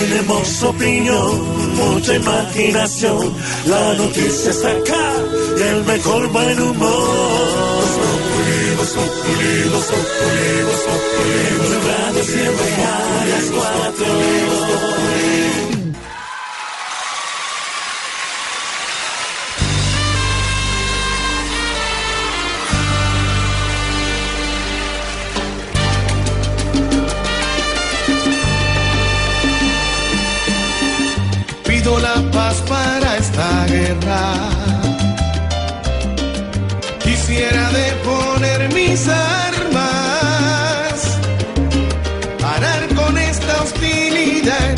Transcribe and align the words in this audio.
Tenemos 0.00 0.62
opinión, 0.62 1.74
mucha 1.74 2.14
imaginación. 2.14 3.34
La 3.66 3.94
noticia 3.94 4.50
está 4.50 4.70
acá 4.70 5.14
y 5.58 5.62
el 5.62 5.84
mejor 5.84 6.28
buen 6.28 6.60
humor. 6.60 7.56
Radio 11.86 12.24
siempre 12.24 12.74
a 12.84 13.26
las 13.30 13.44
cuatro. 13.50 14.06
Quisiera 37.04 37.70
deponer 37.70 38.74
mis 38.74 39.06
armas, 39.06 39.98
parar 42.40 42.88
con 42.96 43.16
esta 43.16 43.62
hostilidad 43.62 44.74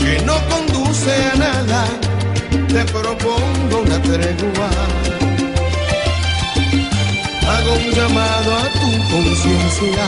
que 0.00 0.20
no 0.26 0.34
conduce 0.48 1.12
a 1.32 1.36
nada. 1.36 1.84
Te 2.66 2.84
propongo 2.86 3.82
una 3.84 4.02
tregua. 4.02 4.70
Hago 7.48 7.72
un 7.74 7.90
llamado 7.92 8.56
a 8.56 8.64
tu 8.80 8.90
conciencia. 9.12 10.06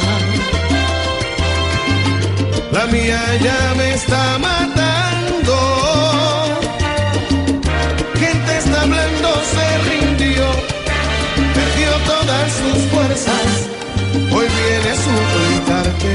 La 2.72 2.86
mía 2.86 3.22
ya 3.40 3.74
me 3.76 3.94
está 3.94 4.38
matando. 4.38 5.11
Hoy 13.12 14.46
viene 14.48 14.88
a 14.88 14.96
suplicarte 14.96 16.14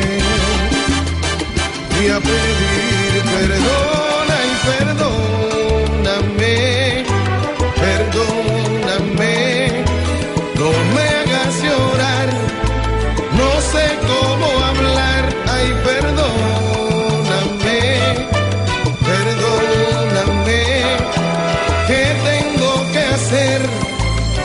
y 2.01 2.03
a 2.09 2.19
pedir 2.19 3.23
perdona 3.23 4.37
y 4.43 4.53
perdóname, 4.67 6.55
perdóname. 7.75 9.35
No 10.55 10.69
me 10.95 11.03
hagas 11.19 11.53
llorar, 11.61 12.29
no 13.37 13.49
sé 13.71 13.85
cómo 14.07 14.47
hablar, 14.65 15.23
ay 15.53 15.67
perdóname, 15.85 17.79
perdóname, 19.05 20.61
¿qué 21.85 22.03
tengo 22.25 22.71
que 22.91 22.99
hacer? 22.99 23.61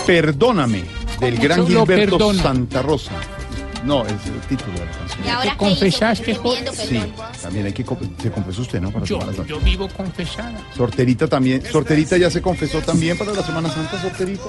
Perdóname, 0.04 0.80
del 1.22 1.38
gran 1.38 1.66
Gilberto. 1.66 2.34
Santa 2.34 2.82
Rosa. 2.82 3.12
No, 3.84 4.06
es 4.06 4.12
el 4.12 4.40
título 4.48 4.74
de 4.78 4.84
la 4.86 4.92
canción. 4.92 5.26
Y 5.26 5.28
ahora 5.28 5.50
¿Te 5.50 5.56
confesaste, 5.56 6.34
Jorge? 6.36 6.64
Sí, 6.88 7.02
también 7.42 7.66
hay 7.66 7.72
que... 7.72 7.84
co- 7.84 7.98
Se 8.22 8.30
confesó 8.30 8.62
usted, 8.62 8.80
¿no? 8.80 8.92
Para 8.92 9.04
Yo, 9.04 9.18
Semana 9.18 9.36
Santa. 9.36 9.48
yo 9.50 9.58
vivo 9.58 9.88
confesada. 9.88 10.64
Sorterita 10.76 11.26
también. 11.26 11.64
Sorterita 11.68 12.16
ya 12.16 12.30
se 12.30 12.40
confesó 12.40 12.78
también 12.80 13.18
para 13.18 13.32
la 13.32 13.42
Semana 13.44 13.68
Santa, 13.68 14.00
Sorterita. 14.00 14.44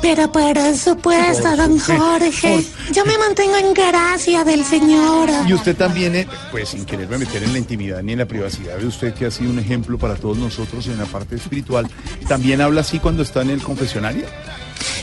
Pero 0.00 0.30
por 0.30 0.56
supuesto, 0.76 1.56
don 1.56 1.80
Jorge. 1.80 2.64
Yo 2.92 3.04
me 3.04 3.18
mantengo 3.18 3.56
en 3.56 3.74
gracia 3.74 4.44
del 4.44 4.64
Señor. 4.64 5.30
Y 5.48 5.52
usted 5.54 5.76
también, 5.76 6.14
eh, 6.14 6.28
pues 6.52 6.68
sin 6.68 6.84
quererme 6.84 7.18
meter 7.18 7.42
en 7.42 7.52
la 7.54 7.58
intimidad 7.58 8.04
ni 8.04 8.12
en 8.12 8.20
la 8.20 8.26
privacidad 8.26 8.76
de 8.76 8.86
usted, 8.86 9.14
que 9.14 9.26
ha 9.26 9.32
sido 9.32 9.50
un 9.50 9.58
ejemplo 9.58 9.98
para 9.98 10.14
todos 10.14 10.36
nosotros 10.36 10.86
en 10.86 10.98
la 10.98 11.06
parte 11.06 11.34
espiritual, 11.34 11.88
también 12.28 12.60
habla 12.60 12.82
así 12.82 13.00
cuando 13.00 13.24
está 13.24 13.42
en 13.42 13.50
el 13.50 13.60
confesionario. 13.64 14.26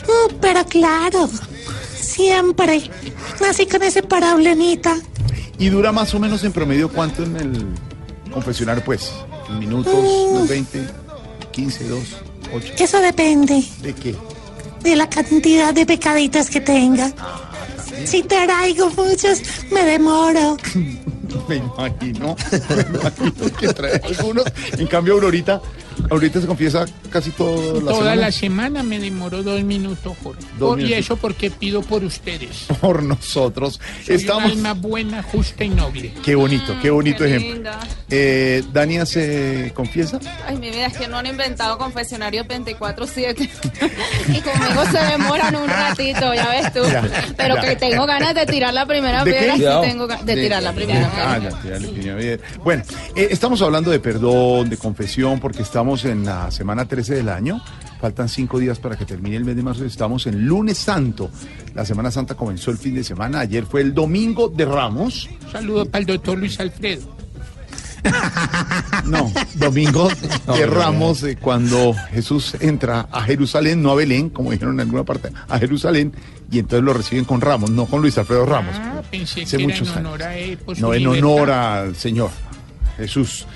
Mm, 0.06 0.34
Pero 0.40 0.64
claro, 0.66 1.28
siempre. 1.98 2.90
Así 3.48 3.66
con 3.66 3.82
ese 3.82 4.02
problemita. 4.02 4.96
Y 5.58 5.68
dura 5.68 5.92
más 5.92 6.12
o 6.14 6.18
menos 6.20 6.42
en 6.44 6.52
promedio 6.52 6.88
cuánto 6.90 7.22
en 7.22 7.36
el 7.36 7.66
confesionario, 8.32 8.82
pues, 8.84 9.12
en 9.48 9.58
minutos, 9.60 9.94
unos 9.94 10.48
20, 10.48 10.86
15, 11.52 11.88
2, 11.88 12.00
8. 12.54 12.72
Eso 12.78 12.98
depende 13.00 13.64
¿De 13.80 13.94
qué? 13.94 14.16
de 14.82 14.96
la 14.96 15.08
cantidad 15.08 15.72
de 15.72 15.86
pecaditos 15.86 16.50
que 16.50 16.60
tenga. 16.60 17.12
Si 18.04 18.22
traigo 18.24 18.90
muchos, 18.90 19.40
me 19.70 19.84
demoro. 19.84 20.56
Me 21.48 21.56
imagino, 21.56 22.36
me 22.70 22.98
imagino 22.98 23.56
que 23.58 23.68
trae 23.68 24.00
algunos. 24.04 24.44
En 24.78 24.86
cambio, 24.86 25.14
Aurorita, 25.14 25.60
Aurorita 26.10 26.40
se 26.40 26.46
confiesa 26.46 26.84
casi 27.10 27.30
toda 27.30 27.74
la 27.74 27.80
Toda 27.80 27.94
semana 27.96 28.14
la 28.16 28.32
semana 28.32 28.82
me 28.82 28.98
demoró 28.98 29.42
dos 29.42 29.62
minutos, 29.62 30.16
Jorge. 30.22 30.42
Dos 30.58 30.70
Por- 30.76 30.80
y 30.80 30.92
eso 30.94 31.16
porque 31.16 31.50
pido 31.50 31.82
por 31.82 32.04
ustedes. 32.04 32.66
por 32.80 33.02
nosotros. 33.02 33.80
Soy 34.04 34.16
Estamos... 34.16 34.44
un 34.52 34.58
alma 34.58 34.74
buena, 34.74 35.22
justa 35.22 35.64
y 35.64 35.68
noble. 35.70 36.12
Qué 36.24 36.34
bonito, 36.34 36.74
qué 36.82 36.90
bonito 36.90 37.24
qué 37.24 37.36
ejemplo. 37.36 37.70
Eh, 38.10 38.62
Dania 38.72 39.06
se 39.06 39.72
confiesa. 39.74 40.18
Ay, 40.46 40.56
mi 40.56 40.70
vida, 40.70 40.86
es 40.86 40.96
que 40.96 41.08
no 41.08 41.18
han 41.18 41.26
inventado 41.26 41.78
confesionarios 41.78 42.46
24-7. 42.48 43.48
y 44.28 44.40
conmigo 44.40 44.84
se 44.90 45.04
demoran 45.12 45.56
un 45.56 45.68
ratito, 45.68 46.34
ya 46.34 46.48
ves 46.48 46.72
tú. 46.72 46.80
Ya, 46.90 47.02
Pero 47.36 47.54
ya. 47.56 47.60
que 47.62 47.76
tengo 47.76 48.06
ganas 48.06 48.34
de 48.34 48.46
tirar 48.46 48.72
la 48.74 48.86
primera 48.86 49.24
¿De 49.24 49.32
piedra. 49.32 49.54
qué? 49.54 49.60
sí 49.60 49.90
tengo 49.90 50.06
ga- 50.08 50.22
de, 50.22 50.34
tirar 50.34 50.62
la 50.62 50.72
primera 50.72 51.10
Ah, 51.16 51.38
piedra. 51.62 52.14
bien. 52.16 52.40
Bueno, 52.62 52.82
eh, 53.16 53.28
estamos 53.30 53.60
hablando 53.62 53.90
de 53.90 53.98
perdón, 54.00 54.68
de 54.68 54.76
confesión, 54.76 55.40
porque 55.40 55.62
estamos 55.62 55.83
en 56.04 56.24
la 56.24 56.50
semana 56.50 56.86
13 56.86 57.14
del 57.16 57.28
año. 57.28 57.60
Faltan 58.00 58.28
cinco 58.28 58.58
días 58.58 58.78
para 58.78 58.96
que 58.96 59.04
termine 59.04 59.36
el 59.36 59.44
mes 59.44 59.54
de 59.56 59.62
marzo. 59.62 59.84
Estamos 59.84 60.26
en 60.26 60.46
lunes 60.46 60.78
santo. 60.78 61.30
La 61.74 61.84
Semana 61.84 62.10
Santa 62.10 62.34
comenzó 62.34 62.70
el 62.70 62.78
fin 62.78 62.94
de 62.94 63.04
semana. 63.04 63.40
Ayer 63.40 63.64
fue 63.66 63.80
el 63.82 63.92
domingo 63.94 64.48
de 64.48 64.64
Ramos. 64.64 65.28
Un 65.46 65.52
saludo 65.52 65.84
para 65.86 66.00
el 66.00 66.06
doctor 66.06 66.38
Luis 66.38 66.58
Alfredo. 66.58 67.14
No, 69.06 69.30
domingo 69.54 70.08
de 70.54 70.66
Ramos, 70.66 71.22
eh, 71.24 71.36
cuando 71.40 71.94
Jesús 72.10 72.54
entra 72.60 73.06
a 73.10 73.22
Jerusalén, 73.22 73.82
no 73.82 73.90
a 73.90 73.94
Belén, 73.94 74.30
como 74.30 74.50
dijeron 74.50 74.74
en 74.74 74.80
alguna 74.80 75.04
parte, 75.04 75.30
a 75.48 75.58
Jerusalén, 75.58 76.12
y 76.50 76.58
entonces 76.58 76.84
lo 76.84 76.92
reciben 76.94 77.24
con 77.24 77.40
Ramos, 77.40 77.70
no 77.70 77.86
con 77.86 78.00
Luis 78.02 78.16
Alfredo 78.18 78.46
Ramos. 78.46 78.74
Ah, 78.78 79.02
pensé 79.10 79.42
Hace 79.42 79.56
que 79.56 79.64
era 79.64 79.74
en 79.74 79.80
muchos 79.80 79.96
honor 79.96 80.22
años. 80.22 80.26
a 80.28 80.36
él. 80.38 80.58
por 80.58 80.76
su 80.76 80.82
No, 80.82 80.94
en 80.94 81.00
libertad. 81.00 81.28
honor 81.28 81.50
al 81.50 81.96
Señor 81.96 82.30
Jesús. 82.96 83.46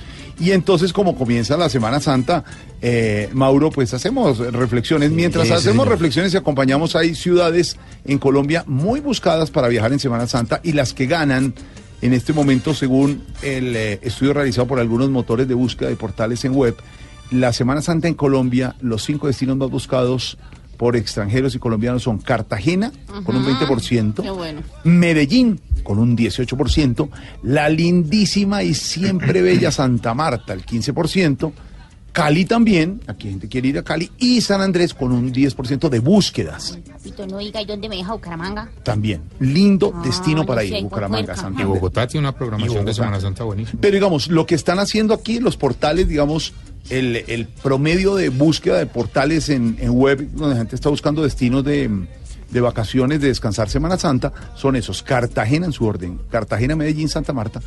Y 0.40 0.52
entonces, 0.52 0.92
como 0.92 1.16
comienza 1.16 1.56
la 1.56 1.68
Semana 1.68 2.00
Santa, 2.00 2.44
eh, 2.80 3.28
Mauro, 3.32 3.70
pues 3.70 3.92
hacemos 3.92 4.38
reflexiones. 4.38 5.10
Mientras 5.10 5.50
hacemos 5.50 5.88
reflexiones 5.88 6.32
y 6.32 6.36
acompañamos, 6.36 6.94
hay 6.94 7.14
ciudades 7.14 7.76
en 8.04 8.18
Colombia 8.18 8.64
muy 8.66 9.00
buscadas 9.00 9.50
para 9.50 9.68
viajar 9.68 9.92
en 9.92 9.98
Semana 9.98 10.26
Santa 10.28 10.60
y 10.62 10.72
las 10.72 10.94
que 10.94 11.06
ganan 11.06 11.54
en 12.00 12.12
este 12.12 12.32
momento, 12.32 12.74
según 12.74 13.24
el 13.42 13.74
eh, 13.74 13.98
estudio 14.02 14.32
realizado 14.32 14.68
por 14.68 14.78
algunos 14.78 15.10
motores 15.10 15.48
de 15.48 15.54
búsqueda 15.54 15.88
de 15.88 15.96
portales 15.96 16.44
en 16.44 16.54
web, 16.54 16.76
la 17.32 17.52
Semana 17.52 17.82
Santa 17.82 18.06
en 18.06 18.14
Colombia, 18.14 18.76
los 18.80 19.04
cinco 19.04 19.26
destinos 19.26 19.56
más 19.56 19.70
buscados 19.70 20.38
por 20.78 20.96
extranjeros 20.96 21.54
y 21.54 21.58
colombianos 21.58 22.04
son 22.04 22.18
Cartagena, 22.18 22.92
con 23.24 23.36
un 23.36 23.44
20%. 23.44 24.22
Qué 24.22 24.30
bueno. 24.30 24.62
Medellín 24.84 25.60
con 25.82 25.98
un 25.98 26.16
18%, 26.16 27.08
la 27.42 27.68
lindísima 27.68 28.62
y 28.62 28.74
siempre 28.74 29.42
bella 29.42 29.70
Santa 29.70 30.14
Marta 30.14 30.52
el 30.52 30.64
15%, 30.64 31.52
Cali 32.22 32.44
también, 32.44 33.00
aquí 33.06 33.28
gente 33.30 33.48
quiere 33.48 33.68
ir 33.68 33.78
a 33.78 33.82
Cali, 33.82 34.10
y 34.18 34.40
San 34.40 34.60
Andrés 34.60 34.94
con 34.94 35.12
un 35.12 35.32
10% 35.32 35.88
de 35.88 35.98
búsquedas 36.00 36.78
Papito, 36.90 37.26
no 37.26 37.38
diga, 37.38 37.62
¿y 37.62 37.66
dónde 37.66 37.88
me 37.88 37.96
deja 37.96 38.12
Bucaramanga? 38.12 38.68
también. 38.82 39.22
Lindo 39.40 39.92
Ah, 39.94 40.02
destino 40.04 40.38
no 40.40 40.46
para 40.46 40.64
ir, 40.64 40.82
Bucaramanga, 40.82 41.26
puerca. 41.26 41.40
Santa 41.40 41.60
Y 41.60 41.62
Andrés. 41.64 41.80
Bogotá 41.80 42.06
tiene 42.06 42.26
una 42.26 42.36
programación 42.36 42.84
de 42.84 42.94
Semana 42.94 43.20
Santa 43.20 43.44
buenísima. 43.44 43.80
Pero 43.80 43.94
digamos, 43.94 44.28
lo 44.28 44.46
que 44.46 44.54
están 44.54 44.78
haciendo 44.78 45.14
aquí 45.14 45.36
en 45.36 45.44
los 45.44 45.56
portales, 45.56 46.08
digamos, 46.08 46.52
el, 46.90 47.16
el 47.28 47.46
promedio 47.46 48.14
de 48.14 48.28
búsqueda 48.30 48.78
de 48.78 48.86
portales 48.86 49.48
en, 49.48 49.76
en 49.80 49.90
web, 49.90 50.28
donde 50.32 50.54
la 50.54 50.58
gente 50.60 50.74
está 50.74 50.88
buscando 50.88 51.22
destinos 51.22 51.64
de, 51.64 51.90
de 52.50 52.60
vacaciones, 52.60 53.20
de 53.20 53.28
descansar 53.28 53.68
Semana 53.68 53.98
Santa, 53.98 54.32
son 54.56 54.74
esos. 54.76 55.02
Cartagena 55.02 55.66
en 55.66 55.72
su 55.72 55.84
orden. 55.84 56.18
Cartagena, 56.30 56.76
Medellín, 56.76 57.08
Santa 57.08 57.32
Marta, 57.32 57.60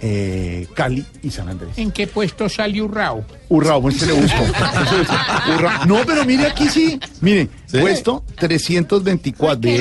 eh, 0.00 0.66
Cali 0.74 1.04
y 1.22 1.30
San 1.30 1.48
Andrés. 1.48 1.70
¿En 1.76 1.90
qué 1.90 2.06
puesto 2.06 2.48
sale 2.48 2.80
Urrao? 2.82 3.24
Urrao, 3.48 3.82
pues 3.82 3.98
se 3.98 4.06
le 4.06 4.12
busco. 4.12 4.42
Urrao. 5.54 5.86
No, 5.86 5.98
pero 6.06 6.24
mire 6.24 6.46
aquí 6.46 6.68
sí. 6.68 6.98
Mire, 7.20 7.48
puesto 7.70 8.24
324. 8.38 9.60
Bien. 9.60 9.80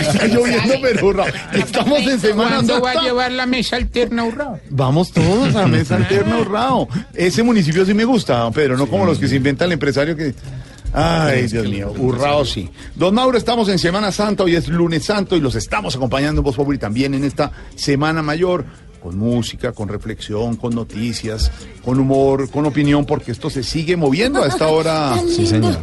Está 0.00 0.26
lloviendo, 0.26 0.74
pero 0.80 1.06
Urrao. 1.06 1.26
Estamos 1.52 2.00
en 2.00 2.20
Semana 2.20 2.56
¿Cuándo 2.56 2.80
va 2.80 2.90
a 2.92 3.02
llevar 3.02 3.32
la 3.32 3.46
mesa 3.46 3.76
alterna 3.76 4.24
Urrao? 4.24 4.60
Vamos 4.70 5.12
todos 5.12 5.54
a 5.54 5.62
la 5.62 5.66
mesa 5.66 5.96
alterna 5.96 6.38
Urrao. 6.38 6.88
Ese 7.14 7.42
municipio 7.42 7.84
sí 7.84 7.94
me 7.94 8.04
gusta, 8.04 8.38
don 8.38 8.52
Pedro, 8.52 8.76
no 8.76 8.86
como 8.86 9.04
los 9.04 9.18
que 9.18 9.28
se 9.28 9.36
inventa 9.36 9.64
el 9.64 9.72
empresario 9.72 10.16
que... 10.16 10.34
Ay, 10.92 11.46
Dios 11.46 11.68
mío, 11.68 11.92
Urrao 11.98 12.44
sí. 12.44 12.70
Don 12.94 13.14
Mauro, 13.14 13.36
estamos 13.36 13.68
en 13.68 13.78
Semana 13.78 14.10
Santa, 14.10 14.44
hoy 14.44 14.56
es 14.56 14.68
lunes 14.68 15.04
santo 15.04 15.36
y 15.36 15.40
los 15.40 15.54
estamos 15.54 15.94
acompañando 15.96 16.40
en 16.40 16.44
Voz 16.44 16.56
Populi 16.56 16.78
también 16.78 17.14
en 17.14 17.24
esta 17.24 17.52
Semana 17.74 18.22
Mayor, 18.22 18.64
con 19.08 19.18
música, 19.18 19.72
con 19.72 19.88
reflexión, 19.88 20.56
con 20.56 20.74
noticias, 20.74 21.50
con 21.82 21.98
humor, 21.98 22.50
con 22.50 22.66
opinión, 22.66 23.06
porque 23.06 23.32
esto 23.32 23.48
se 23.48 23.62
sigue 23.62 23.96
moviendo 23.96 24.42
a 24.42 24.48
esta 24.48 24.68
hora. 24.68 25.14
Sí, 25.28 25.46
señor. 25.46 25.76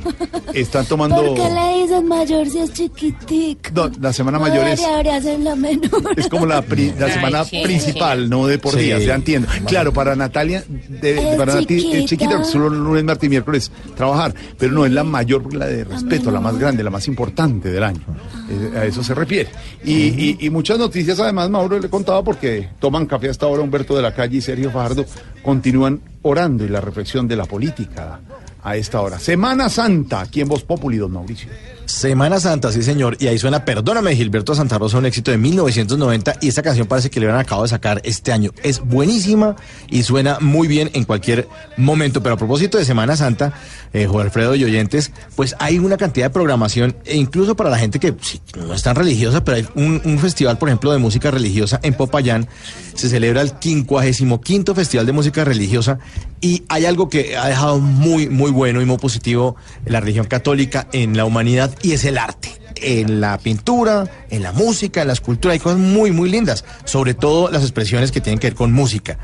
Están 0.53 0.85
tomando... 0.85 1.15
¿Por 1.17 1.33
qué 1.35 1.49
le 1.49 1.81
dicen 1.83 2.07
mayor 2.07 2.47
si 2.49 2.59
es 2.59 2.71
chiquitic? 2.73 3.71
No, 3.73 3.89
la 3.99 4.11
Semana 4.13 4.37
Mayor 4.39 4.67
es... 4.67 4.81
Debería 4.81 5.21
ser 5.21 5.39
la 5.39 5.55
menor. 5.55 5.89
Es 6.17 6.27
como 6.27 6.45
la, 6.45 6.61
pri- 6.61 6.93
la 6.99 7.07
Ay, 7.07 7.11
semana 7.13 7.43
sí, 7.45 7.61
principal, 7.63 8.29
no 8.29 8.45
de 8.47 8.57
por 8.59 8.73
Sí. 8.73 8.79
días, 8.81 9.03
ya 9.03 9.15
entiendo. 9.15 9.47
Claro, 9.65 9.91
para 9.93 10.15
Natalia, 10.15 10.63
de- 10.67 11.31
Es 11.31 11.35
para 11.37 11.55
Nati 11.55 11.75
es 11.75 11.83
chiquita. 11.83 12.05
chiquita, 12.05 12.43
solo 12.43 12.69
lunes, 12.69 13.03
martes 13.03 13.25
y 13.27 13.29
miércoles 13.29 13.71
trabajar, 13.95 14.33
pero 14.57 14.73
no 14.73 14.85
es 14.85 14.91
la 14.91 15.03
mayor, 15.03 15.41
porque 15.43 15.57
la 15.57 15.67
de 15.67 15.83
respeto, 15.83 16.31
la 16.31 16.39
más 16.39 16.57
grande, 16.57 16.83
la 16.83 16.89
más 16.91 17.07
importante 17.07 17.69
del 17.71 17.83
año. 17.83 18.01
Eh, 18.49 18.77
a 18.77 18.85
eso 18.85 19.03
se 19.03 19.13
refiere. 19.13 19.49
Y, 19.83 19.93
y- 19.93 20.37
y 20.41 20.49
muchas 20.49 20.77
noticias, 20.77 21.19
además, 21.19 21.49
Mauro 21.49 21.79
le 21.79 21.89
contaba, 21.89 22.23
porque 22.23 22.69
toman 22.79 23.05
café 23.15 23.29
hasta 23.29 23.45
ahora 23.45 23.63
Humberto 23.63 23.95
de 23.95 24.01
la 24.01 24.13
Calle 24.13 24.37
y 24.37 24.41
Sergio 24.41 24.71
Fajardo, 24.71 25.05
continúan 25.41 26.01
orando 26.21 26.65
y 26.65 26.67
la 26.67 26.81
reflexión 26.81 27.27
de 27.27 27.37
la 27.37 27.45
política 27.45 28.19
a 28.61 28.75
esta 28.75 28.99
hora. 28.99 29.19
Semana 29.19 29.69
Santa, 29.69 30.19
aquí 30.19 30.41
en 30.41 30.49
Voz 30.49 30.63
Populi, 30.63 30.97
don 30.97 31.13
Mauricio. 31.13 31.49
Semana 31.85 32.39
Santa, 32.39 32.71
sí 32.71 32.81
señor, 32.81 33.17
y 33.19 33.27
ahí 33.27 33.37
suena 33.37 33.63
Perdóname 33.63 34.15
Gilberto 34.15 34.55
Santa 34.55 34.77
Rosa, 34.77 34.97
un 34.97 35.05
éxito 35.05 35.31
de 35.31 35.37
1990 35.37 36.35
y 36.41 36.47
esta 36.47 36.63
canción 36.63 36.87
parece 36.87 37.09
que 37.09 37.19
le 37.19 37.29
han 37.29 37.37
acabado 37.37 37.63
de 37.63 37.69
sacar 37.69 38.01
este 38.03 38.31
año. 38.31 38.51
Es 38.63 38.79
buenísima 38.79 39.55
y 39.89 40.03
suena 40.03 40.39
muy 40.39 40.67
bien 40.67 40.89
en 40.93 41.03
cualquier 41.03 41.47
momento, 41.77 42.23
pero 42.23 42.35
a 42.35 42.37
propósito 42.37 42.77
de 42.77 42.85
Semana 42.85 43.15
Santa, 43.15 43.53
eh, 43.93 44.07
Jorge 44.07 44.25
Alfredo 44.25 44.55
y 44.55 44.63
oyentes, 44.63 45.11
pues 45.35 45.55
hay 45.59 45.77
una 45.77 45.97
cantidad 45.97 46.25
de 46.25 46.29
programación 46.31 46.95
e 47.05 47.17
incluso 47.17 47.55
para 47.55 47.69
la 47.69 47.77
gente 47.77 47.99
que 47.99 48.15
no 48.57 48.73
es 48.73 48.81
tan 48.81 48.95
religiosa, 48.95 49.43
pero 49.43 49.57
hay 49.57 49.67
un, 49.75 50.01
un 50.03 50.19
festival, 50.19 50.57
por 50.57 50.69
ejemplo, 50.69 50.91
de 50.91 50.97
música 50.97 51.29
religiosa 51.29 51.79
en 51.83 51.93
Popayán, 51.93 52.47
se 52.95 53.09
celebra 53.09 53.41
el 53.41 53.51
55 53.59 54.73
Festival 54.73 55.05
de 55.05 55.11
Música 55.11 55.43
Religiosa 55.43 55.99
y 56.41 56.63
hay 56.69 56.85
algo 56.85 57.09
que 57.09 57.35
ha 57.37 57.47
dejado 57.47 57.79
muy, 57.79 58.29
muy 58.29 58.51
bueno 58.51 58.81
y 58.81 58.85
muy 58.85 58.97
positivo 58.97 59.55
la 59.85 59.99
religión 59.99 60.25
católica 60.27 60.87
en 60.93 61.17
la 61.17 61.25
humanidad 61.25 61.74
y 61.81 61.93
es 61.93 62.05
el 62.05 62.17
arte. 62.17 62.51
En 62.77 63.21
la 63.21 63.37
pintura, 63.37 64.05
en 64.29 64.43
la 64.43 64.51
música, 64.51 65.01
en 65.01 65.07
la 65.07 65.13
escultura, 65.13 65.53
hay 65.53 65.59
cosas 65.59 65.79
muy, 65.79 66.11
muy 66.11 66.29
lindas, 66.29 66.65
sobre 66.83 67.13
todo 67.13 67.49
las 67.49 67.61
expresiones 67.63 68.11
que 68.11 68.19
tienen 68.19 68.37
que 68.39 68.47
ver 68.47 68.55
con 68.55 68.73
música. 68.73 69.17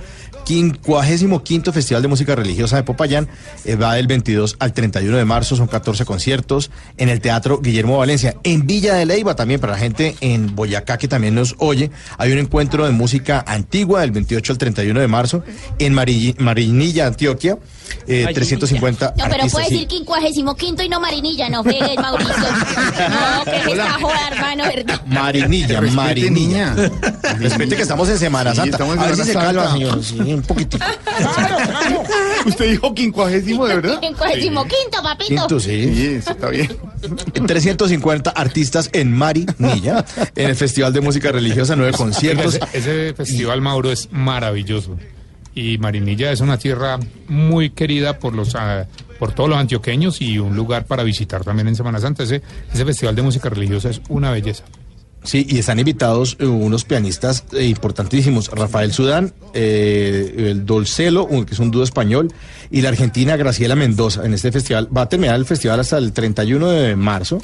55 0.45 1.71
Festival 1.71 2.01
de 2.01 2.07
Música 2.07 2.35
Religiosa 2.35 2.75
de 2.75 2.83
Popayán 2.83 3.27
eh, 3.65 3.75
va 3.75 3.93
del 3.95 4.07
22 4.07 4.55
al 4.59 4.73
31 4.73 5.17
de 5.17 5.25
marzo, 5.25 5.55
son 5.55 5.67
14 5.67 6.03
conciertos 6.05 6.71
en 6.97 7.09
el 7.09 7.21
Teatro 7.21 7.59
Guillermo 7.61 7.97
Valencia. 7.97 8.35
En 8.43 8.65
Villa 8.67 8.95
de 8.95 9.05
Leyva 9.05 9.35
también, 9.35 9.59
para 9.59 9.73
la 9.73 9.79
gente 9.79 10.15
en 10.21 10.55
Boyacá 10.55 10.97
que 10.97 11.07
también 11.07 11.35
nos 11.35 11.55
oye, 11.59 11.91
hay 12.17 12.31
un 12.31 12.39
encuentro 12.39 12.85
de 12.85 12.91
música 12.91 13.43
antigua 13.47 14.01
del 14.01 14.11
28 14.11 14.53
al 14.53 14.57
31 14.57 14.99
de 14.99 15.07
marzo 15.07 15.43
en 15.79 15.93
Mari- 15.93 16.35
Marinilla, 16.39 17.07
Antioquia. 17.07 17.57
Eh, 18.07 18.27
350 18.33 19.05
No, 19.07 19.13
pero 19.15 19.25
artistas, 19.35 19.51
puede 19.51 19.69
decir 19.69 19.87
quincuagésimo 19.87 20.55
quinto 20.55 20.83
y 20.83 20.89
no 20.89 20.99
marinilla, 20.99 21.49
no 21.49 21.63
fregues, 21.63 21.95
Mauricio. 21.97 22.33
No, 23.11 23.43
que 23.45 23.57
es 23.57 23.67
esta 23.67 23.91
joda, 23.93 24.27
hermano, 24.31 24.63
¿verdad? 24.63 25.01
Marinilla, 25.05 25.67
Respete, 25.79 25.91
Marinilla. 25.95 26.73
niña. 26.75 26.91
Respete 27.39 27.75
que 27.75 27.81
estamos 27.81 28.07
en 28.09 28.17
Semana 28.19 28.51
Sí, 28.51 28.57
Santa. 28.57 28.71
estamos 28.75 28.95
en 28.95 29.01
A 29.01 29.05
ver 29.07 29.15
si 29.15 29.23
se 29.23 29.31
Semana 29.31 29.47
calma, 29.47 29.63
Santa. 29.69 30.03
señor. 30.03 30.03
Sí, 30.27 30.33
un 30.33 30.41
poquitito. 30.43 30.85
¿Usted 32.45 32.69
dijo 32.71 32.93
quincuagésimo, 32.93 33.65
de 33.67 33.75
verdad? 33.75 33.99
Quincuagésimo 33.99 34.63
quinto, 34.63 35.03
papito. 35.03 35.29
Quinto, 35.29 35.59
sí. 35.59 35.93
Sí, 35.95 36.05
eso 36.17 36.31
está 36.31 36.49
bien. 36.49 36.69
350 37.47 38.29
artistas 38.31 38.89
en 38.93 39.11
Marinilla, 39.13 40.05
en 40.35 40.49
el 40.49 40.55
Festival 40.55 40.93
de 40.93 41.01
Música 41.01 41.31
Religiosa, 41.31 41.75
nueve 41.75 41.93
conciertos. 41.93 42.55
Ese, 42.55 42.67
ese 42.73 43.13
festival, 43.13 43.61
Mauro, 43.61 43.91
es 43.91 44.09
maravilloso. 44.11 44.97
Y 45.53 45.77
Marinilla 45.77 46.31
es 46.31 46.41
una 46.41 46.57
tierra 46.57 46.99
muy 47.27 47.71
querida 47.71 48.19
por 48.19 48.33
los 48.33 48.55
ah, 48.55 48.87
por 49.19 49.33
todos 49.33 49.49
los 49.49 49.59
antioqueños 49.59 50.21
y 50.21 50.39
un 50.39 50.55
lugar 50.55 50.85
para 50.85 51.03
visitar 51.03 51.43
también 51.43 51.67
en 51.67 51.75
Semana 51.75 51.99
Santa. 51.99 52.23
Ese, 52.23 52.41
ese 52.73 52.85
festival 52.85 53.15
de 53.15 53.21
música 53.21 53.49
religiosa 53.49 53.89
es 53.89 54.01
una 54.09 54.31
belleza. 54.31 54.63
Sí, 55.23 55.45
y 55.47 55.59
están 55.59 55.77
invitados 55.77 56.35
eh, 56.39 56.45
unos 56.45 56.83
pianistas 56.83 57.43
eh, 57.53 57.65
importantísimos, 57.65 58.49
Rafael 58.49 58.91
Sudán, 58.91 59.33
eh, 59.53 60.49
el 60.49 60.65
Dolcelo, 60.65 61.27
que 61.45 61.53
es 61.53 61.59
un 61.59 61.69
dúo 61.69 61.83
español, 61.83 62.33
y 62.71 62.81
la 62.81 62.89
argentina 62.89 63.37
Graciela 63.37 63.75
Mendoza 63.75 64.25
en 64.25 64.33
este 64.33 64.51
festival. 64.51 64.89
Va 64.95 65.03
a 65.03 65.09
terminar 65.09 65.35
el 65.35 65.45
festival 65.45 65.79
hasta 65.79 65.97
el 65.97 66.11
31 66.11 66.69
de 66.69 66.95
marzo, 66.95 67.41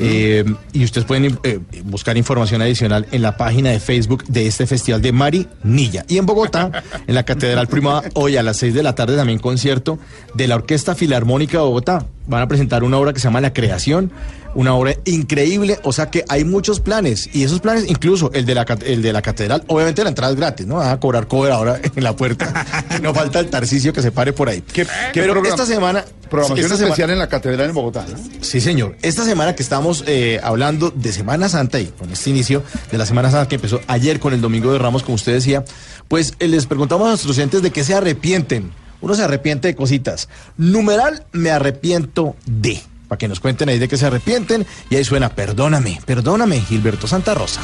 eh, 0.00 0.44
y 0.72 0.84
ustedes 0.84 1.06
pueden 1.06 1.38
eh, 1.42 1.58
buscar 1.84 2.16
información 2.16 2.62
adicional 2.62 3.06
en 3.10 3.20
la 3.20 3.36
página 3.36 3.70
de 3.70 3.80
Facebook 3.80 4.24
de 4.24 4.46
este 4.46 4.66
festival 4.66 5.02
de 5.02 5.12
Marinilla. 5.12 6.04
Y 6.08 6.18
en 6.18 6.26
Bogotá, 6.26 6.82
en 7.06 7.14
la 7.14 7.24
Catedral 7.24 7.66
Primada, 7.66 8.02
hoy 8.14 8.36
a 8.36 8.42
las 8.42 8.56
6 8.58 8.72
de 8.72 8.82
la 8.82 8.94
tarde 8.94 9.16
también 9.16 9.38
concierto 9.38 9.98
de 10.34 10.48
la 10.48 10.56
Orquesta 10.56 10.94
Filarmónica 10.94 11.58
de 11.58 11.64
Bogotá. 11.64 12.06
Van 12.26 12.42
a 12.42 12.48
presentar 12.48 12.84
una 12.84 12.96
obra 12.96 13.12
que 13.12 13.20
se 13.20 13.24
llama 13.24 13.40
La 13.40 13.52
Creación, 13.52 14.10
una 14.56 14.74
obra 14.74 14.94
increíble, 15.04 15.78
o 15.84 15.92
sea 15.92 16.10
que 16.10 16.24
hay 16.28 16.44
muchos 16.44 16.80
planes 16.80 17.28
y 17.32 17.44
esos 17.44 17.60
planes, 17.60 17.84
incluso 17.88 18.30
el 18.32 18.44
de 18.46 18.54
la, 18.54 18.66
el 18.84 19.02
de 19.02 19.12
la 19.12 19.22
catedral, 19.22 19.62
obviamente 19.68 20.02
la 20.02 20.08
entrada 20.08 20.32
es 20.32 20.36
gratis, 20.38 20.66
¿no? 20.66 20.76
Van 20.76 20.88
a 20.90 20.98
cobrar 20.98 21.28
cover 21.28 21.52
ahora 21.52 21.80
en 21.94 22.02
la 22.02 22.16
puerta. 22.16 22.66
No 23.02 23.14
falta 23.14 23.38
el 23.38 23.48
tarcicio 23.48 23.92
que 23.92 24.02
se 24.02 24.10
pare 24.10 24.32
por 24.32 24.48
ahí. 24.48 24.62
¿Qué, 24.62 24.84
qué 24.84 24.88
Pero 25.20 25.32
programa- 25.34 25.48
esta 25.54 25.66
semana... 25.66 26.04
Programación 26.30 26.64
esta 26.66 26.76
semana- 26.76 26.88
especial 26.94 27.10
en 27.10 27.18
la 27.20 27.28
Catedral 27.28 27.68
en 27.68 27.74
Bogotá. 27.74 28.04
¿no? 28.10 28.18
Sí, 28.40 28.60
señor. 28.60 28.96
Esta 29.02 29.24
semana 29.24 29.54
que 29.54 29.62
estamos 29.62 30.02
eh, 30.08 30.40
hablando 30.42 30.90
de 30.90 31.12
Semana 31.12 31.48
Santa 31.48 31.78
y 31.78 31.86
con 31.86 32.10
este 32.10 32.30
inicio 32.30 32.64
de 32.90 32.98
la 32.98 33.06
Semana 33.06 33.30
Santa 33.30 33.48
que 33.48 33.54
empezó 33.54 33.80
ayer 33.86 34.18
con 34.18 34.32
el 34.32 34.40
Domingo 34.40 34.72
de 34.72 34.78
Ramos, 34.80 35.04
como 35.04 35.14
usted 35.14 35.34
decía, 35.34 35.64
pues 36.08 36.34
eh, 36.40 36.48
les 36.48 36.66
preguntamos 36.66 37.06
a 37.06 37.10
nuestros 37.10 37.36
oyentes 37.38 37.62
de 37.62 37.70
qué 37.70 37.84
se 37.84 37.94
arrepienten. 37.94 38.72
Uno 39.02 39.14
se 39.14 39.22
arrepiente 39.22 39.68
de 39.68 39.76
cositas. 39.76 40.28
Numeral, 40.56 41.24
me 41.32 41.50
arrepiento 41.50 42.34
de. 42.46 42.80
Para 43.08 43.18
que 43.18 43.28
nos 43.28 43.40
cuenten 43.40 43.68
ahí 43.68 43.78
de 43.78 43.88
qué 43.88 43.96
se 43.96 44.06
arrepienten. 44.06 44.66
Y 44.90 44.96
ahí 44.96 45.04
suena, 45.04 45.28
perdóname, 45.30 46.00
perdóname, 46.04 46.60
Gilberto 46.60 47.06
Santa 47.06 47.34
Rosa. 47.34 47.60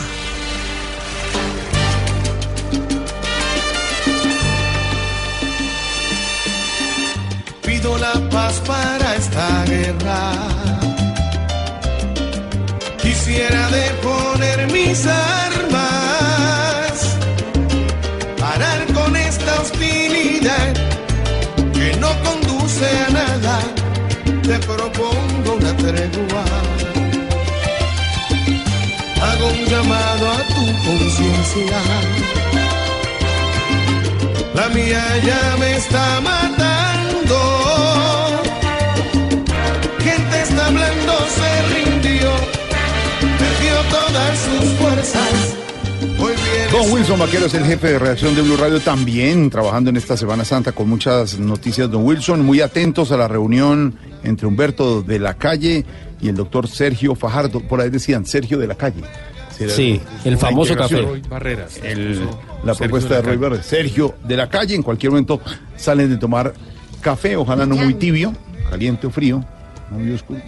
Pido 7.65 7.99
la 7.99 8.13
paz 8.31 8.61
para 8.67 9.17
esta 9.17 9.65
guerra. 9.65 10.33
Quisiera 13.03 13.69
deponer 13.71 14.71
mis 14.73 15.07
armas, 15.07 15.83
parar 18.39 18.87
con 18.93 19.17
esta 19.17 19.61
hostilidad 19.61 20.75
que 21.73 21.97
no 22.01 22.09
conduce 22.23 22.87
a 22.87 23.11
nada. 23.11 23.61
Te 24.43 24.59
propongo 24.61 25.22
Hago 29.23 29.47
un 29.47 29.65
llamado 29.67 30.31
a 30.31 30.39
tu 30.49 30.65
conciencia. 30.87 31.79
La 34.55 34.69
mía 34.71 35.05
ya 35.23 35.57
me 35.59 35.77
está 35.77 36.21
matando. 36.23 37.39
Gente 39.99 40.43
está 40.43 40.67
hablando, 40.67 41.13
se 41.37 41.63
rindió. 41.75 42.31
Perdió 43.39 43.75
todas 43.91 44.39
sus 44.39 44.65
fuerzas. 44.79 45.62
Don 46.73 46.91
Wilson 46.91 47.19
Vaquero 47.19 47.47
es 47.47 47.55
el 47.55 47.65
jefe 47.65 47.89
de 47.89 47.99
redacción 47.99 48.35
de 48.35 48.41
Blue 48.41 48.57
Radio, 48.57 48.81
también 48.81 49.51
trabajando 49.51 49.91
en 49.91 49.97
esta 49.99 50.17
Semana 50.17 50.43
Santa 50.45 50.73
con 50.73 50.89
muchas 50.89 51.39
noticias. 51.39 51.91
Don 51.91 52.05
Wilson, 52.05 52.41
muy 52.45 52.63
atentos 52.63 53.13
a 53.13 53.19
la 53.19 53.29
reunión 53.29 53.95
entre 54.25 54.47
Humberto 54.47 55.03
de 55.03 55.19
la 55.19 55.35
Calle 55.35 55.85
y 56.21 56.29
el 56.29 56.35
doctor 56.35 56.67
Sergio 56.69 57.15
Fajardo. 57.15 57.61
Por 57.61 57.81
ahí 57.83 57.91
decían 57.91 58.25
Sergio 58.25 58.59
de 58.59 58.67
la 58.67 58.75
Calle. 58.75 59.03
Sí, 59.69 60.01
el 60.25 60.33
la 60.33 60.39
famoso 60.39 60.75
café. 60.75 61.03
Roy 61.03 61.21
Barreras. 61.29 61.79
El- 61.83 62.21
la 62.65 62.75
Sergio 62.75 62.79
propuesta 62.79 63.17
de 63.17 63.23
Roy. 63.23 63.37
Verde. 63.37 63.63
Sergio 63.63 64.15
de 64.25 64.37
la 64.37 64.49
Calle, 64.49 64.75
en 64.75 64.83
cualquier 64.83 65.11
momento 65.13 65.41
salen 65.77 66.09
de 66.09 66.17
tomar 66.17 66.55
café, 67.03 67.37
ojalá 67.37 67.67
no 67.67 67.77
muy 67.77 67.95
tibio, 67.95 68.33
caliente 68.71 69.07
o 69.07 69.11
frío, 69.11 69.45
no 69.91 69.99
muy 69.99 70.13
oscuro. 70.13 70.41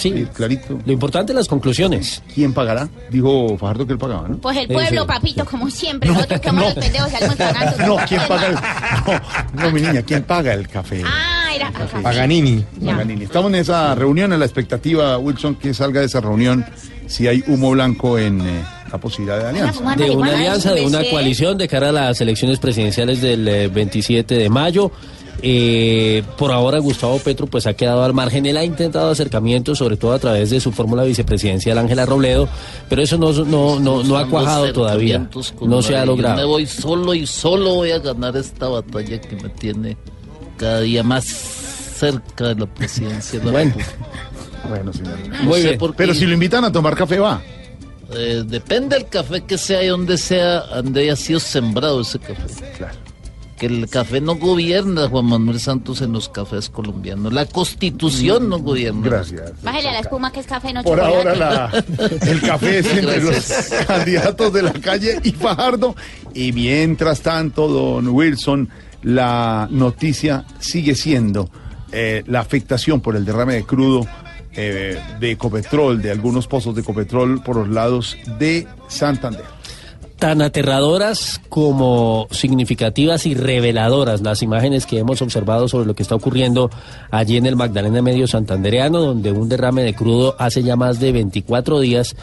Sí. 0.00 0.26
clarito. 0.32 0.78
Lo 0.84 0.92
importante 0.92 1.32
es 1.32 1.36
las 1.36 1.48
conclusiones. 1.48 2.22
¿Quién 2.34 2.52
pagará? 2.52 2.88
Dijo 3.10 3.56
Fajardo 3.58 3.86
que 3.86 3.92
él 3.92 3.98
pagaba, 3.98 4.28
¿no? 4.28 4.38
Pues 4.38 4.56
el 4.56 4.68
pueblo, 4.68 5.06
papito, 5.06 5.44
como 5.44 5.70
siempre. 5.70 6.10
Nosotros 6.10 6.40
que 6.40 6.48
somos 6.48 6.64
los 6.64 6.74
pendejos 6.74 7.10
pagando. 7.36 7.76
No, 7.86 7.96
¿quién 8.08 8.20
paga 8.28 8.46
el, 8.46 8.54
no, 8.54 9.62
no, 9.62 9.70
mi 9.72 9.80
niña, 9.80 10.02
¿quién 10.02 10.22
paga 10.22 10.54
el 10.54 10.68
café? 10.68 11.02
Ah, 11.04 11.50
era. 11.54 11.70
Paganini. 12.02 12.64
Ya. 12.80 12.92
Paganini. 12.92 13.24
Estamos 13.24 13.52
en 13.52 13.56
esa 13.56 13.94
reunión, 13.94 14.32
en 14.32 14.38
la 14.38 14.44
expectativa, 14.44 15.18
Wilson, 15.18 15.56
que 15.56 15.74
salga 15.74 16.00
de 16.00 16.06
esa 16.06 16.20
reunión 16.20 16.64
si 17.06 17.26
hay 17.26 17.42
humo 17.48 17.70
blanco 17.70 18.18
en 18.18 18.40
eh, 18.40 18.64
la 18.90 18.98
posibilidad 18.98 19.40
de 19.40 19.48
alianza. 19.48 19.96
De 19.96 20.10
una 20.10 20.32
alianza, 20.32 20.72
de 20.72 20.86
una 20.86 21.02
coalición 21.10 21.58
de 21.58 21.66
cara 21.66 21.88
a 21.88 21.92
las 21.92 22.20
elecciones 22.20 22.58
presidenciales 22.58 23.20
del 23.20 23.46
eh, 23.48 23.68
27 23.68 24.36
de 24.36 24.48
mayo. 24.48 24.92
Eh, 25.42 26.22
por 26.36 26.52
ahora 26.52 26.78
Gustavo 26.78 27.18
Petro 27.18 27.46
pues 27.46 27.66
ha 27.66 27.74
quedado 27.74 28.04
al 28.04 28.12
margen. 28.14 28.46
Él 28.46 28.56
ha 28.56 28.64
intentado 28.64 29.10
acercamientos, 29.10 29.78
sobre 29.78 29.96
todo 29.96 30.12
a 30.12 30.18
través 30.18 30.50
de 30.50 30.60
su 30.60 30.72
fórmula 30.72 31.04
vicepresidencial 31.04 31.78
Ángela 31.78 32.06
Robledo, 32.06 32.48
pero 32.88 33.02
eso 33.02 33.16
no, 33.18 33.32
no, 33.32 33.80
no, 33.80 34.02
no 34.02 34.16
ha 34.18 34.26
cuajado 34.28 34.72
todavía. 34.72 35.28
No 35.60 35.82
se 35.82 35.96
ha. 35.96 36.00
Yo 36.04 36.16
Me 36.16 36.22
logrado. 36.22 36.48
voy 36.48 36.66
solo 36.66 37.14
y 37.14 37.26
solo 37.26 37.74
voy 37.76 37.90
a 37.92 37.98
ganar 37.98 38.36
esta 38.36 38.68
batalla 38.68 39.20
que 39.20 39.36
me 39.36 39.48
tiene 39.50 39.96
cada 40.56 40.80
día 40.80 41.02
más 41.02 41.24
cerca 41.24 42.48
de 42.48 42.54
la 42.56 42.66
presidencia 42.66 43.38
de 43.38 43.46
la 43.46 43.52
Bueno. 43.52 43.74
Bueno, 44.68 44.92
señor. 44.92 45.16
Muy 45.42 45.62
bien. 45.62 45.78
Pero 45.96 46.14
si 46.14 46.26
lo 46.26 46.34
invitan 46.34 46.64
a 46.64 46.72
tomar 46.72 46.94
café, 46.94 47.18
va. 47.18 47.40
Eh, 48.14 48.42
depende 48.46 48.96
del 48.96 49.06
café 49.08 49.42
que 49.42 49.56
sea 49.56 49.82
y 49.82 49.86
donde 49.88 50.18
sea, 50.18 50.60
donde 50.82 51.02
haya 51.02 51.16
sido 51.16 51.40
sembrado 51.40 52.00
ese 52.00 52.18
café. 52.18 52.42
Claro. 52.76 52.94
Que 53.60 53.66
el 53.66 53.88
café 53.90 54.22
no 54.22 54.36
gobierna, 54.36 55.06
Juan 55.08 55.26
Manuel 55.26 55.60
Santos, 55.60 56.00
en 56.00 56.12
los 56.12 56.30
cafés 56.30 56.70
colombianos. 56.70 57.30
La 57.32 57.44
constitución 57.44 58.48
no 58.48 58.58
gobierna. 58.58 59.02
Gracias. 59.06 59.52
Bájale 59.62 59.88
a 59.90 59.92
la 59.92 59.98
espuma 60.00 60.32
que 60.32 60.40
es 60.40 60.46
café, 60.46 60.72
no 60.72 60.82
Por 60.82 60.98
chocolate. 60.98 61.28
ahora 61.28 61.36
la- 61.36 61.84
el 62.30 62.40
café 62.40 62.78
es 62.78 62.86
entre 62.96 63.20
Gracias. 63.20 63.70
los 63.70 63.86
candidatos 63.86 64.52
de 64.54 64.62
la 64.62 64.72
calle 64.72 65.20
y 65.22 65.32
Fajardo. 65.32 65.94
Y 66.34 66.52
mientras 66.52 67.20
tanto, 67.20 67.68
don 67.68 68.08
Wilson, 68.08 68.70
la 69.02 69.68
noticia 69.70 70.46
sigue 70.58 70.94
siendo 70.94 71.50
eh, 71.92 72.22
la 72.28 72.40
afectación 72.40 73.00
por 73.00 73.14
el 73.14 73.24
derrame 73.26 73.54
de 73.56 73.64
crudo 73.64 74.06
eh, 74.52 74.98
de 75.20 75.30
Ecopetrol, 75.32 76.00
de 76.00 76.10
algunos 76.10 76.46
pozos 76.46 76.74
de 76.74 76.80
Ecopetrol 76.80 77.42
por 77.42 77.56
los 77.56 77.68
lados 77.68 78.16
de 78.38 78.66
Santander. 78.88 79.44
Tan 80.20 80.42
aterradoras 80.42 81.40
como 81.48 82.28
significativas 82.30 83.24
y 83.24 83.34
reveladoras 83.34 84.20
las 84.20 84.42
imágenes 84.42 84.84
que 84.84 84.98
hemos 84.98 85.22
observado 85.22 85.66
sobre 85.66 85.86
lo 85.86 85.94
que 85.94 86.02
está 86.02 86.14
ocurriendo 86.14 86.70
allí 87.10 87.38
en 87.38 87.46
el 87.46 87.56
Magdalena 87.56 88.02
Medio 88.02 88.26
Santandereano, 88.26 89.00
donde 89.00 89.32
un 89.32 89.48
derrame 89.48 89.82
de 89.82 89.94
crudo 89.94 90.36
hace 90.38 90.62
ya 90.62 90.76
más 90.76 91.00
de 91.00 91.12
24 91.12 91.80
días 91.80 92.14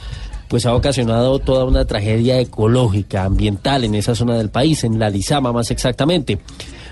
pues 0.48 0.66
ha 0.66 0.76
ocasionado 0.76 1.40
toda 1.40 1.66
una 1.66 1.86
tragedia 1.86 2.40
ecológica, 2.40 3.26
ambiental 3.26 3.84
en 3.84 3.96
esa 3.96 4.16
zona 4.16 4.38
del 4.38 4.50
país, 4.50 4.84
en 4.84 5.00
la 5.00 5.10
Lizama 5.10 5.52
más 5.52 5.72
exactamente. 5.72 6.40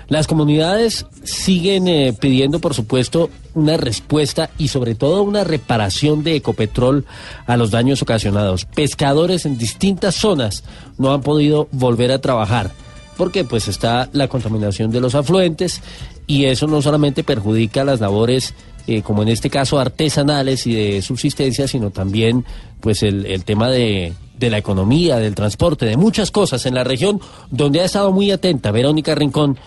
Las 0.08 0.26
comunidades 0.26 1.06
siguen 1.24 1.88
eh, 1.88 2.14
pidiendo, 2.18 2.60
por 2.60 2.74
supuesto, 2.74 3.28
una 3.54 3.76
respuesta 3.76 4.50
y 4.56 4.68
sobre 4.68 4.94
todo 4.94 5.22
una 5.22 5.42
reparación 5.42 6.22
de 6.22 6.36
Ecopetrol 6.36 7.04
a 7.46 7.56
los 7.56 7.70
daños 7.70 8.02
ocasionados. 8.02 8.66
Pescadores 8.66 9.46
en 9.46 9.58
distintas 9.58 10.14
zonas 10.14 10.62
no 10.98 11.12
han 11.12 11.22
podido 11.22 11.68
volver 11.72 12.12
a 12.12 12.20
trabajar 12.20 12.70
porque 13.16 13.44
pues 13.44 13.66
está 13.66 14.08
la 14.12 14.28
contaminación 14.28 14.90
de 14.90 15.00
los 15.00 15.14
afluentes 15.14 15.80
y 16.26 16.44
eso 16.44 16.66
no 16.66 16.82
solamente 16.82 17.24
perjudica 17.24 17.82
las 17.82 18.00
labores 18.00 18.54
eh, 18.86 19.02
como 19.02 19.22
en 19.22 19.28
este 19.28 19.50
caso 19.50 19.78
artesanales 19.80 20.66
y 20.66 20.74
de 20.74 21.02
subsistencia, 21.02 21.66
sino 21.66 21.90
también 21.90 22.44
pues 22.80 23.02
el, 23.02 23.26
el 23.26 23.44
tema 23.44 23.68
de, 23.68 24.12
de 24.38 24.50
la 24.50 24.58
economía, 24.58 25.16
del 25.16 25.34
transporte, 25.34 25.86
de 25.86 25.96
muchas 25.96 26.30
cosas 26.30 26.66
en 26.66 26.74
la 26.74 26.84
región 26.84 27.20
donde 27.50 27.80
ha 27.80 27.84
estado 27.84 28.12
muy 28.12 28.30
atenta 28.30 28.70
Verónica 28.70 29.14
Rincón, 29.14 29.58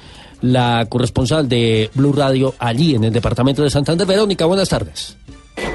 la 0.41 0.86
corresponsal 0.89 1.48
de 1.48 1.89
Blue 1.93 2.13
Radio 2.13 2.55
allí 2.60 2.96
en 2.96 3.03
el 3.03 3.13
departamento 3.13 3.63
de 3.63 3.69
Santander. 3.69 4.08
Verónica, 4.08 4.46
buenas 4.46 4.69
tardes. 4.69 5.15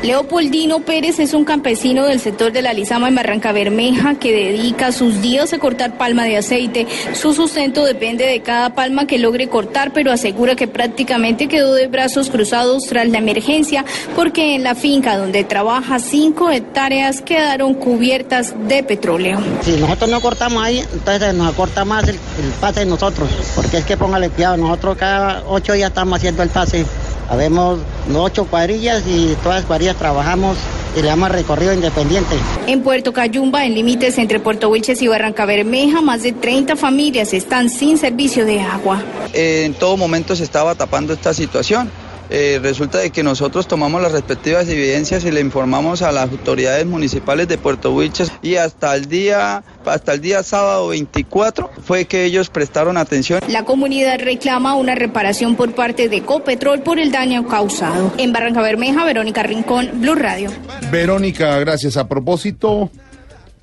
Leopoldino 0.04 0.80
Pérez 0.80 1.18
es 1.18 1.32
un 1.32 1.46
campesino 1.46 2.04
del 2.04 2.20
sector 2.20 2.52
de 2.52 2.60
la 2.60 2.74
Lizama 2.74 3.08
en 3.08 3.14
Barranca 3.14 3.52
Bermeja 3.52 4.16
que 4.16 4.32
dedica 4.32 4.92
sus 4.92 5.22
días 5.22 5.54
a 5.54 5.58
cortar 5.58 5.96
palma 5.96 6.24
de 6.24 6.36
aceite. 6.36 6.86
Su 7.14 7.32
sustento 7.32 7.86
depende 7.86 8.26
de 8.26 8.42
cada 8.42 8.74
palma 8.74 9.06
que 9.06 9.18
logre 9.18 9.48
cortar, 9.48 9.94
pero 9.94 10.12
asegura 10.12 10.56
que 10.56 10.68
prácticamente 10.68 11.48
quedó 11.48 11.72
de 11.72 11.86
brazos 11.86 12.28
cruzados 12.28 12.84
tras 12.84 13.08
la 13.08 13.16
emergencia 13.16 13.86
porque 14.14 14.54
en 14.54 14.62
la 14.62 14.74
finca 14.74 15.16
donde 15.16 15.42
trabaja 15.42 15.98
cinco 15.98 16.50
hectáreas 16.50 17.22
quedaron 17.22 17.72
cubiertas 17.72 18.54
de 18.68 18.82
petróleo. 18.82 19.38
Si 19.62 19.72
nosotros 19.72 20.10
no 20.10 20.20
cortamos 20.20 20.62
ahí, 20.62 20.84
entonces 20.92 21.32
nos 21.32 21.50
acorta 21.50 21.86
más 21.86 22.06
el, 22.06 22.16
el 22.16 22.50
pase 22.60 22.80
de 22.80 22.86
nosotros, 22.86 23.30
porque 23.54 23.78
es 23.78 23.84
que 23.86 23.96
póngale 23.96 24.28
cuidado, 24.28 24.58
nosotros 24.58 24.98
cada 24.98 25.44
ocho 25.48 25.72
días 25.72 25.88
estamos 25.88 26.18
haciendo 26.18 26.42
el 26.42 26.50
pase. 26.50 26.84
Habemos 27.28 27.80
ocho 28.14 28.44
cuadrillas 28.46 29.02
y 29.06 29.34
todas 29.42 29.60
las 29.60 29.64
cuadrillas 29.64 29.96
trabajamos 29.96 30.56
y 30.96 31.02
le 31.02 31.08
damos 31.08 31.30
recorrido 31.30 31.72
independiente. 31.72 32.36
En 32.66 32.82
Puerto 32.82 33.12
Cayumba, 33.12 33.64
en 33.64 33.74
límites 33.74 34.18
entre 34.18 34.40
Puerto 34.40 34.68
Wilches 34.68 35.02
y 35.02 35.08
Barranca 35.08 35.44
Bermeja, 35.44 36.00
más 36.00 36.22
de 36.22 36.32
30 36.32 36.76
familias 36.76 37.34
están 37.34 37.68
sin 37.68 37.98
servicio 37.98 38.44
de 38.44 38.60
agua. 38.60 39.02
Eh, 39.32 39.64
en 39.66 39.74
todo 39.74 39.96
momento 39.96 40.36
se 40.36 40.44
estaba 40.44 40.74
tapando 40.74 41.12
esta 41.12 41.34
situación. 41.34 41.90
Eh, 42.30 42.58
resulta 42.62 42.98
de 42.98 43.10
que 43.10 43.22
nosotros 43.22 43.68
tomamos 43.68 44.00
las 44.00 44.12
respectivas 44.12 44.68
evidencias 44.68 45.24
y 45.24 45.30
le 45.30 45.40
informamos 45.40 46.02
a 46.02 46.10
las 46.10 46.30
autoridades 46.30 46.86
municipales 46.86 47.48
de 47.48 47.58
Puerto 47.58 47.92
Wilches 47.92 48.32
y 48.42 48.56
hasta 48.56 48.96
el 48.96 49.06
día 49.06 49.62
hasta 49.84 50.14
el 50.14 50.20
día 50.20 50.42
sábado 50.42 50.88
24 50.88 51.70
fue 51.82 52.06
que 52.06 52.24
ellos 52.24 52.48
prestaron 52.48 52.96
atención. 52.96 53.40
La 53.48 53.64
comunidad 53.64 54.18
reclama 54.20 54.74
una 54.74 54.94
reparación 54.94 55.56
por 55.56 55.74
parte 55.74 56.08
de 56.08 56.16
Ecopetrol 56.18 56.80
por 56.80 56.98
el 56.98 57.12
daño 57.12 57.46
causado. 57.46 58.12
En 58.16 58.32
Barranca 58.32 58.62
Bermeja, 58.62 59.04
Verónica 59.04 59.42
Rincón, 59.42 59.90
Blue 60.00 60.14
Radio. 60.14 60.50
Verónica, 60.90 61.58
gracias. 61.58 61.96
A 61.98 62.08
propósito, 62.08 62.90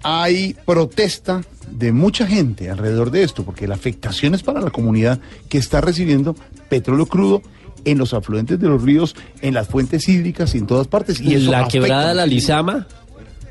hay 0.04 0.56
protesta 0.66 1.42
de 1.72 1.92
mucha 1.92 2.28
gente 2.28 2.70
alrededor 2.70 3.12
de 3.12 3.24
esto, 3.24 3.44
porque 3.44 3.68
la 3.68 3.76
afectación 3.76 4.36
es 4.36 4.44
para 4.44 4.62
la 4.62 4.70
comunidad 4.70 5.20
que 5.50 5.58
está 5.58 5.82
recibiendo 5.82 6.36
petróleo 6.70 7.06
crudo 7.06 7.42
en 7.86 7.98
los 7.98 8.14
afluentes 8.14 8.60
de 8.60 8.68
los 8.68 8.82
ríos, 8.82 9.16
en 9.42 9.54
las 9.54 9.68
fuentes 9.68 10.08
hídricas 10.08 10.56
y 10.56 10.60
en 10.60 10.68
todas 10.68 10.88
partes. 10.88 11.20
Y 11.20 11.36
eso 11.36 11.52
la 11.52 11.68
quebrada 11.68 12.14
La 12.14 12.26
Lizama, 12.26 12.88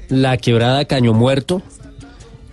la 0.08 0.36
quebrada 0.36 0.84
Caño 0.84 1.12
Muerto 1.12 1.62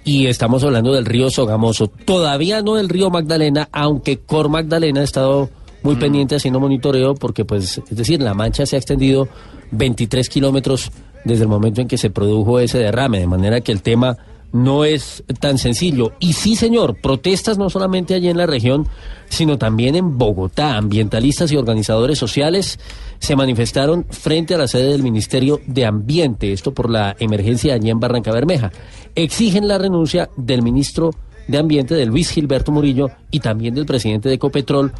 y 0.08 0.28
estamos 0.28 0.64
hablando 0.64 0.94
del 0.94 1.06
río 1.06 1.30
Sogamoso. 1.30 1.88
Todavía 1.88 2.62
no 2.62 2.76
del 2.76 2.88
río 2.88 3.10
Magdalena, 3.10 3.68
aunque 3.74 4.20
Cor 4.20 4.48
Magdalena 4.48 5.02
ha 5.02 5.04
estado 5.04 5.50
muy 5.84 5.96
pendiente 5.98 6.36
haciendo 6.36 6.60
monitoreo 6.60 7.14
porque, 7.16 7.44
pues, 7.44 7.82
es 7.90 7.98
decir, 7.98 8.22
la 8.22 8.34
mancha 8.34 8.66
se 8.66 8.78
ha 8.78 8.80
extendido 8.80 9.28
23 9.72 10.30
kilómetros 10.30 10.92
desde 11.26 11.44
el 11.44 11.50
momento 11.50 11.82
en 11.82 11.90
que 11.90 11.98
se 11.98 12.10
produjo 12.10 12.60
ese 12.60 12.78
derrame, 12.78 13.20
de 13.20 13.28
manera 13.28 13.60
que 13.60 13.74
el 13.74 13.82
tema 13.82 14.18
no 14.58 14.86
es 14.86 15.24
tan 15.40 15.58
sencillo. 15.58 16.14
Y 16.20 16.34
sí, 16.34 16.56
señor, 16.56 16.96
protestas 17.00 17.58
no 17.58 17.70
solamente 17.70 18.16
allí 18.16 18.28
en 18.28 18.38
la 18.38 18.46
región, 18.46 18.88
sino 19.30 19.58
también 19.58 19.96
en 19.96 20.18
Bogotá. 20.18 20.78
Ambientalistas 20.78 21.52
y 21.52 21.58
organizadores 21.58 22.18
sociales 22.18 22.80
se 23.20 23.36
manifestaron 23.36 24.06
frente 24.10 24.56
a 24.56 24.58
la 24.58 24.68
sede 24.68 24.92
del 24.92 25.04
Ministerio 25.04 25.62
de 25.68 25.86
Ambiente, 25.86 26.52
esto 26.52 26.74
por 26.74 26.90
la 26.90 27.16
emergencia 27.20 27.76
allí 27.76 27.90
en 27.90 28.00
Barranca 28.00 28.32
Bermeja. 28.32 28.72
Exigen 29.16 29.68
la 29.68 29.78
renuncia 29.78 30.30
del 30.38 30.62
ministro 30.62 31.12
de 31.48 31.58
Ambiente, 31.58 31.96
de 31.96 32.06
Luis 32.06 32.32
Gilberto 32.32 32.72
Murillo, 32.72 33.10
y 33.32 33.40
también 33.40 33.76
del 33.76 33.86
presidente 33.86 34.30
de 34.30 34.36
Ecopetrol, 34.36 34.92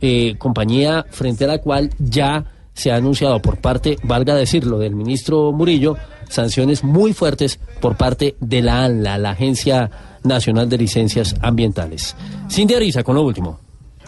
eh, 0.00 0.34
compañía 0.38 1.06
frente 1.10 1.44
a 1.44 1.48
la 1.48 1.58
cual 1.58 1.90
ya 1.98 2.44
se 2.74 2.90
ha 2.90 2.96
anunciado 2.96 3.40
por 3.40 3.58
parte, 3.58 3.96
valga 4.02 4.34
decirlo, 4.34 4.78
del 4.78 4.96
ministro 4.96 5.52
Murillo, 5.52 5.96
sanciones 6.28 6.84
muy 6.84 7.12
fuertes 7.12 7.58
por 7.80 7.96
parte 7.96 8.36
de 8.40 8.62
la 8.62 8.84
ANLA, 8.84 9.18
la 9.18 9.30
Agencia 9.30 9.90
Nacional 10.22 10.68
de 10.68 10.78
Licencias 10.78 11.34
Ambientales. 11.40 12.16
Cintia 12.50 12.76
Ariza, 12.76 13.02
con 13.02 13.16
lo 13.16 13.22
último. 13.22 13.58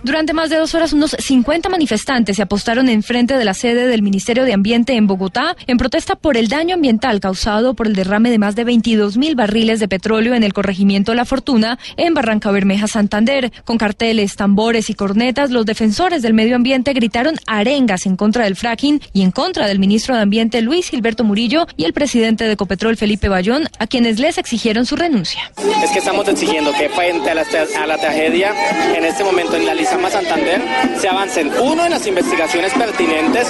Durante 0.04 0.34
más 0.34 0.50
de 0.50 0.56
dos 0.56 0.74
horas, 0.74 0.92
unos 0.92 1.16
50 1.18 1.70
manifestantes 1.70 2.36
se 2.36 2.42
apostaron 2.42 2.90
enfrente 2.90 3.38
de 3.38 3.44
la 3.46 3.54
sede 3.54 3.86
del 3.86 4.02
Ministerio 4.02 4.44
de 4.44 4.52
Ambiente 4.52 4.92
en 4.92 5.06
Bogotá 5.06 5.56
en 5.66 5.78
protesta 5.78 6.14
por 6.14 6.36
el 6.36 6.48
daño 6.48 6.74
ambiental 6.74 7.20
causado 7.20 7.72
por 7.72 7.86
el 7.86 7.94
derrame 7.94 8.28
de 8.28 8.38
más 8.38 8.54
de 8.54 8.64
22 8.64 9.16
mil 9.16 9.34
barriles 9.34 9.80
de 9.80 9.88
petróleo 9.88 10.34
en 10.34 10.42
el 10.42 10.52
corregimiento 10.52 11.14
La 11.14 11.24
Fortuna 11.24 11.78
en 11.96 12.12
Barranca 12.12 12.50
Bermeja, 12.50 12.86
Santander. 12.86 13.50
Con 13.64 13.78
carteles, 13.78 14.36
tambores 14.36 14.90
y 14.90 14.94
cornetas, 14.94 15.50
los 15.50 15.64
defensores 15.64 16.20
del 16.20 16.34
medio 16.34 16.56
ambiente 16.56 16.92
gritaron 16.92 17.36
arengas 17.46 18.04
en 18.04 18.16
contra 18.16 18.44
del 18.44 18.56
fracking 18.56 19.00
y 19.14 19.22
en 19.22 19.30
contra 19.30 19.66
del 19.66 19.78
ministro 19.78 20.14
de 20.14 20.20
Ambiente 20.20 20.60
Luis 20.60 20.90
Gilberto 20.90 21.24
Murillo 21.24 21.66
y 21.78 21.84
el 21.86 21.94
presidente 21.94 22.44
de 22.44 22.52
Ecopetrol 22.52 22.98
Felipe 22.98 23.30
Bayón, 23.30 23.70
a 23.78 23.86
quienes 23.86 24.20
les 24.20 24.36
exigieron 24.36 24.84
su 24.84 24.96
renuncia. 24.96 25.50
Es 25.82 25.90
que 25.92 26.00
estamos 26.00 26.28
exigiendo 26.28 26.74
que 26.74 26.90
frente 26.90 27.30
a 27.30 27.34
la, 27.34 27.46
a 27.80 27.86
la 27.86 27.96
tragedia, 27.96 28.52
en 28.94 29.06
este 29.06 29.24
momento 29.24 29.56
en 29.56 29.64
la 29.64 29.72
lista 29.72 29.93
Lizama 29.94 30.10
Santander 30.10 30.60
se 30.98 31.08
avancen, 31.08 31.52
uno, 31.60 31.84
en 31.84 31.92
las 31.92 32.04
investigaciones 32.04 32.72
pertinentes 32.72 33.46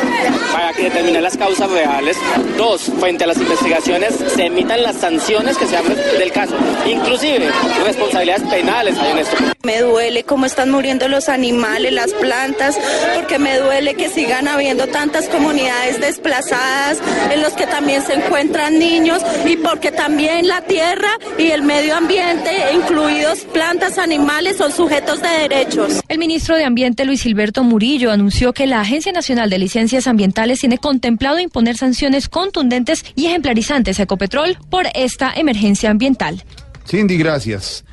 para 0.53 0.75
que 0.75 0.85
determinen 0.85 1.23
las 1.23 1.39
causas 1.39 1.71
reales, 1.71 2.19
dos, 2.59 2.93
frente 3.01 3.25
a 3.25 3.29
las 3.29 3.39
investigaciones 3.39 4.15
se 4.15 4.45
emitan 4.45 4.83
las 4.83 4.97
sanciones 4.97 5.57
que 5.57 5.67
sean 5.67 5.85
del 6.19 6.33
caso, 6.33 6.55
inclusive 6.87 7.49
responsabilidades 7.83 8.43
penales 8.43 8.95
en 8.99 9.19
esto. 9.19 9.37
Me 9.63 9.81
duele 9.81 10.25
cómo 10.25 10.45
están 10.45 10.71
muriendo 10.71 11.09
los 11.09 11.31
animales, 11.31 11.91
las 11.91 12.13
plantas, 12.13 12.79
porque 13.15 13.39
me 13.39 13.59
duele 13.59 13.95
que 13.95 14.11
sigan 14.11 14.47
habiendo 14.47 14.87
tantas 14.89 15.27
comunidades 15.31 15.99
desplazadas 16.03 16.99
en 17.33 17.41
los 17.41 17.55
que 17.55 17.67
también 17.67 18.03
se 18.03 18.13
encuentran 18.13 18.79
niños 18.79 19.23
y 19.47 19.57
porque 19.57 19.91
también 19.91 20.49
la 20.49 20.61
tierra 20.61 21.09
y 21.39 21.53
el 21.53 21.63
medio 21.63 21.97
ambiente, 21.97 22.51
incluidos 22.75 23.39
plantas, 23.55 23.97
animales, 23.97 24.59
son 24.59 24.71
sujetos 24.71 25.23
de 25.23 25.29
derechos. 25.49 26.03
Ministro 26.25 26.57
de 26.57 26.65
Ambiente, 26.65 27.05
Luis 27.05 27.21
Gilberto 27.21 27.63
Murillo, 27.65 28.11
anunció 28.11 28.55
que 28.55 28.67
la 28.67 28.81
Agencia 28.81 29.13
Nacional 29.13 29.51
de 29.51 29.59
Licencias 29.59 30.07
Ambientales 30.07 30.59
tiene 30.59 30.79
contemplado 30.79 31.39
imponer 31.39 31.77
sanciones 31.77 32.31
contundentes 32.31 33.05
y 33.15 33.27
ejemplarizantes 33.27 34.01
a 34.01 34.05
Ecopetrol 34.05 34.57
por 34.71 34.87
esta 34.95 35.35
emergencia 35.35 35.91
ambiental. 35.91 36.43
Cindy, 36.89 37.19
gracias. 37.19 37.85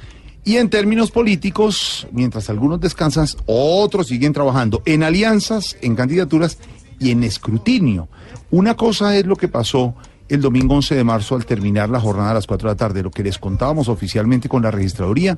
Y 0.46 0.56
en 0.56 0.70
términos 0.70 1.12
políticos, 1.12 2.08
mientras 2.14 2.50
algunos 2.50 2.80
descansan, 2.80 3.28
otros 3.48 4.08
siguen 4.08 4.32
trabajando 4.32 4.82
en 4.86 5.04
alianzas, 5.04 5.76
en 5.82 5.98
candidaturas 5.98 6.58
y 7.00 7.12
en 7.12 7.26
escrutinio. 7.26 8.08
Una 8.50 8.78
cosa 8.78 9.18
es 9.18 9.26
lo 9.26 9.36
que 9.36 9.50
pasó 9.50 9.94
el 10.30 10.40
domingo 10.40 10.76
11 10.76 10.96
de 10.96 11.04
marzo 11.04 11.36
al 11.36 11.46
terminar 11.46 11.90
la 11.90 12.00
jornada 12.00 12.32
a 12.32 12.36
las 12.36 12.48
4 12.48 12.70
de 12.70 12.76
la 12.76 12.78
tarde, 12.78 13.04
lo 13.04 13.12
que 13.12 13.24
les 13.24 13.38
contábamos 13.38 13.90
oficialmente 13.90 14.48
con 14.48 14.64
la 14.64 14.72
registraduría, 14.72 15.38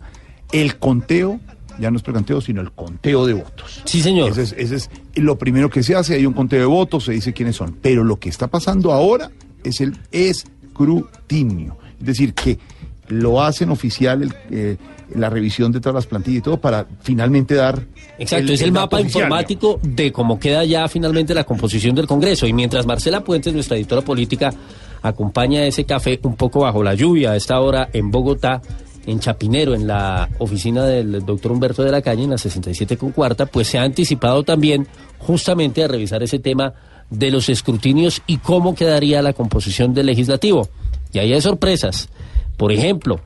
el 0.52 0.78
conteo, 0.78 1.40
ya 1.80 1.92
no 1.92 1.98
es 1.98 2.04
precanteo, 2.04 2.42
sino 2.42 2.62
el 2.62 2.72
conteo 2.72 3.26
de 3.26 3.34
votos. 3.34 3.82
Sí, 3.86 4.02
señor. 4.02 4.32
Ese 4.32 4.44
es, 4.44 4.56
ese 4.58 4.76
es 4.76 4.90
lo 5.16 5.38
primero 5.38 5.70
que 5.70 5.84
se 5.84 5.96
hace, 5.96 6.16
hay 6.16 6.26
un 6.26 6.34
conteo 6.34 6.60
de 6.60 6.66
votos, 6.66 7.06
se 7.06 7.14
dice 7.14 7.34
quiénes 7.34 7.56
son. 7.56 7.78
Pero 7.82 8.04
lo 8.04 8.20
que 8.20 8.30
está 8.30 8.48
pasando 8.48 8.92
ahora 8.92 9.32
es 9.64 9.82
el 9.82 9.98
escrutinio. 10.12 11.78
Es 12.00 12.06
decir, 12.06 12.34
que 12.34 12.60
lo 13.08 13.42
hacen 13.42 13.70
oficial 13.70 14.24
el, 14.24 14.34
eh, 14.52 14.78
la 15.16 15.30
revisión 15.30 15.72
de 15.72 15.80
todas 15.80 15.96
las 15.96 16.08
plantillas 16.08 16.40
y 16.40 16.42
todo 16.42 16.58
para 16.58 16.86
finalmente 17.02 17.56
dar... 17.56 17.84
Exacto, 18.18 18.54
es 18.54 18.62
el, 18.62 18.72
mapa 18.72 18.98
oficial, 18.98 19.24
informático 19.24 19.80
de 19.82 20.12
cómo 20.12 20.40
queda 20.40 20.64
ya 20.66 20.88
finalmente 20.88 21.34
la 21.34 21.44
composición 21.44 21.96
del 21.96 22.08
Congreso. 22.08 22.48
Y 22.48 22.54
mientras 22.54 22.86
Marcela 22.86 23.24
Puentes, 23.24 23.54
nuestra 23.54 23.78
editora 23.78 24.02
política, 24.02 24.54
acompaña 25.02 25.66
ese 25.66 25.86
café 25.86 26.20
un 26.24 26.36
poco 26.36 26.62
bajo 26.62 26.84
la 26.84 26.94
lluvia 26.94 27.32
a 27.32 27.36
esta 27.36 27.60
hora 27.60 27.90
en 27.94 28.10
Bogotá, 28.12 28.62
en 29.06 29.20
Chapinero, 29.20 29.74
en 29.74 29.88
la 29.88 30.30
oficina 30.40 30.86
del 30.86 31.26
doctor 31.26 31.52
Humberto 31.52 31.84
de 31.84 31.92
la 31.92 32.02
Calle, 32.02 32.24
en 32.24 32.30
la 32.32 32.38
67 32.38 32.98
con 32.98 33.12
cuarta, 33.12 33.46
pues 33.46 33.68
se 33.68 33.78
ha 33.78 33.84
anticipado 33.84 34.44
también 34.44 34.88
justamente 35.20 35.84
a 35.84 35.88
revisar 35.88 36.24
ese 36.24 36.40
tema 36.40 36.74
de 37.10 37.32
los 37.32 37.50
escrutinios 37.50 38.22
y 38.28 38.38
cómo 38.38 38.76
quedaría 38.76 39.22
la 39.22 39.34
composición 39.34 39.94
del 39.94 40.08
legislativo. 40.08 40.70
Y 41.12 41.20
ahí 41.20 41.34
hay 41.34 41.42
sorpresas. 41.42 42.10
Por 42.58 42.72
ejemplo, 42.72 43.20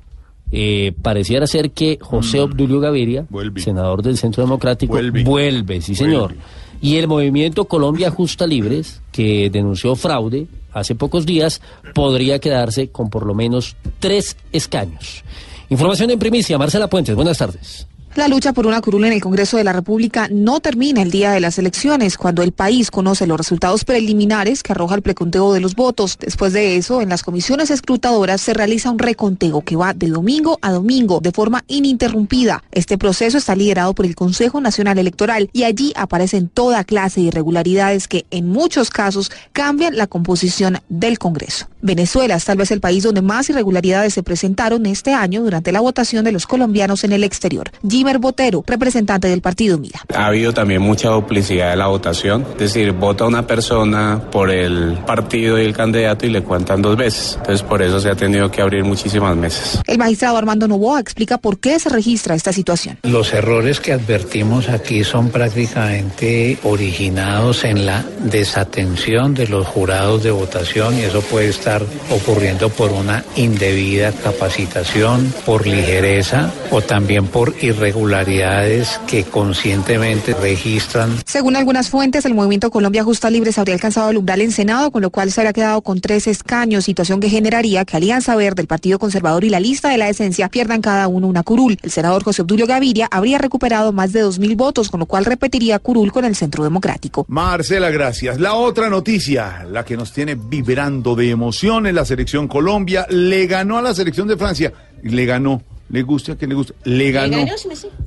eh, 0.52 0.94
pareciera 1.02 1.48
ser 1.48 1.72
que 1.72 1.98
José 2.02 2.40
Obdulio 2.40 2.80
Gaviria, 2.80 3.26
senador 3.58 4.02
del 4.02 4.18
Centro 4.18 4.44
Democrático, 4.44 4.98
vuelve, 5.24 5.82
sí 5.82 5.96
señor. 5.96 6.36
Y 6.82 6.98
el 6.98 7.08
movimiento 7.08 7.66
Colombia 7.66 8.12
Justa 8.12 8.46
Libres, 8.46 9.02
que 9.12 9.50
denunció 9.50 9.96
fraude 9.96 10.48
hace 10.74 10.96
pocos 10.96 11.26
días, 11.26 11.62
podría 11.96 12.40
quedarse 12.40 12.90
con 12.90 13.10
por 13.10 13.26
lo 13.26 13.34
menos 13.34 13.76
tres 14.00 14.38
escaños. 14.52 15.24
Información 15.70 16.12
en 16.12 16.20
primicia, 16.20 16.58
Marcela 16.58 16.88
Puentes, 16.88 17.16
buenas 17.16 17.38
tardes. 17.38 17.88
La 18.18 18.28
lucha 18.28 18.52
por 18.52 18.66
una 18.66 18.82
curul 18.82 19.06
en 19.06 19.14
el 19.14 19.22
Congreso 19.22 19.58
de 19.58 19.64
la 19.64 19.74
República 19.74 20.28
no 20.32 20.60
termina 20.60 21.04
el 21.04 21.12
día 21.12 21.30
de 21.30 21.40
las 21.40 21.60
elecciones, 21.60 22.18
cuando 22.18 22.42
el 22.42 22.52
país 22.52 22.90
conoce 22.90 23.28
los 23.28 23.38
resultados 23.38 23.86
preliminares 23.86 24.64
que 24.64 24.72
arroja 24.72 24.96
el 24.96 25.04
preconteo 25.04 25.54
de 25.54 25.60
los 25.60 25.76
votos. 25.76 26.18
Después 26.20 26.52
de 26.52 26.78
eso, 26.78 27.00
en 27.04 27.10
las 27.10 27.22
comisiones 27.22 27.70
escrutadoras 27.70 28.42
se 28.42 28.56
realiza 28.56 28.90
un 28.90 28.98
reconteo 28.98 29.62
que 29.62 29.76
va 29.76 29.94
de 29.94 30.08
domingo 30.08 30.58
a 30.64 30.72
domingo 30.72 31.20
de 31.20 31.32
forma 31.32 31.64
ininterrumpida. 31.68 32.64
Este 32.72 32.98
proceso 32.98 33.38
está 33.38 33.56
liderado 33.56 33.94
por 33.94 34.08
el 34.08 34.16
Consejo 34.16 34.62
Nacional 34.62 34.98
Electoral 34.98 35.52
y 35.54 35.66
allí 35.66 35.94
aparecen 35.96 36.50
toda 36.50 36.86
clase 36.86 37.22
de 37.22 37.28
irregularidades 37.28 38.08
que 38.08 38.26
en 38.32 38.50
muchos 38.50 38.90
casos 38.90 39.32
cambian 39.54 39.96
la 39.96 40.08
composición 40.08 40.80
del 40.90 41.20
Congreso. 41.20 41.68
Venezuela 41.84 42.36
es 42.36 42.46
tal 42.46 42.58
vez 42.58 42.72
el 42.72 42.82
país 42.82 43.04
donde 43.04 43.22
más 43.22 43.48
irregularidades 43.52 44.16
se 44.16 44.24
presentaron 44.24 44.88
este 44.88 45.14
año 45.14 45.44
durante 45.44 45.72
la 45.72 45.82
votación 45.82 46.26
de 46.26 46.32
los 46.32 46.48
colombianos 46.48 47.04
en 47.04 47.14
el 47.14 47.24
exterior. 47.24 47.70
Jimer 48.08 48.20
Botero, 48.20 48.64
representante 48.66 49.28
del 49.28 49.42
partido 49.42 49.78
Mira. 49.78 50.00
Ha 50.16 50.28
habido 50.28 50.54
también 50.54 50.82
mucha 50.82 51.10
duplicidad 51.10 51.72
de 51.72 51.76
la 51.76 51.88
votación, 51.88 52.46
es 52.54 52.58
decir, 52.58 52.94
vota 52.94 53.26
una 53.26 53.46
persona 53.46 54.22
por 54.32 54.50
el 54.50 54.98
partido 55.06 55.60
y 55.60 55.66
el 55.66 55.74
candidato 55.74 56.26
y 56.26 56.30
le 56.30 56.42
cuentan 56.42 56.82
dos 56.82 56.96
veces. 56.96 57.36
Entonces 57.40 57.68
por 57.68 57.82
eso 57.82 58.00
se 58.00 58.10
ha 58.10 58.16
tenido 58.16 58.50
que 58.50 58.62
abrir 58.62 58.86
muchísimas 58.86 59.36
mesas. 59.36 59.82
El 59.86 59.98
magistrado 59.98 60.38
Armando 60.38 60.70
Novoa 60.70 61.02
explica 61.02 61.38
por 61.38 61.60
qué 61.60 61.80
se 61.82 61.90
registra 61.90 62.34
esta 62.34 62.54
situación. 62.54 62.98
Los 63.04 63.34
errores 63.34 63.82
que 63.82 63.92
advertimos 63.92 64.70
aquí 64.70 65.04
son 65.04 65.28
prácticamente 65.28 66.60
originados 66.64 67.66
en 67.66 67.86
la 67.86 68.06
desatención 68.24 69.34
de 69.34 69.48
los 69.48 69.68
jurados 69.68 70.24
de 70.24 70.32
votación 70.32 70.98
y 70.98 71.02
eso 71.02 71.20
puede 71.24 71.50
estar 71.50 71.84
ocurriendo 72.10 72.70
por 72.70 72.92
una 72.92 73.26
indebida 73.36 74.14
capacitación, 74.14 75.34
por 75.46 75.68
ligereza 75.68 76.54
o 76.72 76.80
también 76.80 77.28
por 77.28 77.54
irregularidades 77.98 79.00
que 79.08 79.24
conscientemente 79.24 80.34
registran. 80.34 81.18
Según 81.26 81.56
algunas 81.56 81.90
fuentes, 81.90 82.26
el 82.26 82.36
movimiento 82.36 82.70
Colombia 82.70 83.04
Justa 83.04 83.30
Libres 83.30 83.58
habría 83.58 83.76
alcanzado 83.76 84.12
el 84.12 84.18
umbral 84.18 84.42
en 84.42 84.52
Senado, 84.52 84.92
con 84.92 85.02
lo 85.02 85.10
cual 85.10 85.32
se 85.32 85.42
habría 85.42 85.54
quedado 85.54 85.82
con 85.82 86.00
tres 86.00 86.28
escaños, 86.28 86.86
situación 86.86 87.20
que 87.20 87.30
generaría 87.30 87.86
que 87.86 87.98
Alianza 87.98 88.36
Verde, 88.36 88.62
el 88.62 88.68
Partido 88.68 89.00
Conservador 89.00 89.44
y 89.44 89.50
la 89.50 89.60
lista 89.60 89.90
de 89.90 89.98
la 89.98 90.10
esencia 90.10 90.50
pierdan 90.50 90.82
cada 90.82 91.08
uno 91.08 91.28
una 91.28 91.44
curul. 91.44 91.78
El 91.82 91.92
senador 91.92 92.24
José 92.24 92.44
Obdulio 92.44 92.68
Gaviria 92.68 93.08
habría 93.10 93.40
recuperado 93.40 93.92
más 93.92 94.14
de 94.14 94.22
dos 94.22 94.38
mil 94.40 94.56
votos, 94.56 94.90
con 94.90 95.00
lo 95.00 95.06
cual 95.06 95.26
repetiría 95.26 95.80
curul 95.80 96.12
con 96.12 96.26
el 96.26 96.36
Centro 96.36 96.64
Democrático. 96.64 97.26
Marcela, 97.28 97.90
gracias. 97.90 98.40
La 98.40 98.54
otra 98.54 98.90
noticia, 98.90 99.66
la 99.70 99.84
que 99.84 99.98
nos 99.98 100.14
tiene 100.14 100.36
vibrando 100.36 101.16
de 101.16 101.32
emoción 101.32 101.88
en 101.88 101.96
la 101.96 102.06
selección 102.06 102.48
Colombia, 102.48 103.08
le 103.10 103.48
ganó 103.48 103.78
a 103.78 103.82
la 103.82 103.94
selección 103.94 104.28
de 104.28 104.38
Francia. 104.38 104.72
Le 105.04 105.26
ganó. 105.26 105.64
Le 105.90 106.02
guste 106.02 106.34
a 106.34 106.36
quien 106.36 106.50
le 106.50 106.56
guste. 106.56 106.74
Le 106.84 107.12
ganó. 107.12 107.46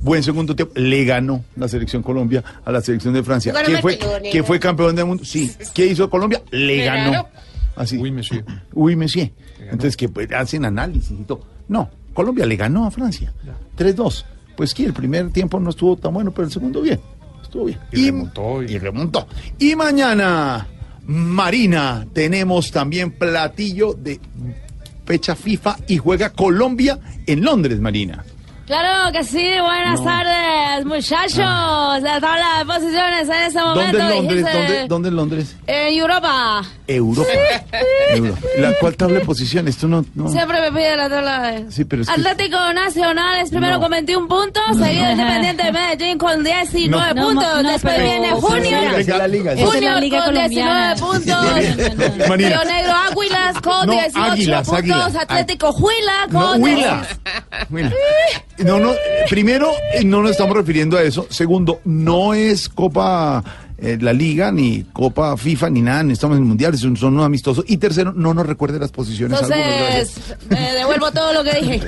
Buen 0.01 0.23
segundo 0.23 0.55
tiempo. 0.55 0.73
Le 0.75 1.03
ganó 1.03 1.43
la 1.55 1.67
selección 1.67 2.03
Colombia 2.03 2.43
a 2.63 2.71
la 2.71 2.81
selección 2.81 3.13
de 3.13 3.23
Francia. 3.23 3.51
Jugaron 3.51 3.71
¿Quién 3.71 3.81
fue, 3.81 3.91
Barcelona. 3.95 4.29
¿Quién 4.31 4.45
fue 4.45 4.59
campeón 4.59 4.95
del 4.95 5.05
mundo? 5.05 5.25
Sí. 5.25 5.51
¿Qué 5.73 5.87
hizo 5.87 6.09
Colombia? 6.09 6.41
Le 6.51 6.77
Le 6.77 6.85
ganó. 6.85 7.11
ganó. 7.11 7.27
Así. 7.75 7.97
Uy, 7.97 8.11
monsieur. 8.11 8.45
Uy, 8.73 8.95
monsieur. 8.95 9.31
Entonces, 9.59 9.97
que 9.97 10.09
pues, 10.09 10.31
hacen 10.31 10.65
análisis 10.65 11.11
y 11.11 11.23
todo. 11.23 11.41
No, 11.67 11.89
Colombia 12.13 12.45
le 12.45 12.55
ganó 12.55 12.85
a 12.85 12.91
Francia. 12.91 13.33
3-2. 13.77 14.25
Pues 14.55 14.73
que 14.73 14.85
el 14.85 14.93
primer 14.93 15.31
tiempo 15.31 15.59
no 15.59 15.69
estuvo 15.69 15.95
tan 15.97 16.13
bueno, 16.13 16.31
pero 16.31 16.45
el 16.45 16.51
segundo 16.51 16.81
bien. 16.81 16.99
Estuvo 17.41 17.65
bien. 17.65 17.79
Y, 17.91 18.05
remontó. 18.07 18.63
Y... 18.63 18.77
remontó. 18.77 19.27
Y 19.57 19.75
mañana, 19.75 20.67
Marina, 21.05 22.05
tenemos 22.13 22.71
también 22.71 23.11
platillo 23.11 23.93
de 23.93 24.19
fecha 25.11 25.35
FIFA 25.35 25.75
y 25.89 25.97
juega 25.97 26.29
Colombia 26.29 26.97
en 27.27 27.43
Londres, 27.43 27.81
Marina. 27.81 28.23
Claro 28.67 29.11
que 29.11 29.23
sí, 29.25 29.51
buenas 29.59 29.99
No. 29.99 30.05
tardes, 30.05 30.85
muchachos. 30.85 32.01
La 32.03 32.19
tabla 32.21 32.59
de 32.59 32.65
posiciones 32.65 33.27
en 33.27 33.41
ese 33.43 33.59
momento. 33.59 33.97
¿Dónde 33.97 33.99
en 33.99 34.09
Londres? 34.09 34.37
dijiste, 34.45 34.57
¿Dónde, 34.57 34.87
dónde 34.87 35.09
en 35.09 35.15
Londres? 35.15 35.55
En 35.67 35.93
Europa. 35.99 36.61
Europa. 36.87 37.29
Europa. 38.11 38.39
¿La 38.59 38.73
cuál 38.79 38.95
tabla 38.95 39.19
de 39.19 39.25
posiciones? 39.25 39.75
Esto 39.75 39.87
no, 39.89 40.05
no. 40.15 40.29
Siempre 40.29 40.61
me 40.61 40.71
pide 40.71 40.95
la 40.95 41.09
tabla 41.09 41.41
de... 41.51 41.71
Sí, 41.71 41.83
pero 41.83 42.03
es 42.03 42.07
que- 42.07 42.13
Atlético 42.13 42.57
Nacional 42.73 43.39
es 43.41 43.49
primero 43.49 43.73
No. 43.73 43.81
con 43.81 43.91
21 43.91 44.27
puntos, 44.29 44.63
seguido 44.77 45.11
Independiente 45.11 45.63
de 45.63 45.71
Medellín 45.73 46.17
con 46.17 46.43
19 46.43 47.13
No. 47.13 47.23
puntos, 47.27 47.43
No, 47.43 47.63
no, 47.63 47.71
después 47.71 47.93
pero- 47.95 48.09
viene 48.09 48.31
Junio, 48.31 48.77
es 48.97 49.07
la 49.07 49.27
liga. 49.27 49.51
Esa 49.53 49.63
es 49.63 49.69
Junio 49.69 49.91
la 49.91 49.99
liga 49.99 50.23
con 50.23 50.33
colombiana. 50.33 50.93
19 50.95 51.11
puntos. 51.11 52.37
Río 52.37 52.63
Negro 52.63 52.93
Águilas 52.93 53.61
con 53.61 53.87
No, 53.87 53.93
18 53.93 54.31
Águilas, 54.31 54.69
puntos. 54.69 55.15
Atlético 55.15 55.69
Huila 55.71 56.27
No, 56.29 56.39
con... 56.51 56.63
Huila. 56.63 57.07
No, 58.65 58.79
no, 58.79 58.93
primero, 59.29 59.71
eh, 59.93 60.03
no 60.03 60.21
nos 60.21 60.31
estamos 60.31 60.55
refiriendo 60.55 60.97
a 60.97 61.03
eso. 61.03 61.27
Segundo, 61.29 61.81
no 61.85 62.33
es 62.33 62.69
Copa 62.69 63.43
eh, 63.77 63.97
la 63.99 64.13
Liga, 64.13 64.51
ni 64.51 64.83
Copa 64.93 65.35
FIFA, 65.35 65.69
ni 65.71 65.81
nada, 65.81 66.03
ni 66.03 66.13
estamos 66.13 66.37
en 66.37 66.43
el 66.43 66.47
Mundial, 66.47 66.77
son, 66.77 66.95
son 66.95 67.13
unos 67.13 67.25
amistosos. 67.25 67.65
Y 67.67 67.77
tercero, 67.77 68.13
no 68.15 68.33
nos 68.33 68.45
recuerde 68.45 68.77
las 68.79 68.91
posiciones. 68.91 69.39
Entonces, 69.41 70.15
me 70.49 70.73
devuelvo 70.73 71.11
todo 71.11 71.33
lo 71.33 71.43
que 71.43 71.59
dije. 71.59 71.81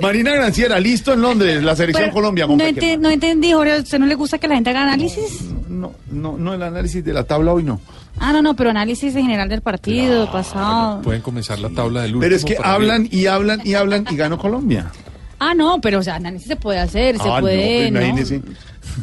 Marina 0.00 0.32
Granciera, 0.34 0.80
listo 0.80 1.12
en 1.12 1.20
Londres, 1.22 1.62
la 1.62 1.76
selección 1.76 2.04
Pero 2.06 2.14
Colombia. 2.14 2.46
No, 2.46 2.56
ente- 2.56 2.98
no 2.98 3.10
entendí, 3.10 3.52
Jorge, 3.52 3.72
¿a 3.74 3.76
usted 3.80 3.98
no 3.98 4.06
le 4.06 4.14
gusta 4.14 4.38
que 4.38 4.48
la 4.48 4.54
gente 4.54 4.70
haga 4.70 4.82
análisis? 4.82 5.42
No, 5.68 5.92
no, 6.10 6.36
no, 6.38 6.54
el 6.54 6.62
análisis 6.62 7.04
de 7.04 7.12
la 7.12 7.24
tabla 7.24 7.52
hoy 7.52 7.64
no. 7.64 7.80
Ah, 8.18 8.32
no, 8.32 8.42
no, 8.42 8.54
pero 8.54 8.70
análisis 8.70 9.14
en 9.16 9.22
general 9.22 9.48
del 9.48 9.62
partido, 9.62 10.30
pasado. 10.30 11.00
Pueden 11.02 11.22
comenzar 11.22 11.58
la 11.58 11.70
tabla 11.70 12.02
del 12.02 12.16
último. 12.16 12.20
Pero 12.22 12.36
es 12.36 12.44
que 12.44 12.56
hablan 12.62 13.08
y 13.10 13.26
hablan 13.26 13.60
y 13.64 13.74
hablan 13.74 14.06
y 14.10 14.16
ganó 14.16 14.38
Colombia. 14.38 14.90
Ah, 15.42 15.54
no, 15.54 15.80
pero 15.80 15.98
o 16.00 16.02
sea, 16.02 16.16
análisis 16.16 16.46
se 16.48 16.56
puede 16.56 16.78
hacer, 16.78 17.16
se 17.16 17.22
Ah, 17.28 17.36
no, 17.36 17.40
puede. 17.40 17.90
pues, 17.90 17.92
¿no? 17.92 18.00
imagínese. 18.00 18.42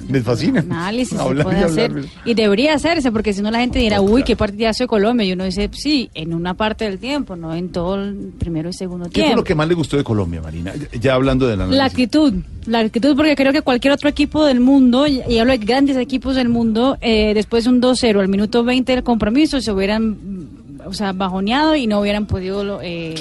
Les 0.09 0.23
fascina. 0.23 0.59
Análisis 0.59 1.17
se 1.17 1.23
Hablar 1.23 1.45
puede 1.45 1.59
y 1.61 1.63
hacer. 1.63 1.91
hablar. 1.91 2.05
Y 2.25 2.33
debería 2.33 2.73
hacerse, 2.75 3.11
porque 3.11 3.33
si 3.33 3.41
no 3.41 3.49
la 3.51 3.59
gente 3.59 3.79
dirá, 3.79 4.01
uy, 4.01 4.23
qué 4.23 4.35
partidazo 4.35 4.83
de 4.83 4.87
Colombia. 4.87 5.25
Y 5.25 5.33
uno 5.33 5.45
dice, 5.45 5.69
sí, 5.73 6.09
en 6.13 6.33
una 6.33 6.53
parte 6.53 6.85
del 6.85 6.99
tiempo, 6.99 7.35
no 7.35 7.53
en 7.55 7.69
todo 7.69 7.95
el 7.95 8.33
primero 8.37 8.69
y 8.69 8.73
segundo 8.73 9.05
¿Qué 9.05 9.11
fue 9.13 9.21
tiempo. 9.23 9.37
lo 9.37 9.43
que 9.43 9.55
más 9.55 9.67
le 9.67 9.73
gustó 9.73 9.97
de 9.97 10.03
Colombia, 10.03 10.41
Marina? 10.41 10.73
Ya- 10.99 11.13
hablando 11.15 11.47
de 11.47 11.57
la 11.57 11.65
La 11.67 11.85
actitud, 11.85 12.33
la 12.65 12.79
actitud, 12.79 13.15
porque 13.15 13.35
creo 13.35 13.51
que 13.51 13.61
cualquier 13.61 13.93
otro 13.93 14.07
equipo 14.09 14.45
del 14.45 14.59
mundo, 14.59 15.07
y 15.07 15.39
hablo 15.39 15.53
de 15.53 15.57
grandes 15.59 15.97
equipos 15.97 16.35
del 16.35 16.49
mundo, 16.49 16.97
eh, 17.01 17.33
después 17.33 17.63
de 17.63 17.69
un 17.71 17.81
2-0 17.81 18.19
al 18.19 18.27
minuto 18.27 18.63
20 18.63 18.91
del 18.93 19.03
compromiso, 19.03 19.59
se 19.61 19.71
hubieran, 19.71 20.17
o 20.85 20.93
sea, 20.93 21.13
bajoneado 21.13 21.75
y 21.75 21.87
no 21.87 22.01
hubieran 22.01 22.25
podido 22.27 22.79
eh, 22.83 23.15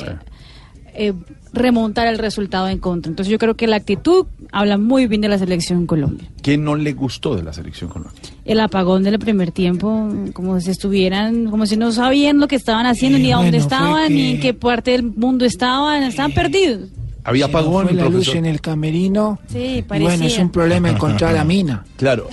eh, 0.97 1.13
remontar 1.53 2.07
el 2.07 2.19
resultado 2.19 2.69
en 2.69 2.79
contra. 2.79 3.11
Entonces 3.11 3.31
yo 3.31 3.39
creo 3.39 3.55
que 3.55 3.67
la 3.67 3.77
actitud 3.77 4.27
habla 4.53 4.79
muy 4.79 5.07
bien 5.07 5.21
de 5.21 5.29
la 5.29 5.39
selección 5.39 5.87
Colombia. 5.87 6.29
¿Qué 6.43 6.59
no 6.59 6.77
le 6.77 6.93
gustó 6.93 7.35
de 7.35 7.43
la 7.43 7.53
selección 7.53 7.91
Colombia? 7.91 8.21
El 8.45 8.61
apagón 8.61 9.03
del 9.03 9.19
primer 9.19 9.53
tiempo, 9.53 10.09
como 10.33 10.61
si 10.61 10.71
estuvieran, 10.71 11.51
como 11.51 11.67
si 11.67 11.77
no 11.77 11.93
sabían 11.93 12.39
lo 12.39 12.49
que 12.49 12.57
estaban 12.57 12.87
haciendo, 12.87 13.19
ni 13.19 13.33
a 13.33 13.37
dónde 13.37 13.53
bueno, 13.53 13.65
estaban, 13.65 14.15
ni 14.15 14.33
en 14.33 14.41
qué 14.41 14.55
parte 14.55 14.93
del 14.93 15.03
mundo 15.03 15.45
estaban, 15.45 16.03
estaban 16.03 16.33
perdidos. 16.33 16.91
Había 17.25 17.47
apagón, 17.47 17.89
fue 17.89 17.97
la 17.97 18.05
luz 18.05 18.13
profesor. 18.13 18.37
en 18.37 18.47
el 18.47 18.61
camerino. 18.61 19.41
Sí, 19.49 19.85
parecía. 19.87 20.11
bueno, 20.11 20.27
es 20.27 20.39
un 20.39 20.51
problema 20.51 20.91
encontrar 20.91 21.35
la 21.35 21.45
mina. 21.45 21.85
Claro. 21.97 22.29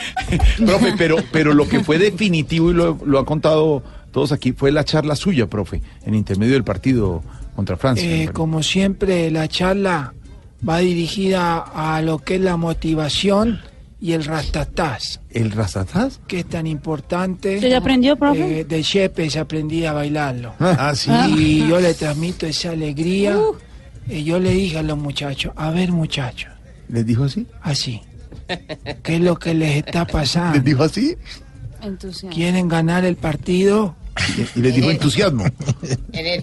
profe, 0.58 0.94
pero, 0.96 1.16
pero 1.32 1.54
lo 1.54 1.66
que 1.66 1.80
fue 1.80 1.98
definitivo 1.98 2.70
y 2.70 2.74
lo, 2.74 2.98
lo 3.04 3.18
ha 3.18 3.24
contado 3.24 3.82
todos 4.12 4.32
aquí 4.32 4.52
fue 4.52 4.72
la 4.72 4.84
charla 4.84 5.16
suya, 5.16 5.48
profe, 5.48 5.82
en 6.04 6.14
intermedio 6.14 6.54
del 6.54 6.64
partido 6.64 7.22
contra 7.58 7.76
Francia. 7.76 8.04
Eh, 8.08 8.28
como 8.32 8.62
siempre, 8.62 9.32
la 9.32 9.48
charla 9.48 10.14
va 10.66 10.78
dirigida 10.78 11.58
a 11.58 12.00
lo 12.02 12.20
que 12.20 12.36
es 12.36 12.40
la 12.40 12.56
motivación 12.56 13.60
y 14.00 14.12
el 14.12 14.24
rastatás, 14.24 15.20
¿El 15.30 15.50
Rastatás? 15.50 16.20
que 16.28 16.38
es 16.40 16.46
tan 16.46 16.68
importante. 16.68 17.56
¿Usted 17.56 17.68
ya 17.70 17.78
aprendió, 17.78 18.14
profe? 18.14 18.60
Eh, 18.60 18.64
de 18.64 18.80
Yepes 18.80 19.36
aprendí 19.36 19.84
a 19.86 19.92
bailarlo. 19.92 20.54
Ah, 20.60 20.92
sí. 20.94 21.10
Y 21.36 21.66
yo 21.68 21.80
le 21.80 21.94
transmito 21.94 22.46
esa 22.46 22.70
alegría. 22.70 23.36
Y 24.08 24.22
yo 24.22 24.38
le 24.38 24.52
dije 24.52 24.78
a 24.78 24.82
los 24.84 24.96
muchachos, 24.96 25.52
a 25.56 25.70
ver 25.72 25.90
muchachos, 25.90 26.52
¿Les 26.88 27.04
dijo 27.04 27.24
así? 27.24 27.44
así, 27.60 28.00
¿qué 29.02 29.16
es 29.16 29.20
lo 29.20 29.36
que 29.36 29.52
les 29.52 29.84
está 29.84 30.06
pasando? 30.06 30.54
¿Les 30.54 30.64
dijo 30.64 30.84
así? 30.84 31.16
Entusiasmo. 31.82 32.30
¿Quieren 32.30 32.68
ganar 32.68 33.04
el 33.04 33.16
partido? 33.16 33.96
Y 34.54 34.60
les 34.60 34.74
dijo 34.74 34.90
entusiasmo. 34.90 35.44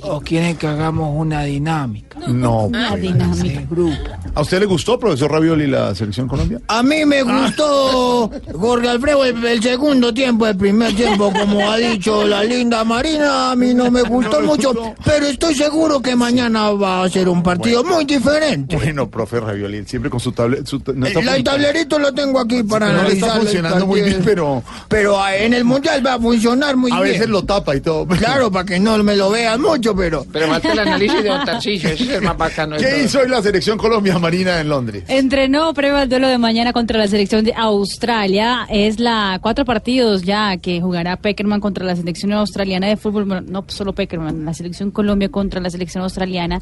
¿O 0.03 0.21
quieren 0.21 0.55
que 0.57 0.67
hagamos 0.67 1.13
una 1.15 1.43
dinámica? 1.43 2.19
No. 2.27 2.65
Una 2.65 2.89
pues. 2.91 3.01
dinámica. 3.01 3.59
De 3.59 3.67
grupo. 3.69 3.95
¿A 4.33 4.41
usted 4.41 4.59
le 4.59 4.65
gustó, 4.65 4.99
profesor 4.99 5.31
Ravioli, 5.31 5.67
la 5.67 5.93
selección 5.95 6.27
Colombia? 6.27 6.59
A 6.67 6.83
mí 6.83 7.05
me 7.05 7.23
gustó, 7.23 8.31
Jorge 8.53 8.89
Alfredo, 8.89 9.25
el, 9.25 9.43
el 9.45 9.61
segundo 9.61 10.13
tiempo, 10.13 10.47
el 10.47 10.57
primer 10.57 10.95
tiempo, 10.95 11.31
como 11.31 11.69
ha 11.69 11.77
dicho 11.77 12.25
la 12.25 12.43
linda 12.43 12.83
Marina, 12.83 13.51
a 13.51 13.55
mí 13.55 13.73
no 13.73 13.89
me 13.91 14.01
gustó 14.03 14.41
mucho, 14.41 14.73
pero 15.03 15.25
estoy 15.27 15.55
seguro 15.55 16.01
que 16.01 16.15
mañana 16.15 16.71
va 16.71 17.03
a 17.03 17.09
ser 17.09 17.29
un 17.29 17.43
partido 17.43 17.83
muy 17.83 18.05
diferente. 18.05 18.75
Bueno, 18.75 19.09
profe 19.09 19.39
Ravioli, 19.39 19.85
siempre 19.85 20.09
con 20.09 20.19
su 20.19 20.31
tablet. 20.31 20.65
Su, 20.65 20.81
no 20.93 21.07
está 21.07 21.19
El, 21.19 21.43
tablerito 21.43 21.99
lo 21.99 22.13
tengo 22.13 22.39
aquí 22.39 22.63
para 22.63 22.91
no 22.91 23.03
le 23.03 23.13
está 23.13 23.25
analizar 23.25 23.35
el 23.35 23.41
funcionando 23.43 23.87
muy 23.87 24.01
bien, 24.01 24.21
pero 24.23 24.63
Pero 24.87 25.21
ah, 25.21 25.35
en 25.35 25.53
el 25.53 25.63
Mundial 25.63 26.05
va 26.05 26.15
a 26.15 26.19
funcionar 26.19 26.75
muy 26.75 26.91
a 26.91 27.01
bien. 27.01 27.13
veces 27.13 27.29
lo 27.29 27.43
tapa 27.43 27.64
y 27.73 27.81
todo. 27.81 28.05
Claro, 28.25 28.51
para 28.51 28.65
que 28.65 28.79
no 28.79 28.97
me 29.03 29.15
lo 29.15 29.29
vean 29.29 29.61
mucho, 29.61 29.95
pero... 29.95 30.25
Pero 30.31 30.47
falta 30.47 30.71
el 30.71 30.79
análisis 30.79 31.21
de 31.21 31.29
Don 31.29 31.45
Tarcisio, 31.45 31.89
ese 31.89 32.03
es 32.03 32.09
el 32.09 32.21
más 32.21 32.37
bacano 32.37 32.75
de 32.75 32.83
¿Qué 32.83 32.89
todo. 32.89 33.03
hizo 33.03 33.19
hoy 33.19 33.27
la 33.29 33.41
selección 33.41 33.77
Colombia, 33.77 34.17
Marina, 34.17 34.59
en 34.59 34.69
Londres? 34.69 35.03
Entrenó 35.07 35.73
prueba 35.73 36.03
el 36.03 36.09
duelo 36.09 36.27
de 36.27 36.37
mañana 36.37 36.73
contra 36.73 36.97
la 36.97 37.07
selección 37.07 37.43
de 37.43 37.53
Australia. 37.53 38.65
Es 38.69 38.99
la 38.99 39.39
cuatro 39.41 39.63
partidos 39.65 40.23
ya 40.23 40.57
que 40.57 40.81
jugará 40.81 41.17
Peckerman 41.17 41.59
contra 41.59 41.85
la 41.85 41.95
selección 41.95 42.33
australiana 42.33 42.87
de 42.87 42.97
fútbol. 42.97 43.25
Bueno, 43.25 43.45
no 43.47 43.63
solo 43.67 43.93
Peckerman, 43.93 44.45
la 44.45 44.53
selección 44.53 44.91
Colombia 44.91 45.29
contra 45.29 45.61
la 45.61 45.69
selección 45.69 46.03
australiana. 46.03 46.61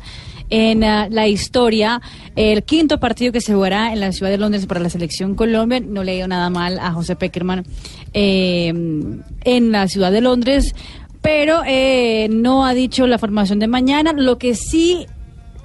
En 0.49 0.83
ah, 0.83 1.07
la 1.09 1.27
historia, 1.27 2.01
el 2.35 2.63
quinto 2.63 2.99
partido 2.99 3.31
que 3.31 3.41
se 3.41 3.53
jugará 3.53 3.93
en 3.93 3.99
la 3.99 4.11
ciudad 4.11 4.31
de 4.31 4.37
Londres 4.37 4.65
para 4.65 4.79
la 4.79 4.89
selección 4.89 5.35
Colombia. 5.35 5.79
No 5.79 6.03
le 6.03 6.17
ido 6.17 6.27
nada 6.27 6.49
mal 6.49 6.79
a 6.79 6.91
José 6.91 7.15
Peckerman 7.15 7.65
eh, 8.13 8.67
en 8.67 9.71
la 9.71 9.87
ciudad 9.87 10.11
de 10.11 10.21
Londres. 10.21 10.75
Pero 11.23 11.61
eh, 11.65 12.27
no 12.29 12.65
ha 12.65 12.75
dicho 12.75 13.07
la 13.07 13.17
formación 13.17 13.57
de 13.57 13.67
mañana. 13.67 14.13
Lo 14.13 14.37
que 14.37 14.53
sí 14.53 15.07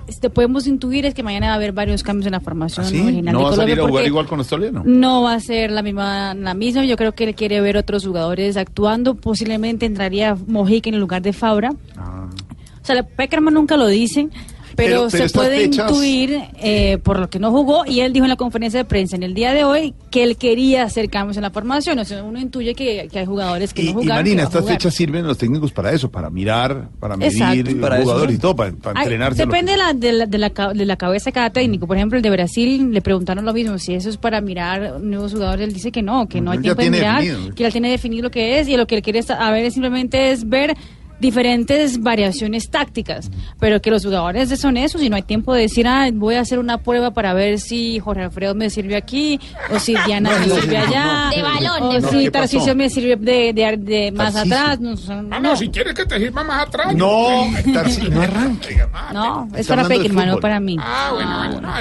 este, 0.08 0.30
podemos 0.30 0.66
intuir 0.66 1.04
es 1.04 1.12
que 1.12 1.22
mañana 1.22 1.48
va 1.48 1.52
a 1.52 1.56
haber 1.56 1.72
varios 1.72 2.02
cambios 2.02 2.26
en 2.26 2.32
la 2.32 2.40
formación 2.40 2.86
¿Sí? 2.86 2.98
original 2.98 3.34
¿No 3.34 3.40
de 3.40 3.44
va 3.44 3.50
a 3.50 3.56
salir 3.56 3.78
a 3.78 3.86
jugar 3.86 4.06
igual 4.06 4.26
con 4.26 4.38
Australia, 4.38 4.70
no? 4.72 4.82
no 4.84 5.22
va 5.22 5.34
a 5.34 5.40
ser 5.40 5.70
la 5.70 5.82
misma 5.82 6.34
la 6.34 6.54
misma 6.54 6.86
yo 6.86 6.96
creo 6.96 7.12
que 7.12 7.24
él 7.24 7.34
quiere 7.34 7.60
ver 7.60 7.76
otros 7.76 8.06
jugadores 8.06 8.56
actuando 8.56 9.16
posiblemente 9.16 9.84
entraría 9.84 10.34
Mojica 10.46 10.88
en 10.88 10.94
el 10.94 11.00
lugar 11.00 11.20
de 11.20 11.34
Fabra 11.34 11.72
o 11.72 12.84
sea 12.84 13.02
Peckerman 13.02 13.52
nunca 13.52 13.76
lo 13.76 13.86
dicen 13.86 14.30
pero, 14.78 15.10
se 15.10 15.28
puede 15.28 15.58
fechas- 15.68 15.90
intuir 15.90 16.40
eh, 16.60 16.98
por 17.02 17.18
lo 17.20 17.28
que 17.28 17.38
no 17.38 17.50
jugó 17.50 17.84
y 17.86 18.00
él 18.00 18.12
dijo 18.12 18.24
en 18.24 18.30
la 18.30 18.36
conferencia 18.36 18.78
de 18.78 18.84
prensa 18.84 19.16
en 19.16 19.22
el 19.22 19.34
día 19.34 19.52
de 19.52 19.64
hoy 19.64 19.92
que 20.10 20.22
él 20.22 20.36
quería 20.36 20.84
hacer 20.84 21.10
cambios 21.10 21.36
en 21.36 21.42
la 21.42 21.50
formación 21.50 21.98
o 21.98 22.04
sea 22.04 22.22
uno 22.24 22.38
intuye 22.40 22.74
que, 22.74 23.08
que 23.12 23.18
hay 23.18 23.26
jugadores 23.26 23.74
que 23.74 23.82
Y, 23.82 23.84
no 23.86 23.90
y 23.90 23.94
jugaron 23.94 24.24
que 24.24 24.30
Marina, 24.30 24.42
estas 24.44 24.64
fechas 24.66 24.94
sirven 24.94 25.26
los 25.26 25.36
técnicos 25.36 25.72
para 25.72 25.92
eso, 25.92 26.10
para 26.10 26.30
mirar, 26.30 26.88
para 27.00 27.16
medir 27.16 27.32
Exacto. 27.32 27.80
Para 27.80 27.96
eso, 27.96 28.04
jugadores 28.04 28.30
¿no? 28.32 28.36
y 28.36 28.40
todo, 28.40 28.56
para, 28.56 28.72
para 28.72 29.00
entrenarse. 29.00 29.42
depende 29.44 29.72
que- 29.72 29.78
de 29.78 29.84
la, 29.84 29.92
de, 29.94 30.12
la, 30.12 30.26
de, 30.26 30.38
la, 30.38 30.50
ca- 30.50 30.72
de 30.72 30.86
la 30.86 30.96
cabeza 30.96 31.26
de 31.26 31.32
cada 31.32 31.50
técnico. 31.50 31.86
Por 31.86 31.96
ejemplo, 31.96 32.16
el 32.16 32.22
de 32.22 32.30
Brasil 32.30 32.90
le 32.92 33.00
preguntaron 33.02 33.44
lo 33.44 33.52
mismo, 33.52 33.78
si 33.78 33.94
eso 33.94 34.08
es 34.08 34.16
para 34.16 34.40
mirar 34.40 35.00
nuevos 35.00 35.32
jugadores. 35.32 35.66
Él 35.68 35.72
dice 35.74 35.90
que 35.92 36.02
no, 36.02 36.28
que 36.28 36.40
no 36.40 36.50
hay 36.52 36.58
Él 36.58 36.62
tiempo 36.62 36.82
de 36.82 36.90
mirar, 36.90 37.22
definido. 37.22 37.54
que 37.54 37.66
él 37.66 37.72
tiene 37.72 37.90
definido 37.90 38.22
lo 38.24 38.30
que 38.30 38.60
es 38.60 38.68
y 38.68 38.76
lo 38.76 38.86
que 38.86 38.96
él 38.96 39.02
quiere 39.02 39.20
a 39.28 39.50
ver 39.50 39.70
simplemente 39.70 40.30
es 40.30 40.48
ver 40.48 40.76
diferentes 41.20 42.02
variaciones 42.02 42.70
tácticas, 42.70 43.30
pero 43.58 43.80
que 43.80 43.90
los 43.90 44.04
jugadores 44.04 44.48
son 44.60 44.76
esos 44.76 45.02
y 45.02 45.10
no 45.10 45.16
hay 45.16 45.22
tiempo 45.22 45.52
de 45.54 45.62
decir, 45.62 45.86
ah, 45.86 46.08
voy 46.12 46.36
a 46.36 46.40
hacer 46.40 46.58
una 46.58 46.78
prueba 46.78 47.10
para 47.12 47.34
ver 47.34 47.58
si 47.60 47.98
Jorge 47.98 48.22
Alfredo 48.24 48.54
me 48.54 48.70
sirve 48.70 48.96
aquí, 48.96 49.38
o 49.70 49.78
si 49.78 49.94
Diana 50.06 50.30
me 50.38 50.44
sirve 50.48 50.76
allá, 50.78 51.30
De 51.34 51.42
balón, 51.42 51.96
o 52.04 52.08
si. 52.10 52.30
Tarcisio 52.30 52.74
me 52.74 52.88
sirve 52.90 53.16
de, 53.16 53.52
de, 53.52 53.76
de 53.78 54.12
más 54.12 54.36
atrás. 54.36 54.78
No, 54.80 54.96
son- 54.96 55.32
Ah, 55.32 55.40
no, 55.40 55.56
si 55.56 55.68
quieres 55.68 55.94
que 55.94 56.06
te 56.06 56.18
sirva 56.18 56.44
más 56.44 56.66
atrás. 56.68 56.94
No, 56.94 57.46
Tarcisio, 57.72 58.10
no 58.10 58.22
arranque. 58.22 58.76
no, 59.12 59.48
es 59.56 59.66
para 59.66 59.86
Peckerman, 59.88 60.28
no 60.28 60.38
para 60.38 60.60
mí. 60.60 60.76
Ah, 60.80 61.10
bueno, 61.14 61.60
bueno, 61.60 61.72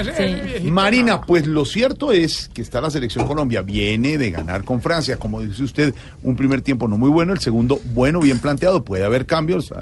viejito, 0.44 0.72
Marina, 0.72 1.20
pues 1.20 1.46
lo 1.46 1.64
cierto 1.64 2.12
es 2.12 2.50
que 2.52 2.62
está 2.62 2.80
la 2.80 2.90
selección 2.90 3.26
Colombia, 3.26 3.62
viene 3.62 4.18
de 4.18 4.30
ganar 4.30 4.64
con 4.64 4.80
Francia, 4.80 5.16
como 5.16 5.40
dice 5.40 5.62
usted, 5.62 5.94
un 6.22 6.36
primer 6.36 6.60
tiempo 6.62 6.88
no 6.88 6.98
muy 6.98 7.10
bueno, 7.10 7.32
el 7.32 7.38
segundo 7.40 7.80
bueno, 7.94 8.20
bien 8.20 8.38
planteado, 8.38 8.84
puede 8.84 9.04
haber 9.04 9.26
cambios. 9.28 9.72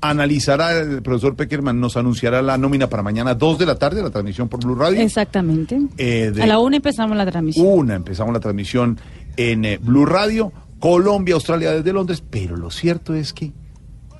Analizará 0.00 0.72
el 0.78 1.00
profesor 1.02 1.36
Peckerman, 1.36 1.80
nos 1.80 1.96
anunciará 1.96 2.42
la 2.42 2.58
nómina 2.58 2.88
para 2.88 3.02
mañana 3.02 3.34
2 3.34 3.58
de 3.58 3.66
la 3.66 3.76
tarde, 3.76 4.02
la 4.02 4.10
transmisión 4.10 4.48
por 4.48 4.62
Blue 4.64 4.74
Radio. 4.74 5.00
Exactamente. 5.00 5.80
Eh, 5.96 6.32
de 6.34 6.42
A 6.42 6.46
la 6.46 6.58
una 6.58 6.76
empezamos 6.76 7.16
la 7.16 7.24
transmisión. 7.24 7.64
una 7.66 7.94
empezamos 7.94 8.32
la 8.34 8.40
transmisión 8.40 8.98
en 9.36 9.64
eh, 9.64 9.78
Blue 9.80 10.04
Radio, 10.04 10.52
Colombia, 10.80 11.34
Australia 11.36 11.70
desde 11.72 11.92
Londres, 11.92 12.22
pero 12.28 12.56
lo 12.56 12.70
cierto 12.70 13.14
es 13.14 13.32
que 13.32 13.52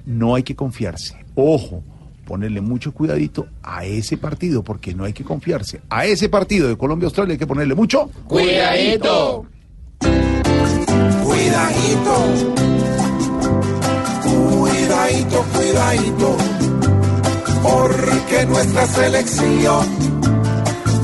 no 0.07 0.35
hay 0.37 0.45
que 0.45 0.55
confiarse. 0.57 1.25
Ojo, 1.35 1.83
ponerle 2.25 2.61
mucho 2.61 2.93
cuidadito 2.93 3.47
a 3.62 3.85
ese 3.85 4.17
partido, 4.17 4.65
porque 4.65 4.95
no 4.95 5.05
hay 5.05 5.12
que 5.12 5.25
confiarse. 5.25 5.83
A 5.91 6.07
ese 6.07 6.29
partido 6.29 6.69
de 6.69 6.77
Colombia, 6.77 7.07
Australia 7.07 7.33
hay 7.33 7.39
que 7.39 7.47
ponerle 7.47 7.75
mucho 7.75 8.11
Cuidadito. 8.27 9.47
Cuidadito, 11.23 12.55
cuidadito, 15.07 15.45
cuidadito, 15.55 16.37
porque 17.62 18.47
nuestra 18.47 18.87
selección 18.87 19.87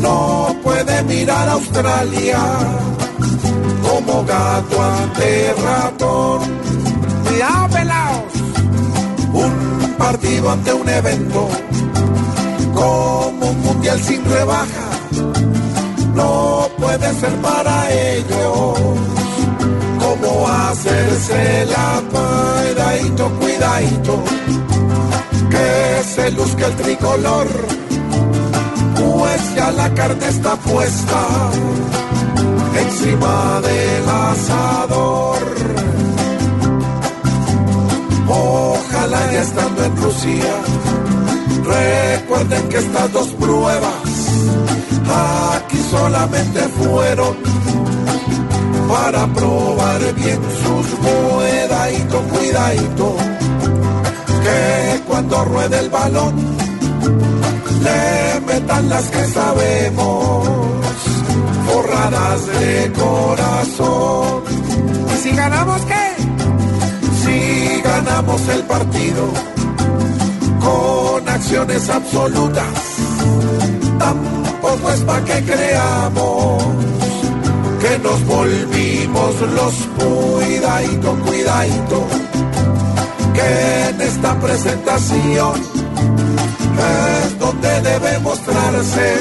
no 0.00 0.56
puede 0.62 1.02
mirar 1.04 1.48
a 1.48 1.52
Australia 1.52 2.38
como 3.82 4.24
gato 4.24 4.82
ante 4.82 5.54
ratón. 5.54 6.40
Cuidado, 7.28 7.68
pelados. 7.68 8.32
Un 9.32 9.94
partido 9.98 10.50
ante 10.50 10.72
un 10.72 10.88
evento 10.88 11.48
como 12.74 13.50
un 13.50 13.62
mundial 13.62 14.00
sin 14.00 14.24
rebaja 14.24 14.88
no 16.14 16.68
puede 16.76 17.14
ser 17.14 17.32
para 17.36 17.90
ellos 17.90 19.21
hacerse 20.46 21.66
la 21.66 22.02
cuidadito, 22.10 23.30
cuidadito, 23.38 24.22
que 25.50 26.02
se 26.14 26.30
luzca 26.32 26.66
el 26.66 26.76
tricolor, 26.76 27.48
pues 28.94 29.54
ya 29.54 29.70
la 29.72 29.92
carne 29.94 30.28
está 30.28 30.56
puesta 30.56 31.20
encima 32.84 33.60
del 33.60 34.08
asador. 34.08 35.38
Ojalá 38.28 39.32
ya 39.32 39.42
estando 39.42 39.84
en 39.84 39.96
Rusia 39.96 40.54
Recuerden 41.64 42.68
que 42.68 42.78
estas 42.78 43.12
dos 43.12 43.28
pruebas 43.28 44.12
aquí 45.54 45.78
solamente 45.90 46.60
fueron 46.60 47.36
para 48.88 49.26
probar 49.28 50.00
bien 50.14 50.40
sus 50.62 50.86
cuidadito, 50.98 52.18
cuidadito, 52.22 53.16
que 54.42 55.00
cuando 55.06 55.44
ruede 55.44 55.78
el 55.78 55.90
balón 55.90 56.34
le 57.82 58.40
metan 58.40 58.88
las 58.88 59.04
que 59.04 59.24
sabemos, 59.26 60.48
forradas 61.66 62.46
de 62.46 62.92
corazón. 62.92 64.42
¿Y 65.14 65.22
si 65.22 65.36
ganamos 65.36 65.80
qué? 65.82 66.04
Si 67.24 67.80
ganamos 67.82 68.48
el 68.48 68.62
partido 68.64 69.51
con 70.62 71.28
acciones 71.28 71.88
absolutas, 71.88 72.74
tampoco 73.98 74.90
es 74.90 75.00
pa' 75.00 75.20
que 75.24 75.44
creamos 75.44 76.64
que 77.80 77.98
nos 77.98 78.26
volvimos 78.26 79.34
los 79.58 79.74
cuidadito, 79.98 81.16
cuidadito, 81.26 82.06
que 83.34 83.88
en 83.88 84.00
esta 84.00 84.38
presentación 84.38 85.54
es 86.78 87.38
donde 87.38 87.80
debe 87.82 88.18
mostrarse 88.20 89.16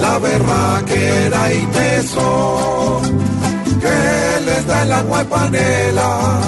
la 0.00 0.18
berraquera 0.18 1.52
y 1.52 1.66
tesón 1.66 3.02
que 3.80 4.40
les 4.46 4.66
da 4.66 4.82
el 4.82 4.92
agua 4.92 5.18
de 5.18 5.24
panela 5.24 6.40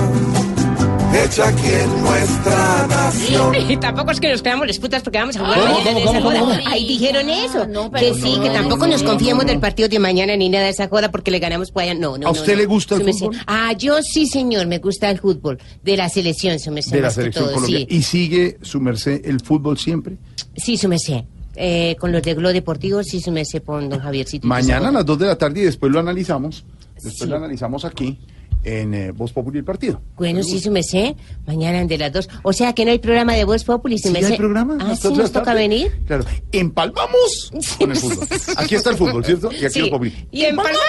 hecha 1.25 1.49
aquí 1.49 1.67
en 1.69 2.03
nuestra 2.03 2.87
nación. 2.89 3.55
Y 3.69 3.77
tampoco 3.79 4.11
es 4.13 4.21
que 4.21 4.31
nos 4.31 4.43
quedamos 4.43 4.67
las 4.67 4.79
putas 4.79 5.03
porque 5.03 5.19
vamos 5.19 5.37
a 5.37 5.41
jugar 5.41 5.59
¿Cómo, 5.59 5.73
mañana 5.73 5.85
cómo, 5.85 5.99
en 5.99 6.09
esa 6.09 6.23
cómo, 6.23 6.47
joda. 6.47 6.61
Ahí 6.67 6.87
dijeron 6.87 7.29
eso. 7.31 7.67
no, 7.67 7.91
que 7.91 7.99
pero 8.01 8.15
sí, 8.15 8.35
no, 8.37 8.43
que 8.43 8.51
tampoco 8.51 8.87
no, 8.87 8.93
nos 8.93 9.03
no. 9.03 9.11
confiemos 9.11 9.47
del 9.47 9.59
partido 9.61 9.89
de 9.89 9.99
mañana 9.99 10.37
ni 10.37 10.49
nada 10.49 10.65
de 10.65 10.71
esa 10.71 10.89
joda 10.89 11.11
porque 11.11 11.31
le 11.31 11.39
ganamos 11.39 11.71
por 11.71 11.83
allá. 11.83 11.95
No, 11.95 12.17
no, 12.19 12.29
¿A 12.29 12.31
usted 12.31 12.53
no. 12.53 12.59
le 12.59 12.67
gusta 12.67 12.95
el 12.97 13.13
fútbol? 13.13 13.37
Ah, 13.47 13.73
yo 13.73 14.03
sí, 14.03 14.27
señor, 14.27 14.67
me 14.67 14.79
gusta 14.79 15.11
el 15.11 15.19
fútbol. 15.19 15.59
De 15.83 15.97
la 15.97 16.09
selección, 16.09 16.59
su 16.59 16.71
merced, 16.71 16.93
de 16.93 17.01
la 17.01 17.09
que 17.09 17.15
selección 17.15 17.45
todo, 17.47 17.55
Colombia. 17.55 17.79
sí. 17.81 17.87
¿Y 17.91 18.03
sigue 18.03 18.59
su 18.63 18.81
merced 18.81 19.21
el 19.25 19.41
fútbol 19.41 19.79
siempre? 19.79 20.17
Sí, 20.57 20.77
su 20.77 20.89
merced. 20.89 21.23
Eh, 21.59 21.97
con 21.99 22.13
los 22.13 22.23
de 22.23 22.35
Glo 22.35 22.53
Deportivo, 22.53 23.03
sí, 23.03 23.21
su 23.21 23.31
merced, 23.33 23.63
con 23.63 23.89
don 23.89 23.99
Javiercito. 24.01 24.47
toda 24.47 24.61
esa 24.61 24.69
Mañana 24.75 24.89
a 24.91 24.93
las 24.93 25.07
2 25.07 25.19
de 25.19 25.27
la 25.27 25.37
tarde 25.39 25.61
y 25.61 25.65
después 25.65 25.91
lo 25.91 26.01
analizamos. 26.01 26.65
Después 26.95 27.17
Sí. 27.17 27.27
lo 27.27 27.37
analizamos 27.37 27.85
aquí 27.87 28.19
en 28.65 28.95
eh, 28.95 29.11
Voz 29.13 29.33
Populi 29.33 29.59
el 29.59 29.65
partido. 29.65 30.01
Bueno, 30.17 30.43
sí, 30.43 30.59
su 30.61 30.71
merced. 30.73 31.15
Mañana 31.47 31.85
de 31.85 31.99
las 31.99 32.13
dos. 32.13 32.29
O 32.43 32.53
sea 32.53 32.73
que 32.73 32.85
no 32.85 32.91
hay 32.91 32.99
programa 32.99 33.35
de 33.35 33.45
Voz 33.45 33.63
Populi, 33.65 33.97
su 33.99 34.09
¿Sí 34.09 34.15
merced. 34.15 34.33
hay 34.33 34.37
programa? 34.39 34.77
Ah, 34.81 34.89
¿Las 34.89 35.01
sí, 35.01 35.09
nos 35.13 35.31
toca 35.31 35.45
tarde? 35.47 35.61
venir. 35.61 35.93
Claro. 36.07 36.25
Empalmamos 36.53 37.53
con 37.79 37.91
el 37.93 37.97
fútbol. 37.97 38.27
Aquí 38.57 38.75
está 38.75 38.91
el 38.91 38.97
fútbol, 38.97 39.25
¿cierto? 39.25 39.51
Y 39.53 39.65
aquí 39.65 39.75
Sí. 39.75 39.81
lo 39.81 39.91
Populi. 39.91 40.13
Y 40.33 40.43
empalmamos. 40.45 40.81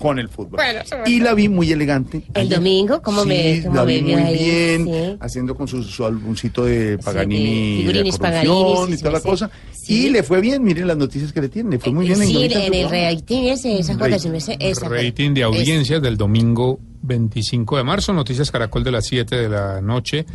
Con 0.00 0.18
el 0.18 0.28
fútbol. 0.28 0.60
Bueno, 0.60 0.80
Y 1.06 1.20
la 1.20 1.34
vi 1.34 1.48
muy 1.48 1.70
elegante. 1.72 2.22
El 2.34 2.42
ayer. 2.46 2.56
domingo, 2.58 3.02
¿cómo 3.02 3.22
sí, 3.22 3.28
me, 3.28 3.62
cómo 3.64 3.74
la 3.76 3.84
me 3.84 3.94
vi 3.94 4.00
vio 4.02 4.18
muy 4.18 4.22
ahí? 4.26 4.38
bien, 4.38 4.84
Sí. 4.86 5.16
haciendo 5.20 5.54
con 5.54 5.68
su, 5.68 5.82
su 5.82 6.04
álbumcito 6.06 6.64
de 6.64 6.98
Paganini, 6.98 7.82
de 7.84 8.12
Paganini, 8.18 8.92
y 8.92 8.96
sí, 8.96 8.98
toda 9.02 9.12
la 9.12 9.20
sí, 9.20 9.28
cosa. 9.28 9.50
sí. 9.72 10.06
Y 10.06 10.10
le 10.10 10.22
fue 10.22 10.40
bien, 10.40 10.62
miren 10.62 10.86
las 10.86 10.96
noticias 10.96 11.32
que 11.32 11.40
le 11.40 11.48
tienen, 11.48 11.72
le 11.72 11.78
fue 11.78 11.92
muy 11.92 12.06
bien 12.06 12.20
en 12.22 12.28
Sí, 12.28 12.44
en 12.44 12.74
el 12.74 12.88
rating 12.90 13.44
ese, 13.48 13.78
esa 13.78 13.94
su 14.18 14.28
merced, 14.28 14.54
esa 14.58 14.86
joda. 14.88 15.02
Rating 15.02 15.34
de 15.34 15.42
audiencias 15.42 16.00
del 16.02 16.16
domingo 16.16 16.57
25 17.02 17.76
de 17.76 17.84
marzo, 17.84 18.12
Noticias 18.12 18.50
Caracol 18.50 18.84
de 18.84 18.92
las 18.92 19.06
7 19.06 19.36
de 19.36 19.48
la 19.48 19.80
noche, 19.80 20.26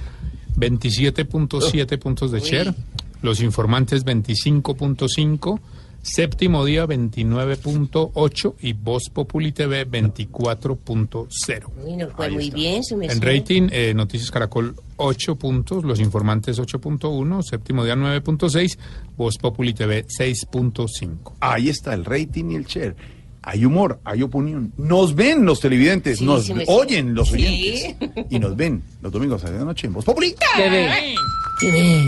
27.7 0.57 1.99
puntos 1.99 2.31
de 2.31 2.39
share, 2.39 2.73
Los 3.21 3.41
Informantes 3.41 4.05
25.5, 4.05 5.59
Séptimo 6.03 6.65
Día 6.65 6.85
29.8 6.85 8.55
y 8.59 8.73
Voz 8.73 9.09
Populi 9.09 9.53
TV 9.53 9.87
24.0. 9.87 11.71
Uy, 11.81 11.95
nos 11.95 12.11
fue 12.13 12.29
muy 12.29 12.49
bien, 12.51 12.83
su 12.83 12.97
merced. 12.97 13.15
En 13.15 13.21
rating, 13.21 13.69
eh, 13.71 13.93
Noticias 13.93 14.29
Caracol 14.29 14.75
8 14.97 15.35
puntos, 15.37 15.85
Los 15.85 16.01
Informantes 16.01 16.59
8.1, 16.59 17.41
Séptimo 17.41 17.85
Día 17.85 17.95
9.6, 17.95 18.77
Voz 19.15 19.37
Populi 19.37 19.73
TV 19.73 20.05
6.5. 20.05 21.35
Ahí 21.39 21.69
está 21.69 21.93
el 21.93 22.03
rating 22.03 22.51
y 22.51 22.55
el 22.55 22.65
share. 22.65 22.95
Hay 23.45 23.65
humor, 23.65 23.99
hay 24.05 24.21
opinión. 24.21 24.71
Nos 24.77 25.13
ven 25.15 25.45
los 25.45 25.59
televidentes, 25.59 26.19
Sí, 26.19 26.25
nos 26.25 26.45
sí 26.45 26.53
oyen 26.67 27.13
los 27.13 27.27
Sí. 27.29 27.35
oyentes. 27.35 27.95
Y 28.29 28.39
nos 28.39 28.55
ven 28.55 28.81
los 29.01 29.11
domingos 29.11 29.43
a 29.43 29.51
la 29.51 29.65
noche 29.65 29.87
en 29.87 29.93
Voz 29.93 30.05
Populi. 30.05 30.33
TV. 30.55 32.05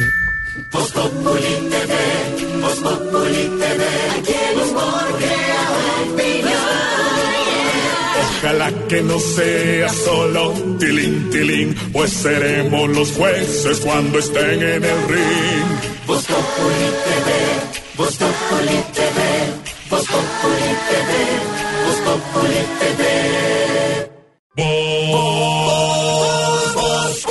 Voz 0.72 0.92
Populi 0.92 1.42
TV, 1.70 2.62
Voz 2.62 2.76
Populi 2.80 3.44
TV, 3.60 3.84
aquí 4.18 4.34
el 4.54 4.60
humor 4.62 5.18
crea 5.18 5.68
opinión. 6.14 6.62
Ojalá 8.40 8.72
que 8.88 9.02
no 9.04 9.20
sea 9.20 9.90
solo 9.90 10.54
tilín, 10.80 11.30
tilín, 11.32 11.76
pues 11.92 12.12
seremos 12.12 12.90
los 12.90 13.12
jueces 13.12 13.80
cuando 13.82 14.20
estén 14.20 14.62
en 14.64 14.84
el 14.86 15.08
ring. 15.10 15.68
Voz 16.08 16.24
Populi 16.26 16.88
TV, 17.06 17.28
Voz 17.98 18.16
Populi 18.16 18.78
TV, 18.94 19.25
Voz 19.90 20.06
Populi 20.08 20.72
TV, 20.90 21.10
Voz 21.86 22.00
Populi 22.06 22.62
TV. 22.80 23.02
Voz, 25.12 26.74
Voz. 26.74 27.26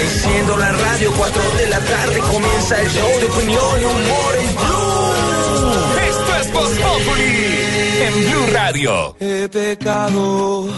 Enciendo 0.00 0.56
la 0.56 0.70
radio, 0.72 1.12
4 1.16 1.42
de 1.58 1.66
la 1.68 1.80
tarde 1.80 2.18
comienza 2.20 2.80
el 2.80 2.88
show 2.88 3.18
de 3.20 3.26
opinión 3.26 3.80
y 3.80 3.84
humor 3.84 4.34
en 4.40 4.54
Blue. 4.54 5.98
Esto 6.08 6.36
es 6.40 6.52
Voz 6.52 6.70
Populi 6.78 7.58
en 8.06 8.14
Blue 8.30 8.46
Radio. 8.52 9.16
He 9.18 9.48
pecado, 9.48 10.68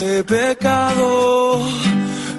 he 0.00 0.24
pecado. 0.24 1.60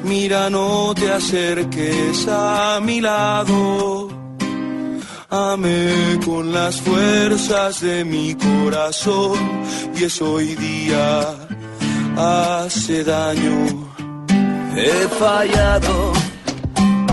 Mira, 0.03 0.49
no 0.49 0.93
te 0.93 1.11
acerques 1.11 2.27
a 2.27 2.79
mi 2.81 2.99
lado. 3.01 4.24
Amé 5.37 6.17
con 6.25 6.53
las 6.53 6.79
fuerzas 6.79 7.81
de 7.81 8.05
mi 8.05 8.35
corazón 8.35 9.37
y 9.93 10.05
eso 10.05 10.31
hoy 10.31 10.55
día 10.55 11.35
hace 12.15 13.03
daño. 13.03 13.57
He 14.77 15.07
fallado, 15.19 16.13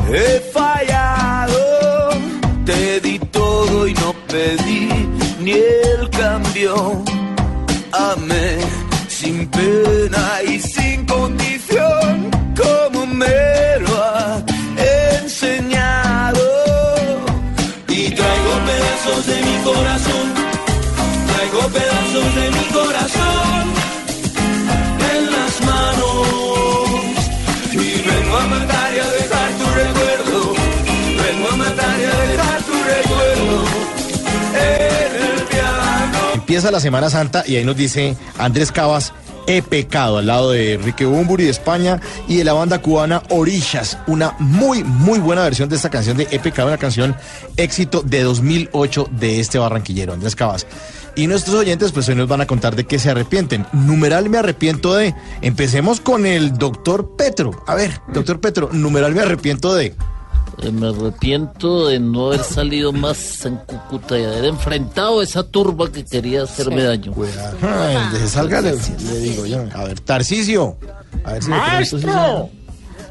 he 0.09 0.41
fallado. 0.55 2.11
Te 2.65 3.01
di 3.01 3.19
todo 3.19 3.89
y 3.89 3.95
no 3.95 4.15
pedí 4.29 4.89
ni 5.41 5.53
el 5.53 6.09
cambio. 6.11 7.03
Amé 7.91 8.59
sin 9.09 9.49
pena 9.49 10.27
y 10.47 10.61
sin 10.61 11.07
condición, 11.07 12.31
como 12.57 13.05
me 13.07 13.52
Empieza 36.53 36.71
la 36.71 36.81
Semana 36.81 37.09
Santa 37.09 37.45
y 37.47 37.57
ahí 37.57 37.65
nos 37.65 37.79
dice 37.79 38.15
Andrés 38.37 38.73
Cabas, 38.73 39.15
he 39.47 39.63
pecado 39.63 40.19
al 40.19 40.27
lado 40.27 40.51
de 40.51 40.75
Enrique 40.75 41.07
Bumburi 41.07 41.45
de 41.45 41.51
España 41.51 41.99
y 42.29 42.37
de 42.37 42.45
la 42.45 42.53
banda 42.53 42.83
cubana 42.83 43.23
Orillas. 43.31 43.97
Una 44.07 44.37
muy, 44.39 44.85
muy 44.85 45.19
buena 45.19 45.45
versión 45.45 45.71
de 45.71 45.77
esta 45.77 45.89
canción 45.89 46.19
de 46.19 46.29
He 46.31 46.39
pecado, 46.41 46.69
una 46.69 46.77
canción 46.77 47.17
éxito 47.57 48.03
de 48.03 48.23
2008 48.23 49.09
de 49.13 49.41
este 49.41 49.59
barranquillero, 49.59 50.13
Andrés 50.13 50.37
Cabas. 50.37 50.67
Y 51.17 51.27
nuestros 51.27 51.57
oyentes 51.57 51.91
pues 51.91 52.07
hoy 52.11 52.17
nos 52.17 52.29
van 52.29 52.43
a 52.43 52.47
contar 52.47 52.77
de 52.77 52.85
qué 52.85 52.99
se 52.99 53.09
arrepienten. 53.09 53.65
Numeral 53.73 54.29
me 54.29 54.37
arrepiento 54.37 54.95
de. 54.95 55.15
Empecemos 55.41 56.01
con 56.03 56.27
el 56.27 56.59
doctor 56.59 57.17
Petro. 57.17 57.65
A 57.67 57.75
ver, 57.75 57.99
doctor 58.13 58.43
Petro, 58.43 58.69
numeral 58.73 59.15
me 59.15 59.23
arrepiento 59.23 59.75
de. 59.75 59.95
Me 60.71 60.89
arrepiento 60.89 61.89
de 61.89 61.99
no 61.99 62.29
haber 62.29 62.45
salido 62.45 62.93
más 62.93 63.45
en 63.45 63.57
Cúcuta 63.57 64.19
y 64.19 64.25
haber 64.25 64.45
enfrentado 64.45 65.21
esa 65.23 65.43
turba 65.43 65.91
que 65.91 66.05
quería 66.05 66.45
hacerme 66.45 66.85
daño. 66.85 67.13
Ay, 67.61 67.97
de 68.13 68.29
salga 68.29 68.61
le, 68.61 68.73
le 68.73 69.19
digo 69.19 69.47
yo. 69.47 69.65
A 69.75 69.85
ver, 69.85 69.99
Tarcisio. 70.01 70.77
A 71.25 71.33
ver 71.33 71.43
si 71.43 71.51
Maestro, 71.51 71.99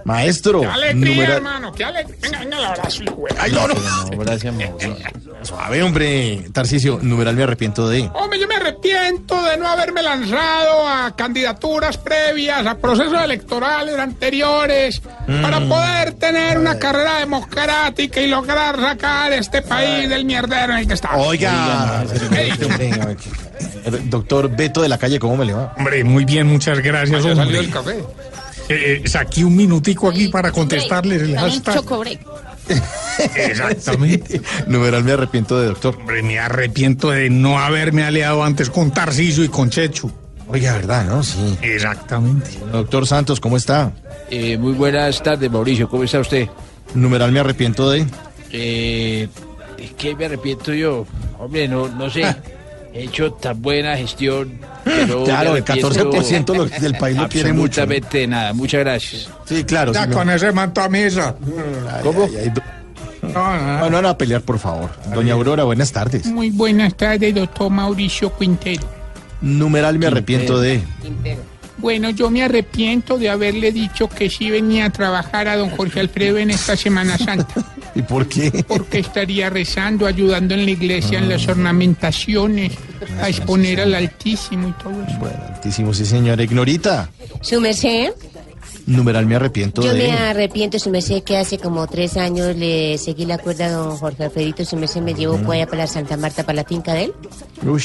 Maestro, 0.06 0.62
Qué 0.62 0.68
alegría, 0.68 1.36
hermano, 1.36 1.72
qué 1.72 1.84
alegría. 1.84 2.18
Venga, 2.22 2.40
venga, 2.40 2.58
el 2.58 2.66
abrazo, 2.66 3.04
hijo 3.04 3.24
de- 3.30 3.36
Ay, 3.40 3.52
no, 3.52 3.68
no. 3.68 3.76
gracias, 4.18 4.54
Mauricio. 4.54 4.98
Suave, 5.44 5.82
hombre. 5.84 6.46
Tarcicio, 6.54 7.00
numeral 7.02 7.36
me 7.36 7.44
arrepiento 7.44 7.90
de. 7.90 8.10
Hombre, 8.14 8.40
yo 8.40 8.48
me 8.48 8.56
arrepiento 8.56 9.42
de 9.44 9.58
no 9.58 9.68
haberme 9.68 10.04
lanzado 10.04 10.88
a 10.88 11.16
candidaturas 11.16 11.98
previas, 11.98 12.66
a 12.68 12.76
procesos 12.78 13.22
electorales 13.24 13.98
anteriores, 13.98 15.02
Mm. 15.28 15.42
para 15.42 15.60
poder 15.62 16.14
tener 16.14 16.58
una 16.60 16.78
carrera 16.78 17.20
democrática 17.20 18.22
y 18.22 18.28
lograr 18.28 18.80
sacar 18.80 19.34
este 19.34 19.62
país 19.62 20.08
del 20.10 20.26
mierdero 20.26 20.74
en 20.74 20.80
el 20.80 20.88
que 20.88 20.94
estamos. 20.94 21.26
Oiga, 21.28 22.04
el 23.86 24.10
doctor 24.10 24.50
Beto 24.56 24.82
de 24.82 24.90
la 24.90 24.98
calle, 24.98 25.20
¿cómo 25.20 25.38
me 25.38 25.46
le 25.46 25.54
va? 25.54 25.74
Hombre, 25.78 26.04
muy 26.04 26.26
bien, 26.26 26.48
muchas 26.48 26.80
gracias, 26.80 27.24
ya 27.24 27.32
hombre. 27.32 27.46
salió 27.46 27.60
el 27.62 27.70
café. 27.72 28.04
Eh, 28.72 29.02
eh, 29.04 29.08
saqué 29.08 29.44
un 29.44 29.56
minutico 29.56 30.10
aquí 30.10 30.28
para 30.30 30.52
contestarles 30.52 31.22
el 31.22 31.38
hashtag. 31.38 31.84
Exactamente. 33.36 34.42
Numeral 34.68 35.04
me 35.04 35.12
arrepiento 35.12 35.60
de, 35.60 35.68
doctor. 35.68 35.96
Hombre, 35.98 36.24
me 36.24 36.40
arrepiento 36.40 37.12
de 37.12 37.30
no 37.30 37.60
haberme 37.60 38.04
aliado 38.04 38.44
antes 38.44 38.70
con 38.70 38.92
Tarciso 38.92 39.44
y 39.44 39.50
con 39.50 39.70
Chechu. 39.70 40.12
Oiga, 40.48 40.74
¿verdad, 40.74 41.06
no? 41.06 41.24
Sí. 41.24 41.58
Exactamente. 41.62 42.52
Doctor 42.72 43.08
Santos, 43.08 43.40
¿cómo 43.40 43.58
está? 43.58 43.92
Eh, 44.30 44.58
muy 44.58 44.74
buenas 44.74 45.22
tardes, 45.24 45.50
Mauricio. 45.50 45.90
¿Cómo 45.90 46.04
está 46.04 46.20
usted? 46.20 46.48
Numeral 46.94 47.32
me 47.32 47.40
arrepiento 47.40 47.90
de. 47.90 48.06
Eh, 48.52 49.28
¿De 49.78 49.88
qué 49.98 50.16
me 50.16 50.26
arrepiento 50.26 50.74
yo? 50.74 51.06
Hombre, 51.40 51.68
no, 51.68 51.88
no 51.88 52.10
sé. 52.10 52.24
He 52.94 53.04
hecho 53.04 53.32
tan 53.34 53.62
buena 53.62 53.96
gestión. 53.96 54.60
no 55.08 55.24
Claro, 55.24 55.56
el 55.56 55.64
arrepiento 55.64 55.90
14% 55.92 56.56
lo- 56.56 56.66
del 56.66 56.96
país 56.96 57.18
lo 57.18 57.30
quiere 57.30 57.54
mucho. 57.54 57.82
Absolutamente 57.82 58.28
nada. 58.28 58.54
Muchas 58.54 58.82
gracias. 58.82 59.30
Sí, 59.46 59.64
claro. 59.64 59.94
Ya 59.94 60.06
no. 60.08 60.16
con 60.16 60.30
ese 60.30 60.52
manto 60.52 60.82
a 60.82 60.90
mesa. 60.90 61.36
¿Cómo? 62.04 62.28
No, 63.22 64.02
no 64.02 64.10
a 64.10 64.18
pelear, 64.18 64.42
por 64.42 64.60
favor. 64.60 64.90
Doña 65.14 65.34
Aurora, 65.34 65.64
buenas 65.64 65.92
tardes. 65.92 66.26
Muy 66.28 66.50
buenas 66.50 66.96
tardes, 66.96 67.34
doctor 67.34 67.70
Mauricio 67.70 68.36
Quintero. 68.38 68.84
Numeral 69.42 69.98
me 69.98 70.08
arrepiento 70.08 70.60
de. 70.60 70.82
Bueno, 71.78 72.10
yo 72.12 72.30
me 72.30 72.44
arrepiento 72.44 73.18
de 73.18 73.30
haberle 73.30 73.72
dicho 73.72 74.08
que 74.08 74.30
sí 74.30 74.52
venía 74.52 74.86
a 74.86 74.90
trabajar 74.92 75.48
a 75.48 75.56
don 75.56 75.70
Jorge 75.72 76.00
Alfredo 76.00 76.38
en 76.38 76.52
esta 76.52 76.76
Semana 76.76 77.18
Santa. 77.18 77.48
¿Y 77.94 78.02
por 78.04 78.28
qué? 78.28 78.64
Porque 78.68 79.00
estaría 79.00 79.50
rezando, 79.50 80.06
ayudando 80.06 80.54
en 80.54 80.66
la 80.66 80.72
iglesia, 80.72 81.20
en 81.20 81.30
las 81.30 81.48
ornamentaciones, 81.48 82.74
a 83.22 83.30
exponer 83.30 83.82
al 83.82 83.94
Altísimo 83.94 84.70
y 84.70 84.84
todo 84.84 85.04
eso. 85.04 85.18
Bueno, 85.20 85.38
altísimo, 85.54 85.94
sí, 85.94 86.06
señora. 86.06 86.42
Ignorita. 86.44 87.10
Su 87.42 87.60
merced, 87.60 88.12
Numeral 88.88 89.26
me 89.26 89.36
arrepiento 89.36 89.82
yo 89.82 89.94
de. 89.94 90.00
me 90.08 90.12
arrepiento, 90.12 90.80
su 90.80 90.90
merced, 90.90 91.24
que 91.24 91.38
hace 91.38 91.58
como 91.58 91.88
tres 91.88 92.18
años 92.18 92.56
le 92.56 92.98
seguí 92.98 93.26
la 93.26 93.38
cuerda 93.38 93.68
a 93.68 93.72
don 93.72 93.98
Jorge 93.98 94.26
Alfredito, 94.26 94.66
su 94.66 94.76
merced 94.76 95.02
me 95.02 95.14
llevó 95.14 95.38
por 95.38 95.56
allá 95.56 95.68
para 95.68 95.88
Santa 95.88 96.18
Marta, 96.18 96.44
para 96.44 96.58
la 96.58 96.64
finca 96.64 96.94
de 96.94 97.06
él. 97.06 97.14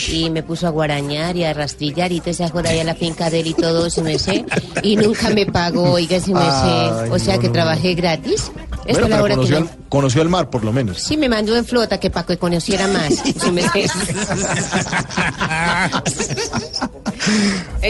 Y 0.08 0.30
me 0.30 0.42
puso 0.42 0.66
a 0.66 0.70
guarañar 0.70 1.36
y 1.36 1.44
a 1.44 1.52
rastrillar 1.52 2.12
y 2.12 2.20
toda 2.20 2.30
esa 2.32 2.48
joda 2.48 2.70
allá 2.70 2.82
a 2.82 2.84
la 2.84 2.94
finca 2.94 3.30
de 3.30 3.40
él 3.40 3.48
y 3.48 3.54
todo, 3.54 3.88
su 3.90 4.02
merced. 4.02 4.44
Y 4.82 4.96
nunca 4.96 5.30
me 5.30 5.46
pagó, 5.46 5.92
oiga, 5.92 6.18
su 6.20 6.32
merced. 6.32 7.04
Ay, 7.04 7.10
o 7.10 7.18
sea 7.18 7.36
no, 7.36 7.40
que 7.42 7.46
no, 7.48 7.52
trabajé 7.52 7.94
gratis. 7.94 8.50
Esta 8.86 9.00
Bueno, 9.00 9.08
la 9.16 9.22
hora 9.22 9.34
que 9.34 9.40
conoció, 9.40 9.60
no- 9.60 9.66
al, 9.68 9.88
conoció 9.88 10.22
al 10.22 10.28
mar, 10.28 10.48
por 10.48 10.64
lo 10.64 10.72
menos. 10.72 11.02
Sí, 11.02 11.16
me 11.16 11.28
mandó 11.28 11.56
en 11.56 11.64
flota 11.64 11.98
que 11.98 12.08
para 12.08 12.24
que 12.26 12.38
conociera 12.38 12.86
más, 12.88 13.14
su 13.42 13.52
merced. 13.52 13.86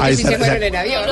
Ahí 0.01 0.13
Ellos 0.13 0.17
sí 0.17 0.23
está, 0.23 0.31
se 0.31 0.37
fueron 0.39 0.57
o 0.57 0.59
sea, 0.59 0.67
en 0.67 0.77
avión. 0.77 1.03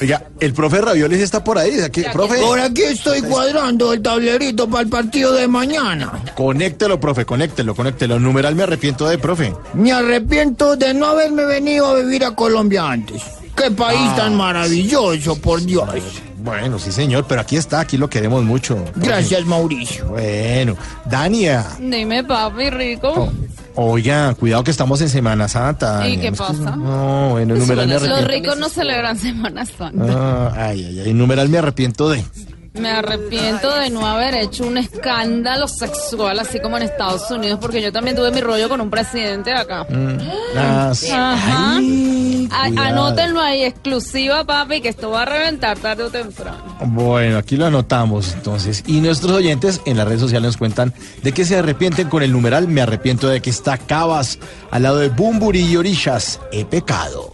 Oiga, 0.00 0.22
el 0.40 0.52
profe 0.52 0.80
Ravioles 0.80 1.20
está 1.20 1.42
por 1.44 1.58
ahí. 1.58 1.80
Aquí, 1.80 2.02
profe. 2.12 2.38
Por 2.38 2.60
aquí 2.60 2.82
estoy 2.82 3.22
cuadrando 3.22 3.92
el 3.92 4.02
tablerito 4.02 4.68
para 4.68 4.82
el 4.82 4.88
partido 4.88 5.32
de 5.32 5.48
mañana. 5.48 6.12
Conéctelo, 6.34 7.00
profe, 7.00 7.24
conéctelo, 7.24 7.74
conéctelo. 7.74 8.18
Numeral 8.18 8.54
me 8.54 8.62
arrepiento 8.64 9.08
de, 9.08 9.18
profe. 9.18 9.52
Me 9.74 9.92
arrepiento 9.92 10.76
de 10.76 10.94
no 10.94 11.06
haberme 11.06 11.44
venido 11.44 11.86
a 11.86 11.94
vivir 11.96 12.24
a 12.24 12.34
Colombia 12.34 12.88
antes. 12.90 13.22
Qué 13.56 13.70
país 13.72 13.98
Ah, 14.12 14.16
tan 14.16 14.36
maravilloso, 14.36 15.36
por 15.40 15.60
Dios. 15.60 15.88
Bueno, 16.36 16.78
sí, 16.78 16.92
señor, 16.92 17.26
pero 17.28 17.40
aquí 17.40 17.56
está, 17.56 17.80
aquí 17.80 17.96
lo 17.96 18.08
queremos 18.08 18.44
mucho. 18.44 18.76
profe. 18.76 19.00
Gracias, 19.00 19.44
Mauricio. 19.44 20.06
Bueno, 20.06 20.76
Dania. 21.06 21.66
Dime, 21.80 22.22
papi, 22.22 22.70
rico. 22.70 23.32
Oiga, 23.80 24.34
cuidado 24.34 24.64
que 24.64 24.72
estamos 24.72 25.00
en 25.02 25.08
Semana 25.08 25.46
Santa. 25.46 26.08
¿Y 26.08 26.16
qué 26.18 26.32
pasa? 26.32 26.74
No, 26.74 27.28
bueno, 27.30 27.54
numeral 27.54 27.86
me 27.86 27.94
Los 27.94 28.02
arrepiento. 28.02 28.28
ricos 28.32 28.58
no 28.58 28.68
celebran 28.68 29.16
Semana 29.16 29.64
Santa. 29.66 30.04
Ah, 30.10 30.52
ay, 30.56 30.84
ay, 30.84 31.00
ay, 31.06 31.14
numeral 31.14 31.48
me 31.48 31.58
arrepiento 31.58 32.10
de. 32.10 32.24
Me 32.80 32.90
arrepiento 32.90 33.74
de 33.74 33.90
no 33.90 34.06
haber 34.06 34.34
hecho 34.34 34.66
un 34.66 34.78
escándalo 34.78 35.66
sexual 35.68 36.38
así 36.38 36.60
como 36.60 36.76
en 36.76 36.84
Estados 36.84 37.30
Unidos, 37.30 37.58
porque 37.60 37.82
yo 37.82 37.92
también 37.92 38.16
tuve 38.16 38.30
mi 38.30 38.40
rollo 38.40 38.68
con 38.68 38.80
un 38.80 38.90
presidente 38.90 39.50
de 39.50 39.56
acá. 39.56 39.86
Ah, 40.56 40.92
sí. 40.94 41.10
Ajá. 41.12 41.78
Anótenlo 42.50 43.40
ahí, 43.40 43.64
exclusiva, 43.64 44.44
papi, 44.44 44.80
que 44.80 44.88
esto 44.88 45.10
va 45.10 45.22
a 45.22 45.24
reventar 45.26 45.78
tarde 45.78 46.04
o 46.04 46.10
temprano. 46.10 46.76
Bueno, 46.86 47.38
aquí 47.38 47.56
lo 47.56 47.66
anotamos 47.66 48.32
entonces. 48.32 48.84
Y 48.86 49.00
nuestros 49.00 49.32
oyentes 49.32 49.80
en 49.84 49.96
las 49.96 50.06
redes 50.06 50.20
sociales 50.20 50.48
nos 50.48 50.56
cuentan 50.56 50.94
de 51.22 51.32
que 51.32 51.44
se 51.44 51.56
arrepienten 51.56 52.08
con 52.08 52.22
el 52.22 52.32
numeral 52.32 52.68
Me 52.68 52.80
arrepiento 52.80 53.28
de 53.28 53.40
que 53.42 53.50
está 53.50 53.78
Cabas 53.78 54.38
al 54.70 54.82
lado 54.82 54.98
de 54.98 55.08
Bumburi 55.08 55.60
y 55.60 55.76
Orishas. 55.76 56.40
He 56.52 56.64
pecado. 56.64 57.32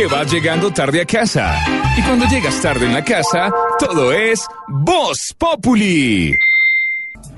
Que 0.00 0.06
vas 0.06 0.32
llegando 0.32 0.70
tarde 0.70 1.02
a 1.02 1.04
casa. 1.04 1.54
Y 1.94 2.00
cuando 2.00 2.24
llegas 2.24 2.58
tarde 2.62 2.86
en 2.86 2.94
la 2.94 3.04
casa, 3.04 3.52
todo 3.78 4.14
es 4.14 4.46
Voz 4.66 5.34
Populi. 5.36 6.38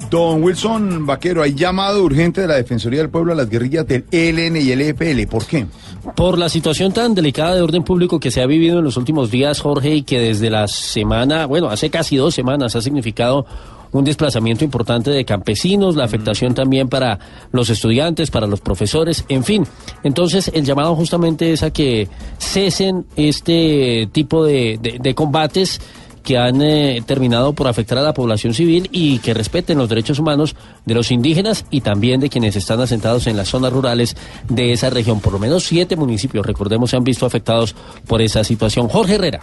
Don 0.08 0.44
Wilson 0.44 1.04
Vaquero, 1.04 1.42
hay 1.42 1.54
llamado 1.54 2.04
urgente 2.04 2.42
de 2.42 2.46
la 2.46 2.54
Defensoría 2.54 3.00
del 3.00 3.10
Pueblo 3.10 3.32
a 3.32 3.34
las 3.34 3.50
guerrillas 3.50 3.84
del 3.88 4.04
ELN 4.12 4.58
y 4.58 4.70
el 4.70 4.80
EPL. 4.80 5.26
¿Por 5.28 5.44
qué? 5.44 5.66
Por 6.14 6.38
la 6.38 6.48
situación 6.48 6.92
tan 6.92 7.16
delicada 7.16 7.56
de 7.56 7.62
orden 7.62 7.82
público 7.82 8.20
que 8.20 8.30
se 8.30 8.40
ha 8.40 8.46
vivido 8.46 8.78
en 8.78 8.84
los 8.84 8.96
últimos 8.96 9.32
días, 9.32 9.60
Jorge, 9.60 9.96
y 9.96 10.02
que 10.04 10.20
desde 10.20 10.48
la 10.48 10.68
semana, 10.68 11.46
bueno, 11.46 11.68
hace 11.68 11.90
casi 11.90 12.14
dos 12.14 12.32
semanas 12.32 12.76
ha 12.76 12.80
significado 12.80 13.44
un 13.92 14.04
desplazamiento 14.04 14.64
importante 14.64 15.10
de 15.10 15.24
campesinos, 15.24 15.96
la 15.96 16.04
afectación 16.04 16.54
también 16.54 16.88
para 16.88 17.18
los 17.52 17.70
estudiantes, 17.70 18.30
para 18.30 18.46
los 18.46 18.60
profesores, 18.60 19.24
en 19.28 19.44
fin. 19.44 19.66
Entonces, 20.02 20.50
el 20.54 20.64
llamado 20.64 20.96
justamente 20.96 21.52
es 21.52 21.62
a 21.62 21.70
que 21.70 22.08
cesen 22.38 23.06
este 23.16 24.08
tipo 24.12 24.44
de, 24.44 25.12
combates 25.14 25.80
que 26.22 26.38
han 26.38 26.62
eh, 26.62 27.02
terminado 27.04 27.52
por 27.52 27.66
afectar 27.66 27.98
a 27.98 28.02
la 28.02 28.14
población 28.14 28.54
civil 28.54 28.88
y 28.92 29.18
que 29.18 29.34
respeten 29.34 29.76
los 29.76 29.88
derechos 29.88 30.20
humanos 30.20 30.54
de 30.86 30.94
los 30.94 31.10
indígenas 31.10 31.66
y 31.68 31.80
también 31.80 32.20
de 32.20 32.28
quienes 32.28 32.54
están 32.54 32.80
asentados 32.80 33.26
en 33.26 33.36
las 33.36 33.48
zonas 33.48 33.72
rurales 33.72 34.16
de 34.48 34.72
esa 34.72 34.88
región. 34.88 35.20
Por 35.20 35.32
lo 35.32 35.40
menos 35.40 35.64
siete 35.64 35.96
municipios, 35.96 36.46
recordemos, 36.46 36.90
se 36.90 36.96
han 36.96 37.04
visto 37.04 37.26
afectados 37.26 37.74
por 38.06 38.22
esa 38.22 38.44
situación. 38.44 38.88
Jorge 38.88 39.16
Herrera. 39.16 39.40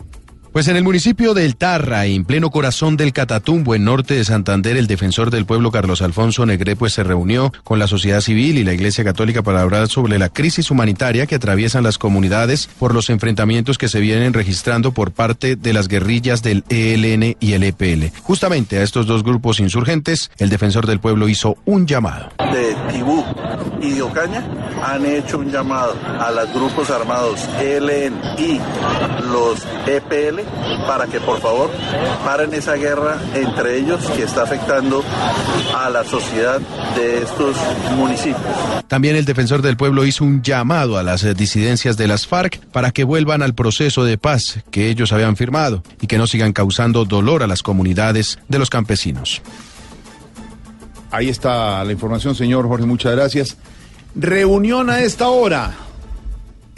Pues 0.51 0.67
en 0.67 0.75
el 0.75 0.83
municipio 0.83 1.35
del 1.35 1.55
Tarra, 1.55 2.07
en 2.07 2.25
pleno 2.25 2.49
corazón 2.49 2.97
del 2.97 3.13
Catatumbo, 3.13 3.75
en 3.75 3.83
norte 3.83 4.15
de 4.15 4.25
Santander, 4.25 4.77
el 4.77 4.87
defensor 4.87 5.29
del 5.29 5.45
pueblo 5.45 5.69
Carlos 5.69 6.01
Alfonso 6.01 6.43
Negré 6.43 6.75
pues 6.75 6.91
se 6.93 7.03
reunió 7.03 7.53
con 7.63 7.77
la 7.77 7.85
sociedad 7.85 8.19
civil 8.19 8.57
y 8.57 8.63
la 8.63 8.73
Iglesia 8.73 9.03
Católica 9.03 9.43
para 9.43 9.61
hablar 9.61 9.89
sobre 9.89 10.17
la 10.17 10.29
crisis 10.29 10.71
humanitaria 10.71 11.27
que 11.27 11.35
atraviesan 11.35 11.83
las 11.83 11.99
comunidades 11.99 12.67
por 12.79 12.95
los 12.95 13.11
enfrentamientos 13.11 13.77
que 13.77 13.89
se 13.89 13.99
vienen 13.99 14.33
registrando 14.33 14.91
por 14.91 15.11
parte 15.11 15.55
de 15.55 15.71
las 15.71 15.87
guerrillas 15.87 16.41
del 16.41 16.63
ELN 16.69 17.37
y 17.39 17.53
el 17.53 17.63
EPL. 17.63 18.07
Justamente 18.23 18.79
a 18.79 18.81
estos 18.81 19.05
dos 19.05 19.23
grupos 19.23 19.59
insurgentes, 19.59 20.31
el 20.39 20.49
defensor 20.49 20.87
del 20.87 20.99
pueblo 20.99 21.29
hizo 21.29 21.57
un 21.65 21.85
llamado. 21.85 22.31
de 22.51 22.75
Tibú 22.91 23.23
y 23.81 23.91
de 23.91 24.01
Ocaña 24.01 24.43
han 24.83 25.05
hecho 25.05 25.37
un 25.37 25.51
llamado 25.51 25.95
a 26.19 26.31
los 26.31 26.51
grupos 26.53 26.89
armados 26.89 27.47
ELN 27.61 28.19
y 28.37 28.59
los 29.31 29.63
EPL 29.85 30.38
para 30.87 31.07
que 31.07 31.19
por 31.19 31.39
favor 31.39 31.71
paren 32.23 32.53
esa 32.53 32.75
guerra 32.75 33.17
entre 33.33 33.77
ellos 33.77 34.09
que 34.11 34.23
está 34.23 34.43
afectando 34.43 35.03
a 35.75 35.89
la 35.89 36.03
sociedad 36.03 36.59
de 36.95 37.23
estos 37.23 37.55
municipios. 37.97 38.39
También 38.87 39.15
el 39.15 39.25
defensor 39.25 39.61
del 39.61 39.77
pueblo 39.77 40.05
hizo 40.05 40.23
un 40.23 40.41
llamado 40.41 40.97
a 40.97 41.03
las 41.03 41.23
disidencias 41.35 41.97
de 41.97 42.07
las 42.07 42.27
FARC 42.27 42.59
para 42.71 42.91
que 42.91 43.03
vuelvan 43.03 43.41
al 43.41 43.53
proceso 43.53 44.03
de 44.03 44.17
paz 44.17 44.59
que 44.71 44.89
ellos 44.89 45.11
habían 45.13 45.35
firmado 45.35 45.83
y 46.01 46.07
que 46.07 46.17
no 46.17 46.27
sigan 46.27 46.53
causando 46.53 47.05
dolor 47.05 47.43
a 47.43 47.47
las 47.47 47.63
comunidades 47.63 48.39
de 48.47 48.59
los 48.59 48.69
campesinos. 48.69 49.41
Ahí 51.11 51.29
está 51.29 51.83
la 51.83 51.91
información, 51.91 52.35
señor 52.35 52.67
Jorge, 52.67 52.85
muchas 52.85 53.13
gracias. 53.13 53.57
Reunión 54.15 54.89
a 54.89 55.01
esta 55.01 55.29
hora. 55.29 55.88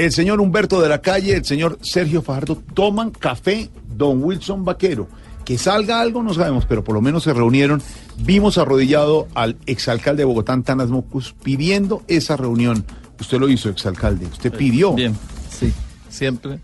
El 0.02 0.12
señor 0.12 0.42
Humberto 0.42 0.82
de 0.82 0.90
la 0.90 1.00
Calle, 1.00 1.36
el 1.36 1.46
señor 1.46 1.78
Sergio 1.84 2.24
Fajardo 2.24 2.56
toman 2.56 3.12
café, 3.12 3.70
don 3.88 4.24
Wilson 4.24 4.66
Vaquero. 4.66 5.08
Que 5.46 5.60
salga 5.60 6.02
algo 6.02 6.24
no 6.24 6.34
sabemos, 6.34 6.66
pero 6.66 6.84
por 6.84 6.96
lo 6.96 7.04
menos 7.04 7.22
se 7.22 7.32
reunieron. 7.36 7.84
Vimos 8.18 8.58
arrodillado 8.58 9.28
al 9.36 9.58
exalcalde 9.68 10.22
de 10.22 10.26
Bogotá, 10.26 10.60
Tanas 10.64 10.90
Mocus, 10.90 11.36
pidiendo 11.44 12.02
esa 12.08 12.36
reunión. 12.36 12.84
Usted 13.20 13.38
lo 13.38 13.48
hizo, 13.48 13.70
exalcalde. 13.70 14.26
Usted 14.26 14.52
pidió. 14.52 14.96
Bien, 14.96 15.16
sí, 15.52 15.72
siempre 16.10 16.60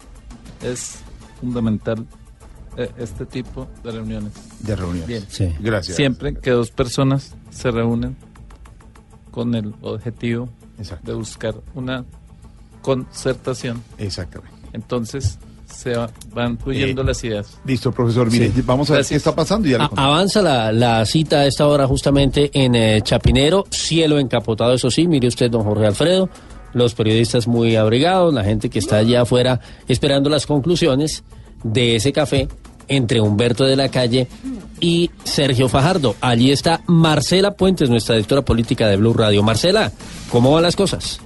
es 0.63 1.01
fundamental 1.39 2.07
eh, 2.75 2.89
este 2.97 3.27
tipo 3.27 3.67
de 3.83 3.91
reuniones. 3.91 4.33
De 4.61 4.75
reuniones. 4.75 5.07
Bien. 5.07 5.23
Sí. 5.29 5.53
Gracias. 5.59 5.95
Siempre 5.95 6.33
que 6.33 6.49
dos 6.49 6.71
personas 6.71 7.35
se 7.51 7.69
reúnen 7.69 8.17
con 9.29 9.53
el 9.53 9.75
objetivo 9.83 10.49
de 11.03 11.13
buscar 11.13 11.53
una 11.75 12.03
concertación. 12.91 13.83
Exactamente. 13.97 14.55
Entonces 14.73 15.37
se 15.65 15.95
va- 15.95 16.09
van 16.33 16.57
fluyendo 16.57 17.01
Eh, 17.01 17.05
las 17.05 17.21
ideas. 17.25 17.57
Listo, 17.65 17.91
profesor. 17.91 18.31
Mire, 18.31 18.51
Sí. 18.55 18.61
vamos 18.65 18.89
a 18.89 18.93
ver 18.93 19.05
qué 19.05 19.15
está 19.15 19.35
pasando 19.35 19.67
y 19.67 19.71
ya 19.71 19.89
avanza 19.97 20.41
la, 20.41 20.71
la 20.71 21.05
cita 21.05 21.39
a 21.41 21.45
esta 21.45 21.67
hora 21.67 21.85
justamente 21.85 22.49
en 22.53 22.73
eh, 22.75 23.01
Chapinero, 23.03 23.65
cielo 23.69 24.17
encapotado, 24.19 24.73
eso 24.73 24.89
sí, 24.89 25.05
mire 25.07 25.27
usted, 25.27 25.51
don 25.51 25.63
Jorge 25.63 25.85
Alfredo, 25.87 26.29
los 26.73 26.93
periodistas 26.93 27.47
muy 27.47 27.75
abrigados, 27.75 28.33
la 28.33 28.43
gente 28.45 28.69
que 28.69 28.79
está 28.79 28.97
allá 28.97 29.23
afuera 29.23 29.59
esperando 29.89 30.29
las 30.29 30.45
conclusiones 30.45 31.23
de 31.63 31.97
ese 31.97 32.13
café 32.13 32.47
entre 32.87 33.19
Humberto 33.19 33.65
de 33.65 33.75
la 33.75 33.89
Calle 33.89 34.27
y 34.79 35.11
Sergio 35.25 35.67
Fajardo. 35.67 36.15
Allí 36.21 36.51
está 36.51 36.79
Marcela 36.87 37.51
Puentes, 37.51 37.89
nuestra 37.89 38.15
directora 38.15 38.43
política 38.43 38.87
de 38.87 38.95
Blue 38.95 39.13
Radio. 39.13 39.43
Marcela, 39.43 39.91
¿cómo 40.31 40.51
van 40.53 40.63
las 40.63 40.77
cosas? 40.77 41.19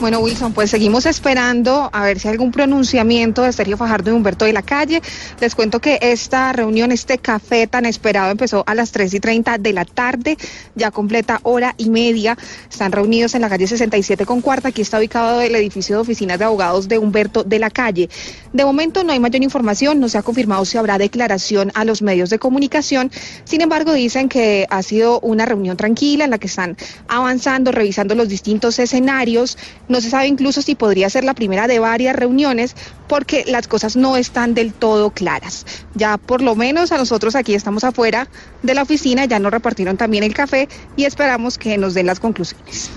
Bueno, 0.00 0.18
Wilson, 0.18 0.52
pues 0.52 0.70
seguimos 0.70 1.06
esperando 1.06 1.88
a 1.92 2.04
ver 2.04 2.18
si 2.18 2.28
hay 2.28 2.32
algún 2.32 2.50
pronunciamiento 2.50 3.42
de 3.42 3.52
Sergio 3.52 3.76
Fajardo 3.76 4.10
y 4.10 4.12
Humberto 4.12 4.44
de 4.44 4.52
la 4.52 4.60
Calle. 4.60 5.00
Les 5.40 5.54
cuento 5.54 5.80
que 5.80 5.98
esta 6.02 6.52
reunión, 6.52 6.92
este 6.92 7.16
café 7.18 7.66
tan 7.66 7.86
esperado, 7.86 8.30
empezó 8.30 8.64
a 8.66 8.74
las 8.74 8.90
3 8.90 9.14
y 9.14 9.20
30 9.20 9.58
de 9.58 9.72
la 9.72 9.84
tarde, 9.84 10.36
ya 10.74 10.90
completa 10.90 11.38
hora 11.44 11.74
y 11.78 11.90
media. 11.90 12.36
Están 12.68 12.92
reunidos 12.92 13.34
en 13.34 13.42
la 13.42 13.48
calle 13.48 13.66
67 13.66 14.26
con 14.26 14.40
cuarta. 14.40 14.68
Aquí 14.68 14.82
está 14.82 14.98
ubicado 14.98 15.40
el 15.40 15.54
edificio 15.54 15.96
de 15.96 16.02
oficinas 16.02 16.38
de 16.38 16.44
abogados 16.44 16.88
de 16.88 16.98
Humberto 16.98 17.44
de 17.44 17.58
la 17.58 17.70
Calle. 17.70 18.10
De 18.52 18.64
momento 18.64 19.04
no 19.04 19.12
hay 19.12 19.20
mayor 19.20 19.42
información, 19.42 20.00
no 20.00 20.08
se 20.08 20.18
ha 20.18 20.22
confirmado 20.22 20.64
si 20.64 20.76
habrá 20.76 20.98
declaración 20.98 21.70
a 21.74 21.84
los 21.84 22.02
medios 22.02 22.30
de 22.30 22.38
comunicación. 22.38 23.10
Sin 23.44 23.60
embargo, 23.62 23.92
dicen 23.92 24.28
que 24.28 24.66
ha 24.68 24.82
sido 24.82 25.20
una 25.20 25.46
reunión 25.46 25.76
tranquila 25.76 26.24
en 26.24 26.30
la 26.30 26.38
que 26.38 26.48
están 26.48 26.76
avanzando, 27.08 27.72
revisando 27.72 28.14
los 28.14 28.28
distintos 28.28 28.78
escenarios. 28.78 29.56
No 29.88 30.00
se 30.00 30.10
sabe 30.10 30.26
incluso 30.26 30.62
si 30.62 30.74
podría 30.74 31.10
ser 31.10 31.24
la 31.24 31.34
primera 31.34 31.66
de 31.66 31.78
varias 31.78 32.16
reuniones 32.16 32.74
porque 33.06 33.44
las 33.46 33.68
cosas 33.68 33.96
no 33.96 34.16
están 34.16 34.54
del 34.54 34.72
todo 34.72 35.10
claras. 35.10 35.66
Ya 35.94 36.16
por 36.16 36.42
lo 36.42 36.54
menos 36.54 36.92
a 36.92 36.98
nosotros 36.98 37.34
aquí 37.34 37.54
estamos 37.54 37.84
afuera 37.84 38.28
de 38.62 38.74
la 38.74 38.82
oficina, 38.82 39.24
ya 39.26 39.38
nos 39.38 39.52
repartieron 39.52 39.96
también 39.96 40.24
el 40.24 40.34
café 40.34 40.68
y 40.96 41.04
esperamos 41.04 41.58
que 41.58 41.76
nos 41.78 41.94
den 41.94 42.06
las 42.06 42.20
conclusiones. 42.20 42.90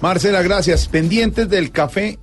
Marcela, 0.00 0.42
gracias. 0.42 0.88
Pendientes 0.88 1.48
del 1.48 1.70
café 1.70 2.18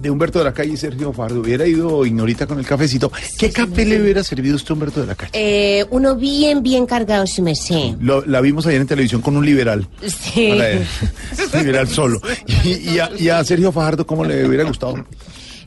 de 0.00 0.10
Humberto 0.10 0.38
de 0.38 0.46
la 0.46 0.52
Calle 0.54 0.72
y 0.72 0.76
Sergio 0.76 1.12
Fajardo. 1.12 1.40
Hubiera 1.40 1.66
ido 1.66 2.04
Ignorita 2.06 2.46
con 2.46 2.58
el 2.58 2.66
cafecito. 2.66 3.10
¿Qué 3.38 3.50
café 3.50 3.84
le 3.84 4.00
hubiera 4.00 4.24
servido 4.24 4.56
usted 4.56 4.70
a 4.70 4.74
Humberto 4.74 5.00
de 5.00 5.06
la 5.06 5.14
Calle? 5.14 5.30
Eh, 5.34 5.84
uno 5.90 6.16
bien, 6.16 6.62
bien 6.62 6.86
cargado, 6.86 7.26
si 7.26 7.42
me 7.42 7.54
sé. 7.54 7.94
Lo- 8.00 8.24
la 8.24 8.40
vimos 8.40 8.66
ayer 8.66 8.80
en 8.80 8.86
televisión 8.86 9.20
con 9.20 9.36
un 9.36 9.44
liberal. 9.44 9.86
Sí. 10.06 10.46
Él. 10.52 10.86
liberal 11.54 11.88
solo. 11.88 12.20
Y, 12.64 12.90
y 12.94 12.98
a, 12.98 13.10
y 13.18 13.28
a 13.28 13.42
Sergio 13.44 13.72
Fajardo, 13.72 14.06
¿cómo 14.06 14.24
le 14.24 14.46
hubiera 14.46 14.64
gustado? 14.64 14.94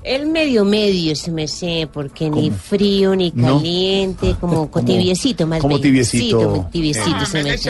El 0.03 0.27
medio 0.27 0.65
medio, 0.65 1.15
se 1.15 1.31
me 1.31 1.47
sé, 1.47 1.87
porque 1.91 2.29
ni 2.29 2.51
frío 2.51 3.15
ni 3.15 3.31
¿No? 3.35 3.57
caliente, 3.57 4.35
como 4.39 4.69
con 4.69 4.83
tibiecito 4.85 5.47
más 5.47 5.59
como 5.59 5.75
bien. 5.75 5.81
tibiecito. 5.81 6.37
Como 6.39 6.69
tibiecito, 6.69 7.15
Ah, 7.19 7.25
se 7.25 7.43
me 7.43 7.57
sé. 7.57 7.69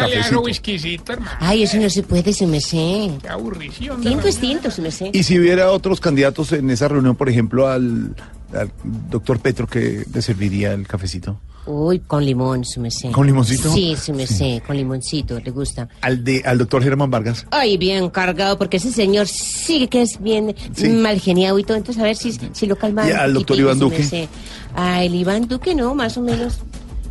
Ay, 1.40 1.64
eso 1.64 1.78
no 1.78 1.90
se 1.90 2.04
puede, 2.04 2.34
se 2.34 2.48
me 2.48 2.60
sé. 2.60 3.12
Qué 3.22 3.30
aburrición. 3.30 4.02
de 4.02 4.10
Tinto 4.10 4.28
es 4.28 4.36
verdad. 4.36 4.50
tinto, 4.50 4.72
se 4.72 4.82
me 4.82 4.92
sé. 4.92 5.10
Y 5.14 5.24
si 5.24 5.40
hubiera 5.40 5.72
otros 5.72 6.00
candidatos 6.00 6.52
en 6.54 6.70
esa 6.70 6.88
reunión, 6.88 7.16
por 7.16 7.30
ejemplo, 7.30 7.68
al, 7.68 8.16
al 8.56 8.72
doctor 9.10 9.40
Petro, 9.40 9.68
que 9.68 10.06
le 10.14 10.22
serviría 10.22 10.74
el 10.74 10.88
cafecito? 10.88 11.40
Uy, 11.66 12.00
con 12.00 12.26
limón, 12.26 12.66
se 12.66 12.80
me 12.82 12.92
sé. 12.92 13.10
¿Con 13.12 13.26
limoncito? 13.26 13.72
Sí, 13.72 13.96
se 13.96 14.12
me 14.12 14.28
sé, 14.28 14.62
con 14.68 14.76
limoncito, 14.76 15.40
le 15.40 15.50
gusta. 15.52 15.88
Al, 16.02 16.22
de, 16.24 16.42
al 16.46 16.58
doctor 16.58 16.84
Germán 16.84 17.10
Vargas. 17.10 17.46
Ay, 17.52 17.78
bien 17.78 18.10
cargado, 18.10 18.58
porque 18.58 18.78
ese 18.78 18.92
señor 18.92 19.28
sí 19.30 19.88
que 19.88 20.02
es 20.02 20.22
bien 20.22 20.54
Sí. 20.76 20.90
mal 20.90 21.22
geniado 21.22 21.58
y 21.60 21.64
todo. 21.64 21.78
Entonces, 21.78 22.02
a 22.04 22.06
ver 22.06 22.18
si, 22.18 22.38
si 22.52 22.66
lo 22.66 22.76
calma. 22.76 23.08
¿Y 23.08 23.12
al 23.14 23.34
doctor 23.34 23.58
Iván 23.58 23.80
Duque? 23.80 24.28
Ah, 24.76 25.04
el 25.06 25.16
Iván 25.16 25.48
Duque 25.48 25.74
no, 25.74 25.96
más 25.96 26.18
o 26.18 26.22
menos. 26.22 26.60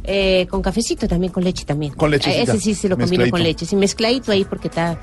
Eh, 0.05 0.47
con 0.51 0.61
cafecito 0.63 1.07
también, 1.09 1.33
con 1.33 1.45
leche 1.45 1.65
también. 1.65 1.95
Con 1.95 2.13
Eh, 2.13 2.19
ese 2.25 2.59
sí 2.59 2.75
se 2.75 2.89
lo 2.91 2.99
combino 2.99 3.25
con 3.31 3.43
leche. 3.43 3.65
Sí, 3.65 3.75
mezcladito 3.77 4.33
ahí 4.33 4.45
porque 4.45 4.69
está 4.69 5.01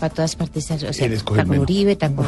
para 0.00 0.12
todas 0.14 0.34
partes. 0.34 0.68
O 0.70 0.92
sea, 0.92 1.06
está 1.06 1.44
con. 1.44 1.58
Uribe, 1.58 1.92
está 1.92 2.10
con... 2.10 2.26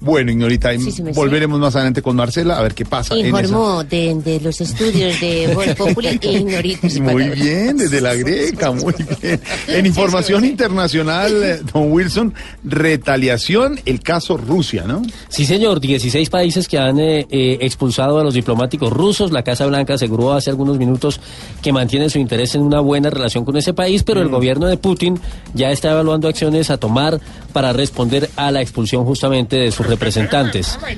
Bueno, 0.00 0.30
Ignorita, 0.32 0.72
Sí, 0.78 0.90
sí, 0.90 1.02
me 1.02 1.12
sé. 1.12 1.20
volveremos 1.20 1.60
más 1.60 1.74
adelante 1.76 2.00
con 2.00 2.16
Marcela 2.16 2.58
a 2.58 2.62
ver 2.62 2.74
qué 2.74 2.86
pasa. 2.86 3.14
en 3.14 3.26
Informó 3.26 3.84
de, 3.84 4.14
de 4.24 4.40
los 4.40 4.60
estudios 4.60 5.20
de 5.20 5.50
Voz 5.54 5.66
Populi 5.76 6.18
e 6.22 6.32
Ignorita. 6.32 6.88
Muy 7.02 7.28
bien, 7.30 7.76
desde 7.76 8.00
la 8.00 8.14
greca, 8.14 8.72
muy 8.72 8.94
bien. 9.20 9.40
En 9.68 9.84
información 9.86 10.44
internacional, 10.46 11.32
eh, 11.42 11.60
don 11.72 11.92
Wilson, 11.92 12.32
retaliación, 12.64 13.78
el 13.84 14.00
caso 14.00 14.36
Rusia, 14.36 14.84
¿no? 14.86 15.02
Sí, 15.28 15.44
señor, 15.44 15.80
16 15.80 16.30
países 16.30 16.66
que 16.68 16.78
han 16.78 16.98
eh, 16.98 17.26
eh, 17.30 17.58
expulsado 17.60 18.18
a 18.18 18.24
los 18.24 18.34
diplomáticos 18.34 18.92
rusos. 18.92 19.32
La 19.32 19.42
Casa 19.42 19.66
Blanca 19.66 19.94
aseguró 19.94 20.32
hace 20.32 20.50
algunos 20.50 20.78
minutos 20.78 21.20
que 21.62 21.72
mantiene 21.72 22.08
su 22.10 22.18
interés 22.18 22.54
en 22.54 22.62
una 22.62 22.80
buena 22.80 23.10
relación 23.10 23.44
con 23.44 23.56
ese 23.56 23.74
país, 23.74 24.02
pero 24.02 24.20
el 24.22 24.28
Mm. 24.28 24.32
gobierno 24.32 24.66
de 24.66 24.76
Putin 24.76 25.18
ya 25.54 25.70
está 25.72 25.90
evaluando 25.90 26.28
acciones 26.28 26.70
a 26.70 26.76
tomar 26.78 27.09
para 27.52 27.72
responder 27.72 28.28
a 28.36 28.50
la 28.50 28.60
expulsión 28.60 29.04
justamente 29.04 29.56
de 29.56 29.72
sus 29.72 29.86
representantes. 29.86 30.78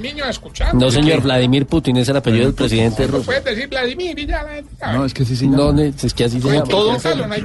No 0.75 0.91
señor, 0.91 1.21
Vladimir 1.23 1.67
Putin 1.67 1.97
es 1.99 2.09
el 2.09 2.17
apellido 2.17 2.47
del 2.47 2.55
presidente 2.55 3.07
ruso. 3.07 3.25
puedes 3.25 3.45
decir 3.45 3.69
Vladimir 3.69 4.19
y 4.19 4.27
ya 4.27 4.43
la 4.43 4.51
gente 4.55 4.71
sabe. 4.79 4.99
No, 4.99 5.05
es 5.05 5.15
que 5.15 5.25
sí, 5.25 5.37
sí. 5.37 5.47
No, 5.49 5.71
es 5.81 6.15
que 6.15 6.25
así 6.25 6.37
se 6.37 6.43
Como 6.43 6.55
llama. 6.55 6.69
todo, 6.69 6.99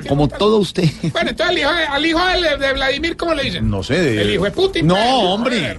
Como 0.08 0.28
todo 0.28 0.58
usted. 0.58 0.86
Bueno, 1.14 1.30
entonces 1.30 1.48
al 1.48 1.58
hijo, 1.58 1.74
de, 1.74 1.84
al 1.86 2.06
hijo 2.06 2.20
de, 2.26 2.58
de 2.58 2.74
Vladimir, 2.74 3.18
¿cómo 3.18 3.34
le 3.34 3.44
dicen? 3.44 3.70
No 3.70 3.84
sé. 3.84 4.02
de- 4.02 4.22
El 4.22 4.34
hijo 4.34 4.44
de 4.46 4.52
Putin. 4.52 4.88
No, 4.88 4.96
pues. 4.96 5.06
hombre. 5.26 5.78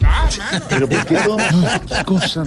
Pero 0.69 0.89
¿por 0.89 1.07
qué 1.07 1.15
no? 1.27 1.37
Qué 1.37 2.05
cosa 2.05 2.45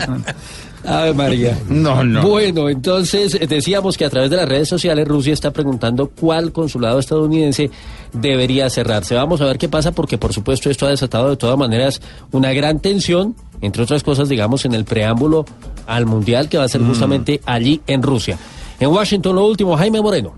tan- 0.84 0.94
Ave 0.94 1.14
María. 1.14 1.58
No, 1.70 2.04
no. 2.04 2.22
Bueno, 2.24 2.70
entonces 2.70 3.36
eh, 3.36 3.48
decíamos 3.48 3.98
que 3.98 4.06
a 4.06 4.10
través 4.10 4.30
de 4.30 4.38
las 4.38 4.48
redes 4.50 4.68
sociales 4.70 5.08
Rusia 5.08 5.34
está 5.34 5.52
preguntando 5.52 6.08
cuál 6.10 6.52
consulado 6.52 7.00
estadounidense 7.00 7.70
debería 8.14 8.70
cerrarse. 8.70 9.16
Vamos 9.16 9.42
a 9.42 9.46
ver 9.46 9.58
qué 9.58 9.70
pasa 9.70 9.92
porque 9.92 10.18
por 10.18 10.34
supuesto 10.34 10.70
esto 10.70 10.86
ha 10.86 10.90
desatado 10.90 11.30
de 11.30 11.38
todas 11.38 11.58
maneras 11.58 12.02
una 12.32 12.54
gran 12.54 12.80
tensión, 12.80 13.36
entre 13.62 13.84
otras 13.84 14.04
cosas, 14.04 14.28
digamos, 14.30 14.66
en 14.66 14.74
el 14.74 14.86
preámbulo 14.86 15.46
al 15.88 16.06
Mundial 16.06 16.50
que 16.50 16.58
va 16.58 16.64
a 16.66 16.70
ser 16.70 16.82
justamente 16.82 17.42
allí 17.46 17.82
en 17.88 18.02
Rusia. 18.02 18.38
En 18.80 18.90
Washington, 18.90 19.36
lo 19.36 19.46
último, 19.46 19.78
Jaime 19.78 20.02
Moreno. 20.02 20.34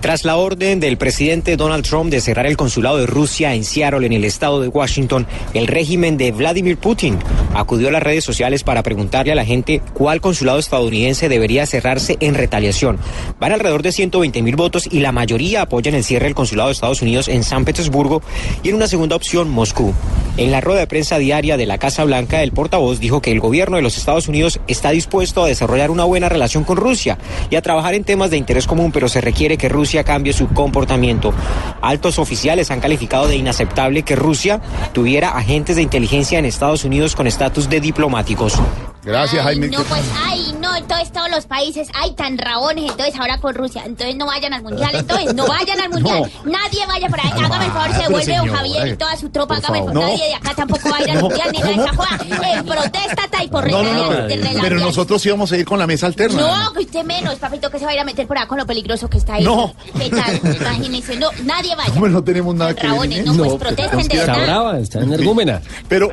Tras 0.00 0.24
la 0.24 0.36
orden 0.36 0.80
del 0.80 0.96
presidente 0.96 1.56
Donald 1.56 1.84
Trump 1.84 2.10
de 2.10 2.22
cerrar 2.22 2.46
el 2.46 2.56
consulado 2.56 2.96
de 2.96 3.06
Rusia 3.06 3.54
en 3.54 3.64
Seattle, 3.64 4.06
en 4.06 4.14
el 4.14 4.24
estado 4.24 4.60
de 4.60 4.68
Washington, 4.68 5.26
el 5.52 5.66
régimen 5.66 6.16
de 6.16 6.32
Vladimir 6.32 6.78
Putin 6.78 7.18
acudió 7.52 7.88
a 7.88 7.92
las 7.92 8.02
redes 8.02 8.24
sociales 8.24 8.64
para 8.64 8.82
preguntarle 8.82 9.32
a 9.32 9.34
la 9.34 9.44
gente 9.44 9.82
cuál 9.92 10.22
consulado 10.22 10.58
estadounidense 10.58 11.28
debería 11.28 11.66
cerrarse 11.66 12.16
en 12.20 12.34
retaliación. 12.34 12.98
Van 13.38 13.52
alrededor 13.52 13.82
de 13.82 13.92
120 13.92 14.40
mil 14.40 14.56
votos 14.56 14.88
y 14.90 15.00
la 15.00 15.12
mayoría 15.12 15.62
apoyan 15.62 15.94
el 15.94 16.04
cierre 16.04 16.24
del 16.24 16.34
consulado 16.34 16.68
de 16.68 16.74
Estados 16.74 17.02
Unidos 17.02 17.28
en 17.28 17.42
San 17.42 17.66
Petersburgo 17.66 18.22
y 18.62 18.70
en 18.70 18.76
una 18.76 18.88
segunda 18.88 19.16
opción 19.16 19.50
Moscú. 19.50 19.92
En 20.36 20.50
la 20.50 20.62
rueda 20.62 20.80
de 20.80 20.86
prensa 20.86 21.18
diaria 21.18 21.58
de 21.58 21.66
la 21.66 21.76
Casa 21.76 22.04
Blanca, 22.04 22.42
el 22.42 22.52
portavoz 22.52 23.00
dijo 23.00 23.20
que 23.20 23.32
el 23.32 23.40
gobierno 23.40 23.76
de 23.76 23.82
los 23.82 23.98
Estados 23.98 24.28
Unidos 24.28 24.60
está 24.68 24.90
dispuesto 24.90 25.44
a 25.44 25.48
desarrollar 25.48 25.90
una 25.90 26.04
buena 26.04 26.30
relación 26.30 26.64
con 26.64 26.78
Rusia 26.78 27.18
y 27.50 27.56
a 27.56 27.62
trabajar 27.62 27.92
en 27.94 28.04
temas 28.04 28.30
de 28.30 28.38
interés 28.38 28.66
común, 28.66 28.92
pero 28.92 29.08
se 29.08 29.20
requiere 29.20 29.58
que 29.58 29.68
Rusia 29.68 29.79
cambie 30.04 30.32
su 30.32 30.48
comportamiento. 30.48 31.32
Altos 31.80 32.18
oficiales 32.18 32.70
han 32.70 32.80
calificado 32.80 33.26
de 33.26 33.36
inaceptable 33.36 34.02
que 34.02 34.16
Rusia 34.16 34.60
tuviera 34.92 35.30
agentes 35.30 35.76
de 35.76 35.82
inteligencia 35.82 36.38
en 36.38 36.44
Estados 36.44 36.84
Unidos 36.84 37.16
con 37.16 37.26
estatus 37.26 37.68
de 37.68 37.80
diplomáticos. 37.80 38.60
Gracias, 39.02 39.40
Ay, 39.46 39.54
Jaime. 39.56 39.68
no, 39.68 39.82
pues, 39.84 40.02
ay, 40.26 40.54
no, 40.60 40.76
entonces 40.76 41.10
todos 41.12 41.30
los 41.30 41.46
países, 41.46 41.88
ay, 41.94 42.12
tan 42.14 42.36
rabones, 42.36 42.90
entonces 42.90 43.14
ahora 43.18 43.38
con 43.38 43.54
Rusia, 43.54 43.82
entonces 43.86 44.14
no 44.16 44.26
vayan 44.26 44.52
al 44.52 44.62
mundial, 44.62 44.90
entonces 44.94 45.34
no 45.34 45.46
vayan 45.46 45.80
al 45.80 45.88
mundial, 45.92 46.30
nadie 46.44 46.86
vaya 46.86 47.08
por 47.08 47.18
ahí, 47.20 47.30
hágame 47.32 47.64
el 47.64 47.72
favor, 47.72 47.88
se 47.88 47.92
pero 47.96 48.08
devuelve 48.08 48.32
don 48.36 48.40
señora, 48.44 48.58
Javier 48.58 48.88
y 48.88 48.96
toda 48.96 49.16
su 49.16 49.30
tropa, 49.30 49.56
hágame 49.56 49.78
el 49.78 49.84
favor. 49.86 49.94
No. 49.94 50.00
nadie 50.08 50.24
de 50.28 50.34
acá 50.34 50.54
tampoco 50.54 50.90
vaya 50.90 51.12
al 51.14 51.20
mundial, 51.22 51.48
ni 51.52 51.58
esa 51.58 51.94
joda, 51.94 52.18
en 52.52 52.66
protesta, 52.66 53.28
taiporreta 53.30 53.82
No, 53.82 53.82
no, 53.84 53.92
no. 54.04 54.10
de, 54.10 54.28
de 54.28 54.36
relación. 54.36 54.62
Pero 54.62 54.80
nosotros 54.80 55.24
íbamos 55.26 55.50
a 55.52 55.56
ir 55.56 55.64
con 55.64 55.78
la 55.78 55.86
mesa 55.86 56.06
alterna. 56.06 56.40
No, 56.66 56.72
que 56.74 56.80
usted 56.80 57.04
menos, 57.04 57.36
papito, 57.36 57.70
que 57.70 57.78
se 57.78 57.84
va 57.86 57.92
a 57.92 57.94
ir 57.94 58.00
a 58.00 58.04
meter 58.04 58.26
por 58.26 58.36
acá 58.36 58.48
con 58.48 58.58
lo 58.58 58.66
peligroso 58.66 59.08
que 59.08 59.16
está 59.18 59.34
ahí. 59.34 59.44
No. 59.44 59.74
¿Qué 59.98 60.10
tal? 60.10 60.40
Imagínese, 60.56 61.16
no, 61.16 61.30
nadie 61.44 61.74
vaya. 61.74 61.90
Hombre, 61.94 62.10
no 62.10 62.22
tenemos 62.22 62.54
nada 62.54 62.74
que 62.74 62.82
ver. 62.82 62.90
Rabones, 62.90 63.24
no, 63.24 63.34
pues 63.44 63.54
protesten 63.54 64.08
de 64.08 64.16
Está 64.18 64.32
verdad. 64.32 64.44
brava, 64.44 64.78
está 64.78 65.00
energúmena. 65.00 65.62
Pero, 65.88 66.10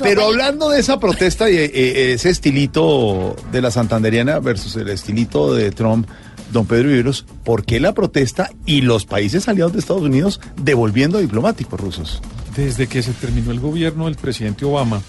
pero 0.00 0.26
hablando 0.26 0.68
de 0.68 0.80
esa 0.80 0.98
protesta 1.00 1.48
y 1.48 1.56
eh, 1.56 1.64
eh, 1.74 1.92
ese 1.94 2.28
estilito 2.28 3.36
de 3.52 3.62
la 3.62 3.70
santanderiana 3.70 4.40
versus 4.40 4.74
el 4.76 4.88
estilito 4.88 5.54
de 5.54 5.70
Trump, 5.70 6.08
don 6.52 6.66
Pedro 6.66 6.88
Viveros, 6.88 7.24
¿por 7.44 7.64
qué 7.64 7.78
la 7.78 7.94
protesta 7.94 8.50
y 8.66 8.80
los 8.80 9.06
países 9.06 9.48
aliados 9.48 9.72
de 9.72 9.78
Estados 9.78 10.02
Unidos 10.02 10.40
devolviendo 10.60 11.18
diplomáticos 11.18 11.80
rusos? 11.80 12.20
Desde 12.56 12.88
que 12.88 13.02
se 13.02 13.12
terminó 13.12 13.52
el 13.52 13.60
gobierno 13.60 14.06
del 14.06 14.16
presidente 14.16 14.64
Obama 14.64 15.00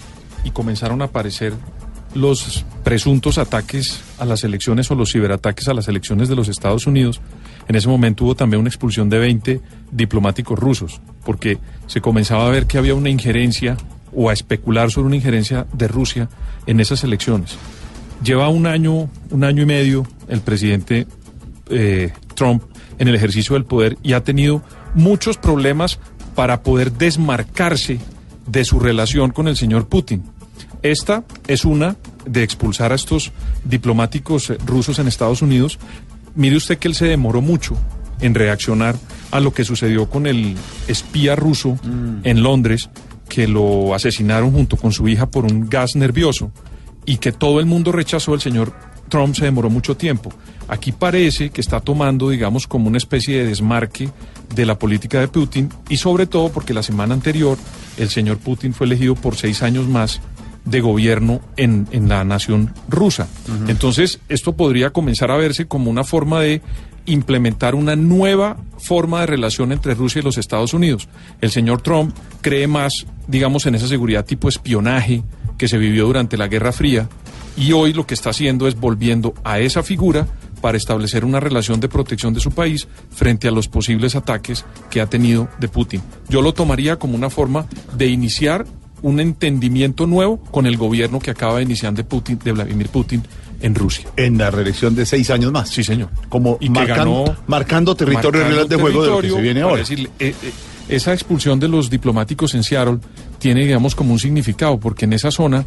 y 0.44 0.52
comenzaron 0.52 1.02
a 1.02 1.06
aparecer 1.06 1.54
los 2.14 2.64
presuntos 2.82 3.36
ataques 3.36 4.00
a 4.18 4.24
las 4.24 4.44
elecciones 4.44 4.90
o 4.90 4.94
los 4.94 5.12
ciberataques 5.12 5.68
a 5.68 5.74
las 5.74 5.88
elecciones 5.88 6.28
de 6.28 6.36
los 6.36 6.48
Estados 6.48 6.86
Unidos, 6.86 7.20
en 7.68 7.74
ese 7.74 7.88
momento 7.88 8.24
hubo 8.24 8.36
también 8.36 8.60
una 8.60 8.68
expulsión 8.68 9.10
de 9.10 9.18
20 9.18 9.60
diplomáticos 9.90 10.58
rusos, 10.58 11.00
porque 11.24 11.58
se 11.88 12.00
comenzaba 12.00 12.46
a 12.46 12.50
ver 12.50 12.66
que 12.66 12.78
había 12.78 12.94
una 12.94 13.10
injerencia 13.10 13.76
o 14.16 14.30
a 14.30 14.32
especular 14.32 14.90
sobre 14.90 15.06
una 15.06 15.16
injerencia 15.16 15.66
de 15.72 15.86
Rusia 15.86 16.28
en 16.66 16.80
esas 16.80 17.04
elecciones. 17.04 17.56
Lleva 18.24 18.48
un 18.48 18.66
año, 18.66 19.10
un 19.30 19.44
año 19.44 19.62
y 19.62 19.66
medio 19.66 20.06
el 20.26 20.40
presidente 20.40 21.06
eh, 21.68 22.12
Trump 22.34 22.62
en 22.98 23.08
el 23.08 23.14
ejercicio 23.14 23.54
del 23.54 23.66
poder 23.66 23.98
y 24.02 24.14
ha 24.14 24.24
tenido 24.24 24.62
muchos 24.94 25.36
problemas 25.36 25.98
para 26.34 26.62
poder 26.62 26.92
desmarcarse 26.92 27.98
de 28.46 28.64
su 28.64 28.80
relación 28.80 29.30
con 29.30 29.48
el 29.48 29.56
señor 29.56 29.86
Putin. 29.86 30.24
Esta 30.82 31.24
es 31.46 31.64
una 31.64 31.96
de 32.24 32.42
expulsar 32.42 32.92
a 32.92 32.94
estos 32.94 33.32
diplomáticos 33.64 34.50
eh, 34.50 34.58
rusos 34.64 34.98
en 34.98 35.08
Estados 35.08 35.42
Unidos. 35.42 35.78
Mire 36.34 36.56
usted 36.56 36.78
que 36.78 36.88
él 36.88 36.94
se 36.94 37.06
demoró 37.06 37.42
mucho 37.42 37.76
en 38.20 38.34
reaccionar 38.34 38.96
a 39.30 39.40
lo 39.40 39.52
que 39.52 39.64
sucedió 39.64 40.08
con 40.08 40.26
el 40.26 40.54
espía 40.88 41.36
ruso 41.36 41.78
en 42.22 42.42
Londres, 42.42 42.88
que 43.28 43.48
lo 43.48 43.94
asesinaron 43.94 44.52
junto 44.52 44.76
con 44.76 44.92
su 44.92 45.08
hija 45.08 45.26
por 45.26 45.44
un 45.44 45.68
gas 45.68 45.96
nervioso 45.96 46.50
y 47.04 47.18
que 47.18 47.32
todo 47.32 47.60
el 47.60 47.66
mundo 47.66 47.92
rechazó, 47.92 48.34
el 48.34 48.40
señor 48.40 48.72
Trump 49.08 49.34
se 49.34 49.44
demoró 49.44 49.70
mucho 49.70 49.96
tiempo. 49.96 50.32
Aquí 50.68 50.92
parece 50.92 51.50
que 51.50 51.60
está 51.60 51.80
tomando, 51.80 52.30
digamos, 52.30 52.66
como 52.66 52.88
una 52.88 52.98
especie 52.98 53.38
de 53.38 53.46
desmarque 53.46 54.10
de 54.54 54.66
la 54.66 54.78
política 54.78 55.20
de 55.20 55.28
Putin 55.28 55.68
y 55.88 55.96
sobre 55.96 56.26
todo 56.26 56.50
porque 56.50 56.74
la 56.74 56.82
semana 56.82 57.14
anterior 57.14 57.56
el 57.96 58.08
señor 58.08 58.38
Putin 58.38 58.74
fue 58.74 58.86
elegido 58.86 59.14
por 59.14 59.36
seis 59.36 59.62
años 59.62 59.86
más 59.86 60.20
de 60.64 60.80
gobierno 60.80 61.40
en, 61.56 61.86
en 61.92 62.08
la 62.08 62.24
nación 62.24 62.74
rusa. 62.88 63.28
Entonces, 63.68 64.18
esto 64.28 64.56
podría 64.56 64.90
comenzar 64.90 65.30
a 65.30 65.36
verse 65.36 65.66
como 65.66 65.90
una 65.90 66.02
forma 66.02 66.40
de 66.40 66.60
implementar 67.06 67.74
una 67.74 67.96
nueva 67.96 68.56
forma 68.78 69.20
de 69.20 69.26
relación 69.26 69.72
entre 69.72 69.94
Rusia 69.94 70.20
y 70.20 70.24
los 70.24 70.38
Estados 70.38 70.74
Unidos. 70.74 71.08
El 71.40 71.50
señor 71.50 71.82
Trump 71.82 72.14
cree 72.40 72.66
más, 72.66 73.06
digamos, 73.26 73.66
en 73.66 73.74
esa 73.74 73.88
seguridad 73.88 74.24
tipo 74.24 74.48
espionaje 74.48 75.22
que 75.56 75.68
se 75.68 75.78
vivió 75.78 76.06
durante 76.06 76.36
la 76.36 76.48
Guerra 76.48 76.72
Fría 76.72 77.08
y 77.56 77.72
hoy 77.72 77.92
lo 77.92 78.06
que 78.06 78.14
está 78.14 78.30
haciendo 78.30 78.68
es 78.68 78.78
volviendo 78.78 79.34
a 79.42 79.58
esa 79.58 79.82
figura 79.82 80.26
para 80.60 80.76
establecer 80.76 81.24
una 81.24 81.40
relación 81.40 81.80
de 81.80 81.88
protección 81.88 82.34
de 82.34 82.40
su 82.40 82.50
país 82.50 82.88
frente 83.10 83.48
a 83.48 83.50
los 83.50 83.68
posibles 83.68 84.14
ataques 84.14 84.64
que 84.90 85.00
ha 85.00 85.06
tenido 85.06 85.48
de 85.58 85.68
Putin. 85.68 86.02
Yo 86.28 86.42
lo 86.42 86.54
tomaría 86.54 86.98
como 86.98 87.14
una 87.14 87.30
forma 87.30 87.66
de 87.96 88.08
iniciar 88.08 88.66
un 89.02 89.20
entendimiento 89.20 90.06
nuevo 90.06 90.38
con 90.38 90.66
el 90.66 90.76
gobierno 90.76 91.20
que 91.20 91.30
acaba 91.30 91.58
de 91.58 91.62
iniciar 91.62 91.92
de 91.94 92.04
Putin, 92.04 92.38
de 92.42 92.52
Vladimir 92.52 92.88
Putin 92.88 93.22
en 93.60 93.74
Rusia. 93.74 94.08
En 94.16 94.38
la 94.38 94.50
reelección 94.50 94.94
de 94.94 95.06
seis 95.06 95.30
años 95.30 95.52
más. 95.52 95.68
Sí, 95.70 95.82
señor. 95.84 96.08
Como 96.28 96.58
Y 96.60 96.68
ganó- 96.68 97.36
marcando 97.46 97.94
territorio 97.94 98.40
marcando 98.42 98.56
real 98.56 98.68
de 98.68 98.76
juego 98.76 99.02
de 99.04 99.10
lo 99.10 99.20
que 99.20 99.30
se 99.30 99.40
viene 99.40 99.60
para 99.60 99.70
ahora. 99.70 99.80
decirle, 99.82 100.10
eh, 100.18 100.34
eh, 100.42 100.52
esa 100.88 101.12
expulsión 101.12 101.58
de 101.58 101.68
los 101.68 101.90
diplomáticos 101.90 102.54
en 102.54 102.62
Seattle 102.62 102.98
tiene, 103.38 103.64
digamos, 103.64 103.94
como 103.94 104.12
un 104.12 104.18
significado, 104.18 104.78
porque 104.78 105.04
en 105.04 105.12
esa 105.14 105.30
zona 105.30 105.64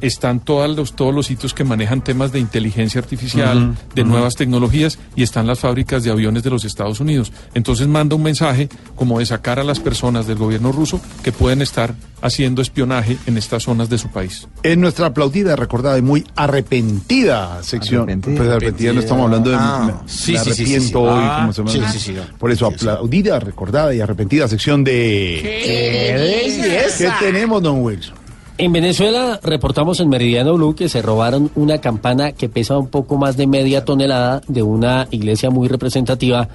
están 0.00 0.40
todos 0.40 0.74
los, 0.76 0.94
todos 0.94 1.14
los 1.14 1.26
sitios 1.26 1.54
que 1.54 1.64
manejan 1.64 2.02
temas 2.02 2.32
de 2.32 2.40
inteligencia 2.40 3.00
artificial, 3.00 3.74
de 3.94 4.04
nuevas 4.04 4.34
tecnologías, 4.36 4.98
y 5.16 5.22
están 5.22 5.46
las 5.46 5.60
fábricas 5.60 6.02
de 6.04 6.10
aviones 6.10 6.42
de 6.42 6.50
los 6.50 6.64
Estados 6.64 7.00
Unidos. 7.00 7.32
Entonces 7.54 7.86
manda 7.88 8.16
un 8.16 8.22
mensaje 8.22 8.68
como 8.96 9.18
de 9.18 9.26
sacar 9.26 9.58
a 9.58 9.64
las 9.64 9.80
personas 9.80 10.26
del 10.26 10.38
gobierno 10.38 10.72
ruso 10.72 11.00
que 11.22 11.32
pueden 11.32 11.62
estar 11.62 11.94
haciendo 12.22 12.60
espionaje 12.60 13.16
en 13.26 13.38
estas 13.38 13.62
zonas 13.62 13.88
de 13.88 13.96
su 13.98 14.08
país. 14.08 14.46
En 14.62 14.80
nuestra 14.80 15.06
aplaudida, 15.06 15.56
recordada 15.56 15.96
y 15.98 16.02
muy 16.02 16.24
arrepentida 16.36 17.62
sección. 17.62 18.06
pues 18.20 18.40
arrepentida 18.48 18.92
no 18.92 19.00
estamos 19.00 19.24
hablando 19.24 19.50
de. 19.50 19.56
Ah, 19.58 19.84
me- 20.02 20.08
sí, 20.08 20.32
me 20.32 20.38
sí, 20.38 20.44
sí, 20.44 20.54
sí, 20.54 20.62
arrepiento 20.62 20.88
sí. 20.88 20.94
hoy, 20.96 21.20
Ah, 21.22 21.38
como 21.40 21.52
se 21.52 21.76
llama. 21.78 21.92
sí, 21.92 21.98
sí, 21.98 22.04
sí. 22.12 22.20
Por 22.38 22.50
eso, 22.50 22.66
aplaudida, 22.66 23.38
recordada 23.40 23.94
y 23.94 24.00
arrepentida 24.00 24.48
sección 24.48 24.84
de. 24.84 25.38
¡Qué 25.42 26.14
belleza! 26.16 27.16
¿Qué 27.18 27.26
tenemos, 27.26 27.62
don 27.62 27.82
Wilson? 27.82 28.14
En 28.60 28.74
Venezuela 28.74 29.40
reportamos 29.42 30.00
en 30.00 30.10
Meridiano 30.10 30.52
Blue 30.52 30.74
que 30.74 30.90
se 30.90 31.00
robaron 31.00 31.50
una 31.54 31.78
campana 31.78 32.32
que 32.32 32.50
pesa 32.50 32.76
un 32.76 32.88
poco 32.88 33.16
más 33.16 33.38
de 33.38 33.46
media 33.46 33.86
tonelada 33.86 34.42
de 34.48 34.62
una 34.62 35.08
iglesia 35.10 35.48
muy 35.48 35.66
representativa 35.66 36.46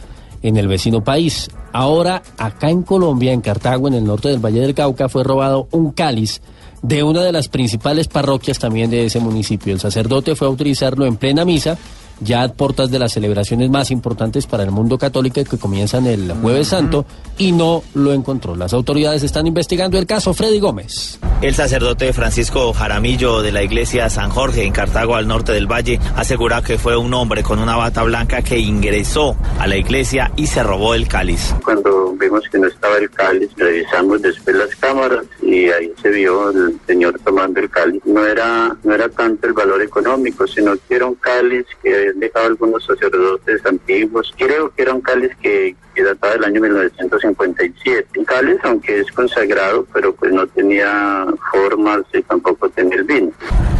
en 0.44 0.56
el 0.58 0.68
vecino 0.68 1.04
país. 1.04 1.50
Ahora, 1.74 2.22
acá 2.38 2.70
en 2.70 2.84
Colombia, 2.84 3.34
en 3.34 3.42
Cartago, 3.42 3.88
en 3.88 3.96
el 3.96 4.04
norte 4.04 4.30
del 4.30 4.38
Valle 4.38 4.62
del 4.62 4.76
Cauca, 4.76 5.10
fue 5.10 5.24
robado 5.24 5.68
un 5.72 5.94
cáliz 5.94 6.44
de 6.84 7.02
una 7.02 7.24
de 7.24 7.32
las 7.32 7.48
principales 7.48 8.08
parroquias 8.08 8.60
también 8.60 8.92
de 8.92 9.06
ese 9.06 9.20
municipio. 9.20 9.74
El 9.74 9.80
sacerdote 9.80 10.36
fue 10.36 10.48
a 10.48 10.52
utilizarlo 10.52 11.08
en 11.08 11.18
plena 11.18 11.44
misa, 11.44 11.76
ya 12.20 12.44
a 12.44 12.48
portas 12.50 12.92
de 12.92 13.00
las 13.00 13.14
celebraciones 13.14 13.70
más 13.70 13.92
importantes 13.92 14.46
para 14.48 14.64
el 14.64 14.72
mundo 14.72 14.98
católico 14.98 15.44
que 15.44 15.58
comienzan 15.58 16.08
el 16.08 16.32
jueves 16.34 16.70
santo, 16.70 17.06
y 17.38 17.52
no 17.52 17.84
lo 17.94 18.14
encontró. 18.14 18.56
Las 18.56 18.74
autoridades 18.74 19.24
están 19.24 19.48
investigando 19.48 19.98
el 19.98 20.06
caso 20.06 20.34
Freddy 20.34 20.60
Gómez. 20.60 21.20
El 21.42 21.54
sacerdote 21.54 22.14
Francisco 22.14 22.74
Jaramillo 22.74 23.42
de 23.42 23.52
la 23.52 23.62
iglesia 23.62 24.10
San 24.10 24.30
Jorge 24.30 24.64
en 24.64 24.72
Cartago 24.72 25.16
al 25.16 25.28
norte 25.28 25.52
del 25.52 25.70
valle 25.70 26.00
asegura 26.16 26.62
que 26.62 26.78
fue 26.78 26.96
un 26.96 27.14
hombre 27.14 27.44
con 27.44 27.60
una 27.60 27.76
bata 27.76 28.04
blanca 28.04 28.42
que 28.42 28.58
ingresó 28.58 29.36
a 29.60 29.68
la 29.68 29.76
iglesia 29.76 30.32
y 30.36 30.48
se 30.48 30.64
robó 30.64 30.96
el 30.96 31.08
cáliz. 31.08 31.54
Cuando 31.64 32.14
vimos 32.14 32.44
que 32.50 32.58
no 32.58 32.68
estaba 32.68 32.98
el 32.98 33.10
cáliz, 33.10 33.50
revisamos 33.58 34.22
después 34.22 34.56
las 34.56 34.76
cámaras 34.76 35.26
y 35.42 35.68
ahí 35.70 35.92
se 36.02 36.10
vio 36.10 36.50
el 36.52 36.80
señor 36.88 37.20
tomando 37.24 37.60
el 37.60 37.70
cáliz. 37.70 38.02
No 38.06 38.26
era, 38.26 38.76
no 38.84 38.94
era 38.94 39.10
tanto 39.10 39.48
el 39.48 39.54
valor 39.54 39.82
económico, 39.82 40.48
sino 40.48 40.74
que 40.88 40.96
era 40.96 41.06
un 41.06 41.16
cáliz 41.16 41.66
que 41.84 42.05
habían 42.06 42.20
dejado 42.20 42.48
algunos 42.48 42.86
sacerdotes 42.86 43.66
antiguos. 43.66 44.34
Creo 44.38 44.74
que 44.74 44.82
era 44.82 44.94
un 44.94 45.02
que, 45.38 45.76
que 45.96 46.04
databa 46.04 46.34
del 46.34 46.44
año 46.44 46.62
1957. 46.62 48.20
Un 48.20 48.26
cáliz, 48.26 48.58
aunque 48.64 49.00
es 49.00 49.12
consagrado, 49.12 49.88
pero 49.94 50.14
pues 50.14 50.32
no 50.32 50.46
tenía 50.48 51.26
formas 51.52 52.02
y 52.14 52.22
tampoco 52.22 52.70
tenía 52.70 52.98
el 52.98 53.04
vino. 53.06 53.32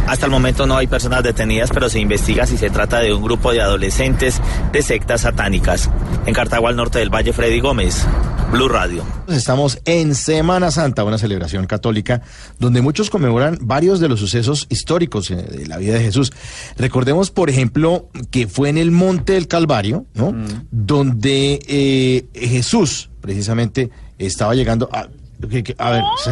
Hasta 0.06 0.26
el 0.26 0.32
momento 0.32 0.66
no 0.66 0.76
hay 0.76 0.86
personas 0.86 1.22
detenidas, 1.24 1.70
pero 1.72 1.88
se 1.88 1.98
investiga 1.98 2.46
si 2.46 2.56
se 2.56 2.70
trata 2.70 3.00
de 3.00 3.12
un 3.12 3.22
grupo 3.22 3.52
de 3.52 3.60
adolescentes 3.60 4.40
de 4.72 4.82
sectas 4.82 5.22
satánicas. 5.22 5.90
En 6.26 6.32
Cartago 6.32 6.68
al 6.68 6.76
norte 6.76 7.00
del 7.00 7.12
valle, 7.12 7.32
Freddy 7.32 7.60
Gómez, 7.60 8.06
Blue 8.52 8.68
Radio. 8.68 9.04
Estamos 9.28 9.80
en 9.84 10.14
Semana 10.14 10.70
Santa, 10.70 11.02
una 11.02 11.18
celebración 11.18 11.66
católica 11.66 12.22
donde 12.60 12.80
muchos 12.80 13.10
conmemoran 13.10 13.58
varios 13.60 13.98
de 13.98 14.08
los 14.08 14.20
sucesos 14.20 14.66
históricos 14.70 15.30
eh, 15.32 15.36
de 15.36 15.66
la 15.66 15.78
vida 15.78 15.94
de 15.94 16.00
Jesús. 16.00 16.32
Recordemos, 16.78 17.32
por 17.32 17.50
ejemplo, 17.50 18.08
que 18.30 18.46
fue 18.46 18.68
en 18.68 18.78
el 18.78 18.92
Monte 18.92 19.32
del 19.32 19.48
Calvario, 19.48 20.06
¿no? 20.14 20.32
Donde 20.70 21.58
eh, 21.66 22.05
Jesús, 22.34 23.10
precisamente, 23.20 23.90
estaba 24.18 24.54
llegando 24.54 24.88
a... 24.92 25.08
que- 25.50 25.62
que- 25.62 25.74
a 25.78 25.90
ver, 25.90 26.02
sí. 26.24 26.30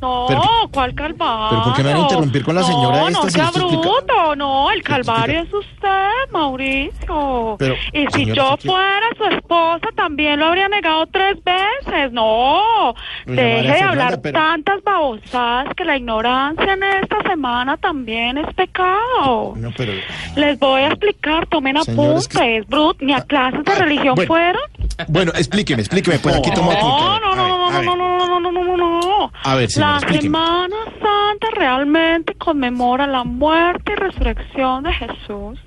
No, 0.00 0.26
Pero- 0.28 0.42
¿cuál 0.72 0.94
calvario? 0.94 1.46
pero 1.50 1.62
¿por 1.64 1.74
qué 1.74 1.82
me 1.82 1.88
van 1.90 1.98
a 1.98 2.02
interrumpir 2.02 2.44
con 2.44 2.54
la 2.54 2.62
señora 2.62 2.98
no, 3.00 3.08
esta 3.08 3.18
No, 3.20 3.24
si 3.26 3.30
sea 3.32 3.44
explica- 3.46 3.66
bruto, 3.80 4.36
no, 4.36 4.70
el 4.70 4.80
calvario 4.82 5.40
es 5.40 5.52
usted, 5.52 6.30
Mauricio. 6.30 7.56
Pero, 7.58 7.74
y 7.92 8.06
si 8.14 8.26
yo 8.26 8.56
fuera 8.64 9.06
su 9.16 9.24
esposa, 9.24 9.88
también 9.96 10.38
lo 10.38 10.46
habría 10.46 10.68
negado 10.68 11.04
tres 11.06 11.36
veces. 11.42 12.12
No, 12.12 12.94
Doña 13.26 13.42
deje 13.42 13.56
María 13.56 13.72
de 13.72 13.78
Fernanda, 13.78 13.88
hablar 14.04 14.20
pero- 14.20 14.38
tantas 14.38 14.82
babosadas 14.84 15.74
que 15.76 15.84
la 15.84 15.96
ignorancia 15.96 16.72
en 16.74 16.82
esta 16.84 17.16
semana 17.28 17.76
también 17.76 18.38
es 18.38 18.54
pecado. 18.54 19.54
No, 19.56 19.72
pero... 19.76 19.92
Les 20.36 20.58
voy 20.60 20.82
a 20.82 20.88
explicar, 20.88 21.46
tomen 21.48 21.76
apuntes, 21.76 22.28
que- 22.28 22.62
Brut, 22.68 23.00
ni 23.00 23.14
a 23.14 23.22
clases 23.22 23.64
de 23.64 23.74
religión 23.74 24.14
bueno. 24.14 24.28
fueron. 24.28 24.62
Bueno, 25.08 25.32
explíqueme, 25.34 25.82
explíqueme, 25.82 26.18
pues 26.20 26.36
aquí 26.36 26.52
tomo 26.52 26.72
No, 26.72 27.18
no, 27.20 27.34
no, 27.34 27.57
no, 27.70 27.78
ver, 27.78 27.86
no, 27.86 27.96
no, 27.96 28.26
no, 28.26 28.40
no, 28.40 28.52
no, 28.52 28.76
no, 28.76 28.76
no. 28.76 29.32
A 29.44 29.54
ver, 29.54 29.70
señora, 29.70 29.92
La 29.92 29.98
explíqueme. 29.98 30.22
Semana 30.38 30.76
Santa 31.00 31.48
realmente 31.54 32.34
conmemora 32.34 33.06
la 33.06 33.24
muerte 33.24 33.92
y 33.92 33.96
resurrección 33.96 34.84
de 34.84 34.92
Jesús, 34.94 35.58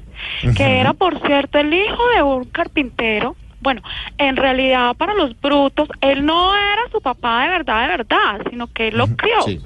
que 0.56 0.80
era, 0.80 0.94
por 0.94 1.20
cierto, 1.26 1.58
el 1.60 1.74
hijo 1.74 2.02
de 2.16 2.24
un 2.24 2.46
carpintero. 2.46 3.36
Bueno, 3.62 3.82
en 4.18 4.36
realidad 4.38 4.96
para 4.96 5.14
los 5.14 5.40
brutos, 5.40 5.88
él 6.02 6.26
no 6.26 6.56
era 6.56 6.82
su 6.92 7.00
papá 7.00 7.44
de 7.44 7.50
verdad, 7.50 7.82
de 7.84 7.88
verdad, 7.98 8.42
sino 8.50 8.66
que 8.68 8.88
él 8.88 8.98
lo 8.98 9.06
crió. 9.16 9.42
sí. 9.46 9.60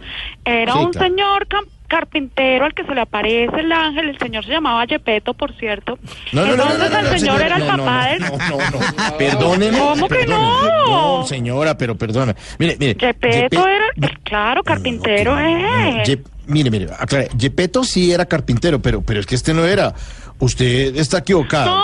Era 0.43 0.73
Sí, 0.73 0.79
un 0.79 0.91
claro. 0.91 1.07
señor 1.07 1.47
cam- 1.47 1.65
carpintero 1.87 2.65
al 2.65 2.73
que 2.73 2.83
se 2.83 2.93
le 2.93 3.01
aparece 3.01 3.59
el 3.59 3.71
ángel, 3.71 4.09
el 4.09 4.17
señor 4.19 4.45
se 4.45 4.51
llamaba 4.51 4.85
Yepeto, 4.85 5.33
por 5.33 5.53
cierto. 5.57 5.97
No, 6.31 6.45
no, 6.45 6.55
no, 6.55 6.63
Entonces 6.71 6.91
no, 6.91 6.99
el 6.99 7.19
señor 7.19 7.41
era 7.41 7.57
el 7.57 7.63
papá 7.65 8.07
del... 8.07 8.19
no, 8.21 8.29
no, 8.29 8.57
no. 8.57 9.17
Perdóneme. 9.17 9.77
¿Cómo 9.77 10.07
que 10.07 10.25
no? 10.27 10.85
No, 11.19 11.25
señora, 11.25 11.77
pero 11.77 11.95
perdóneme. 11.95 12.35
Mire, 12.59 12.77
mire. 12.79 12.93
Yepeto 12.95 13.57
Yepe- 13.63 13.75
era, 13.75 13.85
pues, 13.99 14.11
claro, 14.23 14.63
carpintero, 14.63 15.39
eh. 15.39 16.03
Ye- 16.05 16.23
mire, 16.47 16.69
mire, 16.71 16.87
aclare, 16.99 17.29
Yepeto 17.37 17.83
sí 17.83 18.11
era 18.11 18.25
carpintero, 18.25 18.79
pero, 18.81 19.01
pero 19.01 19.19
es 19.19 19.25
que 19.25 19.35
este 19.35 19.53
no 19.53 19.65
era. 19.65 19.93
Usted 20.39 20.95
está 20.97 21.19
equivocado. 21.19 21.65
No, 21.65 21.77
no, 21.77 21.83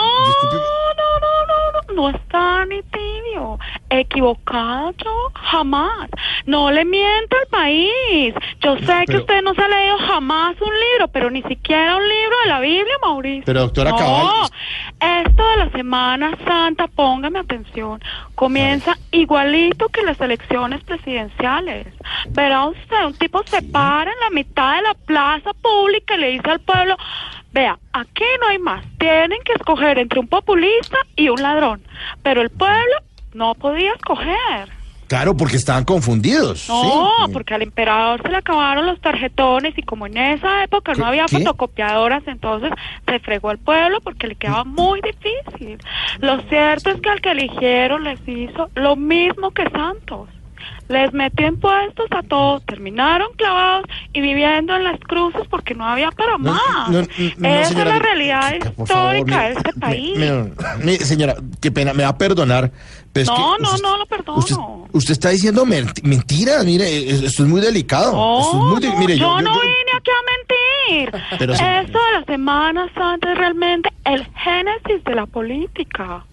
no, 1.21 1.45
no, 1.47 1.93
no, 1.95 2.09
no 2.11 2.17
está 2.17 2.65
ni 2.65 2.81
tibio. 3.41 3.59
Equivocado 3.89 4.93
jamás. 5.33 6.09
No 6.45 6.71
le 6.71 6.85
miento 6.85 7.35
al 7.37 7.47
país. 7.47 8.33
Yo 8.61 8.77
sé 8.79 9.05
que 9.07 9.17
usted 9.17 9.41
no 9.41 9.53
se 9.53 9.61
ha 9.61 9.67
leído 9.67 9.97
jamás 9.97 10.55
un 10.61 10.73
libro, 10.91 11.07
pero 11.09 11.29
ni 11.29 11.41
siquiera 11.43 11.97
un 11.97 12.07
libro 12.07 12.35
de 12.43 12.49
la 12.49 12.59
Biblia, 12.59 12.95
Mauricio. 13.01 13.43
Pero, 13.45 13.61
doctora 13.61 13.91
no, 13.91 13.97
Cabal- 13.97 14.49
esto 14.99 15.49
de 15.49 15.57
la 15.57 15.69
Semana 15.71 16.37
Santa, 16.45 16.87
póngame 16.87 17.39
atención, 17.39 17.99
comienza 18.35 18.97
igualito 19.11 19.89
que 19.89 20.03
las 20.03 20.19
elecciones 20.21 20.83
presidenciales. 20.83 21.87
Verá 22.29 22.65
usted, 22.65 23.05
un 23.05 23.13
tipo 23.17 23.41
se 23.45 23.61
para 23.61 24.11
en 24.11 24.19
la 24.19 24.29
mitad 24.29 24.75
de 24.75 24.81
la 24.83 24.93
plaza 24.93 25.51
pública 25.53 26.15
y 26.15 26.19
le 26.19 26.27
dice 26.31 26.49
al 26.49 26.59
pueblo, 26.59 26.97
vea, 27.51 27.77
aquí 27.93 28.23
no 28.41 28.47
hay 28.47 28.59
más, 28.59 28.85
tienen 28.99 29.39
que 29.43 29.53
escoger 29.53 29.97
entre 29.99 30.19
un 30.19 30.27
populista 30.27 30.97
y 31.15 31.29
un 31.29 31.41
ladrón. 31.41 31.81
Pero 32.23 32.41
el 32.41 32.49
pueblo 32.49 32.97
no 33.33 33.53
podía 33.55 33.93
escoger. 33.93 34.69
Claro, 35.07 35.35
porque 35.35 35.57
estaban 35.57 35.83
confundidos. 35.83 36.69
No, 36.69 37.25
sí. 37.27 37.33
porque 37.33 37.53
al 37.53 37.61
emperador 37.63 38.21
se 38.21 38.29
le 38.29 38.37
acabaron 38.37 38.85
los 38.85 39.01
tarjetones 39.01 39.77
y 39.77 39.81
como 39.83 40.05
en 40.05 40.15
esa 40.17 40.63
época 40.63 40.93
no 40.93 41.05
había 41.05 41.25
qué? 41.25 41.39
fotocopiadoras, 41.39 42.23
entonces 42.27 42.71
se 43.05 43.19
fregó 43.19 43.49
al 43.49 43.57
pueblo 43.57 43.99
porque 43.99 44.27
le 44.27 44.35
quedaba 44.35 44.63
muy 44.63 45.01
difícil. 45.01 45.77
Lo 46.19 46.39
cierto 46.43 46.91
es 46.91 47.01
que 47.01 47.09
al 47.09 47.19
que 47.19 47.31
eligieron 47.31 48.05
les 48.05 48.25
hizo 48.25 48.69
lo 48.75 48.95
mismo 48.95 49.51
que 49.51 49.69
Santos. 49.69 50.29
Les 50.87 51.11
metió 51.13 51.47
impuestos 51.47 52.05
a 52.11 52.21
todos, 52.21 52.63
terminaron 52.65 53.29
clavados 53.35 53.85
y 54.13 54.21
viviendo 54.21 54.75
en 54.75 54.83
las 54.83 54.99
cruces 54.99 55.41
porque 55.49 55.73
no 55.73 55.85
había 55.87 56.11
para 56.11 56.33
No, 56.37 56.53
más. 56.53 56.89
no, 56.89 57.01
no, 57.01 57.07
no, 57.37 57.47
Esa 57.49 57.69
señora, 57.69 57.89
es 57.89 57.95
la 57.97 57.99
realidad 57.99 58.53
histórica 58.77 59.41
de 59.41 59.51
este 59.53 59.71
me- 59.73 59.79
país. 59.81 60.17
me- 60.19 60.85
me- 60.85 60.97
señora, 60.97 61.35
qué 61.59 61.71
pena, 61.71 61.93
me 61.93 62.03
va 62.03 62.09
a 62.09 62.17
perdonar. 62.17 62.71
No, 63.27 63.57
no, 63.57 63.69
usted, 63.71 63.83
no 63.83 63.97
lo 63.97 64.05
perdono. 64.05 64.37
Usted, 64.39 64.55
usted 64.93 65.11
está 65.11 65.29
diciendo 65.29 65.65
menti- 65.65 66.01
mentiras, 66.03 66.63
mire, 66.65 66.85
es- 67.09 67.23
esto 67.23 67.43
es 67.43 67.49
muy 67.49 67.61
delicado. 67.61 68.11
Es 68.39 68.53
muy 68.53 68.81
de- 68.81 68.87
No, 68.89 68.97
mire, 68.99 69.17
yo, 69.17 69.25
yo- 69.37 69.41
no 69.41 69.59
vine 69.59 69.91
aquí 69.97 70.11
a 70.11 70.31
mentir. 70.31 71.21
Pero 71.37 71.53
Esto 71.53 71.99
de 71.99 72.19
la 72.19 72.25
Semana 72.25 72.89
Santa 72.93 73.31
es 73.31 73.37
realmente 73.37 73.89
el 74.05 74.25
génesis 74.43 75.03
de 75.05 75.15
la 75.15 75.25
política. 75.25 76.25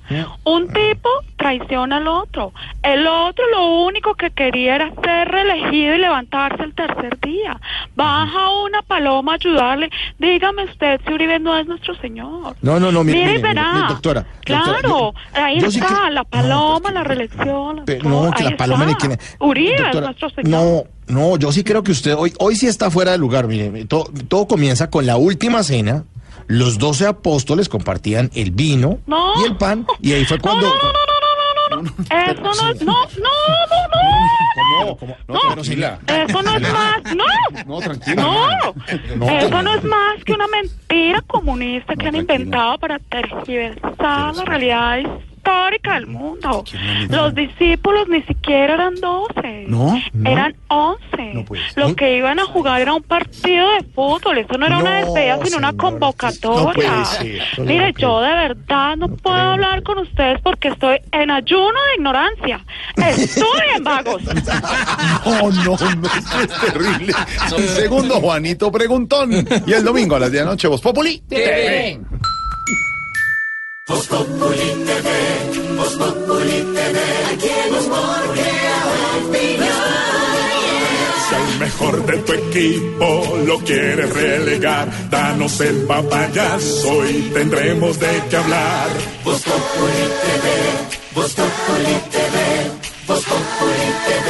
Un 0.45 0.68
tipo 0.68 1.11
traiciona 1.37 1.99
al 1.99 2.09
otro. 2.09 2.55
El 2.83 3.07
otro 3.07 3.45
lo 3.53 3.83
único 3.85 4.14
que 4.14 4.31
quería 4.31 4.76
era 4.76 4.91
ser 5.05 5.29
reelegido 5.29 5.95
y 5.97 5.99
levantarse 5.99 6.62
el 6.62 6.74
tercer 6.74 7.20
día. 7.20 7.61
Baja 7.95 8.51
una 8.64 8.81
paloma 8.81 9.33
a 9.33 9.35
ayudarle. 9.35 9.91
Dígame 10.18 10.64
usted 10.64 10.99
si 11.07 11.12
Uribe 11.12 11.39
no 11.39 11.59
es 11.59 11.66
nuestro 11.66 11.95
señor. 11.97 12.57
No, 12.62 12.81
no, 12.81 12.91
no, 12.91 13.05
mire, 13.05 13.18
Mire 13.39 13.89
doctora. 13.89 14.24
Claro, 14.47 15.12
ahí 15.35 15.61
sí 15.61 15.79
está, 15.79 16.05
que- 16.07 16.11
la 16.14 16.24
paloma, 16.24 16.68
la 16.93 17.05
reelección. 17.05 17.77
la- 17.77 17.85
Pero 17.85 18.09
no, 18.09 18.31
que 18.33 18.45
la 18.45 18.57
paloma 18.57 18.87
ni 18.87 18.95
quién 18.95 19.19
Uribe 19.41 19.75
es 19.75 19.81
Doctora, 19.83 20.07
nuestro 20.07 20.31
señor. 20.31 20.49
No, 20.49 20.85
no, 21.09 21.37
yo 21.37 21.53
sí 21.53 21.64
creo 21.64 21.83
que 21.83 21.93
usted 21.93 22.14
hoy, 22.14 22.33
hoy 22.39 22.57
sí 22.57 22.66
está 22.66 22.91
fuera 22.91 23.12
de 23.12 23.19
lugar. 23.19 23.47
Mire, 23.47 23.85
todo, 23.87 24.11
todo 24.29 24.47
comienza 24.47 24.91
con 24.91 25.07
la 25.07 25.16
última 25.16 25.62
cena. 25.62 26.05
Los 26.47 26.79
doce 26.79 27.07
apóstoles 27.07 27.69
compartían 27.69 28.31
el 28.35 28.51
vino 28.53 28.99
No. 29.07 29.35
y 29.43 29.45
el 29.45 29.57
pan, 29.57 29.87
y 30.01 30.12
ahí 30.14 30.25
fue 30.25 30.39
cuando. 30.39 30.66
Eso 30.66 32.41
no 32.43 32.71
es, 32.71 32.83
no, 32.83 32.93
no, 32.93 32.99
no, 33.19 34.97
no. 35.29 35.35
No, 35.35 35.41
tranquila. 35.53 35.99
Eso 36.07 36.43
no 36.43 36.57
es 36.57 36.62
más, 36.73 37.03
no. 37.14 37.25
No, 37.66 37.79
tranquila. 37.81 38.23
No, 38.23 38.75
No. 39.16 39.29
eso 39.39 39.62
no 39.62 39.75
es 39.75 39.85
más 39.85 40.25
que 40.25 40.33
una 40.33 40.47
mentira 40.49 41.21
comunista 41.27 41.95
que 41.97 42.09
han 42.09 42.16
inventado 42.16 42.79
para 42.79 42.99
tergiversar 42.99 44.35
la 44.35 44.45
realidad 44.47 44.99
histórica 45.49 45.94
del 45.94 46.07
mundo. 46.07 46.64
Los 47.09 47.34
discípulos 47.34 48.09
ni 48.09 48.22
siquiera 48.22 48.74
eran 48.74 48.94
doce. 48.96 49.64
No, 49.68 50.01
no. 50.12 50.30
Eran 50.30 50.55
once. 50.68 51.44
Los 51.76 51.94
que 51.94 52.16
iban 52.18 52.38
a 52.38 52.44
jugar 52.44 52.80
era 52.82 52.94
un 52.94 53.03
partido 53.03 53.70
de 53.72 53.82
fútbol. 53.94 54.38
Eso 54.38 54.59
no 54.59 54.66
era 54.66 54.78
una 54.78 55.01
No, 55.01 55.07
despedida, 55.07 55.38
sino 55.44 55.59
una 55.59 55.72
convocatoria. 55.72 56.64
no 56.64 56.72
puede 56.72 57.05
ser. 57.07 57.42
No 57.59 57.64
le 57.64 57.72
Mire, 57.72 57.94
yo 57.99 58.20
de 58.20 58.30
verdad 58.30 58.96
no 58.96 59.09
puedo 59.09 59.36
hablar 59.36 59.82
con 59.82 59.99
ustedes 59.99 60.40
porque 60.42 60.68
estoy 60.68 60.99
en 61.12 61.30
ayuno 61.30 61.78
de 61.88 61.94
ignorancia. 61.96 62.64
Estudien, 62.96 63.82
vagos. 63.82 64.22
No, 65.24 65.51
no, 65.51 65.76
no, 65.76 66.07
esto 66.07 66.40
es 66.40 66.61
terrible. 66.72 67.12
El 67.57 67.68
segundo 67.68 68.14
Juanito 68.20 68.70
Preguntón. 68.72 69.30
Y 69.66 69.72
el 69.72 69.84
domingo 69.84 70.16
a 70.16 70.20
las 70.20 70.30
10 70.30 70.40
de 70.40 70.44
la 70.44 70.51
noche, 70.53 70.68
Voz 70.68 70.80
Populi. 70.80 71.22
TV. 71.28 72.01
Voz 73.89 74.07
Populi 74.07 74.84
TV, 74.84 75.76
Voz 75.78 75.95
Populi 75.97 76.61
TV, 76.74 76.99
aquí 77.32 77.49
crea 78.34 78.78
opinión. 79.16 79.89
Si 81.26 81.34
al 81.34 81.59
mejor 81.59 82.05
de 82.05 82.18
tu 82.18 82.32
equipo 82.34 83.39
lo 83.47 83.59
quieres 83.61 84.12
relegar, 84.12 85.09
danos 85.09 85.59
el 85.62 85.76
papayazo 85.86 87.09
y 87.09 87.30
tendremos 87.32 87.99
de 87.99 88.22
qué 88.28 88.36
hablar. 88.36 88.89
Voz 89.24 89.43
Populi 89.43 90.05
TV, 90.22 90.47
Voz 91.14 91.32
Populi 91.32 91.95
TV, 92.11 92.36
Voz 93.07 93.24
Populi 93.24 93.89
TV, 94.07 94.28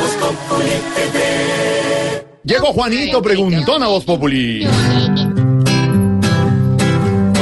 Voz 0.00 0.14
Populi 0.14 0.76
TV. 0.94 2.26
Llegó 2.44 2.66
Juanito 2.72 3.20
Preguntón 3.20 3.82
a 3.82 3.88
Voz 3.88 4.04
Populi. 4.04 4.64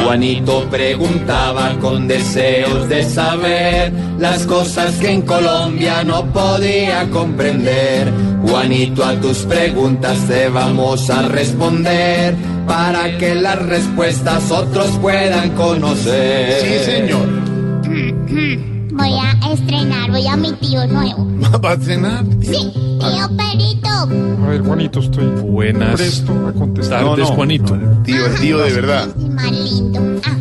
Juanito 0.04 0.68
preguntaba 0.70 1.76
con 1.80 2.06
deseos 2.06 2.88
de 2.90 3.04
saber 3.04 3.90
las 4.18 4.46
cosas 4.46 4.94
que 4.96 5.10
en 5.10 5.22
Colombia 5.22 6.04
no 6.04 6.26
podía 6.26 7.08
comprender. 7.10 8.12
Juanito, 8.46 9.02
a 9.02 9.18
tus 9.18 9.38
preguntas 9.38 10.18
te 10.28 10.48
vamos 10.50 11.08
a 11.08 11.22
responder 11.22 12.34
para 12.66 13.16
que 13.16 13.34
las 13.34 13.60
respuestas 13.64 14.50
otros 14.50 14.90
puedan 15.00 15.50
conocer. 15.50 16.60
Sí, 16.60 16.84
señor. 16.84 18.73
Voy 18.96 19.10
a 19.12 19.52
estrenar, 19.52 20.10
voy 20.10 20.26
a 20.26 20.36
mi 20.36 20.52
tío 20.52 20.86
nuevo. 20.86 21.26
¿Va 21.64 21.72
a 21.72 21.76
cenar? 21.76 22.24
Sí, 22.40 22.72
tío 22.72 23.36
Perito. 23.36 23.88
A 23.88 24.48
ver, 24.48 24.62
Juanito, 24.62 25.00
estoy 25.00 25.26
Buenas 25.26 25.94
presto 25.96 26.46
a 26.46 26.52
contestar. 26.52 27.02
No, 27.02 27.16
no, 27.16 27.26
Juanito. 27.26 27.76
Tío, 28.04 28.26
el 28.26 28.34
tío 28.40 28.58
de 28.58 28.72
verdad. 28.72 29.08
Y 29.18 29.28
más 29.30 29.50
lindo. 29.50 30.00
Ah, 30.24 30.36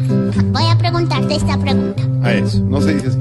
voy 0.52 0.66
a 0.70 0.78
preguntarte 0.78 1.36
esta 1.36 1.58
pregunta. 1.58 2.04
A 2.22 2.34
eso, 2.34 2.64
no 2.64 2.80
se 2.80 2.94
dice 2.94 3.08
así. 3.08 3.18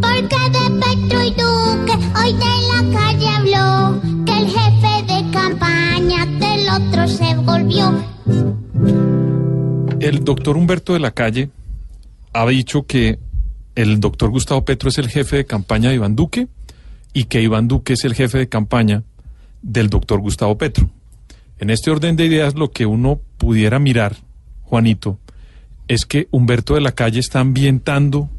¿Por 0.00 0.28
qué 0.28 0.50
de 0.50 0.70
Petro 0.80 1.22
y 1.22 1.30
Duque 1.30 1.98
hoy 2.20 2.32
de 2.32 2.54
la 2.68 3.00
calle 3.00 3.28
habló 3.28 4.00
que 4.26 4.38
el 4.38 4.46
jefe 4.48 5.02
de 5.06 5.30
campaña 5.30 6.26
del 6.26 6.68
otro 6.68 7.06
se 7.06 7.34
volvió? 7.36 7.94
El 10.00 10.24
doctor 10.24 10.56
Humberto 10.56 10.94
de 10.94 10.98
la 10.98 11.12
Calle 11.12 11.48
ha 12.32 12.44
dicho 12.46 12.86
que 12.86 13.20
el 13.74 14.00
doctor 14.00 14.30
Gustavo 14.30 14.64
Petro 14.64 14.88
es 14.88 14.98
el 14.98 15.08
jefe 15.08 15.36
de 15.36 15.46
campaña 15.46 15.88
de 15.88 15.96
Iván 15.96 16.16
Duque 16.16 16.48
y 17.12 17.24
que 17.24 17.42
Iván 17.42 17.68
Duque 17.68 17.94
es 17.94 18.04
el 18.04 18.14
jefe 18.14 18.38
de 18.38 18.48
campaña 18.48 19.02
del 19.62 19.88
doctor 19.88 20.20
Gustavo 20.20 20.58
Petro. 20.58 20.90
En 21.58 21.70
este 21.70 21.90
orden 21.90 22.16
de 22.16 22.26
ideas, 22.26 22.54
lo 22.54 22.70
que 22.70 22.86
uno 22.86 23.20
pudiera 23.38 23.78
mirar, 23.78 24.16
Juanito, 24.62 25.18
es 25.88 26.06
que 26.06 26.28
Humberto 26.30 26.74
de 26.74 26.80
la 26.80 26.92
Calle 26.92 27.20
está 27.20 27.40
ambientando 27.40 28.30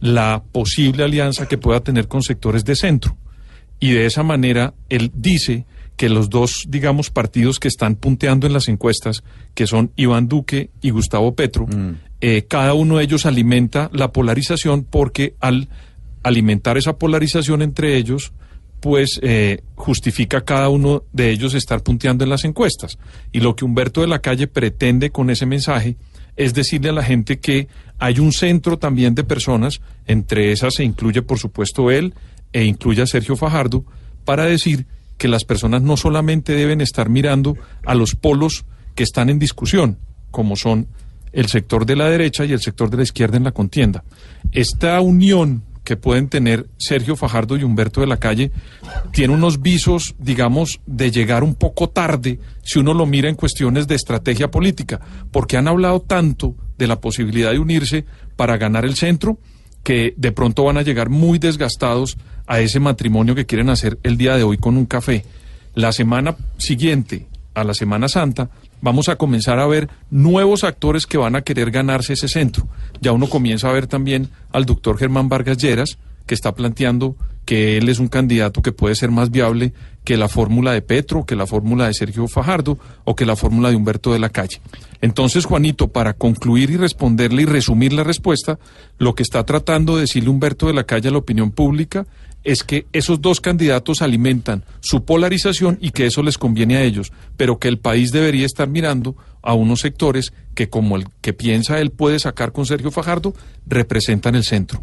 la 0.00 0.42
posible 0.52 1.04
alianza 1.04 1.46
que 1.46 1.58
pueda 1.58 1.80
tener 1.80 2.08
con 2.08 2.22
sectores 2.22 2.64
de 2.64 2.76
centro. 2.76 3.16
Y 3.80 3.92
de 3.92 4.06
esa 4.06 4.22
manera, 4.22 4.74
él 4.88 5.10
dice 5.14 5.66
que 5.96 6.08
los 6.08 6.30
dos, 6.30 6.64
digamos, 6.68 7.10
partidos 7.10 7.58
que 7.58 7.68
están 7.68 7.96
punteando 7.96 8.46
en 8.46 8.54
las 8.54 8.68
encuestas, 8.68 9.22
que 9.54 9.66
son 9.66 9.92
Iván 9.96 10.28
Duque 10.28 10.70
y 10.80 10.90
Gustavo 10.90 11.34
Petro, 11.34 11.66
eh, 12.20 12.44
cada 12.48 12.74
uno 12.74 12.98
de 12.98 13.04
ellos 13.04 13.26
alimenta 13.26 13.90
la 13.92 14.12
polarización 14.12 14.84
porque 14.84 15.34
al 15.40 15.68
alimentar 16.22 16.76
esa 16.76 16.98
polarización 16.98 17.62
entre 17.62 17.96
ellos, 17.96 18.32
pues 18.80 19.20
eh, 19.22 19.62
justifica 19.74 20.42
cada 20.42 20.68
uno 20.68 21.04
de 21.12 21.30
ellos 21.30 21.54
estar 21.54 21.82
punteando 21.82 22.24
en 22.24 22.30
las 22.30 22.44
encuestas. 22.44 22.98
Y 23.32 23.40
lo 23.40 23.56
que 23.56 23.64
Humberto 23.64 24.00
de 24.00 24.06
la 24.06 24.20
Calle 24.20 24.46
pretende 24.46 25.10
con 25.10 25.30
ese 25.30 25.46
mensaje 25.46 25.96
es 26.36 26.54
decirle 26.54 26.90
a 26.90 26.94
la 26.94 27.02
gente 27.02 27.38
que 27.38 27.68
hay 27.98 28.18
un 28.18 28.32
centro 28.32 28.78
también 28.78 29.14
de 29.14 29.24
personas, 29.24 29.80
entre 30.06 30.52
esas 30.52 30.74
se 30.74 30.84
incluye 30.84 31.22
por 31.22 31.38
supuesto 31.38 31.90
él 31.90 32.14
e 32.52 32.64
incluye 32.64 33.02
a 33.02 33.06
Sergio 33.06 33.36
Fajardo, 33.36 33.84
para 34.24 34.44
decir 34.44 34.86
que 35.18 35.28
las 35.28 35.44
personas 35.44 35.82
no 35.82 35.96
solamente 35.96 36.54
deben 36.54 36.80
estar 36.80 37.10
mirando 37.10 37.56
a 37.84 37.94
los 37.94 38.14
polos 38.14 38.64
que 38.94 39.02
están 39.02 39.28
en 39.28 39.38
discusión, 39.38 39.98
como 40.30 40.56
son 40.56 40.88
el 41.32 41.46
sector 41.46 41.86
de 41.86 41.96
la 41.96 42.08
derecha 42.08 42.44
y 42.44 42.52
el 42.52 42.60
sector 42.60 42.90
de 42.90 42.98
la 42.98 43.02
izquierda 43.02 43.36
en 43.36 43.44
la 43.44 43.52
contienda. 43.52 44.04
Esta 44.52 45.00
unión 45.00 45.62
que 45.84 45.96
pueden 45.96 46.28
tener 46.28 46.66
Sergio 46.76 47.16
Fajardo 47.16 47.56
y 47.56 47.64
Humberto 47.64 48.00
de 48.00 48.06
la 48.06 48.18
Calle 48.18 48.52
tiene 49.12 49.34
unos 49.34 49.60
visos, 49.60 50.14
digamos, 50.18 50.80
de 50.86 51.10
llegar 51.10 51.42
un 51.42 51.54
poco 51.54 51.88
tarde 51.88 52.38
si 52.62 52.78
uno 52.78 52.94
lo 52.94 53.06
mira 53.06 53.28
en 53.28 53.34
cuestiones 53.34 53.88
de 53.88 53.94
estrategia 53.96 54.50
política, 54.50 55.00
porque 55.32 55.56
han 55.56 55.68
hablado 55.68 56.00
tanto 56.00 56.54
de 56.78 56.86
la 56.86 57.00
posibilidad 57.00 57.50
de 57.50 57.58
unirse 57.58 58.04
para 58.36 58.56
ganar 58.56 58.84
el 58.84 58.94
centro 58.94 59.38
que 59.82 60.14
de 60.16 60.32
pronto 60.32 60.64
van 60.64 60.76
a 60.76 60.82
llegar 60.82 61.08
muy 61.08 61.38
desgastados 61.38 62.18
a 62.46 62.60
ese 62.60 62.80
matrimonio 62.80 63.34
que 63.34 63.46
quieren 63.46 63.70
hacer 63.70 63.98
el 64.02 64.16
día 64.16 64.36
de 64.36 64.42
hoy 64.42 64.58
con 64.58 64.76
un 64.76 64.86
café. 64.86 65.24
La 65.74 65.92
semana 65.92 66.36
siguiente, 66.58 67.26
a 67.54 67.64
la 67.64 67.74
Semana 67.74 68.08
Santa, 68.08 68.50
vamos 68.80 69.08
a 69.08 69.16
comenzar 69.16 69.58
a 69.58 69.66
ver 69.66 69.88
nuevos 70.10 70.64
actores 70.64 71.06
que 71.06 71.18
van 71.18 71.36
a 71.36 71.42
querer 71.42 71.70
ganarse 71.70 72.14
ese 72.14 72.28
centro. 72.28 72.66
Ya 73.00 73.12
uno 73.12 73.28
comienza 73.28 73.68
a 73.68 73.72
ver 73.72 73.86
también 73.86 74.28
al 74.52 74.66
doctor 74.66 74.98
Germán 74.98 75.28
Vargas 75.28 75.58
Lleras, 75.58 75.98
que 76.26 76.34
está 76.34 76.54
planteando 76.54 77.16
que 77.44 77.78
él 77.78 77.88
es 77.88 77.98
un 77.98 78.08
candidato 78.08 78.62
que 78.62 78.72
puede 78.72 78.94
ser 78.94 79.10
más 79.10 79.30
viable 79.30 79.72
que 80.04 80.16
la 80.16 80.28
fórmula 80.28 80.72
de 80.72 80.82
Petro, 80.82 81.26
que 81.26 81.34
la 81.34 81.46
fórmula 81.46 81.86
de 81.86 81.94
Sergio 81.94 82.28
Fajardo 82.28 82.78
o 83.04 83.16
que 83.16 83.26
la 83.26 83.36
fórmula 83.36 83.70
de 83.70 83.76
Humberto 83.76 84.12
de 84.12 84.18
la 84.18 84.28
Calle. 84.28 84.60
Entonces, 85.00 85.46
Juanito, 85.46 85.88
para 85.88 86.12
concluir 86.12 86.70
y 86.70 86.76
responderle 86.76 87.42
y 87.42 87.46
resumir 87.46 87.92
la 87.92 88.04
respuesta, 88.04 88.58
lo 88.98 89.14
que 89.14 89.22
está 89.22 89.44
tratando 89.44 89.96
de 89.96 90.02
decirle 90.02 90.30
Humberto 90.30 90.68
de 90.68 90.74
la 90.74 90.84
Calle 90.84 91.08
a 91.08 91.12
la 91.12 91.18
opinión 91.18 91.50
pública 91.50 92.06
es 92.44 92.62
que 92.64 92.86
esos 92.92 93.20
dos 93.20 93.40
candidatos 93.40 94.00
alimentan 94.02 94.64
su 94.80 95.04
polarización 95.04 95.78
y 95.80 95.90
que 95.90 96.06
eso 96.06 96.22
les 96.22 96.38
conviene 96.38 96.76
a 96.76 96.82
ellos, 96.82 97.12
pero 97.36 97.58
que 97.58 97.68
el 97.68 97.78
país 97.78 98.12
debería 98.12 98.46
estar 98.46 98.68
mirando 98.68 99.16
a 99.42 99.54
unos 99.54 99.80
sectores 99.80 100.32
que, 100.54 100.68
como 100.68 100.96
el 100.96 101.06
que 101.20 101.32
piensa 101.32 101.78
él 101.80 101.90
puede 101.90 102.18
sacar 102.18 102.52
con 102.52 102.66
Sergio 102.66 102.90
Fajardo, 102.90 103.34
representan 103.66 104.34
el 104.34 104.44
centro. 104.44 104.82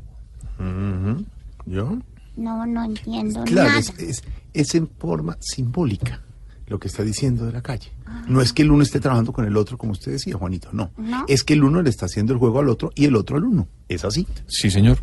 ¿Yo? 1.65 1.97
No, 2.35 2.65
no 2.65 2.83
entiendo 2.85 3.43
Claro, 3.43 3.69
nada. 3.69 3.79
es, 3.79 3.93
es- 3.99 4.23
es 4.53 4.73
en 4.75 4.87
forma 4.87 5.37
simbólica 5.39 6.21
lo 6.67 6.79
que 6.79 6.87
está 6.87 7.03
diciendo 7.03 7.45
de 7.45 7.51
la 7.53 7.61
calle. 7.61 7.91
No 8.27 8.41
es 8.41 8.53
que 8.53 8.61
el 8.63 8.71
uno 8.71 8.81
esté 8.83 8.99
trabajando 8.99 9.31
con 9.33 9.45
el 9.45 9.55
otro, 9.55 9.77
como 9.77 9.91
usted 9.93 10.11
decía, 10.13 10.35
Juanito, 10.35 10.69
no. 10.73 10.91
No. 10.97 11.25
Es 11.27 11.43
que 11.43 11.53
el 11.53 11.63
uno 11.63 11.81
le 11.81 11.89
está 11.89 12.05
haciendo 12.07 12.33
el 12.33 12.39
juego 12.39 12.59
al 12.59 12.69
otro 12.69 12.91
y 12.95 13.05
el 13.05 13.15
otro 13.15 13.37
al 13.37 13.43
uno. 13.45 13.67
Es 13.87 14.03
así. 14.03 14.27
Sí, 14.47 14.69
señor. 14.69 14.97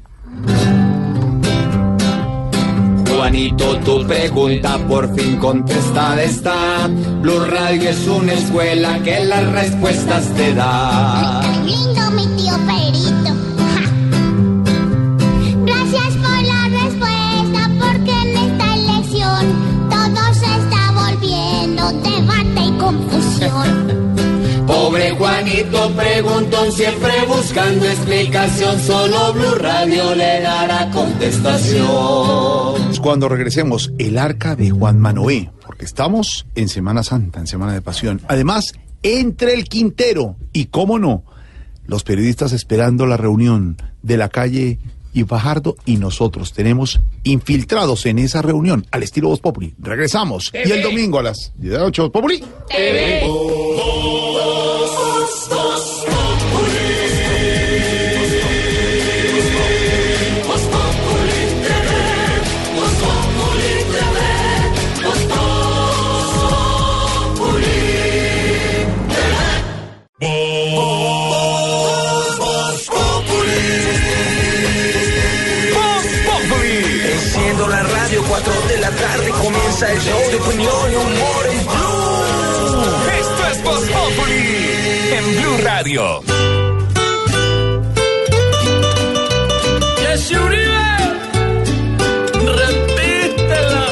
Juanito, 3.24 3.78
tu 3.78 4.06
pregunta 4.06 4.76
por 4.86 5.08
fin 5.14 5.38
contestada 5.38 6.22
está. 6.22 6.90
Blue 7.22 7.40
Radio 7.46 7.88
es 7.88 8.06
una 8.06 8.34
escuela 8.34 9.02
que 9.02 9.24
las 9.24 9.50
respuestas 9.50 10.28
te 10.34 10.52
da. 10.52 11.40
Lindo 11.64 12.10
mi 12.10 12.26
tío 12.36 12.54
Perito. 12.66 13.32
Gracias 15.64 16.12
por 16.16 16.42
la 16.42 16.68
respuesta, 16.68 17.70
porque 17.80 18.10
en 18.10 18.36
esta 18.36 18.74
elección 18.74 19.88
todo 19.88 20.34
se 20.34 20.44
está 20.44 20.92
volviendo 20.92 21.92
debate 22.02 22.62
y 22.62 22.72
confusión. 22.78 23.83
Pobre 24.94 25.10
Juanito 25.10 25.90
preguntó 25.96 26.70
siempre 26.70 27.10
buscando 27.26 27.84
explicación. 27.84 28.78
Solo 28.78 29.32
Blue 29.32 29.56
Radio 29.56 30.14
le 30.14 30.40
dará 30.40 30.88
contestación. 30.92 32.94
Cuando 33.02 33.28
regresemos, 33.28 33.92
el 33.98 34.18
arca 34.18 34.54
de 34.54 34.70
Juan 34.70 35.00
Manoé, 35.00 35.50
porque 35.66 35.84
estamos 35.84 36.46
en 36.54 36.68
Semana 36.68 37.02
Santa, 37.02 37.40
en 37.40 37.48
Semana 37.48 37.72
de 37.72 37.82
Pasión. 37.82 38.22
Además, 38.28 38.72
entre 39.02 39.54
el 39.54 39.64
Quintero 39.64 40.36
y, 40.52 40.66
cómo 40.66 41.00
no, 41.00 41.24
los 41.86 42.04
periodistas 42.04 42.52
esperando 42.52 43.04
la 43.06 43.16
reunión 43.16 43.76
de 44.02 44.16
la 44.16 44.28
calle 44.28 44.78
y 45.12 45.24
Fajardo 45.24 45.74
y 45.84 45.96
nosotros 45.96 46.52
tenemos 46.52 47.00
infiltrados 47.24 48.06
en 48.06 48.20
esa 48.20 48.42
reunión 48.42 48.86
al 48.92 49.02
estilo 49.02 49.30
Voz 49.30 49.40
Populi. 49.40 49.74
Regresamos. 49.76 50.52
Y 50.54 50.70
el 50.70 50.82
domingo 50.82 51.18
a 51.18 51.24
las 51.24 51.52
10 51.56 51.72
de 51.72 51.78
la 51.78 51.84
noche, 51.84 52.00
Voz 52.00 52.12
Populi. 52.12 52.44
Voz 53.26 54.23
comienza 79.84 79.92
el 79.92 80.00
show 80.00 80.30
de 80.30 80.36
opinión 80.36 80.92
y 80.92 80.96
humor 80.96 81.46
en 81.50 81.58
Blue. 81.66 82.14
Esto 83.20 83.46
es 83.52 83.62
Voz 83.62 83.84
Populi 83.88 84.44
en 85.12 85.24
Blue 85.36 85.58
Radio. 85.64 86.22
Jesse 90.00 90.32
Uribe, 90.32 90.86
repítela. 92.62 93.84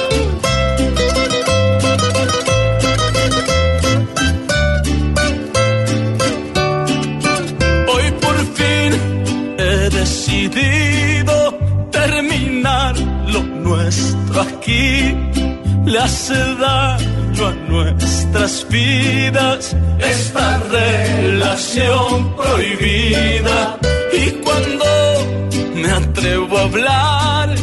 Hoy 7.88 8.07
por 8.20 8.36
fin 8.55 8.90
he 9.59 9.90
decidido 9.90 11.34
terminar 11.90 12.99
lo 13.28 13.43
nuestro 13.43 14.40
aquí. 14.40 15.32
Le 15.93 15.99
hace 15.99 16.32
daño 16.32 17.49
a 17.49 17.53
nuestras 17.68 18.66
vidas 18.70 19.76
esta 19.99 20.59
relación 20.70 22.34
prohibida. 22.34 23.78
Y 24.11 24.30
cuando 24.43 24.86
me 25.74 25.90
atrevo 25.90 26.57
a 26.57 26.62
hablar, 26.62 27.55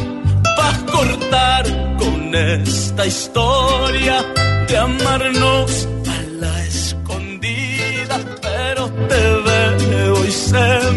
va 0.59 0.69
a 0.69 0.86
cortar 0.86 1.63
con 1.97 2.36
esta 2.36 3.07
historia 3.07 4.23
de 4.67 4.77
amarnos 4.77 5.88
a 6.07 6.21
la 6.39 6.65
escondida. 6.65 8.19
Pero 8.43 8.89
te 9.09 9.21
veo 9.47 10.23
y 10.23 10.32
se 10.32 10.88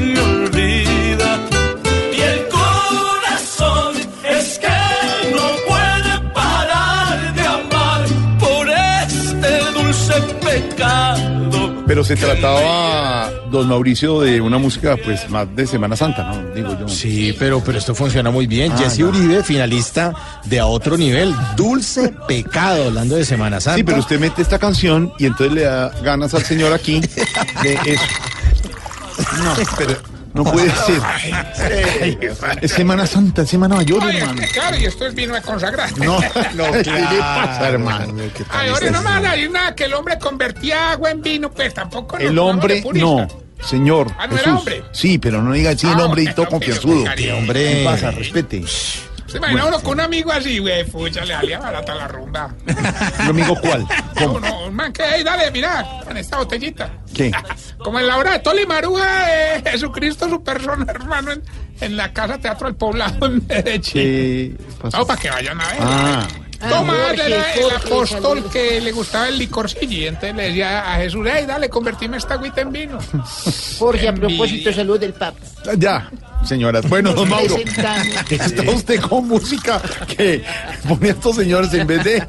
Pero 12.02 12.16
se 12.20 12.26
trataba, 12.26 13.30
don 13.50 13.68
Mauricio, 13.68 14.22
de 14.22 14.40
una 14.40 14.58
música 14.58 14.96
pues 14.96 15.28
más 15.30 15.46
de 15.54 15.66
Semana 15.68 15.94
Santa, 15.94 16.24
¿no? 16.24 16.52
Digo 16.52 16.76
yo. 16.78 16.88
Sí, 16.88 17.32
pero, 17.38 17.62
pero 17.62 17.78
esto 17.78 17.94
funciona 17.94 18.30
muy 18.30 18.48
bien. 18.48 18.72
Ah, 18.72 18.78
Jesse 18.78 19.00
no. 19.00 19.08
Uribe, 19.10 19.44
finalista 19.44 20.12
de 20.44 20.58
a 20.58 20.66
otro 20.66 20.96
nivel. 20.96 21.32
Dulce 21.56 22.08
pecado, 22.28 22.86
hablando 22.86 23.14
de 23.14 23.24
Semana 23.24 23.60
Santa. 23.60 23.76
Sí, 23.76 23.84
pero 23.84 23.98
usted 24.00 24.18
mete 24.18 24.42
esta 24.42 24.58
canción 24.58 25.12
y 25.18 25.26
entonces 25.26 25.54
le 25.54 25.62
da 25.62 25.90
ganas 26.02 26.34
al 26.34 26.42
señor 26.42 26.72
aquí 26.72 27.00
de 27.62 27.74
eso. 27.86 28.04
No, 29.44 29.54
pero 29.78 29.96
no 30.34 30.44
puede 30.44 30.70
ser. 30.86 31.00
Es 32.60 32.72
Semana 32.72 33.06
Santa, 33.06 33.42
es 33.42 33.50
Semana 33.50 33.76
Mayor, 33.76 34.02
hermano. 34.08 34.42
claro, 34.52 34.76
y 34.78 34.84
esto 34.86 35.06
es 35.06 35.14
vino 35.14 35.34
de 35.34 35.42
consagrar. 35.42 35.96
No, 35.98 36.18
no, 36.54 36.72
¿qué 36.72 36.90
le 36.90 37.18
pasa, 37.18 37.68
hermano? 37.68 38.14
Ay, 38.50 38.68
ahora 38.70 38.90
no 38.90 38.98
me 39.02 39.04
van 39.10 39.26
a 39.26 39.32
decir 39.32 39.50
nada 39.50 39.74
que 39.74 39.84
el 39.84 39.94
hombre 39.94 40.18
convertía 40.18 40.92
agua 40.92 41.10
en 41.10 41.22
vino, 41.22 41.50
pues 41.50 41.74
tampoco. 41.74 42.18
El 42.18 42.38
hombre, 42.38 42.82
no. 42.94 43.26
Señor, 43.60 44.08
Ah, 44.18 44.26
¿no 44.26 44.34
era 44.34 44.42
Jesús. 44.44 44.58
hombre? 44.58 44.82
Sí, 44.90 45.18
pero 45.18 45.40
no 45.40 45.52
diga 45.52 45.70
así 45.70 45.86
el 45.86 45.92
Ah, 46.00 46.04
hombre 46.06 46.24
y 46.24 46.34
todo 46.34 46.48
confianzudo. 46.48 46.94
con 46.96 47.04
cariño. 47.04 47.34
¿Qué 47.52 47.82
pasa? 47.84 48.10
Respete. 48.10 48.64
¿Se 48.66 49.38
imagina 49.38 49.66
uno 49.66 49.80
con 49.80 49.92
un 49.94 50.00
amigo 50.00 50.32
así, 50.32 50.58
güey? 50.58 50.84
Pucha, 50.84 51.24
le 51.24 51.56
barata 51.56 51.94
la 51.94 52.08
rumba. 52.08 52.52
¿Un 53.20 53.26
amigo 53.28 53.54
cuál? 53.60 53.86
No, 54.20 54.40
no, 54.40 54.64
un 54.66 54.74
man 54.74 54.92
que, 54.92 55.02
hey, 55.08 55.22
dale, 55.22 55.50
mira, 55.52 55.86
en 56.10 56.16
esta 56.16 56.38
botellita. 56.38 56.90
¿Qué? 57.14 57.30
Como 57.78 57.98
en 57.98 58.06
la 58.06 58.18
obra 58.18 58.32
de 58.32 58.38
Toli 58.40 58.66
Maruja 58.66 59.26
de 59.26 59.70
Jesucristo, 59.70 60.28
su 60.28 60.42
persona, 60.42 60.86
hermano, 60.88 61.32
en, 61.32 61.42
en 61.80 61.96
la 61.96 62.12
Casa 62.12 62.38
Teatro 62.38 62.66
del 62.68 62.76
Poblado 62.76 63.26
en 63.26 63.46
Medellín. 63.46 63.82
¿Qué 63.92 64.56
pasa? 64.80 64.98
No, 64.98 65.06
para 65.06 65.20
que 65.20 65.30
vayan 65.30 65.60
a 65.60 65.68
ver. 65.68 65.76
Ah. 65.80 66.28
Tomás 66.68 66.96
Jorge, 66.96 67.26
era 67.26 67.54
el 67.54 67.62
Jorge, 67.62 67.86
apóstol 67.88 68.50
que 68.52 68.80
le 68.80 68.92
gustaba 68.92 69.28
el 69.28 69.38
licorcillo 69.38 69.98
y 69.98 70.06
entonces 70.06 70.36
le 70.36 70.42
decía 70.44 70.92
a 70.92 70.96
Jesús, 70.98 71.26
hey, 71.28 71.44
dale, 71.44 71.68
convertime 71.68 72.16
esta 72.16 72.34
agüita 72.34 72.60
en 72.60 72.72
vino. 72.72 72.98
Jorge, 73.78 74.08
a 74.08 74.14
propósito, 74.14 74.72
salud 74.72 74.98
del 75.00 75.12
Papa. 75.12 75.40
Ya. 75.76 76.08
Señoras. 76.44 76.88
Bueno, 76.88 77.12
don 77.14 77.28
Mauro, 77.28 77.56
está 78.30 78.62
usted 78.74 79.00
con 79.00 79.28
música 79.28 79.80
que 80.16 80.42
pone 80.88 81.08
a 81.08 81.12
estos 81.12 81.36
señores 81.36 81.72
en 81.74 81.86
vez 81.86 82.04
de, 82.04 82.22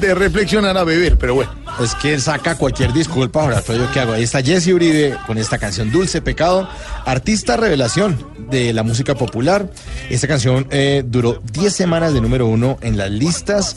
de 0.00 0.14
reflexionar 0.14 0.76
a 0.76 0.84
beber, 0.84 1.16
pero 1.18 1.34
bueno. 1.34 1.52
Es 1.82 1.94
que 1.96 2.20
saca 2.20 2.56
cualquier 2.56 2.92
disculpa, 2.92 3.42
Jorge 3.42 3.56
Alfredo, 3.58 3.88
¿qué 3.92 4.00
hago? 4.00 4.12
Ahí 4.12 4.22
está 4.22 4.40
Jesse 4.42 4.68
Uribe 4.68 5.16
con 5.26 5.38
esta 5.38 5.58
canción 5.58 5.90
Dulce 5.90 6.22
Pecado, 6.22 6.68
artista 7.04 7.56
revelación 7.56 8.16
de 8.48 8.72
la 8.72 8.84
música 8.84 9.14
popular. 9.16 9.68
Esta 10.08 10.28
canción 10.28 10.68
eh, 10.70 11.02
duró 11.04 11.42
10 11.52 11.72
semanas 11.74 12.14
de 12.14 12.20
número 12.20 12.46
uno 12.46 12.78
en 12.80 12.96
las 12.96 13.10
listas. 13.10 13.76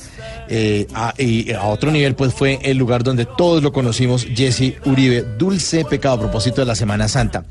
eh, 0.49 0.87
a, 0.93 1.13
y 1.17 1.51
a 1.53 1.63
otro 1.63 1.91
nivel, 1.91 2.13
pues 2.15 2.33
fue 2.33 2.59
el 2.61 2.77
lugar 2.77 3.03
donde 3.03 3.25
todos 3.25 3.63
lo 3.63 3.71
conocimos, 3.73 4.25
Jesse 4.25 4.75
Uribe, 4.85 5.25
Dulce 5.37 5.83
Pecado, 5.83 6.15
a 6.15 6.19
propósito 6.19 6.61
de 6.61 6.67
la 6.67 6.75
Semana 6.75 7.07
Santa. 7.07 7.43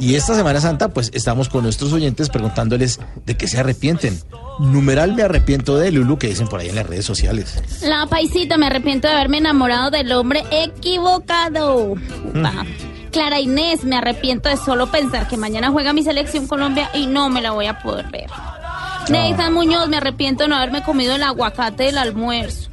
Y 0.00 0.14
esta 0.14 0.34
Semana 0.34 0.60
Santa, 0.60 0.88
pues 0.88 1.10
estamos 1.14 1.48
con 1.48 1.62
nuestros 1.62 1.92
oyentes 1.92 2.28
preguntándoles 2.28 3.00
de 3.24 3.36
qué 3.36 3.48
se 3.48 3.58
arrepienten. 3.58 4.18
Numeral 4.58 5.14
me 5.14 5.22
arrepiento 5.22 5.76
de 5.76 5.90
Lulu, 5.90 6.18
que 6.18 6.28
dicen 6.28 6.48
por 6.48 6.60
ahí 6.60 6.68
en 6.68 6.76
las 6.76 6.86
redes 6.86 7.04
sociales. 7.04 7.60
La 7.82 8.06
paisita, 8.06 8.56
me 8.56 8.66
arrepiento 8.66 9.08
de 9.08 9.14
haberme 9.14 9.38
enamorado 9.38 9.90
del 9.90 10.12
hombre 10.12 10.44
equivocado. 10.50 11.94
Va. 12.34 12.64
Clara 13.10 13.40
Inés, 13.40 13.84
me 13.84 13.96
arrepiento 13.96 14.48
de 14.48 14.56
solo 14.56 14.90
pensar 14.90 15.28
que 15.28 15.36
mañana 15.36 15.70
juega 15.70 15.92
mi 15.92 16.02
selección 16.02 16.48
Colombia 16.48 16.90
y 16.94 17.06
no 17.06 17.30
me 17.30 17.40
la 17.40 17.52
voy 17.52 17.66
a 17.66 17.78
poder 17.78 18.06
ver. 18.10 18.28
Nathan 19.08 19.52
Muñoz, 19.52 19.88
me 19.88 19.98
arrepiento 19.98 20.44
de 20.44 20.48
no 20.48 20.56
haberme 20.56 20.82
comido 20.82 21.14
el 21.14 21.22
aguacate 21.22 21.84
del 21.84 21.98
almuerzo. 21.98 22.70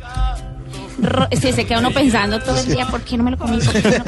Sí, 1.40 1.52
se 1.54 1.66
queda 1.66 1.80
uno 1.80 1.92
pensando 1.92 2.40
todo 2.40 2.58
el 2.60 2.66
día, 2.68 2.86
¿por 2.88 3.02
qué 3.02 3.18
no 3.18 3.24
me 3.24 3.32
lo 3.32 3.38
comí? 3.38 3.60
¿Por 3.60 3.74
qué 3.74 4.02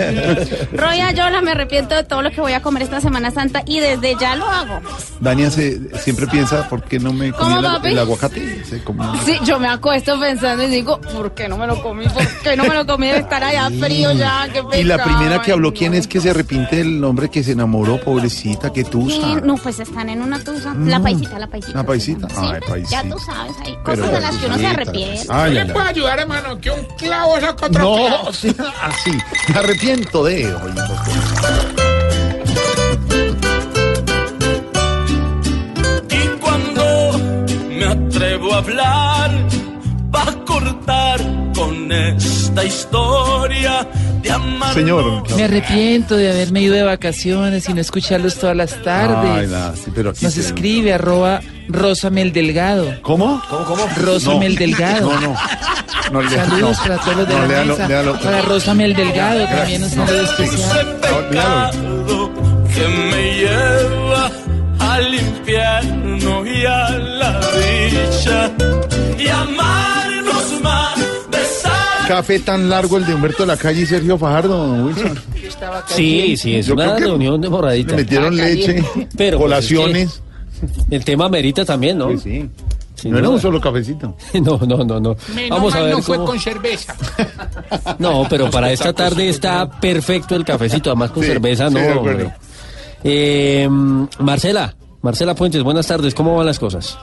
no? 0.71 0.77
Roy 0.81 0.99
Ayola, 0.99 1.41
me 1.41 1.51
arrepiento 1.51 1.95
de 1.95 2.03
todo 2.03 2.21
lo 2.21 2.31
que 2.31 2.41
voy 2.41 2.53
a 2.53 2.61
comer 2.61 2.83
esta 2.83 3.01
Semana 3.01 3.31
Santa 3.31 3.63
y 3.65 3.79
desde 3.79 4.15
ya 4.19 4.35
lo 4.35 4.45
hago. 4.47 4.79
Dania 5.19 5.49
se, 5.49 5.79
siempre 5.99 6.27
piensa, 6.27 6.67
¿por 6.69 6.83
qué 6.83 6.99
no 6.99 7.13
me 7.13 7.31
comí 7.31 7.55
¿Cómo, 7.55 7.77
el, 7.77 7.85
el 7.85 7.99
aguacate? 7.99 8.63
Se 8.65 8.83
come- 8.83 9.03
Sí, 9.25 9.37
yo 9.45 9.59
me 9.59 9.67
acuesto 9.67 10.19
pensando 10.19 10.63
y 10.63 10.67
digo, 10.67 10.99
¿por 11.01 11.33
qué 11.33 11.47
no 11.47 11.57
me 11.57 11.67
lo 11.67 11.81
comí? 11.81 12.05
¿Por 12.07 12.27
qué 12.43 12.55
no 12.55 12.63
me 12.65 12.73
lo 12.75 12.85
comí? 12.85 13.07
Debe 13.07 13.19
estar 13.19 13.43
allá 13.43 13.69
frío 13.79 14.11
ya, 14.13 14.47
qué 14.51 14.79
Y 14.79 14.83
la 14.83 15.03
primera 15.03 15.41
que 15.41 15.51
habló, 15.51 15.73
¿quién 15.73 15.93
es 15.93 16.07
que 16.07 16.19
se 16.21 16.29
arrepiente 16.29 16.77
del 16.77 17.03
hombre 17.03 17.29
que 17.29 17.43
se 17.43 17.53
enamoró, 17.53 17.99
pobrecita, 18.01 18.71
qué 18.71 18.83
Sí, 18.83 18.89
tusa? 18.91 19.27
No, 19.43 19.55
pues 19.55 19.79
están 19.79 20.09
en 20.09 20.21
una 20.21 20.39
tusa. 20.43 20.73
La 20.75 20.99
paisita, 21.01 21.39
la 21.39 21.47
paisita. 21.47 21.73
Una 21.79 21.85
paisita. 21.87 22.29
Sí, 22.29 22.35
Ay, 22.37 22.59
Ya 22.61 22.67
paisita. 22.67 23.03
tú 23.09 23.19
sabes, 23.19 23.53
hay 23.63 23.77
Pero 23.85 24.01
cosas 24.03 24.05
de 24.07 24.11
la 24.13 24.19
las 24.31 24.35
que 24.37 24.45
uno 24.45 24.57
se 24.57 24.67
arrepiente. 24.67 25.25
Ay, 25.29 25.53
¿Le 25.53 25.65
puedo 25.65 25.87
ayudar, 25.87 26.19
hermano? 26.19 26.57
Que 26.59 26.69
un 26.71 26.82
clavo 26.97 27.39
saca 27.39 27.65
otro 27.67 27.81
No, 27.83 28.33
sí, 28.33 28.55
así. 28.81 29.11
Me 29.53 29.59
arrepiento 29.59 30.23
de. 30.23 30.53
Oye, 30.53 30.73
Y 36.09 36.27
cuando 36.39 37.19
me 37.69 37.85
atrevo 37.85 38.53
a 38.53 38.57
hablar, 38.57 39.31
va 40.13 40.23
a 40.23 40.45
cortar 40.45 41.19
con 41.67 41.91
esta 41.91 42.63
historia 42.63 43.87
de 44.21 44.31
amar. 44.31 44.73
Señor. 44.73 45.23
Me 45.35 45.43
arrepiento 45.43 46.15
de 46.15 46.31
haberme 46.31 46.61
ido 46.61 46.75
de 46.75 46.83
vacaciones 46.83 47.67
y 47.69 47.73
no 47.73 47.81
escucharlos 47.81 48.35
todas 48.37 48.55
las 48.55 48.81
tardes. 48.83 49.31
Ay, 49.31 49.47
nada, 49.47 49.75
sí, 49.75 49.91
pero 49.93 50.11
aquí 50.11 50.25
Nos 50.25 50.33
se- 50.33 50.41
escribe 50.41 50.93
arroba 50.93 51.41
Rosamel 51.67 52.31
Delgado. 52.33 52.93
¿Cómo? 53.01 53.41
¿Cómo, 53.49 53.65
cómo? 53.65 53.87
Rosamel 53.97 54.53
No. 54.53 54.59
Delgado. 54.59 55.11
No, 55.13 55.21
no. 55.21 55.35
No, 56.11 56.21
le- 56.21 56.29
Saludos 56.35 56.77
no. 56.77 56.83
para 56.83 56.97
todos 56.99 57.17
los 57.17 57.27
de 57.27 57.33
No, 57.33 57.41
la 57.41 57.47
léalo, 57.47 57.73
mesa. 57.73 57.87
léalo. 57.87 58.19
Para 58.19 58.41
Rosamel 58.41 58.93
Delgado 58.95 59.45
también 59.47 59.83
un 59.83 59.89
saludo 59.89 60.21
especial. 60.23 60.99
que 62.73 62.87
me 62.87 63.35
lleva 63.35 64.31
al 64.79 65.13
infierno 65.13 66.45
y 66.45 66.65
a 66.65 66.89
la 66.89 67.39
dicha 67.39 68.51
y 69.17 69.27
amarnos 69.27 70.61
más 70.61 70.97
Café 72.15 72.39
tan 72.39 72.69
largo 72.69 72.97
el 72.97 73.05
de 73.07 73.15
Humberto 73.15 73.43
de 73.43 73.47
la 73.47 73.57
Calle 73.57 73.81
y 73.81 73.85
Sergio 73.87 74.17
Fajardo, 74.19 74.55
don 74.67 74.83
Wilson. 74.85 75.19
Sí, 75.87 76.37
sí, 76.37 76.55
es 76.57 76.67
Yo 76.67 76.75
una 76.75 76.85
creo 76.85 76.95
que 76.97 77.03
reunión 77.05 77.41
de 77.41 77.49
moradita. 77.49 77.91
le 77.91 78.03
metieron 78.03 78.35
leche, 78.37 78.83
Pero 79.17 79.37
pues, 79.37 79.45
colaciones. 79.47 80.21
es 80.61 80.85
que 80.89 80.95
el 80.95 81.03
tema 81.05 81.27
merita 81.29 81.65
también, 81.65 81.97
¿no? 81.97 82.15
Sí, 82.17 82.47
Sin 82.95 83.11
No 83.11 83.17
era 83.17 83.25
duda. 83.27 83.35
un 83.37 83.41
solo 83.41 83.59
cafecito. 83.59 84.15
No, 84.35 84.59
no, 84.65 84.83
no, 84.83 84.99
no. 84.99 85.15
Menos 85.33 85.49
Vamos 85.49 85.73
a 85.73 85.77
mal 85.77 85.85
ver 85.87 85.95
no 85.95 86.01
fue 86.03 86.15
cómo... 86.17 86.27
con 86.27 86.39
cerveza. 86.39 86.95
No, 87.99 88.27
pero 88.29 88.49
para 88.51 88.71
esta 88.71 88.93
tarde 88.93 89.29
está 89.29 89.67
perfecto 89.79 90.35
el 90.35 90.45
cafecito, 90.45 90.91
además 90.91 91.09
con 91.11 91.23
Sí, 91.23 91.29
cerveza, 91.29 91.67
sí, 91.69 91.73
no. 91.73 91.79
de 91.79 91.89
acuerdo. 91.89 92.09
hombre. 92.11 92.33
Eh, 93.03 93.67
Marcela, 94.19 94.75
Marcela 95.01 95.33
Puentes, 95.35 95.63
buenas 95.63 95.87
tardes, 95.87 96.13
¿cómo 96.13 96.35
van 96.35 96.45
las 96.45 96.59
cosas? 96.59 96.97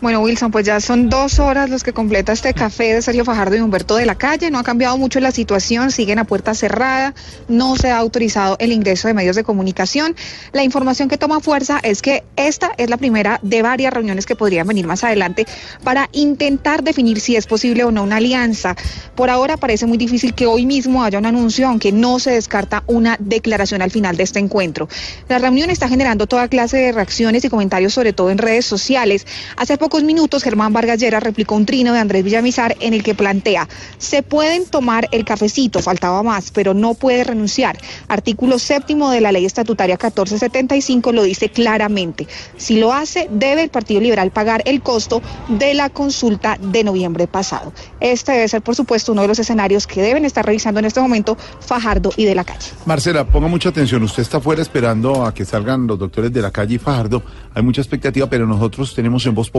Bueno, 0.00 0.20
Wilson, 0.20 0.50
pues 0.50 0.64
ya 0.64 0.80
son 0.80 1.10
dos 1.10 1.38
horas 1.40 1.68
los 1.68 1.82
que 1.82 1.92
completa 1.92 2.32
este 2.32 2.54
café 2.54 2.94
de 2.94 3.02
Sergio 3.02 3.22
Fajardo 3.22 3.56
y 3.56 3.60
Humberto 3.60 3.96
de 3.96 4.06
la 4.06 4.14
Calle. 4.14 4.50
No 4.50 4.58
ha 4.58 4.62
cambiado 4.62 4.96
mucho 4.96 5.20
la 5.20 5.30
situación, 5.30 5.90
siguen 5.90 6.18
a 6.18 6.24
puerta 6.24 6.54
cerrada, 6.54 7.12
no 7.48 7.76
se 7.76 7.90
ha 7.90 7.98
autorizado 7.98 8.56
el 8.60 8.72
ingreso 8.72 9.08
de 9.08 9.14
medios 9.14 9.36
de 9.36 9.44
comunicación. 9.44 10.16
La 10.52 10.64
información 10.64 11.10
que 11.10 11.18
toma 11.18 11.40
fuerza 11.40 11.80
es 11.82 12.00
que 12.00 12.24
esta 12.36 12.72
es 12.78 12.88
la 12.88 12.96
primera 12.96 13.40
de 13.42 13.60
varias 13.60 13.92
reuniones 13.92 14.24
que 14.24 14.36
podrían 14.36 14.66
venir 14.66 14.86
más 14.86 15.04
adelante 15.04 15.44
para 15.84 16.08
intentar 16.12 16.82
definir 16.82 17.20
si 17.20 17.36
es 17.36 17.46
posible 17.46 17.84
o 17.84 17.90
no 17.90 18.02
una 18.02 18.16
alianza. 18.16 18.76
Por 19.14 19.28
ahora 19.28 19.58
parece 19.58 19.84
muy 19.84 19.98
difícil 19.98 20.32
que 20.32 20.46
hoy 20.46 20.64
mismo 20.64 21.04
haya 21.04 21.18
un 21.18 21.26
anuncio, 21.26 21.68
aunque 21.68 21.92
no 21.92 22.18
se 22.20 22.30
descarta 22.30 22.84
una 22.86 23.18
declaración 23.20 23.82
al 23.82 23.90
final 23.90 24.16
de 24.16 24.22
este 24.22 24.38
encuentro. 24.38 24.88
La 25.28 25.38
reunión 25.38 25.68
está 25.68 25.90
generando 25.90 26.26
toda 26.26 26.48
clase 26.48 26.78
de 26.78 26.92
reacciones 26.92 27.44
y 27.44 27.50
comentarios, 27.50 27.92
sobre 27.92 28.14
todo 28.14 28.30
en 28.30 28.38
redes 28.38 28.64
sociales. 28.64 29.26
Hace 29.58 29.76
pocos 29.90 30.04
minutos, 30.04 30.44
Germán 30.44 30.72
Vargas 30.72 31.00
Lleras 31.00 31.20
replicó 31.20 31.56
un 31.56 31.66
trino 31.66 31.92
de 31.92 31.98
Andrés 31.98 32.22
Villamizar 32.22 32.76
en 32.78 32.94
el 32.94 33.02
que 33.02 33.16
plantea, 33.16 33.68
se 33.98 34.22
pueden 34.22 34.64
tomar 34.64 35.08
el 35.10 35.24
cafecito, 35.24 35.80
faltaba 35.80 36.22
más, 36.22 36.52
pero 36.52 36.74
no 36.74 36.94
puede 36.94 37.24
renunciar. 37.24 37.76
Artículo 38.06 38.60
séptimo 38.60 39.10
de 39.10 39.20
la 39.20 39.32
ley 39.32 39.44
estatutaria 39.44 39.96
1475 39.96 41.10
lo 41.10 41.24
dice 41.24 41.48
claramente. 41.48 42.28
Si 42.56 42.78
lo 42.78 42.92
hace, 42.92 43.26
debe 43.32 43.64
el 43.64 43.70
Partido 43.70 44.00
Liberal 44.00 44.30
pagar 44.30 44.62
el 44.64 44.80
costo 44.80 45.22
de 45.48 45.74
la 45.74 45.90
consulta 45.90 46.56
de 46.60 46.84
noviembre 46.84 47.26
pasado. 47.26 47.72
Este 47.98 48.30
debe 48.30 48.46
ser, 48.46 48.62
por 48.62 48.76
supuesto, 48.76 49.10
uno 49.10 49.22
de 49.22 49.28
los 49.28 49.40
escenarios 49.40 49.88
que 49.88 50.02
deben 50.02 50.24
estar 50.24 50.46
revisando 50.46 50.78
en 50.78 50.86
este 50.86 51.00
momento 51.00 51.36
Fajardo 51.58 52.12
y 52.16 52.26
de 52.26 52.36
la 52.36 52.44
calle. 52.44 52.70
Marcela, 52.86 53.26
ponga 53.26 53.48
mucha 53.48 53.70
atención. 53.70 54.04
Usted 54.04 54.22
está 54.22 54.36
afuera 54.36 54.62
esperando 54.62 55.26
a 55.26 55.34
que 55.34 55.44
salgan 55.44 55.88
los 55.88 55.98
doctores 55.98 56.32
de 56.32 56.42
la 56.42 56.52
calle 56.52 56.76
y 56.76 56.78
Fajardo. 56.78 57.24
Hay 57.54 57.64
mucha 57.64 57.80
expectativa, 57.80 58.30
pero 58.30 58.46
nosotros 58.46 58.94
tenemos 58.94 59.26
en 59.26 59.34
Voz 59.34 59.50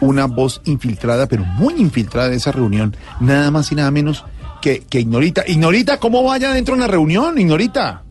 Una 0.00 0.26
voz 0.26 0.60
infiltrada, 0.64 1.26
pero 1.26 1.44
muy 1.44 1.74
infiltrada 1.74 2.28
de 2.28 2.36
esa 2.36 2.52
reunión. 2.52 2.96
Nada 3.20 3.50
más 3.50 3.72
y 3.72 3.74
nada 3.74 3.90
menos 3.90 4.24
que, 4.60 4.80
que 4.88 5.00
Ignorita. 5.00 5.42
Ignorita, 5.46 5.98
¿cómo 5.98 6.22
vaya 6.22 6.52
dentro 6.52 6.74
de 6.74 6.82
la 6.82 6.86
reunión, 6.86 7.38
Ignorita? 7.38 8.02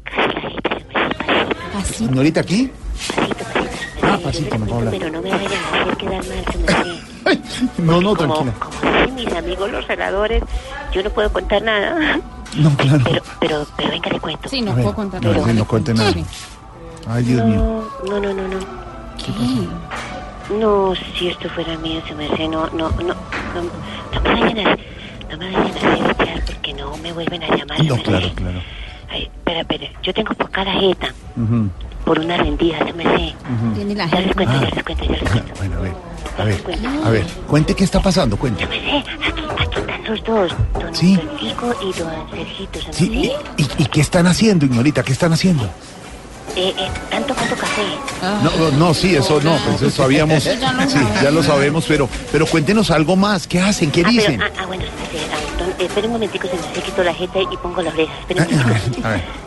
¿Ignorita 2.00 2.42
aquí? 2.42 2.70
Ah, 4.02 4.20
pasito, 4.24 4.58
no. 4.58 4.80
Pero 4.92 5.10
no 5.10 5.22
me 5.22 5.32
vayan 5.32 5.52
a 5.52 5.82
hacer 5.82 5.98
quedar 5.98 6.24
mal, 6.26 6.44
hace. 6.68 7.82
No, 7.82 8.02
no, 8.02 8.16
como, 8.16 8.36
tranquila. 8.36 8.54
como 8.60 9.14
mis 9.16 9.34
amigos 9.34 9.72
los 9.72 9.88
reladores, 9.88 10.44
yo 10.94 11.04
no 11.04 11.10
puedo 11.10 11.32
contar 11.32 11.62
nada. 11.62 12.20
No, 12.56 12.76
claro. 12.78 13.04
Pero, 13.04 13.22
pero, 13.40 13.68
pero 13.76 13.90
venga, 13.90 14.10
le 14.10 14.20
cuento. 14.20 14.50
Sí, 14.50 14.62
no 14.62 14.74
ver, 14.74 14.84
puedo 14.84 14.96
contar 14.96 15.24
no, 15.24 15.34
nada. 15.34 15.46
sí, 15.46 15.54
no 15.54 15.68
cuente 15.68 15.94
nada. 15.94 16.14
Ay, 17.08 17.24
Dios 17.24 17.46
mío. 17.46 17.90
No, 18.08 18.20
no, 18.20 18.34
no, 18.34 18.48
no. 18.48 18.60
¿Qué? 19.18 19.68
No, 20.50 20.94
si 21.18 21.28
esto 21.28 21.50
fuera 21.50 21.78
mío, 21.78 22.02
se 22.08 22.16
me 22.16 22.26
hace, 22.28 22.48
no, 22.48 22.68
no, 22.70 22.90
no, 22.92 23.04
no, 23.04 23.62
no 24.14 24.22
me 24.24 24.30
vayan 24.42 24.60
a, 24.68 24.78
no 25.30 25.38
me 25.38 25.52
vayan 25.52 25.78
a 25.78 26.46
porque 26.46 26.74
no 26.74 26.96
me 26.98 27.12
vuelven 27.12 27.44
a 27.44 27.56
llamar. 27.56 27.84
No, 27.84 27.98
claro, 27.98 28.32
claro. 28.34 28.60
Ay, 29.10 29.24
espera, 29.24 29.62
espera, 29.62 29.88
yo 30.04 30.14
tengo 30.14 30.34
por 30.36 30.50
cada 30.50 30.72
jeta, 30.74 31.14
por 32.06 32.20
una 32.20 32.38
rendija, 32.38 32.86
se 32.86 32.94
me 32.94 33.04
hace. 33.06 33.36
Tiene 33.76 33.96
la 33.96 34.06
Ya 34.08 34.16
les 34.16 34.20
gente. 34.28 34.34
cuento, 34.36 34.54
Ah. 34.56 34.60
ya 34.70 34.76
les 34.76 34.84
cuento, 34.84 35.04
ya 35.04 35.12
les 35.12 35.30
cuento. 35.32 35.54
Bueno, 35.58 35.78
a 35.78 35.82
ver, 35.82 35.94
a 36.40 36.44
ver, 36.44 36.64
a 37.06 37.10
ver. 37.10 37.26
Cuente 37.48 37.76
qué 37.76 37.84
está 37.84 38.02
pasando, 38.02 38.38
cuente. 38.38 38.64
Se 38.64 38.70
me 38.70 38.78
hace, 38.78 38.98
aquí, 39.10 39.42
aquí 39.60 39.80
están 39.80 40.04
los 40.06 40.24
dos, 40.24 40.52
don 40.80 40.96
Sí. 40.96 41.20
Y 41.42 41.54
don 41.54 42.30
Sergito, 42.32 42.80
Sí, 42.80 42.90
hace. 42.90 43.06
¿y, 43.06 43.64
y, 43.64 43.84
y 43.84 43.86
qué 43.88 44.00
están 44.02 44.28
haciendo, 44.28 44.66
Ignorita? 44.66 45.04
¿Qué 45.04 45.12
están 45.12 45.34
haciendo? 45.34 45.70
Eh, 46.60 46.74
eh, 46.76 46.90
están 47.04 47.24
tomando 47.28 47.56
café. 47.56 47.84
No, 48.44 48.72
no, 48.72 48.94
sí, 48.96 49.16
eso 49.16 49.40
no, 49.42 49.56
pues 49.58 49.80
eso 49.80 49.92
sabíamos. 49.92 50.44
Eso 50.44 50.60
ya 50.60 50.74
lo 50.74 50.82
Sí, 50.84 50.90
sabemos. 50.90 51.22
ya 51.22 51.32
lo 51.32 51.44
sabemos, 51.44 51.86
pero, 51.88 52.10
pero 52.32 52.48
cuéntenos 52.48 52.90
algo 52.90 53.16
más. 53.16 53.46
¿Qué 53.46 53.60
hacen? 53.60 53.92
¿Qué 53.92 54.02
ah, 54.04 54.10
dicen? 54.10 54.40
Pero, 54.40 54.52
ah, 54.58 54.62
ah, 54.64 54.66
bueno, 54.66 54.84
espere, 54.84 55.24
ah, 55.32 55.64
eh, 55.80 55.86
espere 55.86 56.08
un 56.08 56.14
momentico, 56.14 56.48
se 56.48 56.56
me 56.56 56.84
quito 56.84 57.04
la 57.04 57.14
jeta 57.14 57.40
y 57.42 57.58
pongo 57.58 57.84
la 57.84 57.92
oreja. 57.92 58.12
Espere 58.22 58.42
un 58.42 58.58
momentico. 58.58 59.02
ver, 59.02 59.06
a 59.06 59.10
ver. 59.10 59.47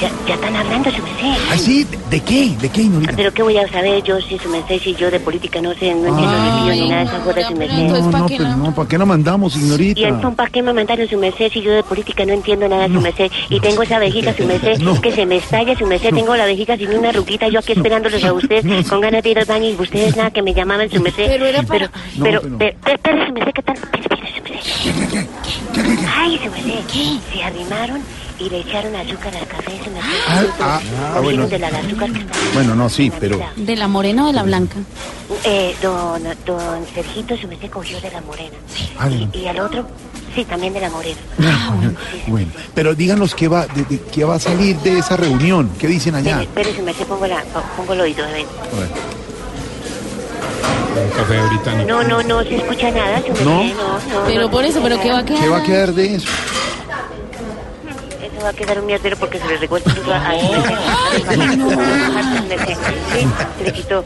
Ya, 0.00 0.10
ya 0.26 0.34
están 0.34 0.56
hablando, 0.56 0.90
su 0.90 1.02
merced. 1.02 1.42
Ay, 1.50 1.58
sí, 1.58 1.86
¿de, 2.08 2.20
qué? 2.20 2.56
¿De 2.58 2.68
qué, 2.70 2.82
Ignorita? 2.82 3.12
Pero 3.14 3.34
qué 3.34 3.42
voy 3.42 3.58
a 3.58 3.68
saber 3.68 4.02
yo 4.02 4.18
si 4.22 4.38
su 4.38 4.48
merced, 4.48 4.78
si 4.80 4.94
yo 4.94 5.10
de 5.10 5.20
política 5.20 5.60
no 5.60 5.74
sé, 5.74 5.94
no 5.94 6.08
entiendo 6.08 6.70
ni 6.72 6.88
nada 6.88 7.00
de 7.02 7.06
esas 7.08 7.20
cosas, 7.22 7.46
su 7.48 7.54
merced. 7.54 7.76
No, 7.76 8.10
no, 8.10 8.26
pero 8.26 8.56
no, 8.56 8.74
¿para 8.74 8.88
qué 8.88 8.96
la 8.96 9.04
mandamos, 9.04 9.56
¿Y 9.56 9.58
Ignorita? 9.60 10.00
entonces 10.08 10.36
para 10.36 10.48
qué 10.50 10.62
me 10.62 10.72
mandaron 10.72 11.06
su 11.06 11.18
merced 11.18 11.52
si 11.52 11.60
yo 11.60 11.72
de 11.72 11.82
política 11.82 12.24
no 12.24 12.32
entiendo 12.32 12.66
nada, 12.66 12.86
su 12.86 12.98
merced? 13.00 13.30
Y 13.50 13.60
tengo 13.60 13.82
esa 13.82 13.98
vejiga, 13.98 14.34
su 14.34 14.44
merced, 14.46 14.78
que 15.02 15.12
se 15.12 15.26
me 15.26 15.36
estalla, 15.36 15.76
su 15.76 15.86
merced. 15.86 16.14
Tengo 16.14 16.34
la 16.34 16.46
vejiga 16.46 16.78
sin 16.78 16.90
una 16.96 17.12
ruguita, 17.12 17.48
yo 17.48 17.58
aquí 17.58 17.72
esperándolos 17.72 18.24
a 18.24 18.32
usted, 18.32 18.64
con 18.88 19.02
ganas 19.02 19.22
de 19.22 19.28
ir 19.30 19.38
al 19.38 19.44
baño 19.44 19.68
y 19.68 19.74
ustedes 19.74 20.16
nada 20.16 20.30
que 20.30 20.40
me 20.42 20.54
llamaban, 20.54 20.90
su 20.90 21.00
merced. 21.00 21.26
Pero 21.26 21.44
era 21.44 21.62
para... 21.62 21.90
Pero, 22.22 22.40
pero- 22.58 22.76
pero, 23.02 23.26
su 23.26 23.32
merced, 23.34 23.52
¿qué 23.52 23.62
tal? 23.62 23.76
Espere, 23.76 24.62
su 24.62 24.98
merced. 24.98 25.26
Ay, 26.16 26.38
su 26.42 26.50
merced, 26.50 27.20
se 27.32 27.42
arrimaron 27.44 28.00
y 28.40 28.48
le 28.48 28.58
echaron 28.60 28.94
azúcar 28.96 29.36
al 29.36 29.46
café, 29.46 29.72
su 29.84 29.90
merced. 29.90 30.10
Ah, 30.28 30.44
ah, 30.60 30.80
ah, 31.16 31.20
bueno. 31.20 31.46
de 31.46 31.58
la 31.58 31.68
azúcar 31.68 32.10
que 32.12 32.20
está... 32.20 32.32
Bueno, 32.54 32.74
no, 32.74 32.88
sí, 32.88 33.12
pero... 33.20 33.38
¿De 33.56 33.76
la 33.76 33.86
morena 33.86 34.24
o 34.24 34.26
de 34.28 34.32
la 34.32 34.42
blanca? 34.42 34.76
Eh, 35.44 35.76
don, 35.82 36.22
don 36.46 36.86
Sergito 36.94 37.36
su 37.36 37.46
merced 37.48 37.68
cogió 37.70 38.00
de 38.00 38.10
la 38.10 38.20
morena. 38.22 38.56
Ah, 38.98 39.08
la- 39.08 39.28
Y 39.38 39.46
al 39.46 39.60
otro, 39.60 39.86
sí, 40.34 40.44
también 40.44 40.72
de 40.72 40.80
la 40.80 40.90
morena. 40.90 41.18
Bueno, 42.26 42.50
pero 42.74 42.94
díganos 42.94 43.34
qué 43.34 43.48
va, 43.48 43.66
de, 43.66 43.84
de- 43.84 44.00
qué 44.10 44.24
va 44.24 44.36
a 44.36 44.40
salir 44.40 44.76
de 44.78 44.98
esa 44.98 45.16
reunión. 45.16 45.70
¿Qué 45.78 45.86
dicen 45.86 46.14
allá? 46.14 46.40
Espere, 46.42 46.74
su 46.74 46.82
merced, 46.82 47.06
pongo, 47.06 47.26
la, 47.26 47.42
pongo 47.76 47.92
el 47.92 48.00
oído, 48.00 48.24
a 48.24 48.28
ver. 48.30 48.46
Un 51.02 51.10
café 51.10 51.40
británico. 51.48 51.88
No, 51.88 52.02
no, 52.02 52.22
no 52.22 52.42
se 52.42 52.56
escucha 52.56 52.90
nada, 52.90 53.20
merced, 53.20 53.44
¿No? 53.44 53.64
no, 53.64 53.74
no. 53.74 54.24
Pero 54.26 54.42
no 54.42 54.50
por 54.50 54.62
se 54.64 54.70
eso, 54.70 54.80
¿pero 54.82 55.00
qué 55.00 55.10
va 55.10 55.18
a 55.18 55.24
quedar? 55.24 55.40
¿Qué 55.42 55.48
va 55.48 55.58
a 55.58 55.62
quedar 55.62 55.92
de 55.94 56.14
eso? 56.16 56.28
Va 58.42 58.48
a 58.48 58.52
quedar 58.52 58.78
un 58.80 58.86
mierdero 58.86 59.16
porque 59.16 59.38
se 59.38 59.46
le 59.46 59.68
tuzo 59.68 60.14
a 60.14 60.32
se 63.58 63.64
le 63.64 63.72
quitó. 63.72 64.04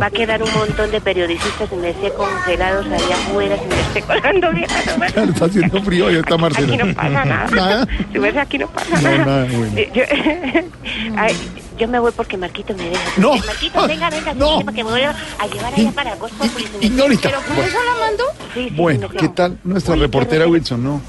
Va 0.00 0.06
a 0.06 0.10
quedar 0.10 0.42
un 0.42 0.52
montón 0.54 0.90
de 0.90 1.00
periodistas, 1.00 1.68
su 1.68 1.76
merced, 1.76 2.12
congelados 2.12 2.86
allá 2.86 3.14
afuera, 3.16 3.56
su 3.58 3.64
merced, 3.64 4.04
colgando 4.04 4.52
bien. 4.52 4.66
Claro, 5.12 5.32
está 5.32 5.44
haciendo 5.46 5.82
frío 5.82 6.10
y 6.10 6.16
está 6.16 6.36
Marcela. 6.36 6.74
Aquí 6.74 6.76
no 6.76 6.94
pasa 6.94 7.24
nada. 7.24 7.46
Nada. 7.50 7.88
Su 8.12 8.20
merced, 8.20 8.38
aquí 8.38 8.58
no 8.58 8.68
pasa 8.68 9.00
No, 9.00 9.02
nada. 9.02 9.24
nada, 9.24 9.46
bueno. 9.50 9.76
Yo, 9.92 10.02
Ay, 11.16 11.36
yo 11.78 11.88
me 11.88 11.98
voy 11.98 12.12
porque 12.12 12.36
Marquito 12.36 12.74
me 12.74 12.90
deja. 12.90 13.02
No. 13.16 13.36
Marquito, 13.36 13.88
venga, 13.88 14.10
venga, 14.10 14.34
no. 14.34 14.60
para 14.60 14.76
que 14.76 14.84
me 14.84 14.90
voy 14.90 15.02
a, 15.02 15.14
llevar 15.52 15.74
allá 15.74 15.90
para 15.92 16.14
Gospel 16.16 16.50
Ignorita. 16.80 17.28
¿Pero 17.30 17.40
por 17.40 17.64
eso 17.64 17.78
la 17.84 18.06
mando? 18.06 18.24
Sí, 18.54 18.68
sí, 18.68 18.74
Bueno, 18.76 19.08
no, 19.12 19.20
¿qué 19.20 19.28
tal 19.28 19.58
nuestra 19.64 19.96
reportera 19.96 20.46
Wilson? 20.46 20.84
No, 20.84 21.00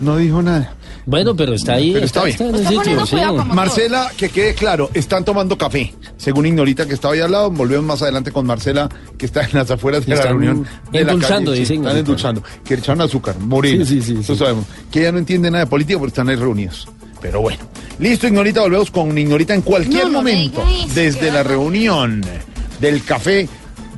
no 0.00 0.16
dijo 0.16 0.42
nada. 0.42 0.74
Bueno, 1.06 1.36
pero 1.36 1.54
está 1.54 1.74
ahí. 1.74 1.92
Pero 1.92 2.04
está 2.04 2.24
bien. 2.24 2.36
en 2.40 2.54
el 2.56 2.66
sitio, 2.66 3.06
sí. 3.06 3.16
Marcela, 3.54 4.10
que 4.16 4.28
quede 4.28 4.54
claro, 4.54 4.90
están 4.92 5.24
tomando 5.24 5.56
café. 5.56 5.94
Según 6.16 6.46
Ignorita, 6.46 6.84
que 6.86 6.94
estaba 6.94 7.14
ahí 7.14 7.20
al 7.20 7.30
lado, 7.30 7.50
volvemos 7.52 7.84
más 7.86 8.02
adelante 8.02 8.32
con 8.32 8.44
Marcela, 8.44 8.88
que 9.16 9.26
está 9.26 9.42
en 9.44 9.50
las 9.52 9.70
afueras 9.70 10.04
de 10.04 10.16
la 10.16 10.22
reunión. 10.22 10.66
De 10.90 11.04
la 11.04 11.12
endulzando, 11.12 11.52
calle. 11.52 11.64
Sí, 11.64 11.72
dice 11.72 11.74
Están 11.86 11.96
endulzando. 11.96 12.42
Que 12.64 12.74
le 12.74 12.80
echaron 12.80 13.00
azúcar, 13.02 13.38
morena. 13.38 13.84
Sí, 13.84 14.02
sí, 14.02 14.14
sí, 14.14 14.20
Eso 14.20 14.34
sabemos. 14.34 14.64
Que 14.90 15.00
ella 15.00 15.12
no 15.12 15.18
entiende 15.18 15.48
nada 15.50 15.64
de 15.64 15.70
política 15.70 15.96
porque 15.98 16.08
están 16.10 16.28
ahí 16.28 16.36
reunidos. 16.36 16.88
Pero 17.20 17.40
bueno. 17.40 17.60
Listo, 18.00 18.26
Ignorita, 18.26 18.60
volvemos 18.62 18.90
con 18.90 19.16
Ignorita 19.16 19.54
en 19.54 19.62
cualquier 19.62 20.04
No, 20.06 20.10
no 20.10 20.18
momento. 20.18 20.62
eso, 20.68 20.88
desde 20.94 21.30
la 21.30 21.44
reunión 21.44 22.20
del 22.80 23.02
café 23.04 23.48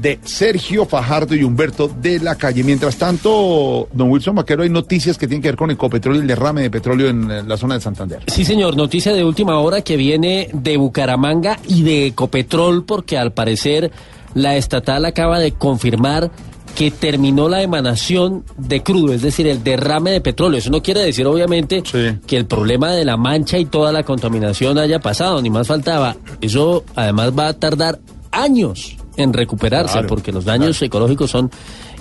de 0.01 0.19
Sergio 0.25 0.85
Fajardo 0.85 1.35
y 1.35 1.43
Humberto 1.43 1.89
de 1.89 2.21
la 2.21 2.37
calle. 2.37 2.63
Mientras 2.63 2.97
tanto, 2.97 3.89
don 3.93 4.11
Wilson 4.11 4.35
Vaquero, 4.35 4.63
hay 4.63 4.71
noticias 4.71 5.19
que 5.19 5.27
tienen 5.27 5.43
que 5.43 5.49
ver 5.49 5.57
con 5.57 5.71
Ecopetrol 5.71 6.17
y 6.17 6.19
el 6.21 6.27
derrame 6.27 6.63
de 6.63 6.71
petróleo 6.71 7.09
en 7.09 7.49
la 7.49 7.57
zona 7.57 7.75
de 7.75 7.81
Santander. 7.81 8.23
Sí, 8.27 8.45
señor, 8.45 8.77
noticia 8.77 9.13
de 9.13 9.25
última 9.25 9.59
hora 9.59 9.83
que 9.83 9.97
viene 9.97 10.49
de 10.53 10.77
Bucaramanga 10.77 11.59
y 11.67 11.83
de 11.83 12.07
Ecopetrol, 12.07 12.85
porque 12.85 13.19
al 13.19 13.33
parecer 13.33 13.91
la 14.35 14.57
estatal 14.57 15.05
acaba 15.05 15.39
de 15.39 15.53
confirmar 15.53 16.31
que 16.77 16.91
terminó 16.93 17.49
la 17.49 17.63
emanación 17.63 18.45
de 18.57 18.83
crudo, 18.85 19.13
es 19.13 19.23
decir, 19.23 19.49
el 19.49 19.65
derrame 19.65 20.13
de 20.13 20.21
petróleo. 20.21 20.59
Eso 20.59 20.71
no 20.71 20.81
quiere 20.81 21.01
decir, 21.01 21.27
obviamente, 21.27 21.83
que 22.27 22.37
el 22.37 22.47
problema 22.47 22.93
de 22.93 23.05
la 23.05 23.17
mancha 23.17 23.59
y 23.59 23.65
toda 23.65 23.91
la 23.91 24.05
contaminación 24.05 24.79
haya 24.79 25.01
pasado, 25.01 25.43
ni 25.43 25.51
más 25.51 25.67
faltaba. 25.67 26.17
Eso 26.41 26.85
además 26.95 27.33
va 27.37 27.49
a 27.49 27.53
tardar 27.55 27.99
años 28.31 28.98
en 29.19 29.33
recuperarse, 29.35 29.93
Claro, 29.93 30.09
porque 30.09 30.33
los 30.33 30.45
daños 30.47 30.81
ecológicos 30.81 31.31
son 31.31 31.51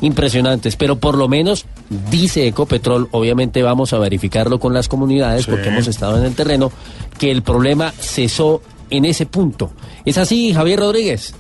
impresionantes, 0.02 0.76
pero 0.78 0.96
por 0.98 1.18
lo 1.18 1.28
menos 1.28 1.66
dice 2.10 2.48
Ecopetrol, 2.48 3.10
obviamente 3.12 3.62
vamos 3.64 3.92
a 3.92 4.00
verificarlo 4.00 4.60
con 4.60 4.74
las 4.74 4.88
comunidades 4.88 5.44
Sí. 5.46 5.52
porque 5.52 5.68
hemos 5.70 5.88
estado 5.88 6.18
en 6.18 6.26
el 6.26 6.36
terreno, 6.36 6.72
que 7.20 7.32
el 7.32 7.42
problema 7.42 7.92
cesó 7.92 8.62
en 8.90 9.04
ese 9.06 9.26
punto. 9.26 9.72
¿Es 10.06 10.18
así, 10.18 10.54
Javier 10.54 10.80
Rodríguez? 10.80 11.36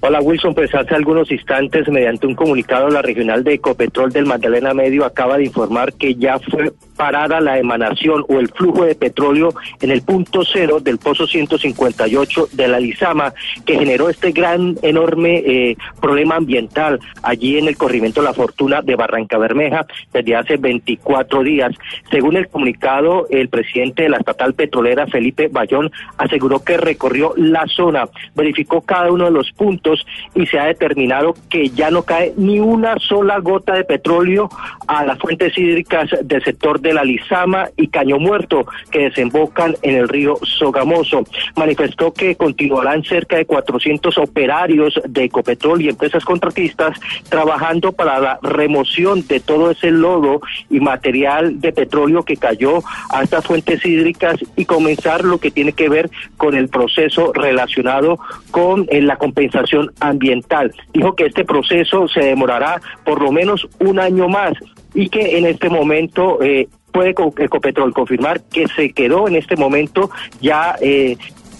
Hola 0.00 0.20
Wilson, 0.20 0.54
pues 0.54 0.74
hace 0.74 0.94
algunos 0.94 1.30
instantes, 1.30 1.86
mediante 1.88 2.26
un 2.26 2.34
comunicado, 2.34 2.88
la 2.88 3.02
regional 3.02 3.44
de 3.44 3.54
Ecopetrol 3.54 4.10
del 4.10 4.24
Magdalena 4.26 4.72
Medio 4.74 5.04
acaba 5.04 5.36
de 5.36 5.44
informar 5.44 5.92
que 5.92 6.14
ya 6.14 6.38
fue 6.38 6.72
parada 7.00 7.40
la 7.40 7.58
emanación 7.58 8.26
o 8.28 8.38
el 8.38 8.50
flujo 8.50 8.84
de 8.84 8.94
petróleo 8.94 9.54
en 9.80 9.90
el 9.90 10.02
punto 10.02 10.44
cero 10.44 10.80
del 10.80 10.98
pozo 10.98 11.26
158 11.26 12.48
de 12.52 12.68
la 12.68 12.78
Lizama, 12.78 13.32
que 13.64 13.78
generó 13.78 14.10
este 14.10 14.32
gran, 14.32 14.76
enorme 14.82 15.38
eh, 15.38 15.76
problema 15.98 16.36
ambiental 16.36 17.00
allí 17.22 17.56
en 17.56 17.68
el 17.68 17.78
corrimiento 17.78 18.20
La 18.20 18.34
Fortuna 18.34 18.82
de 18.82 18.96
Barranca 18.96 19.38
Bermeja 19.38 19.86
desde 20.12 20.36
hace 20.36 20.58
24 20.58 21.42
días. 21.42 21.72
Según 22.10 22.36
el 22.36 22.48
comunicado, 22.48 23.26
el 23.30 23.48
presidente 23.48 24.02
de 24.02 24.10
la 24.10 24.18
estatal 24.18 24.52
petrolera, 24.52 25.06
Felipe 25.06 25.48
Bayón, 25.48 25.90
aseguró 26.18 26.62
que 26.62 26.76
recorrió 26.76 27.32
la 27.34 27.64
zona, 27.66 28.10
verificó 28.34 28.82
cada 28.82 29.10
uno 29.10 29.24
de 29.24 29.30
los 29.30 29.52
puntos 29.52 30.04
y 30.34 30.44
se 30.44 30.58
ha 30.58 30.66
determinado 30.66 31.34
que 31.48 31.70
ya 31.70 31.90
no 31.90 32.02
cae 32.02 32.34
ni 32.36 32.60
una 32.60 32.98
sola 32.98 33.38
gota 33.38 33.72
de 33.72 33.84
petróleo 33.84 34.50
a 34.86 35.02
las 35.06 35.18
fuentes 35.18 35.56
hídricas 35.56 36.10
del 36.24 36.44
sector 36.44 36.78
de 36.78 36.89
la 36.94 37.04
Lizama 37.04 37.68
y 37.76 37.88
Caño 37.88 38.18
Muerto 38.18 38.66
que 38.90 39.00
desembocan 39.10 39.76
en 39.82 39.96
el 39.96 40.08
río 40.08 40.36
Sogamoso. 40.42 41.24
Manifestó 41.56 42.12
que 42.12 42.36
continuarán 42.36 43.04
cerca 43.04 43.36
de 43.36 43.46
400 43.46 44.18
operarios 44.18 45.00
de 45.08 45.24
Ecopetrol 45.24 45.82
y 45.82 45.88
empresas 45.88 46.24
contratistas 46.24 46.98
trabajando 47.28 47.92
para 47.92 48.20
la 48.20 48.38
remoción 48.42 49.26
de 49.26 49.40
todo 49.40 49.70
ese 49.70 49.90
lodo 49.90 50.40
y 50.68 50.80
material 50.80 51.60
de 51.60 51.72
petróleo 51.72 52.22
que 52.22 52.36
cayó 52.36 52.82
a 53.10 53.22
estas 53.22 53.44
fuentes 53.44 53.84
hídricas 53.84 54.36
y 54.56 54.64
comenzar 54.64 55.24
lo 55.24 55.38
que 55.38 55.50
tiene 55.50 55.72
que 55.72 55.88
ver 55.88 56.10
con 56.36 56.54
el 56.54 56.68
proceso 56.68 57.32
relacionado 57.32 58.18
con 58.50 58.86
eh, 58.90 59.00
la 59.00 59.16
compensación 59.16 59.92
ambiental. 60.00 60.72
Dijo 60.92 61.14
que 61.14 61.26
este 61.26 61.44
proceso 61.44 62.08
se 62.08 62.20
demorará 62.20 62.80
por 63.04 63.22
lo 63.22 63.32
menos 63.32 63.68
un 63.78 63.98
año 63.98 64.28
más 64.28 64.54
y 64.94 65.08
que 65.08 65.38
en 65.38 65.46
este 65.46 65.68
momento 65.68 66.42
eh, 66.42 66.68
puede 66.90 67.14
Co- 67.14 67.34
Ecopetrol 67.36 67.92
confirmar 67.92 68.40
que 68.42 68.66
se 68.68 68.90
quedó 68.92 69.28
en 69.28 69.36
este 69.36 69.56
momento 69.56 70.10
ya 70.40 70.76
eh, 70.80 71.16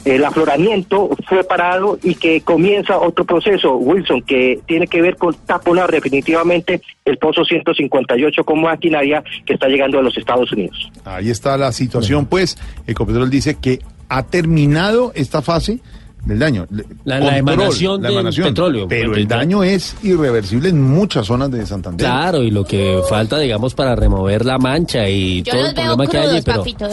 el 0.06 0.24
afloramiento 0.24 1.10
fue 1.28 1.44
parado 1.44 1.98
y 2.02 2.14
que 2.14 2.40
comienza 2.40 2.98
otro 2.98 3.26
proceso, 3.26 3.74
Wilson, 3.76 4.22
que 4.22 4.58
tiene 4.66 4.86
que 4.86 5.02
ver 5.02 5.16
con 5.16 5.34
taponar 5.44 5.90
definitivamente 5.90 6.80
el 7.04 7.18
pozo 7.18 7.44
158 7.44 8.42
con 8.44 8.62
maquinaria 8.62 9.22
que 9.44 9.52
está 9.54 9.68
llegando 9.68 9.98
a 9.98 10.02
los 10.02 10.16
Estados 10.16 10.50
Unidos. 10.52 10.90
Ahí 11.04 11.28
está 11.30 11.58
la 11.58 11.70
situación, 11.72 12.24
pues. 12.24 12.56
Ecopetrol 12.86 13.28
dice 13.28 13.58
que 13.60 13.80
ha 14.08 14.22
terminado 14.24 15.12
esta 15.14 15.42
fase 15.42 15.80
del 16.24 16.38
daño. 16.38 16.66
La- 17.04 17.18
la 17.20 17.38
emanación 17.38 18.02
del 18.02 18.32
petróleo, 18.34 18.86
Pero 18.88 19.14
el 19.14 19.26
daño 19.26 19.62
es 19.62 19.96
irreversible 20.02 20.68
en 20.68 20.82
muchas 20.82 21.26
zonas 21.26 21.50
de 21.50 21.64
Santander. 21.66 22.06
Claro, 22.06 22.42
y 22.42 22.50
lo 22.50 22.64
que 22.64 23.00
falta, 23.08 23.38
digamos, 23.38 23.74
para 23.74 23.96
remover 23.96 24.44
la 24.44 24.58
mancha 24.58 25.08
y 25.08 25.42
Yo 25.42 25.52
todo 25.52 25.66
el 25.68 25.74
problema 25.74 26.06
que 26.06 26.18
hay 26.18 26.28
allí, 26.28 26.42
pero... 26.44 26.58
papito. 26.58 26.86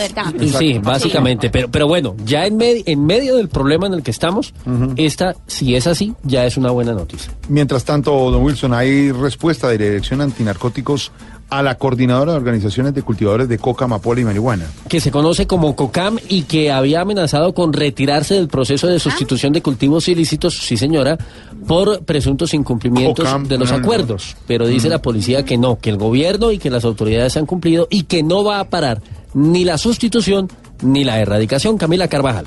Sí, 0.58 0.80
básicamente, 0.82 1.50
pero, 1.50 1.70
pero 1.70 1.88
bueno, 1.88 2.16
ya 2.26 2.46
en, 2.46 2.58
med- 2.58 2.84
en 2.86 3.06
medio 3.06 3.36
del 3.36 3.50
problema 3.50 3.88
en 3.88 3.94
el 3.94 4.04
que 4.04 4.12
estamos, 4.12 4.54
esta, 4.96 5.36
si 5.48 5.76
es 5.76 5.88
así, 5.88 6.14
ya 6.24 6.46
es 6.46 6.58
una 6.58 6.72
buena 6.72 6.94
noticia. 6.94 7.32
Mientras 7.50 7.84
tanto, 7.86 8.12
don 8.32 8.42
Wilson, 8.44 8.74
hay 8.74 9.12
respuesta 9.12 9.68
de 9.70 9.78
la 9.80 9.86
Dirección 9.86 10.22
Antinarcóticos 10.22 11.12
a 11.50 11.64
la 11.64 11.76
coordinadora 11.76 12.34
de 12.34 12.38
organizaciones 12.38 12.94
de 12.94 13.02
cultivadores 13.04 13.48
de 13.48 13.58
coca, 13.58 13.86
amapola 13.86 14.20
y 14.22 14.26
marihuana. 14.26 14.66
que 14.90 15.00
se 15.00 15.12
conoce 15.12 15.48
como 15.48 15.76
COCAM 15.76 16.18
y 16.28 16.42
que 16.44 16.72
había 16.72 17.02
amenazado 17.02 17.54
con 17.54 17.72
retirarse 17.74 18.34
del 18.34 18.48
proceso 18.50 18.88
de 18.88 19.00
sustitución 19.00 19.54
de 19.54 19.62
cultivos 19.62 20.08
ilícitos, 20.10 20.58
sí 20.58 20.76
señora, 20.76 21.18
por 21.66 22.04
presuntos 22.04 22.54
incumplimientos 22.54 23.26
COCAM, 23.26 23.48
de 23.48 23.58
los 23.58 23.72
no, 23.72 23.78
no. 23.78 23.84
acuerdos. 23.84 24.36
Pero 24.46 24.68
dice 24.68 24.88
Mm. 24.88 24.92
la 24.92 25.02
policía 25.02 25.46
que 25.46 25.58
no, 25.58 25.80
que 25.80 25.90
el 25.90 25.98
gobierno 25.98 26.52
y 26.52 26.58
que 26.58 26.70
las 26.70 26.84
autoridades 26.84 27.38
han 27.38 27.46
cumplido 27.46 27.88
y 27.90 28.04
que 28.04 28.24
no 28.24 28.44
va 28.44 28.60
a 28.60 28.66
parar 28.70 29.02
ni 29.34 29.64
la 29.64 29.78
sustitución 29.78 30.50
ni 30.82 31.04
la 31.04 31.20
erradicación. 31.20 31.78
Camila 31.78 32.08
Carvajal. 32.08 32.46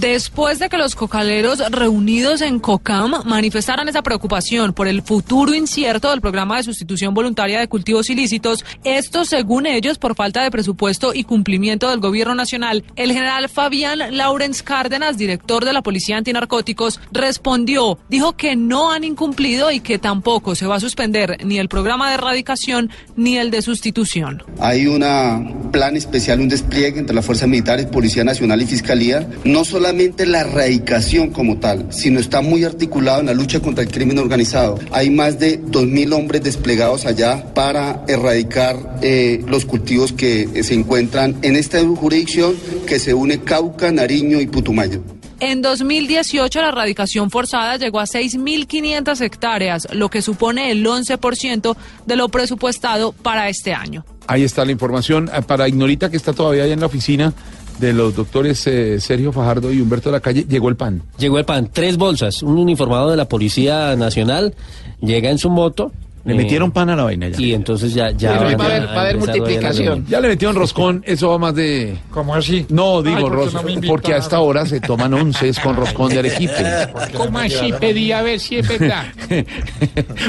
Después 0.00 0.58
de 0.58 0.68
que 0.68 0.76
los 0.76 0.96
cocaleros 0.96 1.60
reunidos 1.70 2.40
en 2.42 2.58
COCAM 2.58 3.22
manifestaran 3.24 3.88
esa 3.88 4.02
preocupación 4.02 4.72
por 4.72 4.88
el 4.88 5.02
futuro 5.02 5.54
incierto 5.54 6.10
del 6.10 6.20
programa 6.20 6.56
de 6.56 6.64
sustitución 6.64 7.14
voluntaria 7.14 7.60
de 7.60 7.68
cultivos 7.68 8.10
ilícitos, 8.10 8.64
esto 8.82 9.24
según 9.24 9.66
ellos 9.66 9.98
por 9.98 10.16
falta 10.16 10.42
de 10.42 10.50
presupuesto 10.50 11.14
y 11.14 11.24
cumplimiento 11.24 11.90
del 11.90 12.00
gobierno 12.00 12.34
nacional, 12.34 12.84
el 12.96 13.12
general 13.12 13.48
Fabián 13.48 14.16
Lawrence 14.16 14.64
Cárdenas, 14.64 15.16
director 15.16 15.64
de 15.64 15.72
la 15.72 15.82
Policía 15.82 16.16
Antinarcóticos, 16.16 17.00
respondió, 17.12 17.98
dijo 18.08 18.36
que 18.36 18.56
no 18.56 18.90
han 18.90 19.04
incumplido 19.04 19.70
y 19.70 19.80
que 19.80 19.98
tampoco 19.98 20.54
se 20.54 20.66
va 20.66 20.76
a 20.76 20.80
suspender 20.80 21.38
ni 21.44 21.58
el 21.58 21.68
programa 21.68 22.08
de 22.08 22.14
erradicación 22.14 22.90
ni 23.16 23.38
el 23.38 23.50
de 23.50 23.62
sustitución. 23.62 24.42
Hay 24.58 24.86
un 24.86 25.70
plan 25.70 25.96
especial, 25.96 26.40
un 26.40 26.48
despliegue 26.48 26.98
entre 26.98 27.14
las 27.14 27.24
fuerzas 27.24 27.48
militares, 27.48 27.86
Policía 27.86 28.24
Nacional 28.24 28.60
y 28.60 28.66
Fiscalía, 28.66 29.28
no 29.44 29.64
solamente 29.84 30.24
la 30.24 30.40
erradicación 30.40 31.28
como 31.28 31.58
tal, 31.58 31.92
sino 31.92 32.18
está 32.18 32.40
muy 32.40 32.64
articulado 32.64 33.20
en 33.20 33.26
la 33.26 33.34
lucha 33.34 33.60
contra 33.60 33.84
el 33.84 33.90
crimen 33.90 34.18
organizado. 34.18 34.78
Hay 34.92 35.10
más 35.10 35.38
de 35.38 35.60
2.000 35.60 36.14
hombres 36.14 36.42
desplegados 36.42 37.04
allá 37.04 37.52
para 37.52 38.02
erradicar 38.08 38.98
eh, 39.02 39.44
los 39.46 39.66
cultivos 39.66 40.14
que 40.14 40.62
se 40.62 40.72
encuentran 40.72 41.36
en 41.42 41.54
esta 41.54 41.84
jurisdicción 41.84 42.54
que 42.86 42.98
se 42.98 43.12
une 43.12 43.40
Cauca, 43.40 43.92
Nariño 43.92 44.40
y 44.40 44.46
Putumayo. 44.46 45.02
En 45.38 45.60
2018 45.60 46.62
la 46.62 46.68
erradicación 46.68 47.30
forzada 47.30 47.76
llegó 47.76 48.00
a 48.00 48.04
6.500 48.04 49.20
hectáreas, 49.20 49.86
lo 49.92 50.08
que 50.08 50.22
supone 50.22 50.70
el 50.70 50.86
11% 50.86 51.76
de 52.06 52.16
lo 52.16 52.30
presupuestado 52.30 53.12
para 53.12 53.50
este 53.50 53.74
año. 53.74 54.02
Ahí 54.26 54.44
está 54.44 54.64
la 54.64 54.72
información. 54.72 55.28
Ah, 55.30 55.42
Para 55.42 55.68
Ignorita, 55.68 56.10
que 56.10 56.16
está 56.16 56.32
todavía 56.32 56.64
allá 56.64 56.72
en 56.72 56.80
la 56.80 56.86
oficina 56.86 57.34
de 57.78 57.92
los 57.92 58.14
doctores 58.14 58.66
eh, 58.66 59.00
Sergio 59.00 59.32
Fajardo 59.32 59.72
y 59.72 59.80
Humberto 59.80 60.08
de 60.10 60.12
la 60.12 60.20
Calle, 60.20 60.44
llegó 60.48 60.68
el 60.68 60.76
pan. 60.76 61.02
Llegó 61.18 61.38
el 61.38 61.44
pan, 61.44 61.68
tres 61.72 61.96
bolsas. 61.96 62.42
Un 62.42 62.58
uniformado 62.58 63.10
de 63.10 63.16
la 63.16 63.28
Policía 63.28 63.94
Nacional 63.96 64.54
llega 65.00 65.30
en 65.30 65.38
su 65.38 65.50
moto. 65.50 65.92
Le 66.24 66.32
eh, 66.32 66.36
metieron 66.36 66.70
pan 66.72 66.88
a 66.88 66.96
la 66.96 67.04
vaina 67.04 67.28
ya. 67.28 67.38
Y 67.38 67.52
entonces 67.52 67.92
ya... 67.92 68.10
ya 68.12 68.30
va 68.38 68.48
a 68.48 69.02
haber- 69.02 69.18
multiplicación. 69.18 70.06
Ya 70.08 70.20
le 70.20 70.28
metieron 70.28 70.56
roscón, 70.56 71.02
eso 71.06 71.28
va 71.28 71.36
más 71.38 71.54
de... 71.54 71.98
¿Cómo 72.10 72.34
así? 72.34 72.64
No, 72.70 73.02
digo, 73.02 73.16
Ay, 73.16 73.22
¿por 73.24 73.30
qué 73.32 73.36
ros- 73.36 73.52
no 73.52 73.60
porque 73.86 74.14
a 74.14 74.16
esta 74.16 74.40
hora 74.40 74.64
se 74.64 74.80
toman 74.80 75.12
onces 75.12 75.58
con 75.60 75.76
roscón 75.76 76.08
de 76.12 76.20
arequipe. 76.20 76.54
¿Cómo 77.14 77.38
así? 77.40 77.74
Pedí 77.78 78.10
a 78.12 78.22
ver 78.22 78.40
si 78.40 78.56
es 78.56 78.66
verdad. 78.66 79.04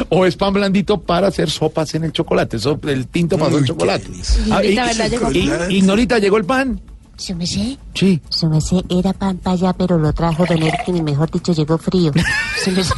o 0.09 0.25
es 0.25 0.35
pan 0.35 0.53
blandito 0.53 0.99
para 0.99 1.27
hacer 1.27 1.49
sopas 1.49 1.95
en 1.95 2.03
el 2.03 2.11
chocolate. 2.11 2.57
Eso, 2.57 2.77
el 2.87 3.07
tinto 3.07 3.37
pasó 3.37 3.57
el 3.57 3.63
chocolate. 3.65 4.07
Ah, 4.51 4.61
Ignorita, 4.63 4.83
y- 4.83 4.97
¿verdad? 4.97 5.09
Llegó 5.09 5.27
el 5.29 5.37
y- 5.37 5.47
pan. 5.47 5.71
Ignorita, 5.71 6.19
llegó 6.19 6.37
el 6.37 6.45
pan. 6.45 6.81
¿Su 7.17 7.33
mesé? 7.35 7.77
Sí. 7.93 8.21
Su 8.29 8.47
mesé 8.49 8.83
era 8.89 9.13
pan 9.13 9.37
para 9.37 9.53
allá, 9.53 9.73
pero 9.73 9.97
lo 9.97 10.11
trajo 10.13 10.45
Don 10.45 10.61
Erkin 10.61 10.97
y 10.97 11.01
mejor 11.01 11.31
dicho 11.31 11.53
llegó 11.53 11.77
frío. 11.77 12.11
Su 12.63 12.71
mesé. 12.71 12.93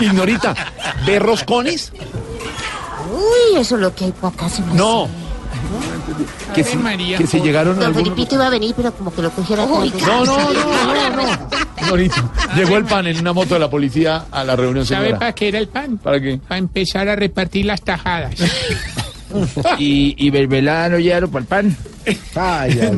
Ignorita, 0.00 0.54
¿ve 1.06 1.18
roscones? 1.18 1.92
Uy, 3.12 3.60
eso 3.60 3.76
es 3.76 3.80
lo 3.80 3.94
que 3.94 4.06
hay 4.06 4.12
por 4.12 4.32
acá, 4.32 4.48
su 4.48 4.62
mesé. 4.62 4.76
No. 4.76 5.08
Que 6.54 6.62
si, 6.62 6.76
que 7.16 7.26
si 7.26 7.40
llegaron 7.40 7.76
Don 7.76 7.86
algunos... 7.86 8.08
Felipito 8.08 8.34
iba 8.36 8.46
a 8.46 8.50
venir, 8.50 8.74
pero 8.76 8.92
como 8.92 9.12
que 9.12 9.22
lo 9.22 9.30
cogiera 9.30 9.64
No, 9.66 9.84
no, 10.24 10.24
no, 10.24 10.52
no, 10.54 11.10
no. 11.10 11.48
Ignorita, 11.82 12.30
llegó 12.54 12.76
el 12.76 12.84
pan 12.84 13.06
en 13.06 13.18
una 13.18 13.32
moto 13.32 13.54
de 13.54 13.60
la 13.60 13.70
policía 13.70 14.26
a 14.30 14.44
la 14.44 14.56
reunión, 14.56 14.84
¿Sabe 14.84 15.06
señora. 15.06 15.18
para 15.18 15.34
qué 15.34 15.48
era 15.48 15.58
el 15.58 15.68
pan? 15.68 15.98
¿Para 15.98 16.20
qué? 16.20 16.40
Para 16.46 16.58
empezar 16.58 17.08
a 17.08 17.16
repartir 17.16 17.64
las 17.64 17.80
tajadas. 17.82 18.34
y, 19.78 20.14
y 20.18 20.30
Verbelada 20.30 20.88
no 20.90 20.98
llegaron 20.98 21.30
para 21.30 21.42
el 21.42 21.46
pan. 21.48 21.76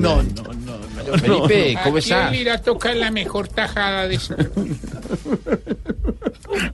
no, 0.00 0.22
no, 0.22 0.48
Don 1.08 1.20
Felipe, 1.20 1.76
¿A 1.76 1.82
¿cómo 1.84 1.94
quién 1.94 2.04
está? 2.18 2.30
le 2.30 2.40
irá 2.42 2.54
a 2.54 2.58
tocar 2.62 2.94
la 2.96 3.10
mejor 3.10 3.48
tajada 3.48 4.06
de 4.08 4.16
eso? 4.16 4.34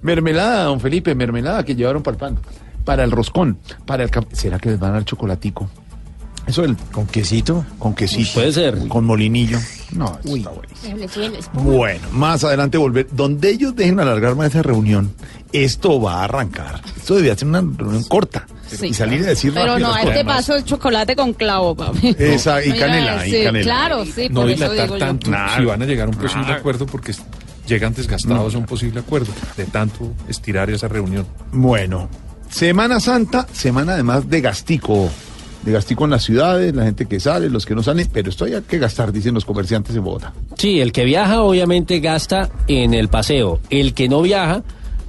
Mermelada, 0.03 0.65
don 0.65 0.81
Felipe, 0.81 1.15
mermelada 1.15 1.65
que 1.65 1.75
llevaron 1.75 2.03
para 2.03 2.15
el 2.15 2.19
pan. 2.19 2.39
Para 2.85 3.05
el 3.05 3.11
roscón. 3.11 3.59
Para 3.87 4.05
el 4.05 4.11
cam- 4.11 4.27
¿Será 4.33 4.59
que 4.59 4.71
les 4.71 4.79
van 4.79 4.91
a 4.91 4.95
dar 4.95 5.05
chocolatico? 5.05 5.69
Eso 6.47 6.63
del... 6.63 6.77
¿Con 6.93 7.07
quesito? 7.07 7.65
Con 7.79 7.95
quesito. 7.95 8.33
Puede 8.35 8.53
ser. 8.53 8.89
Con 8.89 9.05
molinillo. 9.05 9.59
No, 9.93 10.19
eso 10.25 10.37
está 10.37 10.51
bueno. 10.51 11.39
Bueno, 11.55 12.09
más 12.13 12.45
adelante 12.45 12.77
volver. 12.77 13.07
Donde 13.13 13.51
ellos 13.51 13.75
dejen 13.75 13.99
alargar 14.01 14.35
más 14.35 14.49
esa 14.49 14.63
reunión, 14.63 15.13
esto 15.53 16.01
va 16.01 16.21
a 16.21 16.25
arrancar. 16.25 16.81
Esto 16.97 17.15
debía 17.15 17.37
ser 17.37 17.49
una 17.49 17.61
reunión 17.61 18.05
corta. 18.05 18.47
Sí. 18.67 18.87
Y 18.87 18.95
salir 18.95 19.21
y 19.21 19.25
decir 19.25 19.53
Pero 19.55 19.79
no, 19.79 19.93
a 19.93 20.03
este 20.03 20.25
paso 20.25 20.57
el 20.57 20.65
chocolate 20.65 21.15
con 21.15 21.33
clavo, 21.33 21.75
papi. 21.75 22.15
Esa, 22.19 22.65
y 22.65 22.73
canela, 22.73 23.27
y 23.27 23.31
sí, 23.31 23.45
canela. 23.45 23.65
Claro, 23.65 24.05
sí, 24.05 24.29
no 24.29 24.43
por 24.43 24.51
eso 24.51 24.73
digo 24.73 24.87
yo. 24.87 24.99
tanto 24.99 25.31
Nada. 25.31 25.57
si 25.57 25.65
van 25.65 25.83
a 25.83 25.87
llegar 25.87 26.07
a 26.07 26.11
un 26.11 26.17
posible 26.17 26.53
acuerdo 26.53 26.87
porque 26.87 27.13
llegan 27.67 27.95
desgastados 27.95 28.55
a 28.55 28.59
un 28.59 28.67
posible 28.67 29.01
acuerdo 29.01 29.33
de 29.57 29.65
tanto 29.65 30.13
estirar 30.29 30.71
esa 30.71 30.89
reunión. 30.89 31.27
Bueno, 31.53 32.09
Semana 32.51 33.01
Santa, 33.01 33.49
semana 33.53 33.95
además 33.95 34.29
de 34.29 34.41
gastico. 34.41 35.11
De 35.63 35.73
gastico 35.73 36.05
en 36.05 36.11
las 36.11 36.23
ciudades, 36.23 36.73
la 36.75 36.85
gente 36.85 37.07
que 37.07 37.19
sale, 37.19 37.49
los 37.51 37.67
que 37.67 37.75
no 37.75 37.83
salen, 37.83 38.09
pero 38.13 38.29
esto 38.29 38.45
hay 38.45 38.61
que 38.61 38.79
gastar, 38.79 39.11
dicen 39.13 39.35
los 39.35 39.45
comerciantes 39.45 39.97
en 39.97 40.05
Bogotá. 40.05 40.33
Sí, 40.57 40.79
el 40.79 40.93
que 40.93 41.05
viaja 41.05 41.41
obviamente 41.43 41.99
gasta 42.01 42.51
en 42.69 42.95
el 42.95 43.09
paseo. 43.09 43.61
El 43.71 43.93
que 43.95 44.09
no 44.09 44.23
viaja, 44.23 44.63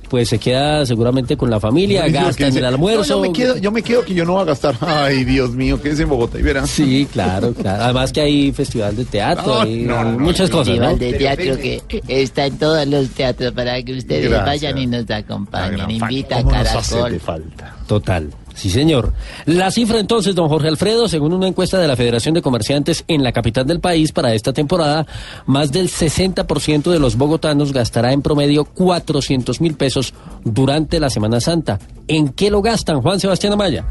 pues 0.09 0.29
se 0.29 0.39
queda 0.39 0.85
seguramente 0.85 1.35
con 1.37 1.49
la 1.49 1.59
familia, 1.59 2.07
gasta 2.07 2.33
que 2.35 2.47
en 2.47 2.57
el 2.57 2.65
almuerzo. 2.65 3.17
"No, 3.17 3.25
yo, 3.25 3.31
me 3.31 3.33
quedo, 3.37 3.57
yo 3.57 3.71
me 3.71 3.81
quedo 3.81 4.05
que 4.05 4.13
yo 4.13 4.25
no 4.25 4.33
voy 4.33 4.41
a 4.41 4.45
gastar. 4.45 4.75
Ay, 4.81 5.23
Dios 5.23 5.51
mío, 5.51 5.81
¿qué 5.81 5.89
es 5.91 5.99
en 5.99 6.09
Bogotá? 6.09 6.39
Y 6.39 6.41
verá. 6.43 6.65
Sí, 6.67 7.07
claro, 7.11 7.53
claro. 7.53 7.83
Además 7.83 8.11
que 8.11 8.21
hay 8.21 8.51
festival 8.51 8.95
de 8.95 9.05
teatro, 9.05 9.45
No, 9.55 9.61
hay 9.61 9.81
no, 9.83 10.03
no, 10.03 10.19
muchas 10.19 10.49
cosas, 10.49 10.77
¿no? 10.77 10.89
Festival 10.89 10.99
de 10.99 11.13
teatro 11.13 11.57
que 11.57 11.81
está 12.07 12.45
en 12.45 12.57
todos 12.57 12.87
los 12.87 13.09
teatros 13.09 13.51
para 13.53 13.81
que 13.83 13.93
ustedes 13.93 14.29
Gracias. 14.29 14.45
vayan 14.45 14.77
y 14.77 14.87
nos 14.87 15.09
acompañen. 15.09 15.89
Invita 15.91 16.37
a 16.37 16.43
¿Cómo 16.43 16.55
nos 16.55 16.67
hace 16.67 16.95
Caracol. 16.95 17.43
de 17.43 17.65
Total. 17.87 18.29
Sí, 18.55 18.69
señor. 18.69 19.13
La 19.45 19.69
cifra 19.69 19.99
entonces, 19.99 20.33
don 20.33 20.47
Jorge 20.47 20.69
Alfredo, 20.69 21.09
según 21.09 21.33
una 21.33 21.47
encuesta 21.47 21.77
de 21.77 21.87
la 21.87 21.97
Federación 21.97 22.33
de 22.33 22.41
Comerciantes 22.41 23.03
en 23.07 23.21
la 23.21 23.33
capital 23.33 23.67
del 23.67 23.81
país 23.81 24.13
para 24.13 24.33
esta 24.33 24.53
temporada, 24.53 25.05
más 25.45 25.73
del 25.73 25.89
60% 25.89 26.89
de 26.89 26.99
los 26.99 27.17
bogotanos 27.17 27.73
gastará 27.73 28.13
en 28.13 28.21
promedio 28.21 28.63
400 28.63 29.59
mil 29.59 29.75
pesos 29.75 30.13
durante 30.45 31.01
la 31.01 31.09
Semana 31.09 31.41
Santa. 31.41 31.79
¿En 32.07 32.29
qué 32.29 32.49
lo 32.49 32.61
gastan, 32.61 33.01
Juan 33.01 33.19
Sebastián 33.19 33.53
Amaya? 33.53 33.85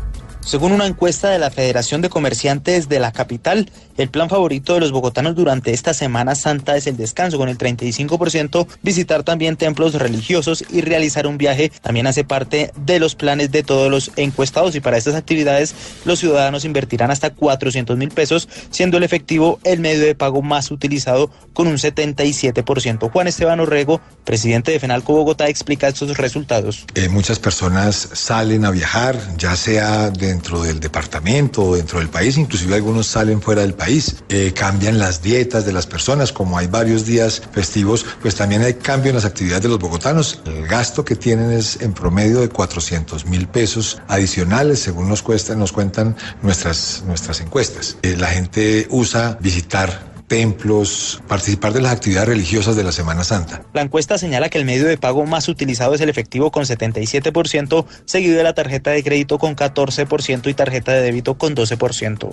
Según 0.45 0.73
una 0.73 0.87
encuesta 0.87 1.31
de 1.31 1.39
la 1.39 1.51
Federación 1.51 2.03
de 2.03 2.11
Comerciantes 2.11 2.91
de 2.91 3.01
la 3.01 3.13
capital, 3.13 3.71
el 3.97 4.11
plan 4.11 4.29
favorito 4.29 4.75
de 4.75 4.81
los 4.81 4.93
bogotanos 4.93 5.35
durante 5.35 5.73
esta 5.73 5.95
Semana 5.95 6.35
Santa 6.35 6.77
es 6.77 6.87
el 6.87 6.99
descanso, 6.99 7.39
con 7.39 7.49
el 7.49 7.57
35%, 7.57 8.67
visitar 8.83 9.23
también 9.23 9.57
templos 9.57 9.95
religiosos 9.95 10.63
y 10.69 10.83
realizar 10.83 11.27
un 11.27 11.39
viaje 11.39 11.71
también 11.81 12.07
hace 12.07 12.25
parte 12.25 12.73
de 12.77 12.99
los 12.99 13.15
planes 13.15 13.53
de 13.53 13.63
todos 13.63 13.91
los 13.91 14.11
encuestados 14.17 14.75
y 14.75 14.81
para 14.81 14.99
estas 14.99 15.15
actividades 15.15 15.75
los 16.05 16.19
ciudadanos 16.19 16.67
invertirán 16.67 17.11
hasta 17.11 17.31
400 17.31 17.97
mil 17.97 18.11
pesos, 18.11 18.49
siendo 18.71 18.99
el 18.99 19.05
efectivo 19.05 19.61
el 19.65 19.81
medio 19.81 20.05
de 20.05 20.15
pago 20.15 20.43
más 20.43 20.71
utilizado 20.71 21.31
con 21.55 21.69
un 21.69 21.77
77%. 21.77 23.11
Juan 23.11 23.29
Esteban 23.29 23.61
Orrego, 23.61 24.01
presidente 24.25 24.73
de 24.73 24.81
FENALCO 24.81 25.15
Bogotá, 25.15 25.49
explica 25.49 25.89
estos 25.89 26.17
resultados. 26.19 26.85
Eh, 26.95 27.09
muchas 27.09 27.39
personas 27.39 28.11
salen 28.13 28.65
a 28.65 28.71
viajar, 28.71 29.19
ya 29.39 29.57
sea 29.57 30.11
dentro 30.35 30.63
del 30.63 30.81
departamento 30.81 31.75
dentro 31.77 31.99
del 31.99 32.09
país, 32.09 32.37
inclusive 32.37 32.75
algunos 32.75 33.07
salen 33.07 33.41
fuera 33.41 33.63
del 33.63 33.75
país, 33.75 34.17
Eh, 34.29 34.53
cambian 34.53 34.99
las 34.99 35.23
dietas 35.23 35.65
de 35.65 35.73
las 35.73 35.87
personas, 35.87 36.33
como 36.33 36.59
hay 36.59 36.67
varios 36.67 37.05
días 37.05 37.43
festivos, 37.53 38.05
pues 38.23 38.35
también 38.35 38.63
hay 38.63 38.75
cambio 38.75 39.11
en 39.11 39.17
las 39.17 39.25
actividades 39.25 39.63
de 39.63 39.69
los 39.69 39.79
bogotanos. 39.79 40.41
El 40.47 40.67
gasto 40.67 41.05
que 41.05 41.15
tienen 41.15 41.53
es 41.53 41.81
en 41.81 41.93
promedio 41.93 42.41
de 42.41 42.49
400 42.49 43.27
mil 43.27 43.47
pesos 43.47 44.01
adicionales, 44.09 44.81
según 44.81 45.09
nos, 45.09 45.23
cuesta, 45.23 45.55
nos 45.55 45.73
cuentan 45.73 46.17
nuestras, 46.43 47.05
nuestras 47.07 47.41
encuestas. 47.41 47.97
Eh, 48.03 48.17
la 48.17 48.29
gente 48.29 48.87
usa 48.91 49.39
visitar 49.41 50.14
templos, 50.35 51.23
participar 51.29 51.73
de 51.73 51.81
las 51.81 51.93
actividades 51.93 52.29
religiosas 52.29 52.75
de 52.75 52.83
la 52.83 52.91
Semana 52.91 53.23
Santa. 53.23 53.63
La 53.73 53.83
encuesta 53.83 54.19
señala 54.19 54.49
que 54.49 54.59
el 54.59 54.65
medio 54.65 54.85
de 54.85 54.99
pago 54.99 55.25
más 55.27 55.49
utilizado 55.49 55.95
es 55.95 56.01
el 56.01 56.09
efectivo 56.09 56.51
con 56.51 56.65
77%, 56.65 57.87
seguido 58.05 58.37
de 58.37 58.43
la 58.43 58.53
tarjeta 58.53 58.91
de 58.91 59.05
crédito 59.05 59.39
con 59.39 59.55
14% 59.55 60.51
y 60.51 60.55
tarjeta 60.55 60.91
de 60.91 61.03
débito 61.03 61.35
con 61.35 61.55
12%. 61.55 62.33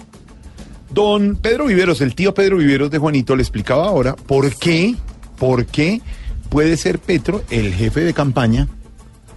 Don 0.89 1.36
Pedro 1.36 1.68
Viveros, 1.68 2.02
el 2.02 2.16
tío 2.16 2.34
Pedro 2.34 2.58
Viveros 2.58 2.89
de 2.89 2.97
Juanito, 2.97 3.36
le 3.36 3.43
explicaba 3.43 3.86
ahora 3.86 4.16
por 4.16 4.56
qué, 4.56 4.95
por 5.38 5.68
qué 5.68 6.02
puede 6.49 6.78
ser 6.78 6.97
Petro 6.97 7.43
el 7.52 7.72
jefe 7.72 7.99
de 7.99 8.16
campaña. 8.16 8.68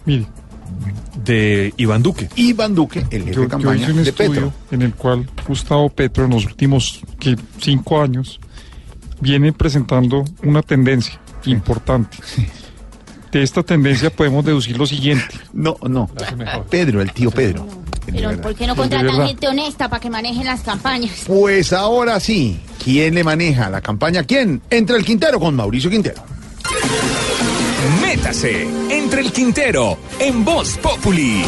Mire, 0.07 0.25
de 1.23 1.75
Iván 1.77 2.03
Duque. 2.03 2.31
Iván 2.37 2.75
Duque, 2.75 3.05
el 3.11 3.25
jefe 3.25 3.35
Yo, 3.35 3.41
de 3.43 3.47
yo 3.47 3.49
campaña 3.51 3.83
hice 3.83 3.93
un 3.93 4.05
de 4.05 4.09
estudio 4.09 4.31
Petro. 4.31 4.53
en 4.71 4.81
el 4.81 4.95
cual 4.95 5.29
Gustavo 5.47 5.91
Petro 5.91 6.25
en 6.25 6.31
los 6.31 6.47
últimos 6.47 7.03
cinco 7.61 8.01
años 8.01 8.41
viene 9.25 9.53
presentando 9.53 10.25
una 10.45 10.63
tendencia 10.63 11.19
importante. 11.47 12.19
De 13.33 13.43
esta 13.43 13.65
tendencia 13.65 14.11
podemos 14.11 14.45
deducir 14.45 14.79
lo 14.79 14.87
siguiente. 14.87 15.35
No, 15.53 15.77
no. 15.89 16.09
Pedro, 16.71 17.01
el 17.03 17.13
tío 17.13 17.33
Pedro. 17.33 17.67
Pero 18.07 18.41
¿por 18.41 18.55
qué 18.55 18.67
no 18.67 18.77
contratan 18.77 19.27
gente 19.27 19.49
honesta 19.49 19.89
para 19.89 20.01
que 20.01 20.11
manejen 20.11 20.45
las 20.45 20.61
campañas? 20.61 21.25
Pues 21.27 21.73
ahora 21.73 22.21
sí, 22.21 22.61
¿Quién 22.85 23.15
le 23.15 23.25
maneja 23.25 23.71
la 23.71 23.81
campaña? 23.81 24.25
¿Quién? 24.25 24.61
Entre 24.69 24.99
el 24.99 25.05
Quintero 25.07 25.41
con 25.41 25.57
Mauricio 25.57 25.89
Quintero. 25.89 26.23
Métase 28.03 28.69
entre 28.91 29.23
el 29.23 29.33
Quintero 29.33 29.97
en 30.19 30.45
Voz 30.45 30.77
Populi. 30.77 31.43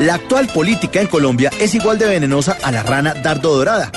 La 0.00 0.14
actual 0.14 0.48
política 0.48 1.00
en 1.00 1.06
Colombia 1.06 1.50
es 1.60 1.74
igual 1.74 1.98
de 1.98 2.06
venenosa 2.06 2.56
a 2.62 2.72
la 2.72 2.82
rana 2.82 3.14
dardo 3.14 3.54
dorada. 3.54 3.90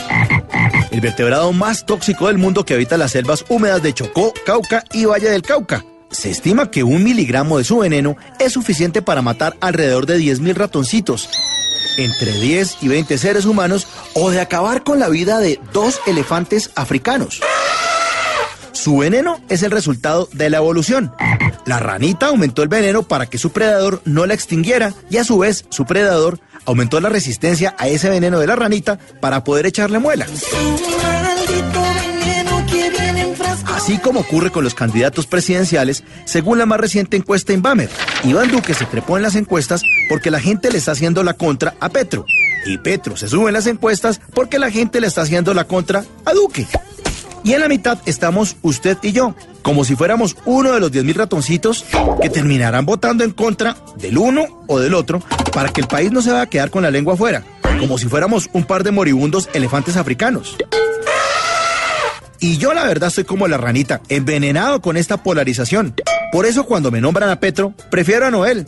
El 0.91 1.01
vertebrado 1.01 1.51
más 1.51 1.85
tóxico 1.85 2.27
del 2.27 2.38
mundo 2.38 2.65
que 2.65 2.73
habita 2.73 2.97
las 2.97 3.11
selvas 3.11 3.45
húmedas 3.49 3.81
de 3.81 3.93
Chocó, 3.93 4.34
Cauca 4.45 4.84
y 4.93 5.05
Valle 5.05 5.30
del 5.30 5.41
Cauca. 5.41 5.84
Se 6.11 6.30
estima 6.30 6.72
que 6.72 6.84
un 6.84 7.03
miligramo 7.03 7.57
de 7.57 7.63
su 7.63 7.80
veneno 7.80 8.15
es 8.39 8.53
suficiente 8.53 9.01
para 9.01 9.22
matar 9.22 9.57
alrededor 9.59 10.05
de 10.05 10.19
10.000 10.19 10.53
ratoncitos, 10.53 11.30
entre 11.97 12.31
10 12.31 12.77
y 12.81 12.88
20 12.88 13.17
seres 13.17 13.45
humanos 13.45 13.88
o 14.13 14.30
de 14.30 14.39
acabar 14.39 14.84
con 14.84 14.99
la 14.99 15.09
vida 15.09 15.39
de 15.39 15.59
dos 15.73 15.99
elefantes 16.05 16.72
africanos. 16.76 17.41
Su 18.72 18.97
veneno 18.97 19.39
es 19.49 19.63
el 19.63 19.72
resultado 19.72 20.30
de 20.31 20.49
la 20.49 20.57
evolución. 20.57 21.11
La 21.65 21.79
ranita 21.79 22.27
aumentó 22.27 22.61
el 22.61 22.69
veneno 22.69 23.03
para 23.03 23.25
que 23.25 23.37
su 23.37 23.51
predador 23.51 24.01
no 24.05 24.25
la 24.25 24.35
extinguiera 24.35 24.93
y 25.09 25.17
a 25.17 25.23
su 25.23 25.39
vez 25.39 25.65
su 25.69 25.85
predador 25.85 26.39
aumentó 26.65 26.99
la 27.01 27.09
resistencia 27.09 27.75
a 27.79 27.87
ese 27.87 28.09
veneno 28.09 28.39
de 28.39 28.47
la 28.47 28.55
ranita 28.55 28.99
para 29.19 29.43
poder 29.43 29.65
echarle 29.65 29.99
muela. 29.99 30.27
Así 33.75 33.97
como 33.97 34.21
ocurre 34.21 34.51
con 34.51 34.63
los 34.63 34.73
candidatos 34.73 35.27
presidenciales, 35.27 36.03
según 36.25 36.57
la 36.57 36.65
más 36.65 36.79
reciente 36.79 37.17
encuesta 37.17 37.53
Inbamer, 37.53 37.89
Iván 38.23 38.49
Duque 38.51 38.73
se 38.73 38.85
trepó 38.85 39.17
en 39.17 39.23
las 39.23 39.35
encuestas 39.35 39.83
porque 40.09 40.31
la 40.31 40.39
gente 40.39 40.71
le 40.71 40.77
está 40.77 40.91
haciendo 40.93 41.23
la 41.23 41.33
contra 41.33 41.75
a 41.79 41.89
Petro. 41.89 42.25
Y 42.65 42.79
Petro 42.79 43.15
se 43.15 43.27
sube 43.27 43.49
en 43.49 43.53
las 43.53 43.67
encuestas 43.67 44.21
porque 44.33 44.57
la 44.57 44.71
gente 44.71 44.99
le 44.99 45.07
está 45.07 45.21
haciendo 45.21 45.53
la 45.53 45.65
contra 45.65 46.03
a 46.25 46.33
Duque. 46.33 46.65
Y 47.43 47.53
en 47.53 47.59
la 47.59 47.67
mitad 47.67 47.99
estamos 48.07 48.55
usted 48.63 48.97
y 49.03 49.11
yo, 49.11 49.35
como 49.65 49.83
si 49.83 49.95
fuéramos 49.95 50.37
uno 50.45 50.73
de 50.73 50.79
los 50.79 50.91
10.000 50.91 51.15
ratoncitos 51.15 51.85
que 52.21 52.29
terminarán 52.29 52.85
votando 52.85 53.23
en 53.23 53.31
contra 53.31 53.75
del 53.97 54.19
uno 54.19 54.45
o 54.67 54.79
del 54.79 54.93
otro 54.93 55.23
para 55.53 55.69
que 55.69 55.81
el 55.81 55.87
país 55.87 56.11
no 56.11 56.21
se 56.21 56.29
vaya 56.29 56.43
a 56.43 56.49
quedar 56.49 56.69
con 56.69 56.83
la 56.83 56.91
lengua 56.91 57.15
afuera, 57.15 57.43
como 57.79 57.97
si 57.97 58.07
fuéramos 58.07 58.47
un 58.53 58.65
par 58.65 58.83
de 58.83 58.91
moribundos 58.91 59.49
elefantes 59.53 59.97
africanos. 59.97 60.55
Y 62.39 62.59
yo 62.59 62.75
la 62.75 62.83
verdad 62.83 63.07
estoy 63.07 63.23
como 63.23 63.47
la 63.47 63.57
ranita, 63.57 64.01
envenenado 64.07 64.83
con 64.83 64.97
esta 64.97 65.23
polarización. 65.23 65.95
Por 66.31 66.45
eso 66.45 66.65
cuando 66.65 66.91
me 66.91 67.01
nombran 67.01 67.31
a 67.31 67.39
Petro, 67.39 67.73
prefiero 67.89 68.27
a 68.27 68.31
Noel. 68.31 68.67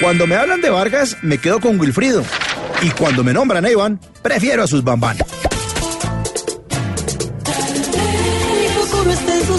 Cuando 0.00 0.26
me 0.26 0.36
hablan 0.36 0.62
de 0.62 0.70
Vargas, 0.70 1.18
me 1.20 1.36
quedo 1.36 1.60
con 1.60 1.78
Wilfrido. 1.78 2.24
Y 2.80 2.88
cuando 2.92 3.22
me 3.22 3.34
nombran 3.34 3.66
a 3.66 3.70
Iván, 3.70 4.00
prefiero 4.22 4.62
a 4.62 4.66
sus 4.66 4.82
bambán. 4.82 5.18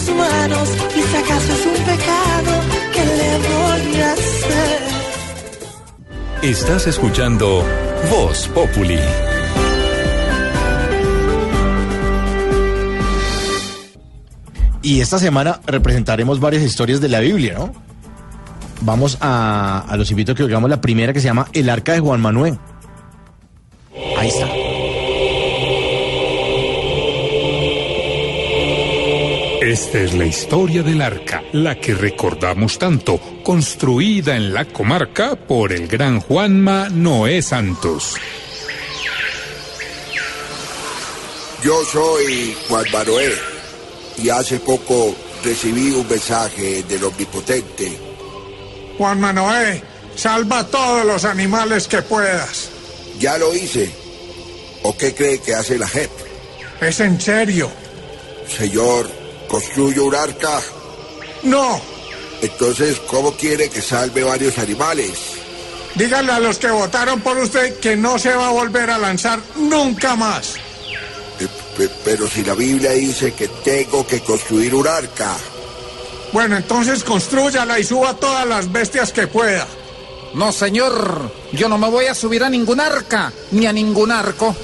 Sus 0.03 0.15
manos 0.15 0.69
y 0.95 1.01
si 1.01 1.15
acaso 1.15 1.53
es 1.53 1.65
un 1.65 1.85
pecado, 1.85 2.61
¿qué 2.93 3.05
le 3.05 3.37
voy 3.37 4.01
a 4.01 4.11
hacer? 4.13 4.81
Estás 6.41 6.87
escuchando 6.87 7.63
Voz 8.11 8.47
Populi. 8.49 8.99
Y 14.81 14.99
esta 14.99 15.17
semana 15.17 15.61
representaremos 15.65 16.41
varias 16.41 16.63
historias 16.63 16.99
de 16.99 17.07
la 17.07 17.21
Biblia, 17.21 17.53
¿no? 17.57 17.71
Vamos 18.81 19.17
a, 19.21 19.85
a 19.87 19.95
los 19.95 20.11
invito 20.11 20.33
a 20.33 20.35
que 20.35 20.43
oigamos 20.43 20.69
la 20.69 20.81
primera 20.81 21.13
que 21.13 21.21
se 21.21 21.27
llama 21.27 21.47
El 21.53 21.69
Arca 21.69 21.93
de 21.93 22.01
Juan 22.01 22.19
Manuel. 22.19 22.59
Ahí 24.17 24.27
está. 24.27 24.62
Esta 29.73 30.01
es 30.01 30.13
la 30.13 30.25
historia 30.25 30.83
del 30.83 31.01
arca, 31.01 31.41
la 31.51 31.79
que 31.79 31.95
recordamos 31.95 32.77
tanto, 32.77 33.19
construida 33.43 34.35
en 34.35 34.53
la 34.53 34.65
comarca 34.65 35.35
por 35.35 35.73
el 35.73 35.87
gran 35.87 36.19
Juanma 36.19 36.89
Noé 36.89 37.41
Santos. 37.41 38.13
Yo 41.63 41.83
soy 41.85 42.55
Juan 42.69 42.85
Manuel 42.93 43.33
y 44.21 44.29
hace 44.29 44.59
poco 44.59 45.15
recibí 45.43 45.89
un 45.89 46.07
mensaje 46.07 46.83
del 46.83 47.05
Omnipotente. 47.05 47.97
Juan 48.99 49.19
Manuel, 49.19 49.81
salva 50.15 50.59
a 50.59 50.67
todos 50.67 51.03
los 51.03 51.25
animales 51.25 51.87
que 51.87 52.03
puedas. 52.03 52.69
Ya 53.17 53.39
lo 53.39 53.51
hice. 53.55 53.89
¿O 54.83 54.95
qué 54.95 55.15
cree 55.15 55.39
que 55.39 55.55
hace 55.55 55.79
la 55.79 55.87
JEP? 55.87 56.11
Es 56.79 56.99
en 56.99 57.19
serio. 57.19 57.71
Señor, 58.47 59.22
¿construyo 59.53 60.05
un 60.05 60.15
arca? 60.15 60.59
No. 61.43 61.79
Entonces, 62.41 62.99
¿cómo 63.05 63.33
quiere 63.33 63.69
que 63.69 63.83
salve 63.83 64.23
varios 64.23 64.57
animales? 64.57 65.11
Díganle 65.93 66.31
a 66.31 66.39
los 66.39 66.57
que 66.57 66.71
votaron 66.71 67.21
por 67.21 67.37
usted 67.37 67.79
que 67.79 67.95
no 67.95 68.17
se 68.17 68.33
va 68.33 68.47
a 68.47 68.51
volver 68.51 68.89
a 68.89 68.97
lanzar 68.97 69.39
nunca 69.55 70.15
más. 70.15 70.55
Eh, 71.39 71.47
pe- 71.77 71.87
Pero 72.03 72.27
si 72.27 72.43
la 72.43 72.55
Biblia 72.55 72.93
dice 72.93 73.33
que 73.33 73.47
tengo 73.47 74.07
que 74.07 74.21
construir 74.21 74.73
un 74.73 74.87
arca. 74.87 75.37
Bueno, 76.31 76.57
entonces 76.57 77.03
construyala 77.03 77.77
y 77.77 77.83
suba 77.83 78.15
todas 78.15 78.47
las 78.47 78.71
bestias 78.71 79.13
que 79.13 79.27
pueda. 79.27 79.67
No, 80.33 80.51
señor. 80.51 81.31
Yo 81.51 81.69
no 81.69 81.77
me 81.77 81.89
voy 81.89 82.07
a 82.07 82.15
subir 82.15 82.43
a 82.43 82.49
ningún 82.49 82.79
arca, 82.79 83.31
ni 83.51 83.67
a 83.67 83.71
ningún 83.71 84.11
arco. 84.11 84.55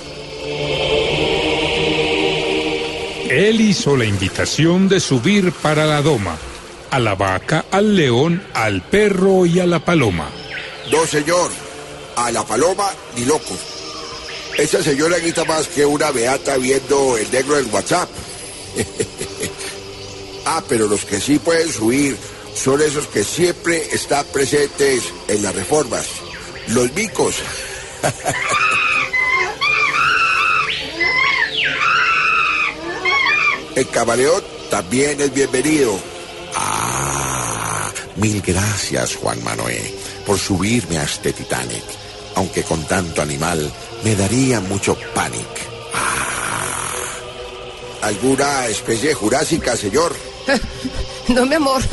Él 3.30 3.61
hizo 3.61 3.95
la 3.95 4.06
invitación 4.06 4.89
de 4.89 4.99
subir 4.99 5.51
para 5.51 5.85
la 5.85 6.01
doma, 6.01 6.35
a 6.89 6.97
la 6.97 7.14
vaca, 7.14 7.65
al 7.69 7.95
león, 7.95 8.43
al 8.56 8.81
perro 8.81 9.45
y 9.45 9.60
a 9.60 9.68
la 9.68 9.77
paloma. 9.77 10.31
No, 10.91 11.06
señor. 11.06 11.51
A 12.15 12.31
la 12.31 12.43
paloma 12.43 12.89
ni 13.15 13.26
loco. 13.26 13.56
Esa 14.57 14.81
señora 14.81 15.19
grita 15.19 15.45
más 15.45 15.68
que 15.68 15.85
una 15.85 16.10
beata 16.10 16.57
viendo 16.57 17.18
el 17.18 17.31
negro 17.31 17.57
del 17.57 17.68
WhatsApp. 17.68 18.10
ah, 20.45 20.64
pero 20.68 20.88
los 20.88 21.06
que 21.06 21.22
sí 21.22 21.38
pueden 21.38 21.72
subir 21.72 22.18
son 22.56 22.81
esos 22.81 23.06
que 23.06 23.23
siempre 23.23 23.93
están 23.93 24.26
presentes 24.34 25.03
en 25.27 25.43
las 25.43 25.53
reformas. 25.53 26.07
Los 26.69 26.91
micos. 26.93 27.35
El 33.80 33.88
también 34.69 35.22
es 35.22 35.34
bienvenido. 35.34 35.97
Ah, 36.53 37.89
mil 38.18 38.41
gracias, 38.41 39.15
Juan 39.15 39.41
Manuel, 39.41 39.95
por 40.26 40.38
subirme 40.38 40.97
a 40.97 41.03
este 41.03 41.31
Titanic. 41.31 41.85
Aunque 42.35 42.64
con 42.64 42.84
tanto 42.84 43.22
animal 43.22 43.72
me 44.03 44.18
daría 44.18 44.60
mucho 44.60 44.97
panic. 45.15 45.47
Ah, 45.93 47.06
¿Alguna 48.01 48.68
especie 48.68 49.14
jurásica, 49.14 49.77
señor? 49.77 50.14
No, 51.30 51.45
mi 51.45 51.53
amor, 51.53 51.84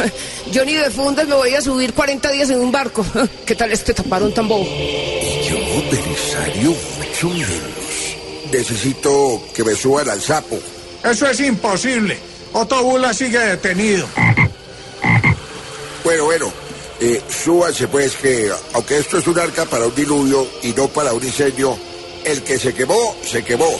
yo 0.50 0.64
ni 0.64 0.72
de 0.72 0.90
fundas 0.90 1.28
me 1.28 1.34
voy 1.34 1.54
a 1.54 1.60
subir 1.60 1.92
40 1.92 2.32
días 2.32 2.48
en 2.48 2.58
un 2.58 2.72
barco. 2.72 3.04
¿Qué 3.44 3.54
tal 3.54 3.70
este 3.70 3.92
taparón 3.92 4.32
tan 4.32 4.48
bobo? 4.48 4.64
Yo, 4.64 5.56
Belisario, 5.90 6.74
mucho 6.96 7.28
menos. 7.28 8.16
Necesito 8.50 9.42
que 9.54 9.62
me 9.62 9.74
suban 9.74 10.08
al 10.08 10.22
sapo. 10.22 10.58
Eso 11.10 11.28
es 11.28 11.40
imposible. 11.40 12.18
Otto 12.52 12.82
Bula 12.82 13.14
sigue 13.14 13.38
detenido. 13.38 14.06
Bueno, 16.02 16.24
bueno, 16.24 16.52
eh, 17.00 17.20
súbanse 17.28 17.88
pues 17.88 18.16
que, 18.16 18.50
aunque 18.72 18.98
esto 18.98 19.18
es 19.18 19.26
un 19.26 19.38
arca 19.38 19.64
para 19.66 19.86
un 19.86 19.94
diluvio 19.94 20.46
y 20.62 20.72
no 20.72 20.88
para 20.88 21.12
un 21.12 21.24
incendio, 21.24 21.76
el 22.24 22.42
que 22.42 22.58
se 22.58 22.74
quemó, 22.74 23.14
se 23.24 23.44
quemó. 23.44 23.70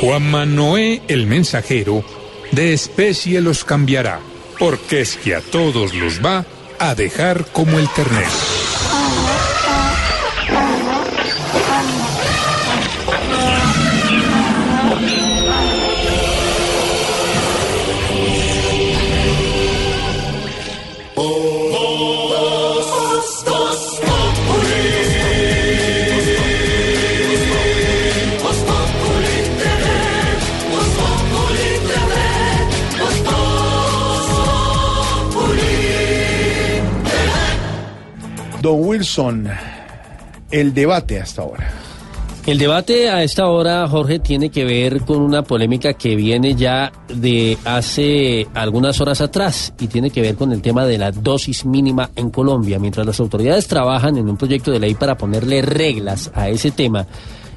Juan 0.00 0.30
Manoé 0.30 1.02
el 1.08 1.26
mensajero, 1.26 2.04
de 2.52 2.72
especie 2.72 3.40
los 3.40 3.64
cambiará, 3.64 4.20
porque 4.58 5.00
es 5.00 5.16
que 5.16 5.34
a 5.34 5.40
todos 5.40 5.94
los 5.94 6.24
va 6.24 6.44
a 6.78 6.94
dejar 6.94 7.46
como 7.52 7.78
el 7.78 7.88
ternero. 7.90 8.67
Don 39.16 39.36
Wilson, 39.38 39.48
el 40.50 40.74
debate 40.74 41.20
hasta 41.20 41.42
ahora. 41.42 41.70
El 42.46 42.58
debate 42.58 43.10
a 43.10 43.22
esta 43.22 43.46
hora, 43.46 43.86
Jorge, 43.88 44.18
tiene 44.18 44.50
que 44.50 44.64
ver 44.64 45.02
con 45.02 45.20
una 45.20 45.42
polémica 45.42 45.92
que 45.92 46.16
viene 46.16 46.54
ya 46.54 46.92
de 47.08 47.58
hace 47.64 48.46
algunas 48.54 49.00
horas 49.00 49.20
atrás 49.20 49.74
y 49.78 49.86
tiene 49.86 50.10
que 50.10 50.22
ver 50.22 50.34
con 50.34 50.52
el 50.52 50.62
tema 50.62 50.86
de 50.86 50.96
la 50.96 51.12
dosis 51.12 51.66
mínima 51.66 52.10
en 52.16 52.30
Colombia. 52.30 52.78
Mientras 52.78 53.06
las 53.06 53.20
autoridades 53.20 53.66
trabajan 53.66 54.16
en 54.16 54.28
un 54.28 54.36
proyecto 54.36 54.70
de 54.70 54.80
ley 54.80 54.94
para 54.94 55.16
ponerle 55.18 55.60
reglas 55.60 56.30
a 56.34 56.48
ese 56.48 56.70
tema 56.70 57.06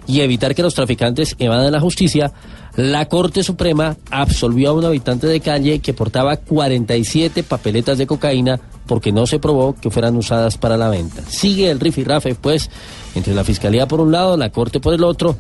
y 0.08 0.22
evitar 0.22 0.54
que 0.54 0.64
los 0.64 0.76
traficantes 0.76 1.36
evadan 1.40 1.72
la 1.72 1.80
justicia, 1.80 2.34
la 2.76 3.08
Corte 3.08 3.44
Suprema 3.44 3.98
absolvió 4.10 4.70
a 4.70 4.74
un 4.74 4.86
habitante 4.86 5.28
de 5.28 5.42
calle 5.42 5.80
que 5.80 5.94
portaba 5.94 6.38
47 6.38 7.44
papeletas 7.44 7.98
de 7.98 8.08
cocaína 8.08 8.60
porque 8.88 9.12
no 9.12 9.28
se 9.28 9.40
probó 9.40 9.76
que 9.76 9.90
fueran 9.90 10.16
usadas 10.16 10.58
para 10.58 10.78
la 10.78 10.90
venta. 10.90 11.22
Sigue 11.28 11.70
el 11.70 11.80
rifirrafe, 11.80 12.36
pues, 12.36 12.70
entre 13.16 13.34
la 13.34 13.44
Fiscalía 13.44 13.88
por 13.88 14.00
un 14.00 14.12
lado, 14.12 14.38
la 14.38 14.52
Corte 14.52 14.80
por 14.80 14.94
el 14.94 15.04
otro, 15.04 15.36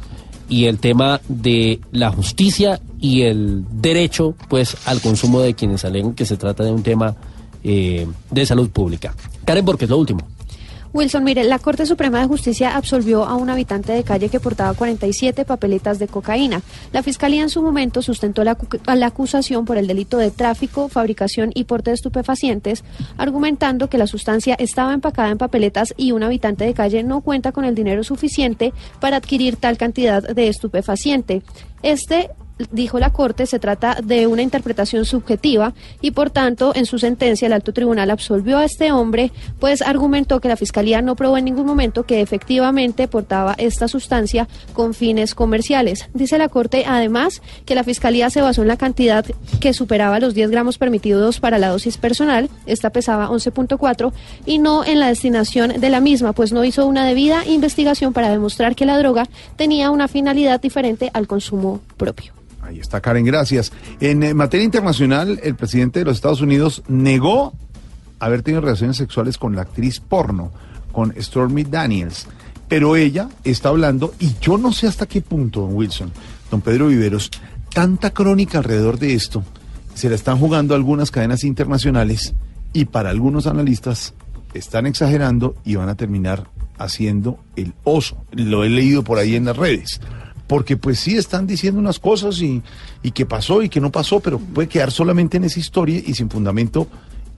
y 0.49 0.65
el 0.65 0.79
tema 0.79 1.21
de 1.29 1.79
la 1.91 2.11
justicia 2.11 2.81
y 2.99 3.21
el 3.21 3.63
derecho, 3.71 4.35
pues, 4.49 4.75
al 4.85 4.99
consumo 5.01 5.39
de 5.39 5.53
quienes 5.53 5.85
alegan 5.85 6.13
que 6.13 6.25
se 6.25 6.37
trata 6.37 6.63
de 6.63 6.71
un 6.71 6.83
tema 6.83 7.15
eh, 7.63 8.05
de 8.29 8.45
salud 8.45 8.69
pública. 8.69 9.15
Karen, 9.45 9.63
porque 9.63 9.85
es 9.85 9.91
lo 9.91 9.97
último. 9.97 10.27
Wilson, 10.93 11.23
mire, 11.23 11.45
la 11.45 11.57
Corte 11.57 11.85
Suprema 11.85 12.19
de 12.19 12.27
Justicia 12.27 12.75
absolvió 12.75 13.23
a 13.23 13.35
un 13.35 13.49
habitante 13.49 13.93
de 13.93 14.03
calle 14.03 14.27
que 14.27 14.41
portaba 14.41 14.73
47 14.73 15.45
papeletas 15.45 15.99
de 15.99 16.09
cocaína. 16.09 16.61
La 16.91 17.01
Fiscalía 17.01 17.41
en 17.41 17.49
su 17.49 17.61
momento 17.61 18.01
sustentó 18.01 18.43
la, 18.43 18.57
acusación 19.05 19.63
por 19.63 19.77
el 19.77 19.87
delito 19.87 20.17
de 20.17 20.31
tráfico, 20.31 20.89
fabricación 20.89 21.51
y 21.55 21.63
porte 21.63 21.91
de 21.91 21.95
estupefacientes, 21.95 22.83
argumentando 23.17 23.89
que 23.89 23.97
la 23.97 24.05
sustancia 24.05 24.55
estaba 24.55 24.93
empacada 24.93 25.29
en 25.29 25.37
papeletas 25.37 25.93
y 25.95 26.11
un 26.11 26.23
habitante 26.23 26.65
de 26.65 26.73
calle 26.73 27.03
no 27.03 27.21
cuenta 27.21 27.53
con 27.53 27.63
el 27.63 27.73
dinero 27.73 28.03
suficiente 28.03 28.73
para 28.99 29.17
adquirir 29.17 29.55
tal 29.55 29.77
cantidad 29.77 30.21
de 30.21 30.49
estupefaciente. 30.49 31.41
Este 31.83 32.31
dijo 32.71 32.99
la 32.99 33.11
Corte, 33.11 33.45
se 33.45 33.59
trata 33.59 33.97
de 34.03 34.27
una 34.27 34.41
interpretación 34.41 35.05
subjetiva 35.05 35.73
y 36.01 36.11
por 36.11 36.29
tanto 36.29 36.73
en 36.75 36.85
su 36.85 36.99
sentencia 36.99 37.45
el 37.45 37.53
alto 37.53 37.73
tribunal 37.73 38.11
absolvió 38.11 38.57
a 38.57 38.65
este 38.65 38.91
hombre, 38.91 39.31
pues 39.59 39.81
argumentó 39.81 40.39
que 40.39 40.47
la 40.47 40.57
Fiscalía 40.57 41.01
no 41.01 41.15
probó 41.15 41.37
en 41.37 41.45
ningún 41.45 41.65
momento 41.65 42.03
que 42.03 42.21
efectivamente 42.21 43.07
portaba 43.07 43.55
esta 43.57 43.87
sustancia 43.87 44.47
con 44.73 44.93
fines 44.93 45.35
comerciales. 45.35 46.09
Dice 46.13 46.37
la 46.37 46.49
Corte 46.49 46.85
además 46.87 47.41
que 47.65 47.75
la 47.75 47.83
Fiscalía 47.83 48.29
se 48.29 48.41
basó 48.41 48.61
en 48.61 48.67
la 48.67 48.77
cantidad 48.77 49.25
que 49.59 49.73
superaba 49.73 50.19
los 50.19 50.33
10 50.33 50.51
gramos 50.51 50.77
permitidos 50.77 51.39
para 51.39 51.57
la 51.57 51.69
dosis 51.69 51.97
personal, 51.97 52.49
esta 52.65 52.91
pesaba 52.91 53.29
11.4, 53.29 54.11
y 54.45 54.59
no 54.59 54.85
en 54.85 54.99
la 54.99 55.07
destinación 55.07 55.79
de 55.79 55.89
la 55.89 55.99
misma, 55.99 56.33
pues 56.33 56.51
no 56.51 56.63
hizo 56.63 56.85
una 56.85 57.05
debida 57.05 57.45
investigación 57.45 58.13
para 58.13 58.29
demostrar 58.29 58.75
que 58.75 58.85
la 58.85 58.97
droga 58.97 59.27
tenía 59.55 59.91
una 59.91 60.07
finalidad 60.07 60.61
diferente 60.61 61.09
al 61.13 61.27
consumo 61.27 61.81
propio. 61.97 62.33
Ahí 62.71 62.79
está 62.79 63.01
Karen, 63.01 63.25
gracias. 63.25 63.73
En 63.99 64.23
eh, 64.23 64.33
materia 64.33 64.63
internacional, 64.63 65.41
el 65.43 65.55
presidente 65.55 65.99
de 65.99 66.05
los 66.05 66.15
Estados 66.15 66.39
Unidos 66.39 66.83
negó 66.87 67.53
haber 68.17 68.43
tenido 68.43 68.61
relaciones 68.61 68.95
sexuales 68.95 69.37
con 69.37 69.57
la 69.57 69.63
actriz 69.63 69.99
porno, 69.99 70.53
con 70.93 71.13
Stormy 71.21 71.65
Daniels. 71.65 72.27
Pero 72.69 72.95
ella 72.95 73.27
está 73.43 73.67
hablando, 73.67 74.13
y 74.19 74.35
yo 74.39 74.57
no 74.57 74.71
sé 74.71 74.87
hasta 74.87 75.05
qué 75.05 75.19
punto, 75.19 75.59
don 75.59 75.75
Wilson, 75.75 76.13
don 76.49 76.61
Pedro 76.61 76.87
Viveros, 76.87 77.29
tanta 77.73 78.11
crónica 78.11 78.59
alrededor 78.59 78.97
de 78.97 79.15
esto, 79.15 79.43
se 79.93 80.07
la 80.07 80.15
están 80.15 80.37
jugando 80.39 80.73
algunas 80.73 81.11
cadenas 81.11 81.43
internacionales 81.43 82.35
y 82.71 82.85
para 82.85 83.09
algunos 83.09 83.47
analistas 83.47 84.13
están 84.53 84.85
exagerando 84.85 85.55
y 85.65 85.75
van 85.75 85.89
a 85.89 85.95
terminar 85.95 86.47
haciendo 86.77 87.37
el 87.57 87.73
oso. 87.83 88.23
Lo 88.31 88.63
he 88.63 88.69
leído 88.69 89.03
por 89.03 89.17
ahí 89.17 89.35
en 89.35 89.43
las 89.43 89.57
redes 89.57 89.99
porque 90.51 90.75
pues 90.75 90.99
sí 90.99 91.15
están 91.15 91.47
diciendo 91.47 91.79
unas 91.79 91.97
cosas 91.97 92.41
y, 92.41 92.61
y 93.01 93.11
que 93.11 93.25
pasó 93.25 93.63
y 93.63 93.69
que 93.69 93.79
no 93.79 93.89
pasó, 93.89 94.19
pero 94.19 94.37
puede 94.37 94.67
quedar 94.67 94.91
solamente 94.91 95.37
en 95.37 95.45
esa 95.45 95.61
historia 95.61 96.01
y 96.05 96.13
sin 96.13 96.29
fundamento 96.29 96.89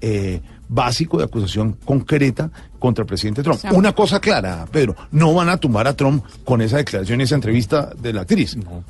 eh, 0.01 0.41
básico 0.67 1.19
de 1.19 1.25
acusación 1.25 1.77
concreta 1.85 2.49
contra 2.79 3.03
el 3.03 3.07
presidente 3.07 3.43
Trump. 3.43 3.59
Una 3.71 3.93
cosa 3.93 4.19
clara, 4.19 4.65
Pedro, 4.71 4.95
no 5.11 5.31
van 5.31 5.49
a 5.49 5.57
tumbar 5.57 5.87
a 5.87 5.95
Trump 5.95 6.25
con 6.43 6.63
esa 6.63 6.77
declaración 6.77 7.21
y 7.21 7.25
esa 7.25 7.35
entrevista 7.35 7.91
de 8.01 8.13
la 8.13 8.21
actriz. 8.21 8.57
No, 8.57 8.83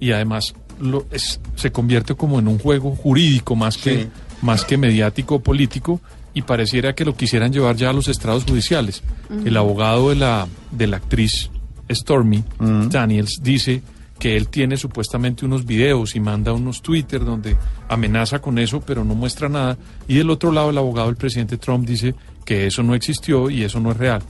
y 0.00 0.10
además 0.10 0.52
lo, 0.80 1.06
es, 1.12 1.38
se 1.54 1.70
convierte 1.70 2.16
como 2.16 2.40
en 2.40 2.48
un 2.48 2.58
juego 2.58 2.96
jurídico 2.96 3.54
más 3.54 3.76
que, 3.76 4.08
más 4.42 4.64
que 4.64 4.76
mediático 4.76 5.36
o 5.36 5.40
político 5.40 6.00
y 6.34 6.42
pareciera 6.42 6.96
que 6.96 7.04
lo 7.04 7.14
quisieran 7.14 7.52
llevar 7.52 7.76
ya 7.76 7.90
a 7.90 7.92
los 7.92 8.08
estrados 8.08 8.42
judiciales. 8.42 9.04
El 9.44 9.56
abogado 9.56 10.08
de 10.10 10.16
la, 10.16 10.48
de 10.72 10.88
la 10.88 10.96
actriz 10.96 11.48
Stormy 11.90 12.42
Daniels 12.58 13.40
dice 13.42 13.82
que 14.18 14.36
él 14.36 14.48
tiene 14.48 14.76
supuestamente 14.78 15.44
unos 15.44 15.66
videos 15.66 16.16
y 16.16 16.20
manda 16.20 16.52
unos 16.54 16.80
Twitter 16.80 17.22
donde 17.24 17.56
amenaza 17.88 18.38
con 18.40 18.58
eso, 18.58 18.80
pero 18.80 19.04
no 19.04 19.14
muestra 19.14 19.48
nada. 19.48 19.76
Y 20.08 20.14
del 20.16 20.30
otro 20.30 20.52
lado, 20.52 20.70
el 20.70 20.78
abogado 20.78 21.08
del 21.08 21.16
presidente 21.16 21.58
Trump 21.58 21.86
dice 21.86 22.14
que 22.44 22.66
eso 22.66 22.82
no 22.82 22.94
existió 22.94 23.50
y 23.50 23.62
eso 23.62 23.78
no 23.78 23.90
es 23.90 23.96
real. 23.98 24.22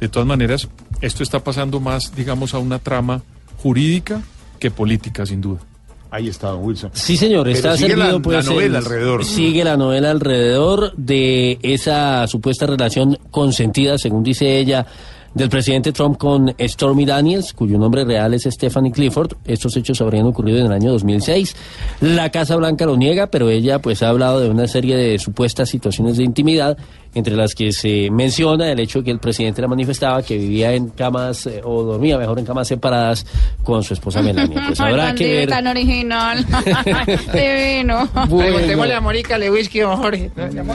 De 0.00 0.08
todas 0.08 0.26
maneras, 0.26 0.68
esto 1.00 1.22
está 1.22 1.38
pasando 1.44 1.78
más, 1.80 2.14
digamos, 2.16 2.52
a 2.54 2.58
una 2.58 2.78
trama 2.80 3.22
jurídica 3.62 4.22
que 4.58 4.70
política, 4.70 5.24
sin 5.24 5.40
duda. 5.40 5.60
Ahí 6.10 6.28
está, 6.28 6.48
don 6.48 6.64
Wilson. 6.64 6.90
Sí, 6.94 7.16
señor, 7.16 7.48
está 7.48 7.76
sigue 7.76 7.90
servido 7.90 8.12
la, 8.14 8.18
pues, 8.22 8.44
la 8.46 8.52
novela 8.54 8.78
el- 8.78 8.84
alrededor. 8.84 9.24
Sigue 9.24 9.62
la 9.62 9.76
novela 9.76 10.10
alrededor 10.10 10.94
de 10.96 11.58
esa 11.62 12.26
supuesta 12.26 12.66
relación 12.66 13.18
consentida, 13.30 13.98
según 13.98 14.22
dice 14.22 14.58
ella, 14.58 14.86
del 15.34 15.48
presidente 15.48 15.92
Trump 15.92 16.16
con 16.16 16.54
Stormy 16.58 17.04
Daniels, 17.04 17.52
cuyo 17.52 17.78
nombre 17.78 18.04
real 18.04 18.34
es 18.34 18.44
Stephanie 18.44 18.92
Clifford. 18.92 19.34
Estos 19.44 19.76
hechos 19.76 20.00
habrían 20.00 20.26
ocurrido 20.26 20.58
en 20.58 20.66
el 20.66 20.72
año 20.72 20.92
2006. 20.92 21.54
La 22.00 22.30
Casa 22.30 22.56
Blanca 22.56 22.86
lo 22.86 22.96
niega, 22.96 23.28
pero 23.28 23.50
ella 23.50 23.80
pues 23.80 24.02
ha 24.02 24.08
hablado 24.08 24.40
de 24.40 24.50
una 24.50 24.66
serie 24.66 24.96
de 24.96 25.18
supuestas 25.18 25.68
situaciones 25.68 26.16
de 26.16 26.24
intimidad, 26.24 26.76
entre 27.14 27.36
las 27.36 27.54
que 27.54 27.72
se 27.72 28.10
menciona 28.10 28.70
el 28.70 28.80
hecho 28.80 29.02
que 29.02 29.10
el 29.10 29.18
presidente 29.18 29.62
la 29.62 29.68
manifestaba 29.68 30.22
que 30.22 30.36
vivía 30.36 30.72
en 30.72 30.88
camas 30.90 31.46
eh, 31.46 31.60
o 31.64 31.82
dormía 31.82 32.18
mejor 32.18 32.38
en 32.38 32.44
camas 32.44 32.68
separadas 32.68 33.26
con 33.62 33.82
su 33.82 33.94
esposa 33.94 34.22
Melania. 34.22 34.64
Pues 34.68 34.80
habrá 34.80 35.14
que 35.14 35.32
ver. 35.32 35.48
tan 35.48 35.66
original. 35.66 36.44
Divino. 37.32 38.08
Preguntémosle 38.12 38.94
a 38.94 39.00
Mónica 39.00 39.38
le 39.38 39.50
whisky 39.50 39.82
o 39.82 39.96
Jorge. 39.96 40.30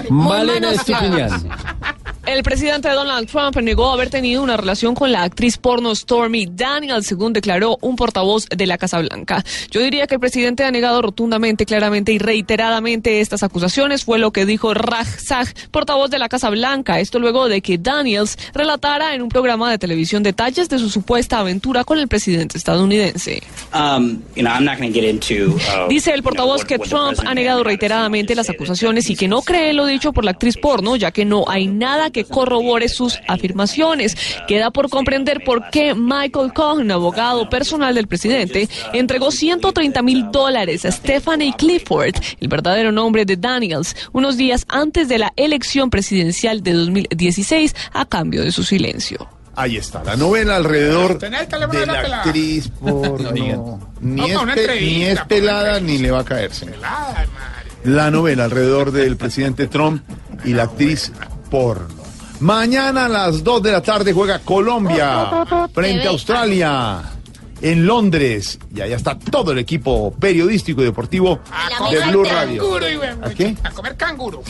Malena 0.09 0.71
Estupiñán. 0.71 1.47
El 2.25 2.41
presidente 2.41 2.89
Donald 2.89 3.27
Trump 3.29 3.57
negó 3.57 3.91
haber 3.91 4.09
tenido 4.09 4.41
una 4.41 4.55
relación 4.55 4.95
con 4.95 5.11
la 5.11 5.23
actriz 5.23 5.57
porno 5.57 5.93
Stormy 5.93 6.47
Daniels, 6.49 7.05
según 7.05 7.33
declaró 7.33 7.77
un 7.81 7.97
portavoz 7.97 8.47
de 8.47 8.65
la 8.65 8.77
Casa 8.77 8.99
Blanca. 8.99 9.43
Yo 9.69 9.81
diría 9.81 10.07
que 10.07 10.15
el 10.15 10.21
presidente 10.21 10.63
ha 10.63 10.71
negado 10.71 11.01
rotundamente, 11.01 11.65
claramente 11.65 12.13
y 12.13 12.19
reiteradamente 12.19 13.19
estas 13.19 13.43
acusaciones, 13.43 14.05
fue 14.05 14.19
lo 14.19 14.31
que 14.31 14.45
dijo 14.45 14.73
Raj 14.73 15.19
Shah, 15.21 15.43
portavoz 15.69 16.09
de 16.09 16.17
la 16.17 16.29
Casa 16.29 16.49
Blanca. 16.49 17.01
Esto 17.01 17.19
luego 17.19 17.49
de 17.49 17.61
que 17.61 17.77
Daniels 17.77 18.37
relatara 18.53 19.13
en 19.15 19.21
un 19.21 19.27
programa 19.29 19.69
de 19.69 19.77
televisión 19.77 20.23
detalles 20.23 20.69
de 20.69 20.79
su 20.79 20.89
supuesta 20.89 21.39
aventura 21.39 21.83
con 21.83 21.99
el 21.99 22.07
presidente 22.07 22.57
estadounidense. 22.57 23.43
Um, 23.73 24.21
you 24.35 24.43
know, 24.43 24.51
I'm 24.53 24.63
not 24.63 24.77
going 24.79 24.93
to 24.93 24.97
get 24.99 25.03
into. 25.09 25.55
uh, 25.55 25.89
Dice 25.89 26.11
el 26.11 26.17
you 26.17 26.21
know, 26.21 26.29
portavoz 26.31 26.61
what- 26.61 26.67
que 26.67 26.79
Trump 26.79 27.19
ha 27.25 27.33
negado 27.33 27.65
reiteradamente 27.65 28.33
las 28.33 28.49
acusaciones 28.49 29.09
y 29.09 29.17
que 29.17 29.27
no 29.27 29.41
cree 29.41 29.73
lo 29.73 29.85
dicho 29.85 30.13
por 30.13 30.23
la 30.23 30.31
actriz 30.31 30.55
porno, 30.55 30.95
ya 30.95 31.11
que 31.11 31.25
no 31.25 31.43
hay 31.49 31.67
nada 31.67 32.11
que 32.13 32.23
corrobore 32.23 32.87
sus 32.87 33.19
afirmaciones. 33.27 34.15
Queda 34.47 34.71
por 34.71 34.89
comprender 34.89 35.43
por 35.43 35.69
qué 35.69 35.93
Michael 35.93 36.53
Cohen, 36.53 36.91
abogado 36.91 37.49
personal 37.49 37.95
del 37.95 38.07
presidente, 38.07 38.69
entregó 38.93 39.31
130 39.31 40.01
mil 40.01 40.31
dólares 40.31 40.85
a 40.85 40.91
Stephanie 40.91 41.53
Clifford, 41.57 42.15
el 42.39 42.47
verdadero 42.47 42.93
nombre 42.93 43.25
de 43.25 43.35
Daniels, 43.35 43.95
unos 44.13 44.37
días 44.37 44.65
antes 44.69 45.09
de 45.09 45.17
la 45.17 45.33
elección 45.35 45.89
presidencial 45.89 46.63
de 46.63 46.73
2016 46.73 47.75
a 47.91 48.05
cambio 48.05 48.43
de 48.43 48.51
su 48.51 48.63
silencio. 48.63 49.27
Ahí 49.55 49.77
está, 49.77 50.03
la 50.03 50.15
novela 50.15 50.55
alrededor 50.55 51.19
de 51.19 51.29
la 51.85 52.21
actriz 52.21 52.69
porno. 52.79 53.31
Ni, 54.01 54.21
No, 54.21 54.25
es, 54.51 54.81
ni 54.81 55.03
es 55.03 55.19
pelada 55.21 55.79
ni 55.79 55.99
le 55.99 56.09
va 56.09 56.21
a 56.21 56.25
caerse. 56.25 56.65
Pelada, 56.65 57.25
La 57.83 58.09
novela 58.09 58.45
alrededor 58.45 58.91
del 58.91 59.15
presidente 59.15 59.67
Trump 59.67 60.03
y 60.43 60.53
la 60.53 60.63
actriz 60.63 61.11
porno. 61.51 62.02
Mañana 62.43 63.05
a 63.05 63.07
las 63.07 63.41
2 63.41 63.63
de 63.63 63.71
la 63.71 63.81
tarde 63.81 64.11
juega 64.11 64.39
Colombia 64.39 65.45
frente 65.73 66.07
a 66.07 66.09
Australia. 66.09 67.12
En 67.63 67.85
Londres. 67.87 68.59
Y 68.75 68.81
allá 68.81 68.95
está 68.97 69.17
todo 69.17 69.51
el 69.53 69.57
equipo 69.59 70.13
periodístico 70.19 70.81
y 70.81 70.85
deportivo 70.85 71.39
de 71.89 71.99
Blue 72.11 72.23
Radio. 72.23 72.61
Canguro, 72.61 72.89
y 72.89 72.97
bueno, 72.97 73.25
¿A 73.25 73.29
qué? 73.31 73.55
A 73.63 73.71
comer 73.71 73.95
canguro. 73.95 74.43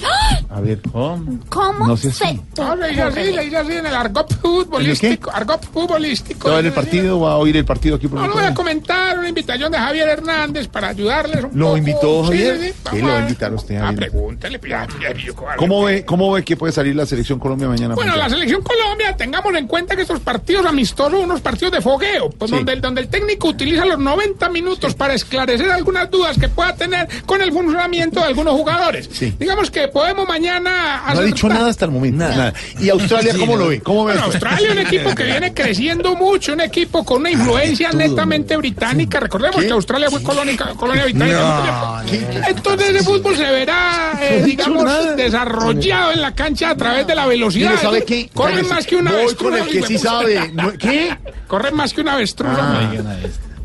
A 0.50 0.60
ver, 0.60 0.82
¿cómo? 0.92 1.40
¿Cómo 1.50 1.88
No 1.88 1.96
sé 1.98 2.12
si- 2.12 2.42
No, 2.58 2.76
le 2.76 2.92
hice 2.92 3.02
así, 3.04 3.32
le 3.32 3.46
hice 3.46 3.58
así 3.58 3.72
en 3.74 3.86
el 3.86 3.96
argot 3.96 4.34
futbolístico. 4.42 5.32
Argot 5.32 5.64
futbolístico. 5.72 6.48
¿Va 6.48 6.54
a 6.56 6.58
ver 6.58 6.66
el 6.68 6.74
partido? 6.74 7.20
¿Va 7.20 7.34
a 7.34 7.38
oír 7.38 7.56
el 7.58 7.66
partido 7.66 7.96
aquí 7.96 8.08
por 8.08 8.20
No 8.20 8.28
lo 8.28 8.34
voy 8.34 8.44
a 8.44 8.54
comentar, 8.54 9.18
una 9.20 9.30
invitación 9.30 9.72
de 9.72 9.78
Javier 9.78 10.10
Hernández 10.10 10.68
para 10.68 10.90
ayudarles 10.90 11.44
un 11.44 11.52
¿Lo 11.60 11.66
poco. 11.68 11.78
invitó 11.78 12.22
Sí, 12.24 12.32
Javier? 12.32 12.58
sí, 12.60 12.68
sí, 12.68 12.74
¿Qué 12.74 12.90
vamos 12.90 13.02
lo 13.02 13.08
va 13.08 13.14
a 13.14 13.18
a 13.18 13.22
invitar 13.22 13.54
usted, 13.54 13.76
Ah, 13.78 13.86
Javier? 13.88 14.12
pues, 14.12 14.70
ya, 14.70 14.88
ya, 15.02 15.14
yo, 15.14 15.36
cobarde. 15.36 15.58
¿Cómo 15.58 15.84
ve, 15.84 16.06
¿Cómo 16.06 16.32
ve 16.32 16.44
que 16.44 16.58
puede 16.58 16.74
salir 16.74 16.96
la 16.96 17.06
selección 17.06 17.40
Colombia 17.40 17.68
mañana? 17.68 17.94
Bueno, 17.96 18.12
la 18.16 18.24
Montes? 18.24 18.34
selección 18.40 18.62
Colombia, 18.64 19.16
tengamos 19.16 19.54
en 19.56 19.68
cuenta 19.68 19.96
que 19.96 20.02
estos 20.02 20.20
partidos 20.20 20.66
amistosos 20.66 21.14
son 21.14 21.22
unos 21.26 21.42
partidos 21.42 21.74
de 21.74 21.82
fogueo, 21.82 22.30
pues 22.30 22.50
Sí. 22.50 22.56
donde, 22.58 22.74
el- 22.74 22.82
donde 22.82 23.03
el 23.04 23.10
técnico 23.10 23.50
utiliza 23.50 23.86
los 23.86 24.00
90 24.00 24.50
minutos 24.50 24.94
para 24.96 25.14
esclarecer 25.14 25.70
algunas 25.70 26.10
dudas 26.10 26.38
que 26.38 26.48
pueda 26.48 26.76
tener 26.76 27.08
con 27.26 27.42
el 27.42 27.52
funcionamiento 27.52 28.22
de 28.22 28.28
algunos 28.28 28.54
jugadores. 28.54 29.10
Sí. 29.12 29.34
Digamos 29.38 29.70
que 29.70 29.88
podemos 29.90 30.28
mañana 30.28 31.04
No 31.14 31.20
ha 31.20 31.24
dicho 31.24 31.50
nada 31.50 31.70
hasta 31.70 31.86
el 31.86 31.92
momento. 31.92 32.20
Nada. 32.20 32.54
¿Y 32.80 32.90
Australia 32.90 33.34
cómo 33.38 33.58
lo 33.58 33.68
ve? 33.68 33.82
¿Cómo? 33.82 34.04
Bueno, 34.04 34.24
Australia, 34.24 34.72
un 34.72 34.80
equipo 34.80 35.14
que 35.14 35.24
viene 35.24 35.54
creciendo 35.54 36.16
mucho, 36.16 36.54
un 36.54 36.62
equipo 36.62 37.04
con 37.04 37.22
una 37.22 37.32
influencia 37.32 37.92
netamente 37.92 38.56
británica. 38.56 39.20
Recordemos 39.20 39.64
que 39.64 39.72
Australia 39.72 40.10
fue 40.10 40.24
colonia, 40.24 40.58
colonia 40.78 41.04
británica. 41.04 42.04
Entonces 42.48 42.90
ese 42.90 43.04
fútbol 43.04 43.36
se 43.36 43.52
verá, 43.52 44.13
eh, 44.30 44.44
digamos, 44.44 45.16
desarrollado 45.16 46.12
en 46.12 46.22
la 46.22 46.34
cancha 46.34 46.70
a 46.72 46.78
través 46.78 47.08
de 47.08 47.16
la 47.16 47.26
velocidad. 47.26 47.72
Mire, 47.72 47.82
¿sabe 47.82 48.04
qué? 48.06 48.30
Corren 48.34 48.68
más 48.68 48.86
que 48.86 48.96
una 48.96 49.12
Voy 49.12 49.22
avestruz. 49.22 49.50
con 49.52 49.60
el 49.60 49.68
que 49.70 49.84
sí 49.88 49.98
sabe. 49.98 50.54
¿Qué? 50.80 51.18
Corren 51.48 51.76
más 51.76 51.94
que 51.94 52.02
una 52.02 52.14
avestruz. 52.14 52.50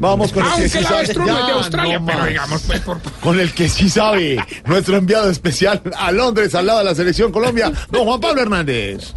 Vamos 0.01 0.33
con 0.33 0.45
el 0.45 0.49
que 0.49 0.53
Aunque 0.55 0.69
sí 0.69 0.81
la 0.81 0.89
sabe. 0.89 1.03
es 1.03 1.09
de 1.09 1.27
Ya, 1.27 1.55
Australia, 1.55 1.99
no 1.99 2.07
pero 2.07 2.25
digamos, 2.27 2.63
pues, 2.63 2.81
por, 2.81 3.01
Con 3.21 3.41
el 3.41 3.53
que 3.53 3.69
sí 3.69 3.89
sabe. 3.89 4.39
Nuestro 4.65 4.97
enviado 4.97 5.29
especial 5.29 5.83
a 5.97 6.13
Londres, 6.13 6.55
al 6.55 6.67
lado 6.67 6.79
de 6.79 6.85
la 6.85 6.95
selección 6.95 7.33
Colombia, 7.33 7.73
don 7.91 8.05
Juan 8.05 8.21
Pablo 8.21 8.43
Hernández. 8.43 9.13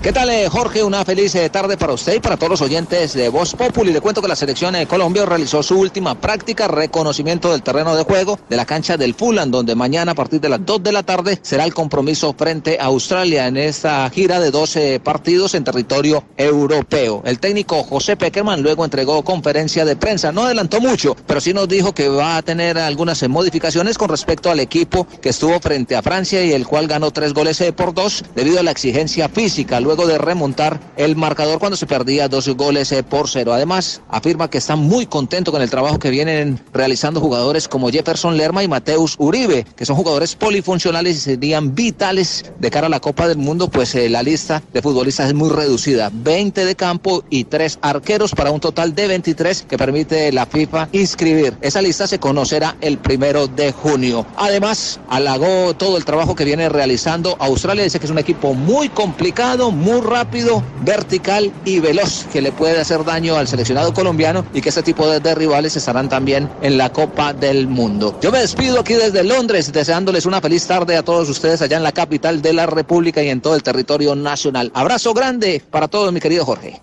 ¿Qué 0.00 0.12
tal, 0.12 0.30
eh, 0.30 0.48
Jorge? 0.48 0.84
Una 0.84 1.04
feliz 1.04 1.34
eh, 1.34 1.50
tarde 1.50 1.76
para 1.76 1.92
usted 1.92 2.14
y 2.14 2.20
para 2.20 2.36
todos 2.36 2.50
los 2.50 2.62
oyentes 2.62 3.14
de 3.14 3.28
Voz 3.30 3.56
Populi. 3.56 3.92
Le 3.92 4.00
cuento 4.00 4.22
que 4.22 4.28
la 4.28 4.36
selección 4.36 4.74
de 4.74 4.86
Colombia 4.86 5.26
realizó 5.26 5.60
su 5.60 5.76
última 5.76 6.14
práctica, 6.14 6.68
reconocimiento 6.68 7.50
del 7.50 7.64
terreno 7.64 7.96
de 7.96 8.04
juego 8.04 8.38
de 8.48 8.56
la 8.56 8.64
cancha 8.64 8.96
del 8.96 9.14
Fulham, 9.14 9.50
donde 9.50 9.74
mañana 9.74 10.12
a 10.12 10.14
partir 10.14 10.40
de 10.40 10.50
las 10.50 10.64
2 10.64 10.84
de 10.84 10.92
la 10.92 11.02
tarde 11.02 11.40
será 11.42 11.64
el 11.64 11.74
compromiso 11.74 12.32
frente 12.38 12.78
a 12.78 12.84
Australia 12.84 13.48
en 13.48 13.56
esta 13.56 14.08
gira 14.10 14.38
de 14.38 14.52
12 14.52 15.00
partidos 15.00 15.54
en 15.54 15.64
territorio 15.64 16.22
europeo. 16.36 17.22
El 17.26 17.40
técnico 17.40 17.82
José 17.82 18.16
Peckerman 18.16 18.62
luego 18.62 18.84
entregó 18.84 19.24
conferencia 19.24 19.84
de 19.84 19.96
prensa. 19.96 20.30
No 20.30 20.44
adelantó 20.44 20.80
mucho, 20.80 21.16
pero 21.26 21.40
sí 21.40 21.52
nos 21.52 21.66
dijo 21.66 21.92
que 21.92 22.08
va 22.08 22.36
a 22.36 22.42
tener 22.42 22.78
algunas 22.78 23.20
eh, 23.24 23.28
modificaciones 23.28 23.98
con 23.98 24.10
respecto 24.10 24.48
al 24.48 24.60
equipo 24.60 25.08
que 25.20 25.30
estuvo 25.30 25.58
frente 25.58 25.96
a 25.96 26.02
Francia 26.02 26.44
y 26.44 26.52
el 26.52 26.68
cual 26.68 26.86
ganó 26.86 27.10
tres 27.10 27.34
goles 27.34 27.60
eh, 27.62 27.72
por 27.72 27.92
dos 27.92 28.24
debido 28.36 28.60
a 28.60 28.62
la 28.62 28.70
exigencia 28.70 29.28
física 29.28 29.80
luego 29.88 30.06
de 30.06 30.18
remontar 30.18 30.78
el 30.98 31.16
marcador 31.16 31.58
cuando 31.58 31.74
se 31.74 31.86
perdía 31.86 32.28
dos 32.28 32.46
goles 32.50 32.92
eh, 32.92 33.02
por 33.02 33.26
cero. 33.26 33.54
Además, 33.54 34.02
afirma 34.10 34.50
que 34.50 34.58
está 34.58 34.76
muy 34.76 35.06
contento 35.06 35.50
con 35.50 35.62
el 35.62 35.70
trabajo 35.70 35.98
que 35.98 36.10
vienen 36.10 36.60
realizando 36.74 37.20
jugadores 37.20 37.68
como 37.68 37.88
Jefferson 37.88 38.36
Lerma 38.36 38.62
y 38.62 38.68
Mateus 38.68 39.14
Uribe, 39.18 39.64
que 39.74 39.86
son 39.86 39.96
jugadores 39.96 40.36
polifuncionales 40.36 41.16
y 41.16 41.20
serían 41.20 41.74
vitales 41.74 42.52
de 42.58 42.70
cara 42.70 42.88
a 42.88 42.90
la 42.90 43.00
Copa 43.00 43.28
del 43.28 43.38
Mundo, 43.38 43.68
pues 43.70 43.94
eh, 43.94 44.10
la 44.10 44.22
lista 44.22 44.62
de 44.74 44.82
futbolistas 44.82 45.28
es 45.28 45.34
muy 45.34 45.48
reducida. 45.48 46.10
20 46.12 46.66
de 46.66 46.76
campo 46.76 47.24
y 47.30 47.44
3 47.44 47.78
arqueros 47.80 48.32
para 48.32 48.50
un 48.50 48.60
total 48.60 48.94
de 48.94 49.06
23 49.06 49.62
que 49.62 49.78
permite 49.78 50.30
la 50.32 50.44
FIFA 50.44 50.90
inscribir. 50.92 51.56
Esa 51.62 51.80
lista 51.80 52.06
se 52.06 52.18
conocerá 52.18 52.76
el 52.82 52.98
primero 52.98 53.46
de 53.46 53.72
junio. 53.72 54.26
Además, 54.36 55.00
halagó 55.08 55.72
todo 55.72 55.96
el 55.96 56.04
trabajo 56.04 56.34
que 56.34 56.44
viene 56.44 56.68
realizando 56.68 57.38
Australia. 57.40 57.84
Dice 57.84 57.98
que 57.98 58.04
es 58.04 58.12
un 58.12 58.18
equipo 58.18 58.52
muy 58.52 58.90
complicado, 58.90 59.72
muy 59.78 60.00
rápido, 60.00 60.62
vertical 60.82 61.52
y 61.64 61.80
veloz, 61.80 62.26
que 62.32 62.42
le 62.42 62.52
puede 62.52 62.80
hacer 62.80 63.04
daño 63.04 63.36
al 63.36 63.48
seleccionado 63.48 63.94
colombiano 63.94 64.44
y 64.52 64.60
que 64.60 64.68
este 64.68 64.82
tipo 64.82 65.08
de, 65.08 65.20
de 65.20 65.34
rivales 65.34 65.76
estarán 65.76 66.08
también 66.08 66.50
en 66.62 66.76
la 66.76 66.92
Copa 66.92 67.32
del 67.32 67.68
Mundo. 67.68 68.18
Yo 68.20 68.30
me 68.30 68.40
despido 68.40 68.80
aquí 68.80 68.94
desde 68.94 69.24
Londres, 69.24 69.72
deseándoles 69.72 70.26
una 70.26 70.40
feliz 70.40 70.66
tarde 70.66 70.96
a 70.96 71.02
todos 71.02 71.28
ustedes 71.28 71.62
allá 71.62 71.76
en 71.76 71.82
la 71.82 71.92
capital 71.92 72.42
de 72.42 72.52
la 72.52 72.66
República 72.66 73.22
y 73.22 73.28
en 73.28 73.40
todo 73.40 73.54
el 73.54 73.62
territorio 73.62 74.14
nacional. 74.14 74.70
Abrazo 74.74 75.14
grande 75.14 75.62
para 75.70 75.88
todos, 75.88 76.12
mi 76.12 76.20
querido 76.20 76.44
Jorge. 76.44 76.82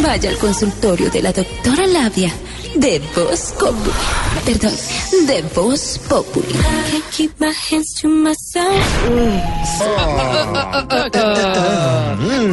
Vaya 0.00 0.30
al 0.30 0.38
consultorio 0.38 1.10
de 1.10 1.22
la 1.22 1.32
doctora 1.32 1.86
Labia 1.86 2.32
de 2.76 3.00
Voz 3.14 3.52
Populi. 3.58 3.92
Perdón, 4.44 4.72
de 5.26 5.42
Voz 5.54 6.00
Populi. 6.08 6.46
Can't 6.52 7.04
keep 7.10 7.30
my 7.38 7.52
hands 7.70 7.94
to 8.00 8.08
myself. 8.08 8.72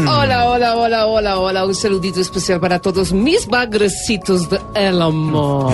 Hola, 0.08 0.46
hola, 0.50 0.76
hola, 0.76 1.08
hola, 1.08 1.40
hola. 1.40 1.66
Un 1.66 1.74
saludito 1.76 2.20
especial 2.22 2.60
para 2.60 2.80
todos 2.80 3.12
mis 3.12 3.48
bagrecitos 3.48 4.50
de 4.50 4.60
el 4.76 5.02
amor. 5.02 5.72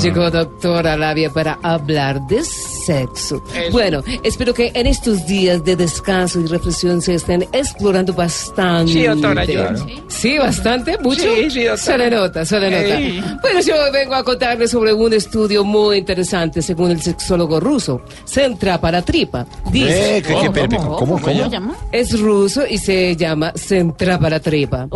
Llegó 0.00 0.30
doctora 0.30 0.96
Labia 0.96 1.30
para 1.30 1.58
hablar 1.62 2.20
de 2.26 2.42
sexo. 2.44 3.42
Bueno, 3.70 4.02
espero 4.22 4.52
que 4.54 4.70
en 4.74 4.86
estos 4.86 5.26
días 5.26 5.64
de 5.64 5.76
descanso 5.76 6.40
y 6.40 6.46
reflexión 6.46 7.00
se 7.02 7.14
estén 7.14 7.46
explorando 7.52 8.12
bastante. 8.12 8.92
Sí, 8.92 9.04
doctora, 9.06 9.44
yo- 9.44 9.68
Sí, 10.08 10.38
bastante, 10.38 10.98
mucho. 10.98 11.22
Sí, 11.22 11.50
sí, 11.50 11.64
doctora. 11.64 11.76
Se 11.76 11.98
le 11.98 12.10
nota, 12.10 12.44
se 12.44 12.60
le 12.60 12.70
nota. 12.70 12.98
Ey. 12.98 13.21
Bueno, 13.40 13.60
yo 13.60 13.74
vengo 13.92 14.14
a 14.14 14.22
contarles 14.24 14.70
sobre 14.70 14.92
un 14.92 15.12
estudio 15.12 15.64
muy 15.64 15.98
interesante 15.98 16.62
según 16.62 16.90
el 16.90 17.02
sexólogo 17.02 17.60
ruso, 17.60 18.02
Centra 18.24 18.80
para 18.80 19.02
Tripa. 19.02 19.46
Dice, 19.70 20.18
Eh, 20.18 20.22
¿qué- 20.22 20.34
qué- 20.42 20.50
pe- 20.50 20.68
pe- 20.68 20.76
¿cómo, 20.76 20.96
cómo? 20.96 21.20
¿Cómo 21.20 21.24
se 21.44 21.48
llama? 21.50 21.74
es 21.90 22.18
ruso 22.20 22.62
y 22.68 22.78
se 22.78 23.16
llama 23.16 23.52
Centra 23.54 24.18
para 24.18 24.40
Tripa. 24.40 24.88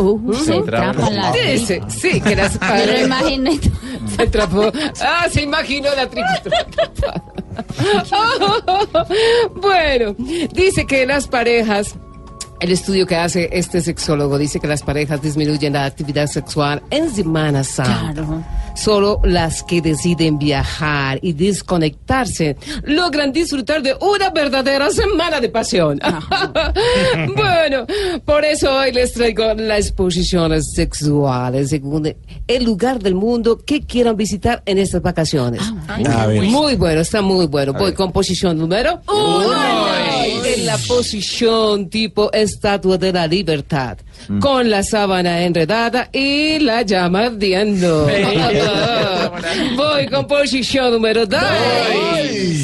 Centra 0.44 0.92
para 0.92 1.32
Dice, 1.32 1.82
sí, 1.88 2.20
que 2.20 2.36
las 2.36 2.58
lo 2.86 3.00
imaginé. 3.04 3.60
Centra 4.16 4.46
po- 4.48 4.72
Ah, 5.00 5.26
se 5.30 5.42
imaginó 5.42 5.88
la 5.94 6.08
tripa. 6.08 6.28
bueno, 9.60 10.14
dice 10.52 10.86
que 10.86 11.06
las 11.06 11.26
parejas 11.28 11.94
el 12.66 12.72
estudio 12.72 13.06
que 13.06 13.14
hace 13.14 13.48
este 13.52 13.80
sexólogo 13.80 14.38
dice 14.38 14.58
que 14.58 14.66
las 14.66 14.82
parejas 14.82 15.22
disminuyen 15.22 15.74
la 15.74 15.84
actividad 15.84 16.26
sexual 16.26 16.82
en 16.90 17.14
Semana 17.14 17.62
Santa. 17.62 18.44
Solo 18.74 19.20
las 19.22 19.62
que 19.62 19.80
deciden 19.80 20.36
viajar 20.36 21.20
y 21.22 21.32
desconectarse 21.32 22.56
logran 22.82 23.32
disfrutar 23.32 23.82
de 23.82 23.94
una 24.00 24.30
verdadera 24.30 24.90
semana 24.90 25.40
de 25.40 25.48
pasión. 25.48 26.00
bueno, 27.36 27.86
por 28.24 28.44
eso 28.44 28.76
hoy 28.76 28.90
les 28.90 29.12
traigo 29.12 29.54
las 29.54 29.86
exposiciones 29.86 30.72
sexuales 30.74 31.70
según 31.70 32.16
el 32.48 32.64
lugar 32.64 32.98
del 32.98 33.14
mundo 33.14 33.58
que 33.58 33.82
quieran 33.82 34.16
visitar 34.16 34.60
en 34.66 34.78
estas 34.78 35.02
vacaciones. 35.02 35.62
A 35.86 36.26
ver. 36.26 36.42
Muy 36.42 36.74
bueno, 36.74 37.00
está 37.00 37.22
muy 37.22 37.46
bueno. 37.46 37.74
Voy 37.74 37.92
con 37.92 38.10
posición 38.10 38.58
número 38.58 39.00
uno. 39.06 39.86
En 40.44 40.66
la 40.66 40.78
posición 40.78 41.88
tipo 41.88 42.30
estatua 42.56 42.96
de 42.96 43.12
la 43.12 43.26
libertad. 43.26 43.98
Con 44.40 44.70
la 44.70 44.82
sábana 44.82 45.42
enredada 45.42 46.08
y 46.12 46.58
la 46.58 46.82
llama 46.82 47.26
ardiendo. 47.26 48.06
Voy 49.76 50.06
con 50.08 50.26
posición 50.26 50.92
número 50.92 51.26
2. 51.26 51.40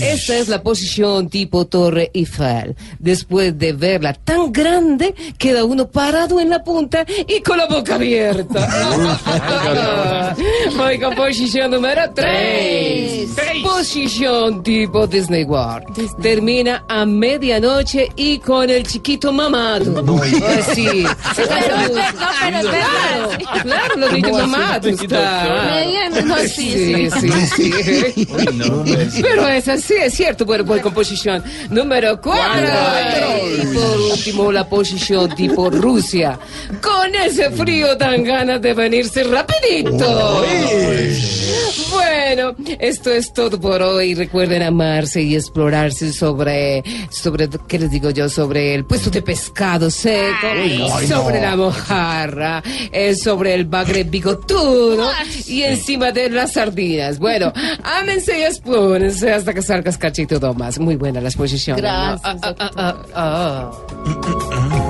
Esta 0.03 0.37
es 0.37 0.49
la 0.49 0.63
posición 0.63 1.29
tipo 1.29 1.67
Torre 1.67 2.11
Eiffel. 2.13 2.75
Después 2.99 3.57
de 3.59 3.73
verla 3.73 4.13
tan 4.13 4.53
grande, 4.53 5.15
queda 5.39 5.65
uno 5.65 5.89
parado 5.89 6.41
en 6.41 6.51
la 6.51 6.63
punta 6.63 7.05
y 7.27 7.41
con 7.41 7.59
la 7.59 7.67
boca 7.67 7.95
abierta. 7.95 8.69
Voy 10.77 10.99
con 10.99 11.15
posición 11.15 11.71
número 11.71 12.03
3. 12.15 13.29
Posición 13.63 14.63
tipo 14.63 15.07
Disney 15.07 15.45
World. 15.45 15.85
Termina 16.21 16.85
a 16.89 17.07
medianoche 17.07 18.09
y 18.17 18.39
con 18.39 18.69
el 18.69 18.87
chiquito 18.87 19.33
mamado. 19.33 20.05
Así. 20.59 21.07
Claro, 21.49 23.31
claro, 23.63 23.97
los. 23.97 24.13
Mediano, 25.75 26.21
no, 26.23 26.39
sí, 26.39 26.73
Sí, 26.73 27.09
sí, 27.21 27.31
sí. 27.57 29.23
Pero 29.23 29.49
es 29.49 29.69
así, 29.69 29.95
es 29.95 30.15
cierto. 30.15 30.45
Bueno, 30.45 30.65
voy 30.65 30.81
con 30.81 30.93
posición 30.95 31.43
número 31.71 32.21
4. 32.21 32.43
Y 33.63 33.67
por 33.75 34.01
último, 34.13 34.53
la 34.53 34.69
posición 34.69 35.35
tipo 35.35 35.71
Rusia. 35.71 36.39
Con 36.81 37.15
ese 37.15 37.51
frío 37.51 37.95
dan 37.97 38.25
ganas 38.25 38.61
de 38.61 38.75
venirse 38.75 39.25
rapidito. 39.25 40.45
Bueno, 41.91 42.55
esto 42.79 43.11
es 43.11 43.33
todo 43.33 43.61
por 43.61 43.83
hoy. 43.83 44.15
Recuerden 44.15 44.63
amarse 44.63 45.23
y 45.23 45.37
explorarse 45.37 46.13
sobre, 46.13 46.83
sobre, 47.11 47.49
¿qué 47.69 47.79
les 47.79 47.91
digo 47.91 48.11
yo? 48.11 48.29
Sobre 48.29 48.75
el 48.75 48.85
puesto 48.85 49.11
de 49.11 49.23
pescado 49.23 49.91
seco, 49.91 50.47
Ay, 50.53 51.07
sobre 51.07 51.32
no. 51.41 51.47
la 51.51 51.57
mojarra, 51.57 52.63
eh, 52.93 53.15
sobre 53.15 53.55
el 53.55 53.65
bagre 53.65 54.05
bigotudo 54.05 55.11
y 55.47 55.63
encima 55.63 56.13
de 56.13 56.31
las 56.31 56.53
sardinas. 56.53 57.19
Bueno, 57.19 57.53
ámense 57.83 58.39
y 58.39 58.43
explórense 58.43 59.33
hasta 59.33 59.53
que 59.55 59.63
salgas 59.63 59.99
cachito 59.99 60.39
más. 60.55 60.79
Muy 60.79 60.97
buena 60.97 61.21
la 61.21 61.29
exposición. 61.29 61.77
¿no? 61.77 61.83
Gracias, 61.83 62.21
Ah, 62.25 62.37
ah, 62.43 62.55
ah, 62.77 62.97
ah, 63.15 63.71
ah. 64.45 64.83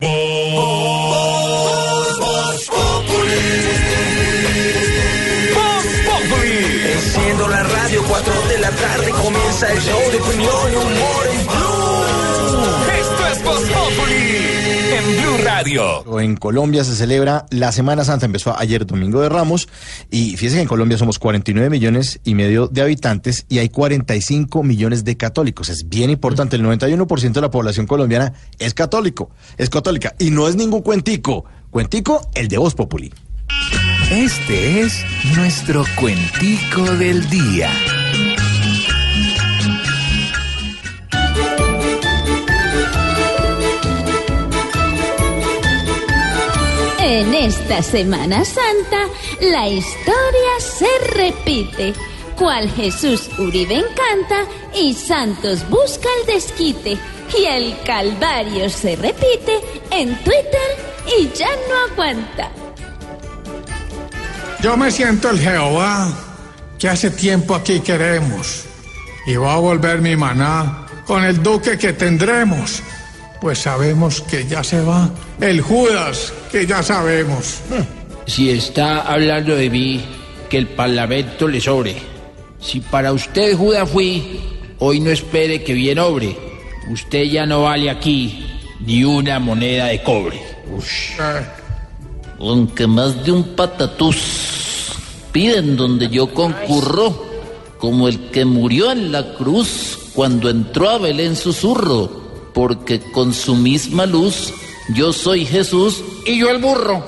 vo- 0.00 0.08
vo- 1.10 2.04
Voz 5.54 5.84
Populi. 6.06 6.92
Enciendo 6.94 7.48
la 7.48 7.62
radio, 7.62 8.02
4 8.08 8.32
de 8.48 8.58
la 8.58 8.70
tarde 8.70 9.10
comienza 9.10 9.72
el 9.72 9.80
show 9.80 10.00
de 10.10 10.16
opinión 10.18 10.72
y 10.72 10.76
humor 10.76 11.26
en 11.32 11.46
Blue. 11.46 12.64
Esto 13.00 13.26
es 13.32 13.42
Voz 13.44 13.60
Populi 13.70 14.53
en 14.94 15.04
Blue 15.04 15.44
Radio. 15.44 16.20
En 16.20 16.36
Colombia 16.36 16.84
se 16.84 16.94
celebra 16.94 17.46
la 17.50 17.72
Semana 17.72 18.04
Santa, 18.04 18.26
empezó 18.26 18.56
ayer 18.56 18.86
Domingo 18.86 19.20
de 19.20 19.28
Ramos, 19.28 19.68
y 20.10 20.36
fíjense 20.36 20.56
que 20.56 20.62
en 20.62 20.68
Colombia 20.68 20.98
somos 20.98 21.18
49 21.18 21.68
millones 21.68 22.20
y 22.24 22.34
medio 22.34 22.68
de 22.68 22.82
habitantes 22.82 23.46
y 23.48 23.58
hay 23.58 23.68
45 23.68 24.62
millones 24.62 25.04
de 25.04 25.16
católicos. 25.16 25.68
Es 25.68 25.88
bien 25.88 26.10
importante, 26.10 26.56
el 26.56 26.62
91% 26.62 27.32
de 27.32 27.40
la 27.40 27.50
población 27.50 27.86
colombiana 27.86 28.34
es 28.58 28.74
católico, 28.74 29.30
es 29.58 29.68
católica, 29.68 30.14
y 30.18 30.30
no 30.30 30.46
es 30.48 30.54
ningún 30.54 30.82
cuentico, 30.82 31.44
cuentico 31.70 32.28
el 32.34 32.48
de 32.48 32.58
Voz 32.58 32.74
Populi. 32.74 33.12
Este 34.10 34.80
es 34.80 35.04
nuestro 35.36 35.84
cuentico 35.96 36.82
del 36.96 37.28
día. 37.28 37.70
En 47.06 47.34
esta 47.34 47.82
Semana 47.82 48.46
Santa, 48.46 48.96
la 49.42 49.68
historia 49.68 50.54
se 50.58 50.86
repite. 51.12 51.92
Cual 52.34 52.70
Jesús 52.70 53.28
Uribe 53.38 53.74
encanta 53.74 54.50
y 54.74 54.94
Santos 54.94 55.68
busca 55.68 56.08
el 56.20 56.34
desquite. 56.34 56.96
Y 57.38 57.44
el 57.44 57.76
Calvario 57.84 58.70
se 58.70 58.96
repite 58.96 59.60
en 59.90 60.16
Twitter 60.24 60.70
y 61.18 61.28
ya 61.36 61.50
no 61.68 61.92
aguanta. 61.92 62.50
Yo 64.62 64.74
me 64.78 64.90
siento 64.90 65.28
el 65.28 65.38
Jehová 65.40 66.10
que 66.78 66.88
hace 66.88 67.10
tiempo 67.10 67.54
aquí 67.54 67.80
queremos 67.80 68.64
y 69.26 69.36
va 69.36 69.52
a 69.52 69.58
volver 69.58 70.00
mi 70.00 70.16
maná 70.16 70.86
con 71.06 71.22
el 71.22 71.42
duque 71.42 71.76
que 71.76 71.92
tendremos, 71.92 72.82
pues 73.44 73.58
sabemos 73.58 74.22
que 74.22 74.46
ya 74.46 74.64
se 74.64 74.80
va 74.80 75.10
el 75.38 75.60
Judas 75.60 76.32
que 76.50 76.66
ya 76.66 76.82
sabemos. 76.82 77.60
Si 78.26 78.48
está 78.48 79.02
hablando 79.02 79.54
de 79.54 79.68
mí, 79.68 80.02
que 80.48 80.56
el 80.56 80.66
parlamento 80.68 81.46
le 81.46 81.60
sobre. 81.60 81.94
Si 82.58 82.80
para 82.80 83.12
usted 83.12 83.54
Judas 83.54 83.90
fui, 83.90 84.40
hoy 84.78 84.98
no 84.98 85.10
espere 85.10 85.62
que 85.62 85.74
bien 85.74 85.98
obre. 85.98 86.34
Usted 86.90 87.24
ya 87.24 87.44
no 87.44 87.64
vale 87.64 87.90
aquí 87.90 88.46
ni 88.80 89.04
una 89.04 89.38
moneda 89.40 89.88
de 89.88 90.02
cobre. 90.02 90.40
Aunque 92.40 92.86
más 92.86 93.26
de 93.26 93.30
un 93.30 93.54
patatús 93.54 94.96
piden 95.32 95.76
donde 95.76 96.08
yo 96.08 96.32
concurro, 96.32 97.26
como 97.76 98.08
el 98.08 98.30
que 98.30 98.46
murió 98.46 98.90
en 98.90 99.12
la 99.12 99.34
cruz 99.34 99.98
cuando 100.14 100.48
entró 100.48 100.88
a 100.88 100.96
Belén 100.96 101.36
susurro, 101.36 102.23
porque 102.54 103.00
con 103.00 103.34
su 103.34 103.56
misma 103.56 104.06
luz 104.06 104.54
yo 104.88 105.12
soy 105.12 105.44
Jesús 105.44 106.02
y 106.24 106.38
yo 106.38 106.48
el 106.50 106.58
burro. 106.58 107.04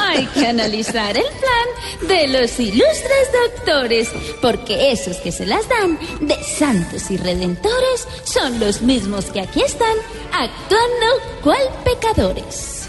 Hay 0.00 0.26
que 0.26 0.46
analizar 0.46 1.16
el 1.16 1.24
plan 1.24 2.08
de 2.08 2.28
los 2.28 2.58
ilustres 2.58 3.28
doctores, 3.56 4.10
porque 4.40 4.92
esos 4.92 5.16
que 5.18 5.32
se 5.32 5.46
las 5.46 5.68
dan 5.68 5.98
de 6.20 6.36
santos 6.42 7.10
y 7.10 7.16
redentores 7.16 8.06
son 8.24 8.58
los 8.60 8.82
mismos 8.82 9.26
que 9.26 9.40
aquí 9.40 9.62
están 9.62 9.96
actuando 10.32 11.06
cual 11.42 11.62
pecadores. 11.84 12.88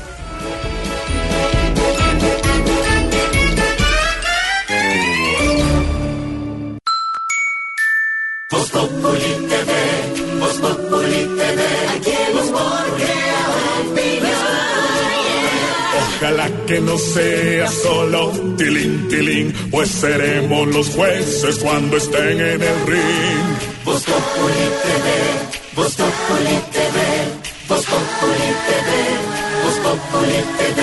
Voz 8.58 8.72
Populi 8.72 9.34
TV, 9.52 9.72
Voz 10.40 10.58
Populi 10.58 11.22
TV, 11.38 11.62
aquí 11.96 12.12
hemos 12.28 12.52
Ojalá 16.18 16.50
que 16.66 16.82
no 16.82 16.98
sea 16.98 17.68
solo 17.70 18.32
tilín, 18.58 19.08
tilín, 19.10 19.54
pues 19.70 19.90
seremos 19.90 20.68
los 20.70 20.90
jueces 20.90 21.60
cuando 21.60 21.98
estén 21.98 22.42
en 22.42 22.62
el 22.64 22.88
ring. 22.88 23.48
Voz 23.86 24.04
Populi 24.04 24.66
TV, 24.86 25.08
Voz 25.76 25.96
Populi 25.96 26.58
TV, 26.74 26.98
Voz 27.70 27.86
Populi 27.86 28.50
TV, 28.68 28.90
Voz 29.64 29.78
Populi 29.86 30.40
TV. 30.58 30.82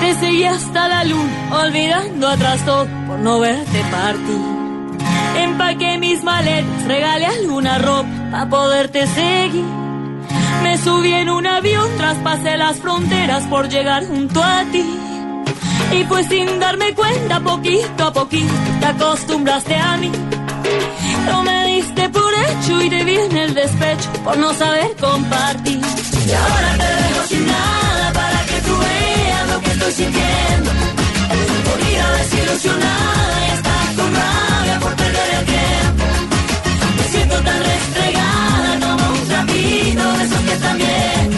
Te 0.00 0.14
seguí 0.18 0.44
hasta 0.44 0.88
la 0.88 1.04
luna, 1.04 1.62
olvidando 1.62 2.26
atrás 2.26 2.64
todo 2.64 2.88
por 3.06 3.18
no 3.20 3.38
verte 3.38 3.84
partir. 3.92 4.57
Empaqué 5.44 5.98
mis 5.98 6.22
maletas, 6.22 6.84
regalé 6.86 7.26
alguna 7.26 7.78
ropa 7.78 8.08
para 8.30 8.48
poderte 8.48 9.06
seguir. 9.06 9.64
Me 10.62 10.76
subí 10.78 11.12
en 11.12 11.30
un 11.30 11.46
avión, 11.46 11.88
traspasé 11.96 12.56
las 12.56 12.76
fronteras 12.78 13.44
por 13.44 13.68
llegar 13.68 14.06
junto 14.06 14.42
a 14.42 14.64
ti. 14.72 14.84
Y 15.92 16.04
pues 16.04 16.26
sin 16.26 16.58
darme 16.58 16.94
cuenta, 16.94 17.40
poquito 17.40 18.04
a 18.04 18.12
poquito, 18.12 18.52
te 18.80 18.86
acostumbraste 18.86 19.74
a 19.74 19.96
mí. 19.96 20.12
No 21.26 21.42
me 21.42 21.66
diste 21.66 22.08
por 22.10 22.32
hecho 22.34 22.82
y 22.82 22.90
te 22.90 23.04
vi 23.04 23.16
en 23.16 23.36
el 23.36 23.54
despecho 23.54 24.10
por 24.24 24.36
no 24.36 24.52
saber 24.54 24.94
compartir. 25.00 25.80
Y 25.80 26.32
ahora 26.32 26.70
te 26.78 27.02
dejo 27.02 27.26
sin 27.28 27.46
nada 27.46 28.12
para 28.12 28.44
que 28.46 28.60
tú 28.66 28.78
veas 28.78 29.48
lo 29.50 29.60
que 29.60 29.70
estoy 29.70 29.92
sintiendo. 29.92 30.70
Dorida, 31.64 32.12
desilusionada 32.18 33.46
y 33.46 33.50
hasta 33.50 33.67
con 35.12 35.24
rabia 35.24 35.38
por 35.38 35.38
perder 35.38 35.38
el 35.38 35.44
tiempo. 35.46 36.04
Me 36.96 37.04
siento 37.08 37.36
tan 37.42 37.60
restregada 37.64 38.80
como 38.80 39.12
un 39.12 39.28
trapito 39.28 40.12
de 40.18 40.24
esos 40.24 40.40
que 40.40 40.56
también. 40.56 41.30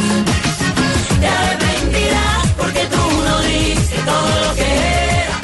Te 1.20 1.26
arrepentirás 1.26 2.46
porque 2.56 2.86
tú 2.86 3.02
no 3.26 3.40
diste 3.42 3.96
todo 4.04 4.48
lo 4.48 4.54
que 4.54 4.70
era. 5.22 5.36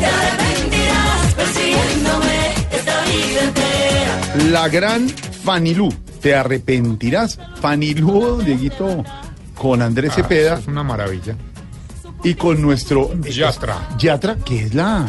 Te 0.00 0.06
arrepentirás 0.06 1.34
persiguiéndome 1.34 2.38
esta 2.72 3.04
vida 3.04 3.42
entera. 3.44 4.50
La 4.50 4.68
gran 4.68 5.08
Fanilú. 5.44 5.92
¿Te 6.20 6.34
arrepentirás? 6.34 7.38
Fanilú, 7.60 8.42
Dieguito. 8.42 9.04
con 9.54 9.80
Andrés 9.80 10.12
Cepeda 10.14 10.58
Es 10.58 10.66
una 10.66 10.82
maravilla. 10.82 11.36
y 12.24 12.34
con 12.34 12.60
nuestro 12.60 13.12
Yatra. 13.22 13.76
Yatra, 13.96 14.36
que 14.44 14.64
es 14.64 14.74
la, 14.74 15.06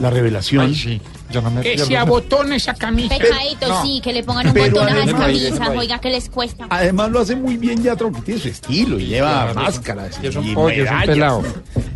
la 0.00 0.10
revelación. 0.10 0.66
Ay, 0.66 0.74
sí. 0.74 1.00
Yo 1.30 1.42
no 1.42 1.50
me 1.50 1.60
Que 1.60 1.76
se 1.76 1.96
abotone 1.96 2.56
esa 2.56 2.72
camisa. 2.74 3.16
Pecadito, 3.18 3.68
No. 3.68 3.82
sí, 3.84 4.00
que 4.02 4.12
le 4.14 4.22
pongan 4.24 4.46
un 4.46 4.54
Pero 4.54 4.70
botón 4.70 4.88
a 4.88 4.94
las 4.94 5.02
además- 5.04 5.22
camisas, 5.26 5.68
oiga, 5.76 5.98
que 6.00 6.08
les 6.10 6.30
cuesta. 6.30 6.66
Además 6.70 7.10
lo 7.10 7.20
hace 7.20 7.36
muy 7.36 7.56
bien 7.58 7.82
Yatra 7.82 8.06
porque 8.08 8.22
tiene 8.22 8.40
su 8.40 8.48
estilo 8.48 8.98
y 8.98 9.06
lleva 9.06 9.50
Claro. 9.52 9.54
máscaras. 9.60 10.18
Y 10.22 10.26
es 10.28 10.36
un 10.36 10.46
y 10.46 10.56
medallas. 10.56 11.06
pelado. 11.06 11.42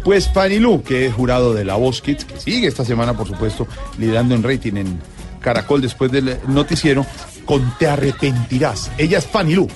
Pues 0.05 0.29
Fanny 0.29 0.59
Lu, 0.59 0.83
que 0.83 1.07
es 1.07 1.15
jurado 1.15 1.55
de 1.55 1.65
la 1.65 1.77
Voz 1.77 2.03
Kids, 2.03 2.25
que 2.27 2.39
sigue 2.39 2.67
esta 2.69 2.85
semana, 2.85 3.17
por 3.17 3.27
supuesto, 3.27 3.67
liderando 3.99 4.35
en 4.35 4.43
rating 4.43 4.77
en 4.77 5.01
Caracol 5.41 5.81
después 5.81 6.13
del 6.13 6.37
noticiero, 6.49 7.07
con 7.47 7.75
Te 7.79 7.87
Arrepentirás. 7.87 8.91
Ella 8.99 9.19
es 9.19 9.27
Fanny 9.27 9.55
Lu. 9.55 9.67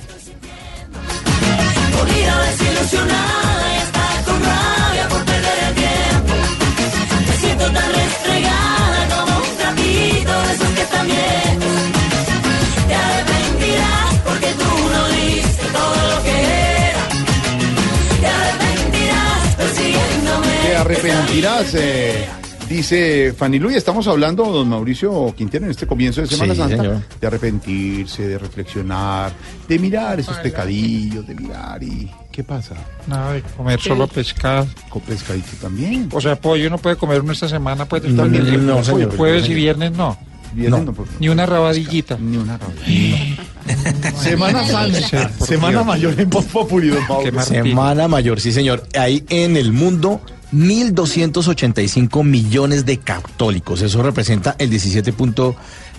Dolida, 1.96 3.45
Te 12.88 12.94
arrepentirás 12.94 14.14
porque 14.24 14.46
tú 14.58 14.72
no 14.92 15.08
diste 15.08 15.66
todo 15.72 16.16
lo 16.16 16.22
que 16.24 16.42
era. 16.90 17.08
Te 18.20 18.26
arrepentirás 18.26 19.54
persiguiéndome. 19.56 20.46
Te 20.66 20.76
arrepentirás, 20.76 21.74
eh, 21.74 22.26
dice 22.68 23.34
Fanny 23.36 23.58
Lu, 23.58 23.70
y 23.70 23.74
estamos 23.74 24.06
hablando, 24.08 24.44
don 24.44 24.68
Mauricio 24.68 25.34
Quintero, 25.36 25.64
en 25.66 25.70
este 25.70 25.86
comienzo 25.86 26.20
de 26.20 26.26
Semana 26.26 26.54
Sí, 26.54 26.60
Santa, 26.60 26.76
señor. 26.76 27.02
de 27.20 27.26
arrepentirse, 27.26 28.26
de 28.28 28.38
reflexionar, 28.38 29.32
de 29.68 29.78
mirar 29.78 30.20
esos 30.20 30.36
pecadillos, 30.38 31.26
de 31.26 31.34
mirar 31.34 31.82
y... 31.82 32.10
¿Qué 32.30 32.44
pasa? 32.44 32.74
Nada 33.06 33.32
de 33.32 33.40
comer 33.42 33.80
solo 33.80 34.06
pescado. 34.06 34.66
Con 34.90 35.00
pescadito 35.00 35.52
también. 35.62 36.10
O 36.12 36.20
sea, 36.20 36.36
pollo 36.38 36.68
no 36.68 36.76
puede 36.76 36.96
comer 36.96 37.22
uno 37.22 37.32
esta 37.32 37.48
semana, 37.48 37.86
pues 37.86 38.02
No, 38.04 38.24
también. 38.24 38.66
no, 38.66 38.84
señor. 38.84 39.16
Jueves 39.16 39.48
y 39.48 39.54
viernes 39.54 39.92
no. 39.92 40.18
Viernes 40.54 40.84
no, 40.84 40.92
por- 40.92 41.06
Ni 41.20 41.28
una 41.28 41.44
rabadillita. 41.46 42.16
Ni 42.18 42.36
una 42.36 42.58
Semana 44.22 44.66
Santa, 44.66 45.30
Semana 45.44 45.82
Mayor 45.84 46.18
en 46.18 46.30
Voz 46.30 46.44
Populi. 46.46 46.92
Semana 47.44 48.08
Mayor, 48.08 48.40
sí 48.40 48.52
señor. 48.52 48.86
Hay 48.98 49.24
en 49.28 49.56
el 49.56 49.72
mundo 49.72 50.20
1.285 50.52 52.24
millones 52.24 52.86
de 52.86 52.98
católicos. 52.98 53.82
Eso 53.82 54.02
representa 54.02 54.54
el 54.58 54.70
17.7 54.70 55.54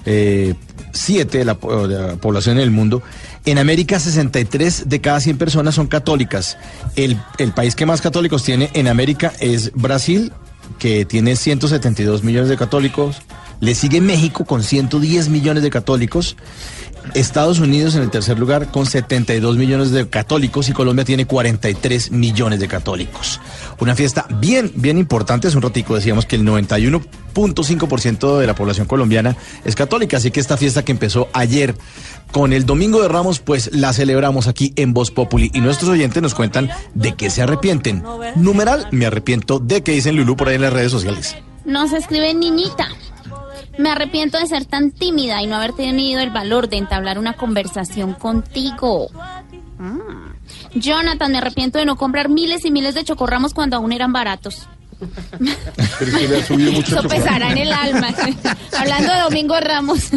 de, 0.06 1.46
la 1.46 1.54
de 1.56 2.08
la 2.08 2.16
población 2.16 2.58
en 2.58 2.64
el 2.64 2.72
mundo. 2.72 3.02
En 3.46 3.58
América, 3.60 4.00
63 4.00 4.90
de 4.90 5.02
cada 5.02 5.20
100 5.20 5.38
personas 5.38 5.76
son 5.76 5.88
católicas. 5.88 6.58
El, 6.96 7.18
el 7.38 7.52
país 7.54 7.76
que 7.76 7.86
más 7.86 8.02
católicos 8.02 8.44
tiene 8.44 8.70
en 8.74 8.88
América 8.88 9.34
es 9.40 9.72
Brasil, 9.74 10.32
que 10.80 11.06
tiene 11.06 11.36
172 11.36 12.24
millones 12.24 12.50
de 12.50 12.58
católicos. 12.58 13.18
Le 13.60 13.76
sigue 13.76 14.02
México 14.02 14.46
con 14.46 14.64
110 14.64 15.30
millones 15.30 15.64
de 15.64 15.70
católicos. 15.70 16.36
Estados 17.14 17.60
Unidos 17.60 17.96
en 17.96 18.04
el 18.04 18.10
tercer 18.10 18.38
lugar 18.38 18.70
con 18.72 18.86
72 18.86 19.58
millones 19.58 19.92
de 19.92 20.10
católicos 20.10 20.68
y 20.70 20.74
Colombia 20.74 21.06
tiene 21.06 21.26
43 21.26 22.12
millones 22.12 22.60
de 22.60 22.68
católicos. 22.68 23.40
Una 23.80 23.96
fiesta 23.96 24.28
bien, 24.40 24.72
bien 24.76 24.98
importante. 24.98 25.48
Hace 25.48 25.58
un 25.58 25.64
ratico 25.64 25.96
decíamos 25.96 26.26
que 26.26 26.36
el 26.36 26.44
91.5% 26.44 28.40
de 28.40 28.48
la 28.48 28.56
población 28.56 28.88
colombiana 28.88 29.38
es 29.64 29.76
católica, 29.76 30.18
así 30.18 30.32
que 30.32 30.40
esta 30.40 30.58
fiesta 30.58 30.84
que 30.84 30.92
empezó 30.92 31.30
ayer 31.34 31.76
con 32.32 32.52
el 32.52 32.66
Domingo 32.66 33.02
de 33.02 33.08
Ramos, 33.08 33.40
pues 33.40 33.70
la 33.74 33.94
celebramos 33.94 34.48
aquí 34.48 34.74
en 34.76 34.94
Voz 34.94 35.12
Populi 35.12 35.50
y 35.54 35.62
nuestros 35.62 35.90
oyentes 35.90 36.22
nos 36.22 36.36
cuentan 36.36 36.70
de 36.94 37.16
qué 37.16 37.30
se 37.30 37.42
arrepienten. 37.42 38.04
Numeral, 38.36 38.88
me 38.92 39.06
arrepiento 39.06 39.60
de 39.60 39.82
que 39.82 39.94
dicen 39.94 40.18
Lulú 40.18 40.36
por 40.36 40.50
ahí 40.50 40.56
en 40.56 40.62
las 40.62 40.74
redes 40.74 40.92
sociales. 40.92 41.38
Nos 41.66 41.94
escribe 41.94 42.34
niñita. 42.34 42.88
Me 43.78 43.90
arrepiento 43.90 44.38
de 44.40 44.48
ser 44.48 44.66
tan 44.66 44.92
tímida 44.92 45.42
y 45.42 45.48
no 45.48 45.56
haber 45.56 45.74
tenido 45.74 46.22
el 46.22 46.32
valor 46.32 46.68
de 46.70 46.78
entablar 46.78 47.20
una 47.20 47.34
conversación 47.34 48.14
contigo. 48.14 49.08
Mm. 49.78 50.80
Jonathan, 50.80 51.32
me 51.32 51.38
arrepiento 51.38 51.78
de 51.80 51.86
no 51.86 51.96
comprar 51.96 52.30
miles 52.30 52.66
y 52.66 52.72
miles 52.72 52.96
de 52.96 53.04
chocorramos 53.04 53.54
cuando 53.54 53.76
aún 53.76 53.92
eran 53.92 54.14
baratos. 54.14 54.68
Pero 55.00 56.12
es 56.12 56.16
que 56.18 56.28
le 56.28 56.38
ha 56.40 56.46
subido 56.46 56.72
mucho 56.72 56.94
el 57.00 57.06
Eso 57.06 57.08
pesará 57.08 57.52
en 57.52 57.58
el 57.60 57.72
alma. 57.72 58.08
Hablando 58.78 59.14
de 59.14 59.20
Domingo 59.22 59.60
Ramos. 59.60 60.10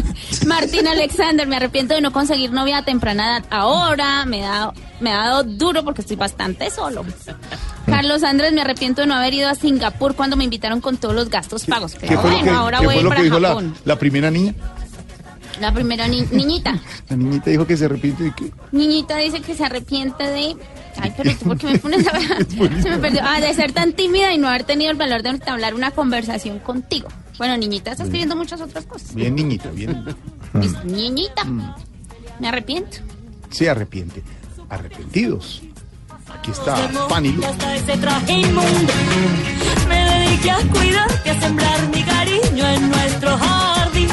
Martín 0.47 0.86
Alexander, 0.86 1.47
me 1.47 1.57
arrepiento 1.57 1.94
de 1.94 2.01
no 2.01 2.12
conseguir 2.12 2.52
novia 2.52 2.78
a 2.78 2.85
temprana 2.85 3.39
edad. 3.39 3.44
Ahora 3.51 4.24
me 4.27 4.44
ha, 4.44 4.51
dado- 4.51 4.74
me 5.01 5.12
ha 5.12 5.16
dado 5.19 5.44
duro 5.44 5.85
porque 5.85 6.01
estoy 6.02 6.16
bastante 6.16 6.70
solo. 6.70 7.05
Carlos 7.86 8.23
Andrés, 8.23 8.52
me 8.52 8.61
arrepiento 8.61 9.01
de 9.02 9.07
no 9.07 9.15
haber 9.15 9.35
ido 9.35 9.48
a 9.48 9.55
Singapur 9.55 10.15
cuando 10.15 10.36
me 10.36 10.44
invitaron 10.44 10.81
con 10.81 10.97
todos 10.97 11.15
los 11.15 11.28
gastos 11.28 11.65
pagos. 11.66 11.94
¿Qué 11.94 12.07
Pero 12.09 12.20
fue 12.20 12.31
lo 12.31 12.36
bueno, 12.39 12.52
que, 12.52 12.57
ahora 12.59 12.78
qué 12.81 12.85
voy 12.86 12.94
a 12.94 12.97
fue 12.97 13.01
ir 13.01 13.05
lo 13.05 13.11
que 13.11 13.15
para 13.16 13.24
dijo 13.24 13.40
la, 13.40 13.48
Japón. 13.48 13.74
la 13.85 13.98
primera 13.98 14.31
niña? 14.31 14.55
La 15.61 15.74
primera 15.74 16.09
ni- 16.09 16.23
niñita. 16.31 16.78
La 17.09 17.16
niñita 17.16 17.51
dijo 17.51 17.66
que 17.66 17.77
se 17.77 17.85
arrepiente 17.85 18.23
de 18.24 18.32
que... 18.35 18.51
Niñita 18.73 19.16
dice 19.19 19.40
que 19.43 19.55
se 19.55 19.65
arrepiente 19.65 20.24
de... 20.24 20.57
Ay, 20.98 21.12
pero 21.16 21.34
tú, 21.36 21.44
¿por 21.46 21.58
qué 21.58 21.66
me 21.66 21.78
pones 21.78 22.06
a 22.06 22.18
Se 22.82 22.90
me 22.90 22.98
perdió. 22.98 23.20
Ah, 23.24 23.40
de 23.40 23.54
ser 23.54 23.72
tan 23.72 23.92
tímida 23.92 24.32
y 24.32 24.38
no 24.38 24.48
haber 24.48 24.64
tenido 24.64 24.90
el 24.90 24.96
valor 24.96 25.22
de 25.22 25.30
entablar 25.30 25.74
una 25.74 25.90
conversación 25.90 26.58
contigo. 26.58 27.08
Bueno, 27.38 27.56
niñita, 27.56 27.92
está 27.92 28.02
escribiendo 28.04 28.36
muchas 28.36 28.60
otras 28.60 28.84
cosas. 28.86 29.14
Bien 29.14 29.34
niñita, 29.34 29.70
bien. 29.70 30.04
Dice, 30.54 30.76
Niñita, 30.84 31.44
me 32.38 32.48
arrepiento. 32.48 32.98
Se 33.50 33.70
arrepiente. 33.70 34.22
Arrepentidos. 34.68 35.62
Aquí 36.38 36.50
está 36.50 36.76
Fanny 37.08 37.32
Lu. 37.32 37.44
Hasta 37.44 37.76
ese 37.76 37.96
traje 37.96 38.32
inmundo. 38.32 38.92
Me 39.88 40.04
dediqué 40.04 40.50
a 40.50 40.58
cuidarte, 40.68 41.30
a 41.30 41.40
sembrar 41.40 41.88
mi 41.88 42.02
cariño 42.02 42.66
en 42.68 42.90
nuestro 42.90 43.36
jardín. 43.36 44.08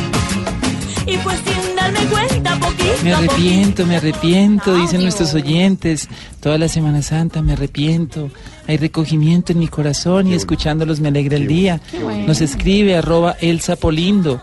Y 1.08 1.18
pues 1.20 1.40
sin 1.46 1.76
darme 1.76 2.00
cuenta, 2.08 2.60
poquito 2.60 2.94
Me 3.04 3.14
arrepiento, 3.14 3.86
me 3.86 3.96
arrepiento, 3.96 4.76
dicen 4.76 5.02
nuestros 5.02 5.34
oyentes. 5.34 6.10
Toda 6.42 6.58
la 6.58 6.68
Semana 6.68 7.02
Santa 7.02 7.42
me 7.42 7.54
arrepiento. 7.54 8.30
Hay 8.68 8.76
recogimiento 8.78 9.54
en 9.54 9.60
mi 9.60 9.70
corazón 9.70 10.28
y 10.28 10.34
escuchándolos 10.34 11.00
me 11.00 11.08
alegra 11.08 11.38
el 11.38 11.48
día. 11.48 11.80
Qué 11.90 12.04
bueno. 12.04 12.28
Nos 12.28 12.42
escribe 12.42 12.98
arroba 12.98 13.38
Elsa 13.40 13.78
Polindo. 13.78 14.42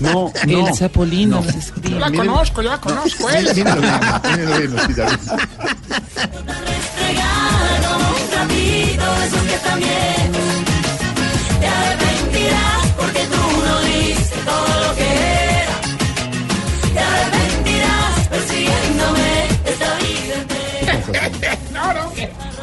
No, 0.00 0.32
no. 0.46 0.68
Elsa 0.68 0.88
Polindo 0.88 1.36
nos 1.42 1.54
escribe. 1.54 1.90
Yo 1.90 1.98
la 1.98 2.10
conozco, 2.10 2.62
yo 2.62 2.70
la 2.70 2.80
conozco. 2.80 3.26
Mira, 3.28 3.40
Elsa. 3.40 3.54
míralo, 3.54 3.82
míralo, 3.82 4.88
míralo, 4.88 4.88
sí, 4.88 5.28
un 7.90 8.30
trapito 8.30 9.06
de 9.18 9.26
esos 9.26 9.42
que 9.42 9.58
viejos. 9.76 10.50
Te 11.60 12.09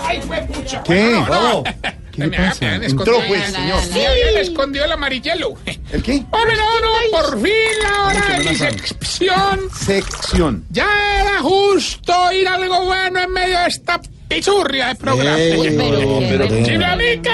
Ay, 0.08 0.22
fue 0.22 0.38
pucha. 0.44 0.84
¿Qué? 0.84 1.12
No, 1.12 1.28
no. 1.28 1.64
¿Qué 1.64 2.22
le 2.22 2.28
Me- 2.28 2.38
pasa? 2.38 2.76
Entró, 2.76 2.88
escondido- 2.88 3.28
pues, 3.28 3.44
señor. 3.52 3.80
Sí, 3.84 4.06
habían 4.06 4.38
escondido 4.38 4.86
el 4.86 4.92
amarillelo. 4.94 5.54
¿El 5.92 6.02
qué? 6.04 6.24
Hombre, 6.32 6.56
no, 6.56 6.80
no, 6.80 6.88
por 7.12 7.42
fin 7.42 7.54
la 7.84 8.04
hora 8.08 8.38
de 8.38 8.50
mi 8.50 8.56
sección. 8.56 9.60
Sección. 9.86 10.66
Ya 10.72 10.88
era 11.22 11.40
justo 11.42 12.32
ir 12.32 12.48
algo 12.48 12.86
bueno 12.86 13.20
en 13.22 13.32
medio 13.32 13.60
de 13.60 13.68
esta 13.68 14.02
pichurria 14.28 14.88
de 14.88 14.96
programa. 14.96 15.38
Pero- 15.38 16.20
pero- 16.48 16.66
¡Chiblamica! 16.66 17.32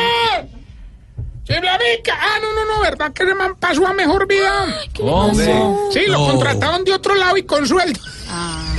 ¡Chiblamica! 1.46 2.14
Ah, 2.20 2.38
no, 2.42 2.54
no, 2.54 2.76
no, 2.76 2.82
¿verdad 2.82 3.12
que 3.14 3.24
el 3.24 3.36
man 3.36 3.56
pasó 3.60 3.86
a 3.86 3.94
mejor 3.94 4.28
vida? 4.28 4.66
¿Cómo? 4.98 5.28
pasó? 5.30 5.90
Sí, 5.94 6.02
lo 6.08 6.26
contrataron 6.26 6.84
de 6.86 6.94
otro 6.94 7.16
lado 7.16 7.36
y 7.38 7.44
con 7.44 7.68
sueldo. 7.68 8.00
Ah, 8.30 8.73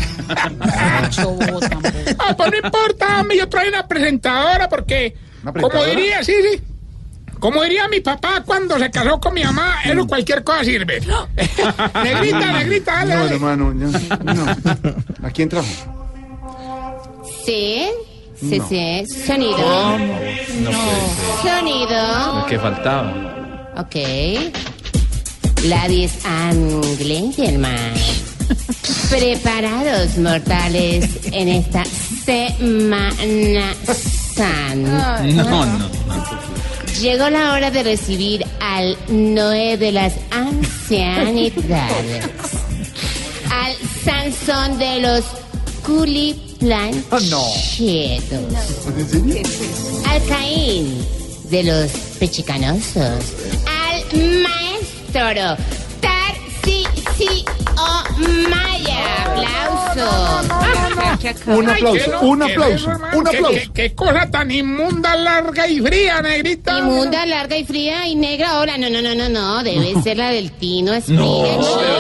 pues 2.37 2.51
no 2.51 2.57
importa, 2.63 3.21
hombre, 3.21 3.37
yo 3.39 3.49
traigo 3.49 3.71
una 3.77 3.87
presentadora 3.87 4.69
porque, 4.69 5.15
como 5.43 5.53
presentadora? 5.53 5.91
diría, 5.91 6.25
sí, 6.25 6.33
sí. 6.53 6.61
Como 7.39 7.63
diría 7.63 7.89
mi 7.89 8.01
papá 8.01 8.43
cuando 8.47 8.79
se 8.79 8.91
casó 8.91 9.21
con 9.21 9.35
mi 9.35 9.45
mamá, 9.45 9.77
eso 9.85 10.07
cualquier 10.07 10.43
cosa 10.43 10.65
sirve. 10.65 11.01
negrita, 12.03 12.53
negrita, 12.53 12.93
dale, 13.05 13.15
No, 13.15 13.21
dale. 13.25 13.35
hermano, 13.35 13.75
ya, 13.75 14.17
no. 14.35 15.27
¿A 15.27 15.31
quién 15.31 15.49
trajo? 15.51 15.67
Sí, 17.45 17.87
sí, 18.41 18.59
No. 18.59 18.69
sí. 18.69 19.05
Sonido. 19.27 19.99
No 20.61 20.71
Sonido. 21.43 22.39
Lo 22.41 22.47
que 22.47 22.59
faltaba. 22.59 23.13
Ok. 23.77 23.97
Ladies 25.65 26.25
and 26.25 26.85
gentlemen. 26.99 27.93
Preparados, 29.11 30.19
mortales, 30.19 31.09
en 31.33 31.49
esta 31.49 31.85
Semana 32.25 33.75
Santa. 34.35 35.23
No, 35.23 35.67
no. 35.67 35.89
Llegó 37.01 37.29
la 37.29 37.53
hora 37.53 37.71
de 37.71 37.83
recibir 37.83 38.45
al 38.61 38.97
Noé 39.09 39.77
de 39.77 39.93
las 39.93 40.15
ancianidades. 40.31 42.25
Al 43.51 43.75
Sansón 44.05 44.79
de 44.79 45.01
los 45.01 45.25
culiplanchetos. 45.85 47.79
¿En 47.79 49.09
serio? 49.09 49.43
Al 50.09 50.25
Caín 50.25 51.05
de 51.51 51.63
los 51.65 51.91
pechicanosos. 52.19 53.23
Al 53.67 54.03
maestro 54.43 55.57
Tarcisio 56.01 57.64
Maya. 58.19 59.25
Aplauso. 59.25 60.55
Un 61.47 61.71
aplauso, 61.71 62.11
no, 62.11 62.21
un 62.23 62.43
aplauso, 62.43 62.91
un 63.15 63.27
aplauso. 63.29 63.73
Qué 63.73 63.95
cosa 63.95 64.31
tan 64.31 64.51
inmunda, 64.51 65.17
larga 65.17 65.67
y 65.67 65.81
fría, 65.81 66.21
negrita. 66.21 66.79
Inmunda, 66.79 67.25
larga 67.25 67.57
y 67.57 67.65
fría 67.65 68.07
y 68.07 68.15
negra. 68.15 68.51
Ahora, 68.51 68.77
no, 68.77 68.91
no, 68.91 69.01
no, 69.01 69.15
no, 69.15 69.29
no. 69.29 69.63
Debe 69.63 69.95
ser 70.03 70.19
la 70.19 70.31
del 70.31 70.51
Tino 70.53 70.93
Espina. 70.93 71.21
No, 71.21 71.43
no, 71.43 71.95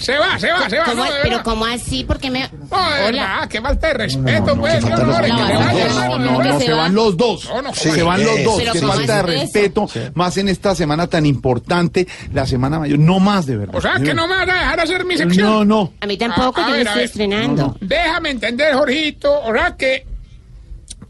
Se 0.00 0.18
va, 0.18 0.38
se 0.38 0.50
va, 0.50 0.68
se 0.68 0.78
va, 0.78 0.84
¿Cómo- 0.84 1.04
no, 1.04 1.12
de 1.12 1.20
pero. 1.22 1.42
¿cómo 1.42 1.64
así? 1.66 2.04
Porque 2.04 2.30
me... 2.30 2.48
Verdad, 2.70 3.48
qué 3.48 3.60
falta 3.60 3.88
de 3.88 3.94
respeto, 3.94 4.56
pues. 4.56 4.84
No, 4.84 4.90
vaya, 5.06 5.28
no, 5.28 5.78
hermano, 5.78 6.18
no, 6.18 6.42
no, 6.42 6.60
se 6.60 6.72
van 6.72 6.94
los 6.94 7.16
dos. 7.16 7.48
Se 7.74 7.90
¿cómo 7.90 8.04
van 8.06 8.24
los 8.24 8.44
dos. 8.44 8.60
Qué 8.72 8.80
¿cómo 8.80 8.92
falta 8.92 9.16
de 9.16 9.22
respeto, 9.22 9.88
más 10.14 10.36
en 10.36 10.48
esta 10.48 10.74
semana 10.74 11.06
tan 11.06 11.24
importante, 11.26 12.06
la 12.32 12.46
semana 12.46 12.78
mayor. 12.78 12.98
No 12.98 13.20
más, 13.20 13.46
de 13.46 13.56
verdad. 13.56 13.76
O 13.76 13.80
sea, 13.80 13.94
que 13.94 14.12
no 14.14 14.28
verdad. 14.28 14.43
Vas 14.52 14.56
a 14.56 14.60
dejar 14.60 14.80
hacer 14.80 15.04
mi 15.04 15.16
sección. 15.16 15.46
No, 15.48 15.64
no. 15.64 15.92
A 16.00 16.06
mí 16.06 16.16
tampoco, 16.16 16.60
A- 16.60 16.64
a 16.66 16.68
yo 16.68 16.74
ver, 16.76 16.84
me 16.84 16.90
a 16.90 16.92
estoy 16.92 17.00
ver. 17.02 17.04
estrenando. 17.34 17.76
Déjame 17.80 18.30
entender, 18.30 18.74
Jorgito. 18.74 19.40
O 19.42 19.52
sea 19.52 19.76
que, 19.76 20.06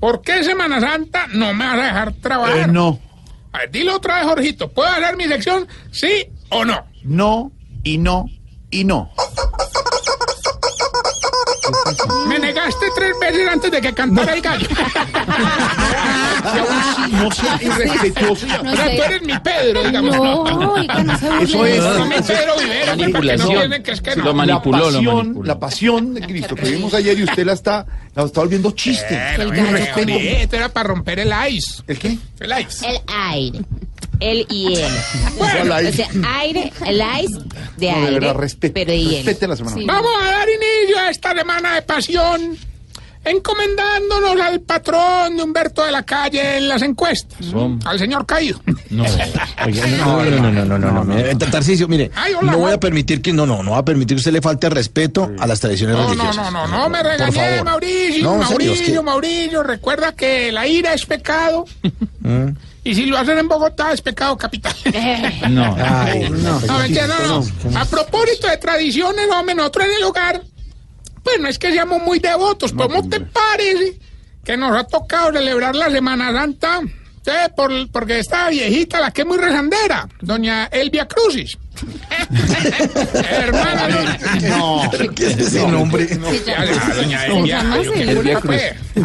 ¿por 0.00 0.22
qué 0.22 0.42
Semana 0.44 0.80
Santa 0.80 1.26
no 1.32 1.52
me 1.54 1.64
vas 1.66 1.74
a 1.78 1.82
dejar 1.84 2.12
trabajar? 2.14 2.68
Eh, 2.68 2.72
no, 2.72 2.98
A 3.52 3.58
ver, 3.58 3.70
dilo 3.70 3.96
otra 3.96 4.16
vez, 4.16 4.24
Jorgito. 4.26 4.68
¿Puedo 4.70 4.88
hacer 4.88 5.16
mi 5.16 5.24
sección? 5.24 5.66
¿Sí 5.92 6.26
o 6.50 6.64
no? 6.64 6.84
no 7.04 7.52
y 7.82 7.98
no 7.98 8.26
y 8.70 8.84
no. 8.84 9.10
Me 12.34 12.46
negaste 12.46 12.86
tres 12.96 13.12
veces 13.20 13.48
antes 13.48 13.70
de 13.70 13.80
que 13.80 13.92
cantara 13.94 14.34
el 14.34 14.40
gallo. 14.40 14.66
No 17.10 17.30
sea 17.30 17.58
irrespetuoso. 17.62 18.46
o 18.46 18.76
sea, 18.76 18.96
tú 18.96 19.02
eres 19.02 19.22
mi 19.22 19.38
Pedro, 19.38 19.82
digamos. 19.84 20.16
No. 20.16 20.76
Eso 21.40 21.66
es. 21.66 21.82
No, 21.82 22.06
mi 22.06 22.14
Pedro 22.16 22.54
Vivero, 22.58 22.86
porque 22.86 23.36
no 23.36 23.46
Manipulación. 23.46 23.48
tienen 23.58 23.82
que 23.82 23.90
es 23.92 24.00
que 24.00 24.16
no. 24.16 24.24
lo 24.24 24.34
manipuló, 24.34 24.90
la 24.90 24.98
pasión, 24.98 25.40
la 25.44 25.58
pasión 25.58 26.14
de 26.14 26.20
Cristo 26.22 26.54
que 26.54 26.70
vimos 26.70 26.94
ayer 26.94 27.18
y 27.18 27.24
usted 27.24 27.44
la 27.46 27.52
está, 27.52 27.86
la 28.14 28.24
está 28.24 28.40
volviendo 28.40 28.70
chiste. 28.72 29.18
Respeto, 29.36 30.56
era 30.56 30.68
para 30.68 30.88
romper 30.88 31.20
el 31.20 31.32
ice. 31.50 31.82
¿El 31.86 31.98
qué? 31.98 32.18
El 32.40 32.52
ice. 32.60 32.88
El 32.88 32.98
aire. 33.06 33.60
El 34.30 34.46
y 34.48 34.74
el. 34.76 34.92
Bueno, 35.36 35.74
O 35.74 35.92
sea, 35.92 36.08
aire, 36.40 36.72
el 36.86 37.02
ice 37.22 37.38
de 37.38 37.40
No, 37.40 37.50
de 37.76 37.90
aire. 37.90 38.10
verdad, 38.20 38.34
respete, 38.36 38.72
pero 38.72 38.92
y 38.92 39.16
el. 39.16 39.24
respete 39.24 39.46
la 39.48 39.56
semana. 39.56 39.76
Sí. 39.76 39.84
Vamos 39.86 40.10
a 40.22 40.24
dar 40.30 40.48
inicio 40.48 40.98
a 40.98 41.10
esta 41.10 41.34
semana 41.34 41.74
de 41.74 41.82
pasión, 41.82 42.56
encomendándonos 43.24 44.40
al 44.40 44.60
patrón 44.60 45.36
de 45.36 45.42
Humberto 45.42 45.84
de 45.84 45.92
la 45.92 46.02
Calle 46.04 46.58
en 46.58 46.68
las 46.68 46.82
encuestas, 46.82 47.38
al 47.84 47.98
señor 47.98 48.24
Caído. 48.26 48.60
No, 48.90 49.04
oiga, 49.66 49.86
no, 49.86 50.22
no, 50.22 50.32
no, 50.32 50.52
no, 50.52 50.64
no, 50.64 50.78
no, 50.78 50.92
no, 50.92 51.04
mire, 51.04 51.34
Tarcisio, 51.34 51.88
mire, 51.88 52.10
Ay, 52.14 52.32
hola, 52.34 52.52
no 52.52 52.58
voy 52.58 52.72
a 52.72 52.78
permitir 52.80 53.20
que, 53.22 53.32
no, 53.32 53.46
no, 53.46 53.62
no 53.62 53.72
va 53.72 53.78
a 53.78 53.84
permitir 53.84 54.16
que 54.16 54.20
usted 54.20 54.32
le 54.32 54.40
falte 54.42 54.68
respeto 54.70 55.30
a 55.38 55.46
las 55.46 55.60
tradiciones 55.60 55.96
No, 55.96 56.02
no, 56.02 56.08
religiosas. 56.10 56.52
no, 56.52 56.66
no, 56.66 56.78
no 56.78 56.88
me 56.88 56.98
Por 56.98 57.06
regañé, 57.12 57.32
favor. 57.50 57.64
Mauricio, 57.64 58.22
No, 58.24 58.42
en 58.42 58.48
serio, 58.48 58.72
es 58.72 58.78
Mauricio, 58.78 58.94
que- 58.94 59.02
Mauricio, 59.02 59.62
recuerda 59.62 60.12
que 60.12 60.52
la 60.52 60.66
ira 60.66 60.94
es 60.94 61.04
pecado 61.06 61.64
Mm. 62.20 62.48
Y 62.84 62.94
si 62.94 63.06
lo 63.06 63.16
hacen 63.18 63.38
en 63.38 63.48
Bogotá 63.48 63.92
es 63.92 64.02
pecado 64.02 64.36
capital. 64.36 64.74
No, 65.50 65.76
Ay, 65.78 66.28
no, 66.30 66.60
No, 66.60 66.78
mentira, 66.78 67.06
no, 67.06 67.42
no. 67.70 67.78
A 67.78 67.84
propósito 67.86 68.46
de 68.46 68.56
tradiciones, 68.58 69.28
hombre, 69.30 69.54
nosotros 69.54 69.86
en 69.86 69.94
el 69.94 70.04
hogar, 70.04 70.42
pues 71.22 71.40
no 71.40 71.48
es 71.48 71.58
que 71.58 71.72
seamos 71.72 72.02
muy 72.02 72.18
devotos, 72.18 72.72
pero 72.72 72.88
¿cómo 72.88 73.08
te 73.08 73.20
parece 73.20 73.98
que 74.44 74.56
nos 74.56 74.76
ha 74.76 74.84
tocado 74.84 75.32
celebrar 75.32 75.74
la 75.74 75.90
Semana 75.90 76.32
Santa? 76.32 76.80
Sí, 77.24 77.30
por, 77.56 77.90
porque 77.90 78.18
esta 78.18 78.50
viejita, 78.50 79.00
la 79.00 79.10
que 79.10 79.22
es 79.22 79.26
muy 79.26 79.38
rezandera, 79.38 80.06
doña 80.20 80.66
Elvia 80.66 81.08
Crucis. 81.08 81.56
Hermana, 83.30 84.18
No, 84.42 84.82
¿Qué 85.16 85.26
es 85.26 85.38
ese 85.38 85.66
nombre? 85.66 86.06
ya, 86.44 86.66
doña 86.94 87.24
Elvia, 87.24 88.40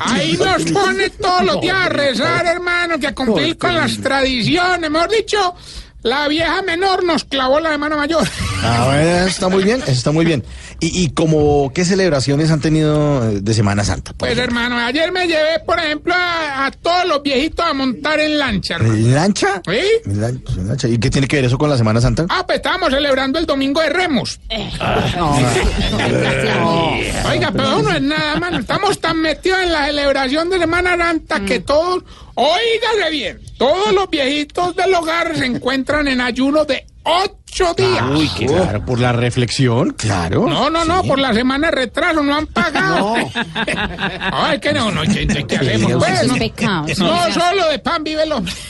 Ahí 0.02 0.34
nos 0.38 0.64
pone 0.72 1.10
todos 1.12 1.46
los 1.46 1.62
días 1.62 1.78
a 1.78 1.90
rezar, 1.90 2.46
hermano, 2.46 3.00
que 3.00 3.08
a 3.08 3.16
cumplir 3.16 3.58
con 3.58 3.74
las 3.74 3.98
tradiciones. 3.98 4.90
Mejor 4.90 5.10
dicho, 5.10 5.56
la 6.01 6.27
vieja 6.27 6.61
menor 6.61 7.03
nos 7.03 7.26
clavó 7.26 7.59
la 7.59 7.71
de 7.71 7.77
mano 7.77 7.97
mayor. 7.97 8.27
Ah, 8.63 8.84
bueno, 8.88 9.01
eso 9.01 9.27
está 9.27 9.49
muy 9.49 9.63
bien, 9.63 9.81
eso 9.81 9.91
está 9.91 10.11
muy 10.11 10.26
bien. 10.26 10.43
¿Y, 10.81 11.03
y 11.03 11.09
como 11.11 11.71
qué 11.73 11.84
celebraciones 11.84 12.51
han 12.51 12.61
tenido 12.61 13.30
eh, 13.30 13.39
de 13.41 13.53
Semana 13.53 13.84
Santa? 13.84 14.13
Pues 14.17 14.31
ejemplo? 14.31 14.59
hermano, 14.59 14.77
ayer 14.85 15.11
me 15.11 15.27
llevé, 15.27 15.59
por 15.65 15.77
ejemplo, 15.80 16.13
a, 16.15 16.65
a 16.67 16.71
todos 16.71 17.05
los 17.05 17.21
viejitos 17.21 17.65
a 17.65 17.73
montar 17.73 18.19
en 18.21 18.38
lancha, 18.39 18.76
hermano. 18.76 18.95
¿En 18.95 19.13
lancha? 19.15 19.61
¿Sí? 19.65 19.80
¿En 20.05 20.21
lan- 20.21 20.41
en 20.57 20.67
lancha? 20.69 20.88
¿Y 20.88 20.97
qué 20.97 21.09
tiene 21.09 21.27
que 21.27 21.35
ver 21.38 21.45
eso 21.45 21.57
con 21.57 21.69
la 21.69 21.77
Semana 21.77 21.99
Santa? 21.99 22.26
Ah, 22.30 22.43
pues 22.45 22.57
estábamos 22.57 22.91
celebrando 22.93 23.39
el 23.39 23.45
domingo 23.45 23.81
de 23.81 23.89
Remos. 23.89 24.39
Oiga, 27.30 27.51
pero 27.51 27.81
no 27.81 27.91
es 27.91 28.01
nada, 28.01 28.39
mano. 28.39 28.59
Estamos 28.59 28.99
tan 28.99 29.19
metidos 29.21 29.59
en 29.61 29.71
la 29.71 29.85
celebración 29.88 30.49
de 30.49 30.59
Semana 30.59 30.97
Santa 30.97 31.41
que 31.41 31.59
todos, 31.59 32.03
óigale 32.41 33.10
bien, 33.11 33.40
todos 33.57 33.91
los 33.94 34.10
viejitos 34.10 34.76
del 34.76 34.94
hogar 34.94 35.36
se 35.36 35.45
encuentran 35.45 36.07
en 36.07 36.22
ayuno 36.22 36.66
de 36.66 36.86
ocho 37.03 37.74
días. 37.74 38.03
Uy, 38.16 38.30
qué 38.38 38.45
claro, 38.45 38.86
por 38.86 38.99
la 38.99 39.11
reflexión, 39.11 39.91
claro. 39.91 40.48
No, 40.48 40.70
no, 40.70 40.86
no, 40.86 41.03
por 41.03 41.20
la 41.20 41.34
semana 41.34 41.68
de 41.68 41.72
retraso 41.72 42.22
no 42.24 42.36
han 42.36 42.48
pagado. 42.48 43.16
Ay, 44.32 44.60
que 44.60 44.74
no, 44.74 44.91
no, 44.91 45.02
¿qué, 45.02 45.28
qué- 45.28 45.56
hacemos? 45.57 45.94
Pues, 45.94 46.22
es 46.22 46.99
no, 46.99 47.26
no 47.28 47.34
solo 47.34 47.70
de 47.70 47.80
pan 47.80 48.03
vive 48.03 48.24
el 48.24 48.32
hombre. 48.32 48.53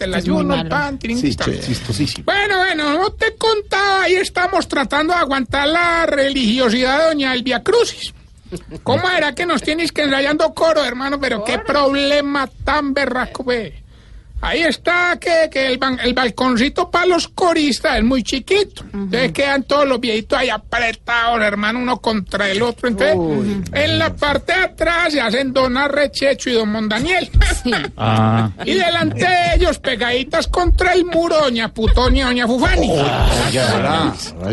El 0.00 0.14
ayuno, 0.14 0.54
el 0.54 0.68
pan, 0.68 0.98
Sí, 1.02 1.36
chistosísimo. 1.36 2.24
Bueno, 2.24 2.56
bueno, 2.56 2.94
no 2.98 3.10
te 3.12 3.36
contaba, 3.36 4.04
ahí 4.04 4.14
estamos 4.14 4.66
tratando 4.66 5.12
de 5.12 5.20
aguantar 5.20 5.68
la 5.68 6.06
religiosidad 6.06 7.00
de 7.00 7.04
doña 7.06 7.34
Elvia 7.34 7.62
Crucis. 7.62 8.14
¿Cómo 8.82 9.08
era 9.10 9.34
que 9.34 9.46
nos 9.46 9.62
tienes 9.62 9.92
que 9.92 10.02
ensayando 10.02 10.54
coro, 10.54 10.84
hermano? 10.84 11.20
Pero 11.20 11.44
qué 11.44 11.58
problema 11.58 12.48
tan 12.64 12.94
berraco, 12.94 13.44
ve. 13.44 13.79
Ahí 14.42 14.62
está 14.62 15.18
que, 15.20 15.48
que 15.52 15.66
el, 15.66 15.78
ban- 15.78 15.98
el 16.02 16.14
balconcito 16.14 16.90
para 16.90 17.06
los 17.06 17.28
coristas 17.28 17.98
es 17.98 18.04
muy 18.04 18.22
chiquito. 18.22 18.84
Entonces 18.92 19.32
quedan 19.32 19.64
todos 19.64 19.86
los 19.86 20.00
viejitos 20.00 20.38
ahí 20.38 20.48
apretados, 20.48 21.40
hermano, 21.42 21.78
uno 21.78 21.98
contra 22.00 22.48
el 22.50 22.62
otro. 22.62 22.88
Entonces, 22.88 23.16
en 23.72 23.98
la 23.98 24.14
parte 24.14 24.52
de 24.54 24.60
atrás 24.64 25.12
se 25.12 25.20
hacen 25.20 25.52
Don 25.52 25.76
Arrechecho 25.76 26.48
y 26.50 26.54
Don 26.54 26.70
Mondaniel. 26.70 27.30
Ah. 27.96 28.50
Y 28.64 28.74
delante 28.74 29.24
de 29.26 29.54
ellos, 29.56 29.78
pegaditas 29.78 30.46
contra 30.46 30.92
el 30.94 31.04
muro, 31.04 31.36
doña 31.40 31.68
Putonia 31.72 32.22
y 32.24 32.26
doña 32.28 32.46
Fufani. 32.46 32.90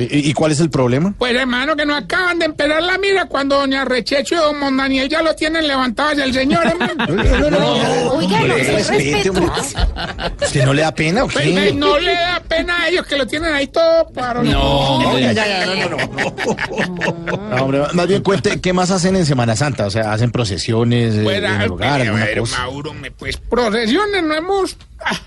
¿Y, 0.10 0.30
y 0.30 0.34
cuál 0.34 0.52
es 0.52 0.60
el 0.60 0.70
problema? 0.70 1.14
Pues 1.18 1.36
hermano, 1.36 1.76
que 1.76 1.86
no 1.86 1.96
acaban 1.96 2.40
de 2.40 2.46
empezar 2.46 2.82
la 2.84 2.98
mira 2.98 3.26
cuando 3.26 3.58
doña 3.60 3.86
Rechecho 3.86 4.36
y 4.36 4.38
don 4.38 4.60
Mondaniel 4.60 5.08
ya 5.10 5.22
lo 5.22 5.36
tienen 5.36 5.68
levantado 5.68 6.10
hacia 6.12 6.24
el 6.26 6.34
señor, 6.34 6.66
hermano. 6.66 7.06
Oiga, 8.14 8.40
no, 8.42 8.56
se 8.58 8.64
Respete, 8.78 9.30
respeto. 9.32 9.42
¿Usted 10.42 10.66
no 10.66 10.74
le 10.74 10.82
da 10.82 10.92
pena 10.94 11.24
o 11.24 11.28
Pues, 11.28 11.46
qué? 11.46 11.52
pues, 11.54 11.76
no 11.76 11.98
le 12.00 12.14
da 12.14 12.42
pena 12.48 12.82
a 12.84 12.90
ellos 12.90 13.06
que 13.06 13.18
lo 13.18 13.26
tienen 13.28 13.54
ahí 13.54 13.68
todo 13.68 14.08
para... 14.14 14.42
No, 14.44 15.18
ya, 15.20 15.32
ya, 15.34 15.48
ya, 15.48 15.66
no, 15.66 15.90
no, 15.90 15.98
no. 15.98 17.48
No, 17.50 17.64
hombre, 17.64 17.82
más 17.94 18.08
bien 18.08 18.22
cuente, 18.24 18.60
¿qué 18.62 18.74
más 18.74 18.92
hacen 18.92 19.16
en 19.16 19.26
Semana 19.26 19.56
Santa? 19.56 19.86
O 19.86 19.90
sea, 19.90 20.12
hacen 20.14 20.32
procesiones 20.32 21.16
eh, 21.16 21.24
Pues, 21.24 21.38
en 21.38 21.62
el 21.62 21.72
hogar, 21.72 22.02
a 22.02 22.04
alguna 22.04 22.26
ver, 22.26 22.40
cosa. 22.40 22.58
Mauro, 22.60 22.94
me, 22.94 23.12
pues 23.12 23.38
procesiones 23.38 24.24
no 24.24 24.34
hemos... 24.36 24.78
ah, 25.06 25.20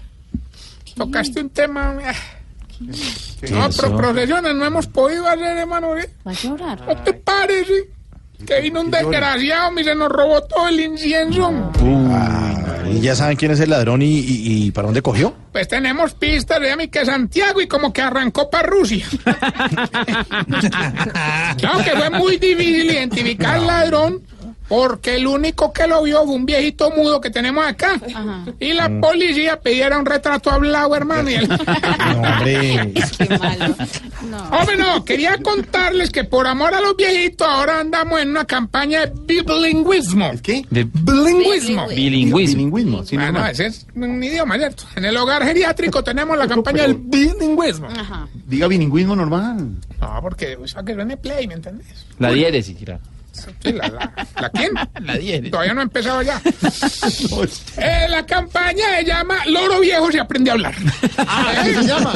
tocaste 0.97 1.41
un 1.41 1.51
tema... 1.51 1.97
ah. 2.05 2.13
No, 3.51 3.67
eso? 3.67 3.97
procesiones 3.97 4.55
no 4.55 4.65
hemos 4.65 4.87
podido 4.87 5.29
hacer, 5.29 5.59
hermano. 5.59 5.97
¿eh? 5.99 6.09
Va 6.27 6.31
a 6.31 6.35
llorar. 6.35 6.81
¿No 6.87 6.97
te 7.03 7.13
parece? 7.13 7.91
Que 8.47 8.61
vino 8.61 8.81
un 8.81 8.91
desgraciado 8.91 9.79
y 9.79 9.85
se 9.85 9.95
nos 9.95 10.09
robó 10.09 10.43
todo 10.43 10.69
el 10.69 10.81
incienso. 10.81 11.53
Ah, 12.11 12.47
¿Y 12.91 13.01
ya 13.01 13.15
saben 13.15 13.37
quién 13.37 13.53
es 13.53 13.61
el 13.61 13.71
ladrón 13.71 14.03
y, 14.03 14.07
y- 14.19 14.65
y 14.67 14.71
para 14.73 14.87
dónde 14.87 15.03
cogió? 15.03 15.33
Pues 15.53 15.69
tenemos 15.69 16.15
pistas 16.15 16.61
de 16.61 16.75
mí 16.77 16.89
que 16.89 17.05
Santiago 17.05 17.61
y 17.61 17.69
como 17.69 17.93
que 17.93 18.03
arrancó 18.03 18.51
para 18.51 18.67
Rusia. 18.69 19.05
claro 21.59 21.85
que 21.85 21.91
fue 21.91 22.11
muy 22.11 22.37
difícil 22.39 22.91
identificar 22.91 23.57
al 23.57 23.67
ladrón 23.67 24.23
porque 24.71 25.17
el 25.17 25.27
único 25.27 25.73
que 25.73 25.89
lo 25.89 26.05
vio 26.05 26.25
fue 26.25 26.37
un 26.37 26.47
viejito 26.47 26.93
mudo 26.93 27.21
que 27.21 27.29
tenemos 27.29 27.67
acá. 27.67 28.01
Y 28.61 28.73
la 28.73 28.89
policía 29.01 29.61
pidiera 29.61 29.99
un 29.99 30.07
retrato 30.07 30.49
hablado, 30.49 30.95
hermano. 30.95 31.29
Y. 31.29 31.35
No, 31.51 32.21
hombre. 32.23 32.93
Qué 33.19 33.39
malo. 33.39 33.75
Hombre, 34.53 34.77
no, 34.77 35.05
quería 35.05 35.39
contarles 35.39 36.11
que 36.11 36.23
por 36.23 36.47
amor 36.47 36.73
a 36.73 36.81
los 36.81 36.97
viejitos 36.97 37.49
ahora 37.49 37.81
andamos 37.81 38.21
en 38.21 38.31
una 38.31 38.45
campaña 38.45 39.07
de 39.07 39.13
bilingüismo. 39.43 40.31
¿Qué? 40.41 40.65
Bilingüismo. 40.71 41.89
Bilingüismo. 41.89 42.57
Bilingüismo. 42.57 43.05
sí, 43.05 43.17
Bueno, 43.17 43.33
normal. 43.33 43.51
ese 43.51 43.67
es 43.67 43.87
un 43.97 44.23
idioma, 44.23 44.57
¿cierto? 44.57 44.85
En 44.95 45.05
el 45.05 45.17
hogar 45.17 45.45
geriátrico 45.45 46.05
tenemos 46.05 46.39
la 46.39 46.47
campaña 46.47 46.83
del 46.83 46.95
bilingüismo. 46.95 47.89
Ajá. 47.89 48.29
Diga 48.47 48.69
bilingüismo 48.69 49.17
normal. 49.17 49.71
No, 50.01 50.19
porque 50.23 50.57
o 50.57 50.69
sea, 50.69 50.85
que 50.85 50.95
suene 50.95 51.17
play, 51.17 51.49
¿me 51.49 51.55
entendés? 51.55 52.07
La 52.21 52.31
diéresis, 52.31 52.77
claro. 52.85 53.01
Sí, 53.33 53.73
la, 53.73 53.89
la, 53.89 54.13
¿la 54.41 54.51
quién? 54.51 54.71
La 55.03 55.17
diéresis. 55.17 55.51
Todavía 55.51 55.75
no 55.75 55.81
he 55.81 55.85
empezado 55.85 56.23
ya. 56.23 56.41
Eh, 57.77 58.07
la 58.09 58.27
campaña 58.27 58.85
se 58.99 59.05
llama 59.05 59.37
Loro 59.47 59.81
Viejo 59.81 60.11
se 60.13 60.21
aprende 60.21 60.51
a 60.51 60.55
hablar. 60.55 60.75
¿Qué 60.75 61.75
se 61.75 61.83
llama? 61.85 62.13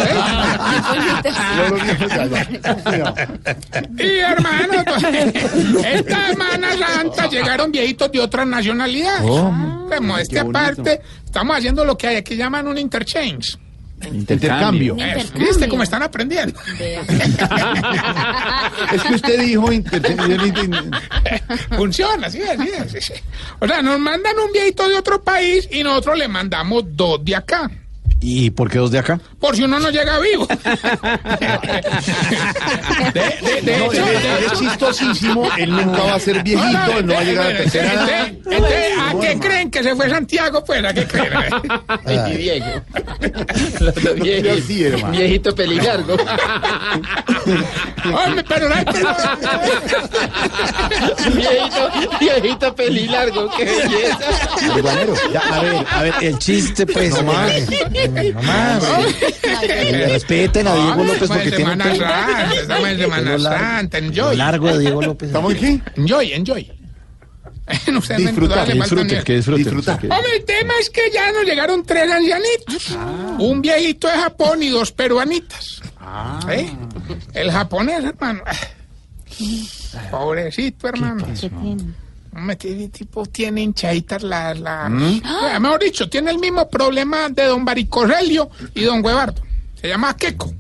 Y 3.99 4.19
hermano, 4.19 4.75
esta 5.87 6.29
Semana 6.29 6.69
Santa 6.77 7.29
llegaron 7.29 7.73
viejitos 7.73 8.13
de 8.13 8.21
otras 8.21 8.47
nacionalidades. 8.47 9.23
Como 9.23 10.19
este 10.19 10.41
aparte, 10.41 11.01
estamos 11.25 11.57
haciendo 11.57 11.85
lo 11.85 11.97
que 11.97 12.09
hay 12.09 12.17
aquí 12.17 12.37
llaman 12.37 12.69
un 12.69 12.79
interchange. 12.79 13.59
Intercambio. 14.13 14.97
Eso, 14.99 15.33
¿Viste 15.39 15.69
cómo 15.69 15.83
están 15.83 16.03
aprendiendo? 16.03 16.59
Es 18.93 19.03
que 19.03 19.15
usted 19.15 19.41
dijo 19.41 19.73
intercambio. 19.73 20.39
Funciona, 21.77 22.31
sí, 22.31 22.43
así 22.43 22.69
es, 22.69 22.93
sí, 22.93 23.01
sí. 23.01 23.15
O 23.61 23.67
sea, 23.67 23.83
nos 23.83 23.99
mandan 23.99 24.39
un 24.39 24.53
viejito 24.53 24.89
de 24.89 24.97
otro 24.97 25.23
país 25.23 25.69
y 25.71 25.83
nosotros 25.83 26.19
le 26.19 26.29
mandamos 26.29 26.85
dos 26.89 27.25
de 27.25 27.37
acá. 27.37 27.71
¿Y 28.27 28.51
por 28.51 28.71
qué 28.71 28.79
dos 28.79 28.91
de 28.91 28.99
acá? 28.99 29.21
Por 29.39 29.55
si 29.55 29.65
uno 29.65 29.79
no 29.79 29.91
llega 29.91 30.19
vivo. 30.19 30.47
De, 30.47 30.57
de- 33.21 33.61
de 33.63 33.79
No, 33.79 33.93
hecho, 33.93 34.03
es- 34.07 34.59
chistosísimo, 34.59 35.47
él 35.59 35.71
nunca 35.71 36.03
va 36.05 36.15
a 36.15 36.21
ser 36.21 36.43
viejito, 36.43 36.99
él 36.99 37.07
no 37.07 37.13
va 37.15 37.21
a 37.21 37.25
llegar 37.25 37.53
a 37.53 37.57
tercera 37.59 37.93
edad. 37.93 38.27
Entonces, 38.29 38.55
entonces, 38.57 38.93
¿A 38.99 39.21
qué 39.21 39.39
creen 39.39 39.71
que 39.71 39.83
se 39.83 39.95
fue 39.95 40.09
Santiago? 40.09 40.65
Pues, 40.65 40.83
¿a 40.85 40.95
qué 40.95 41.07
creen? 41.07 41.33
Ay, 42.07 42.37
Diego. 42.37 42.83
Sí, 44.67 44.85
hermano. 44.85 45.11
Viejito 45.11 45.55
pelilargo. 45.55 46.15
Hombre, 48.05 48.45
pero 48.49 48.69
no 48.69 48.75
hay 48.75 48.85
viejito, 51.35 51.91
viejito 52.21 52.75
pelilargo, 52.75 53.51
qué 53.57 53.65
belleza. 53.65 54.19
Marihuanero. 54.69 55.15
Ya, 55.33 55.41
a 55.41 55.61
ver, 55.61 55.87
a 55.91 56.03
ver, 56.03 56.15
el 56.23 56.39
chiste, 56.39 56.87
pues. 56.87 57.23
No. 57.23 57.33
No 58.35 58.43
más. 58.43 58.83
Respeten 60.09 60.69
a 60.69 60.75
Diego 60.75 61.05
López 61.05 61.23
Estamos 61.23 61.29
porque 61.29 61.49
en 61.49 61.55
tiene 61.57 61.65
un 61.65 61.71
Semana 61.81 61.85
pelo. 61.85 62.07
Santa, 62.07 62.55
estamos 62.55 62.89
en 62.89 62.99
Semana 62.99 63.23
Pelo 63.23 63.39
largo. 63.39 63.59
Santa, 63.67 63.99
enjoy. 63.99 64.37
Largo 64.37 64.69
de 64.69 64.79
Diego 64.79 65.03
López. 65.03 65.27
¿Estamos 65.29 65.55
aquí? 65.55 65.83
Enjoy, 65.97 66.33
enjoy. 66.33 66.73
No 67.93 68.03
sé, 68.03 68.17
Disfrutar, 68.17 68.71
Disfruten, 68.71 69.23
que 69.25 69.37
disfruten. 69.37 69.65
Disfrutar. 69.65 69.95
Hombre, 69.97 70.37
el 70.37 70.45
tema 70.45 70.75
es 70.81 70.91
que 70.91 71.11
ya 71.11 71.33
nos 71.33 71.45
llegaron 71.45 71.83
tres 71.85 72.11
ancianitos. 72.11 72.99
Un 73.39 73.63
viejito 73.63 74.07
de 74.07 74.15
Japón 74.15 74.63
y 74.63 74.69
dos 74.69 74.93
peruanitas. 74.93 75.81
¿Eh? 76.51 76.71
El 77.33 77.51
japonés, 77.51 78.05
hermano. 78.05 78.43
Pobrecito, 80.11 80.89
hermano. 80.89 81.25
Hombre, 81.25 81.85
tiene- 82.59 82.89
tipo 82.89 83.25
tiene 83.27 83.63
hinchaditas 83.63 84.23
las... 84.23 84.59
las- 84.59 84.91
Ah, 85.25 85.59
Mejor 85.61 85.81
dicho, 85.83 86.09
tiene 86.09 86.31
el 86.31 86.39
mismo 86.39 86.69
problema 86.69 87.29
de 87.29 87.45
don 87.45 87.65
Baricoselio 87.65 88.51
y 88.75 88.83
don 88.85 89.05
Huevardo. 89.05 89.43
Se 89.81 89.89
llama 89.89 90.17
Keko. 90.17 90.53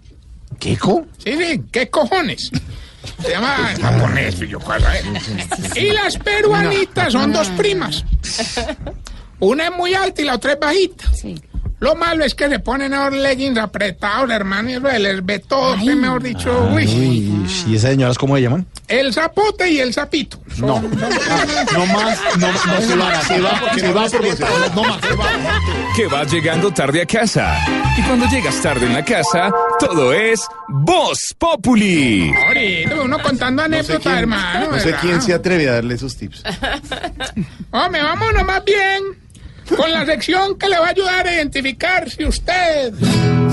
¿Queco? 0.58 1.06
Sí, 1.22 1.32
sí, 1.36 1.62
¿qué 1.72 1.90
cojones? 1.90 2.50
Se 3.22 3.30
llama 3.30 3.72
en 3.74 3.82
japonés, 3.82 4.40
y 4.40 4.48
yo 4.48 4.58
cuál 4.60 4.82
es. 4.84 5.76
Y 5.76 5.90
las 5.90 6.16
peruanitas 6.16 7.12
son 7.12 7.32
dos 7.32 7.48
primas. 7.50 8.04
Una 9.40 9.64
es 9.66 9.72
muy 9.76 9.94
alta 9.94 10.22
y 10.22 10.24
la 10.24 10.36
otra 10.36 10.52
es 10.52 10.60
bajita. 10.60 11.04
Lo 11.80 11.94
malo 11.94 12.24
es 12.24 12.34
que 12.34 12.48
se 12.48 12.58
ponen 12.60 12.92
esos 12.94 13.12
leggings 13.12 13.58
apretados, 13.58 14.30
hermano, 14.30 14.70
y 14.70 14.98
les 15.00 15.24
ve 15.24 15.38
todo, 15.40 15.76
que 15.76 15.94
mejor 15.94 16.22
dicho, 16.22 16.70
uy. 16.72 16.86
Uy, 16.86 17.46
¿y 17.66 17.76
esas 17.76 17.90
señoras 17.90 18.16
cómo 18.16 18.36
se 18.36 18.42
llaman? 18.42 18.66
El 18.88 19.12
zapote 19.12 19.68
y 19.70 19.80
el 19.80 19.92
sapito. 19.92 20.40
No, 20.58 20.80
no 20.80 21.86
más, 21.86 22.18
no, 22.38 22.52
no 22.52 22.80
se 22.80 22.96
va, 22.96 23.20
se 23.22 23.40
va, 23.40 23.74
se 23.74 23.92
va 23.92 24.06
porque 24.08 24.36
se 24.36 24.44
va, 24.44 24.50
no 24.74 24.84
más, 24.84 25.00
se 25.00 25.14
va. 25.14 25.26
Que 25.96 26.06
vas 26.06 26.32
llegando 26.32 26.72
tarde 26.72 27.02
a 27.02 27.06
casa. 27.06 27.58
Y 27.98 28.02
cuando 28.02 28.26
llegas 28.26 28.60
tarde 28.62 28.86
en 28.86 28.94
la 28.94 29.04
casa, 29.04 29.52
todo 29.78 30.12
es 30.12 30.40
Voz 30.68 31.34
Populi. 31.38 32.32
Ahorita 32.46 33.02
uno 33.02 33.18
contando 33.20 33.62
No 33.62 33.68
sé 33.68 33.76
anécdotas, 33.76 34.18
hermano. 34.18 34.70
no 34.70 34.78
sé 34.78 34.86
¿verdad? 34.86 35.00
quién 35.02 35.22
se 35.22 35.34
atreve 35.34 35.68
a 35.68 35.72
darle 35.74 35.94
esos 35.94 36.16
tips. 36.16 36.42
Hombre, 37.70 38.02
vámonos 38.02 38.44
más 38.44 38.64
bien 38.64 39.23
con 39.76 39.90
la 39.90 40.04
sección 40.06 40.58
que 40.58 40.68
le 40.68 40.78
va 40.78 40.86
a 40.86 40.90
ayudar 40.90 41.26
a 41.26 41.34
identificar 41.34 42.10
si 42.10 42.24
usted 42.24 42.92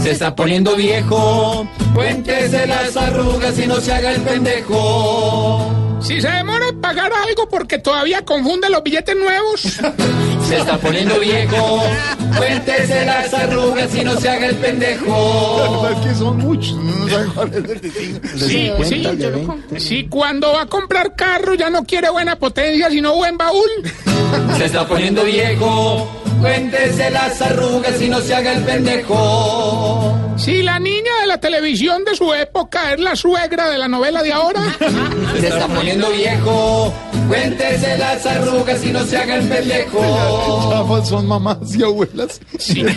Se 0.01 0.11
está 0.11 0.35
poniendo 0.35 0.75
viejo, 0.75 1.67
cuéntese 1.93 2.65
las 2.67 2.97
arrugas 2.97 3.57
y 3.59 3.67
no 3.67 3.75
se 3.77 3.93
haga 3.93 4.11
el 4.11 4.21
pendejo. 4.21 5.90
Si 6.01 6.19
se 6.19 6.29
demora 6.29 6.67
en 6.67 6.81
pagar 6.81 7.11
algo 7.13 7.47
porque 7.47 7.77
todavía 7.77 8.23
confunde 8.25 8.69
los 8.69 8.83
billetes 8.83 9.15
nuevos. 9.15 9.61
Se 10.47 10.57
está 10.57 10.77
poniendo 10.79 11.17
viejo, 11.19 11.83
cuéntese 12.37 13.05
las 13.05 13.33
arrugas 13.33 13.95
y 13.95 14.03
no 14.03 14.19
se 14.19 14.27
haga 14.27 14.47
el 14.47 14.55
pendejo. 14.55 15.87
es 15.89 16.07
que 16.07 16.15
son 16.15 16.37
muchos, 16.39 16.75
no 16.75 17.07
saben 17.07 17.29
cuál 17.29 17.49
es 17.49 17.55
el 17.55 17.63
destino. 17.63 18.19
Sí, 18.35 18.71
sí. 18.83 19.79
Si 19.79 20.09
cuando 20.09 20.51
va 20.51 20.63
a 20.63 20.65
comprar 20.65 21.15
carro 21.15 21.53
ya 21.53 21.69
no 21.69 21.85
quiere 21.85 22.09
buena 22.09 22.35
potencia, 22.35 22.89
sino 22.89 23.15
buen 23.15 23.37
baúl. 23.37 23.69
Se 24.57 24.65
está 24.65 24.85
poniendo 24.85 25.23
viejo, 25.23 26.21
cuéntese 26.41 27.11
las 27.11 27.41
arrugas 27.41 28.01
y 28.01 28.09
no 28.09 28.19
se 28.19 28.35
haga 28.35 28.53
el 28.53 28.63
pendejo. 28.63 30.17
Si 30.37 30.63
la 30.63 30.79
niña 30.79 31.11
de 31.21 31.27
la 31.27 31.39
televisión 31.39 32.03
de 32.03 32.15
su 32.15 32.33
época 32.33 32.93
es 32.93 32.99
la 32.99 33.15
suegra 33.15 33.69
de 33.69 33.77
la 33.77 33.87
novela 33.87 34.23
de 34.23 34.33
ahora. 34.33 34.61
Se 35.39 35.47
está 35.47 35.67
poniendo 35.67 35.90
viejo, 35.97 36.93
cuéntese 37.27 37.97
las 37.97 38.25
arrugas 38.25 38.83
y 38.83 38.91
no 38.91 39.03
se 39.05 39.17
haga 39.17 39.35
el 39.35 39.47
pendejo. 39.47 40.71
Chafas 40.71 41.07
son 41.09 41.27
mamás 41.27 41.75
y 41.75 41.83
abuelas. 41.83 42.39
Sí. 42.57 42.85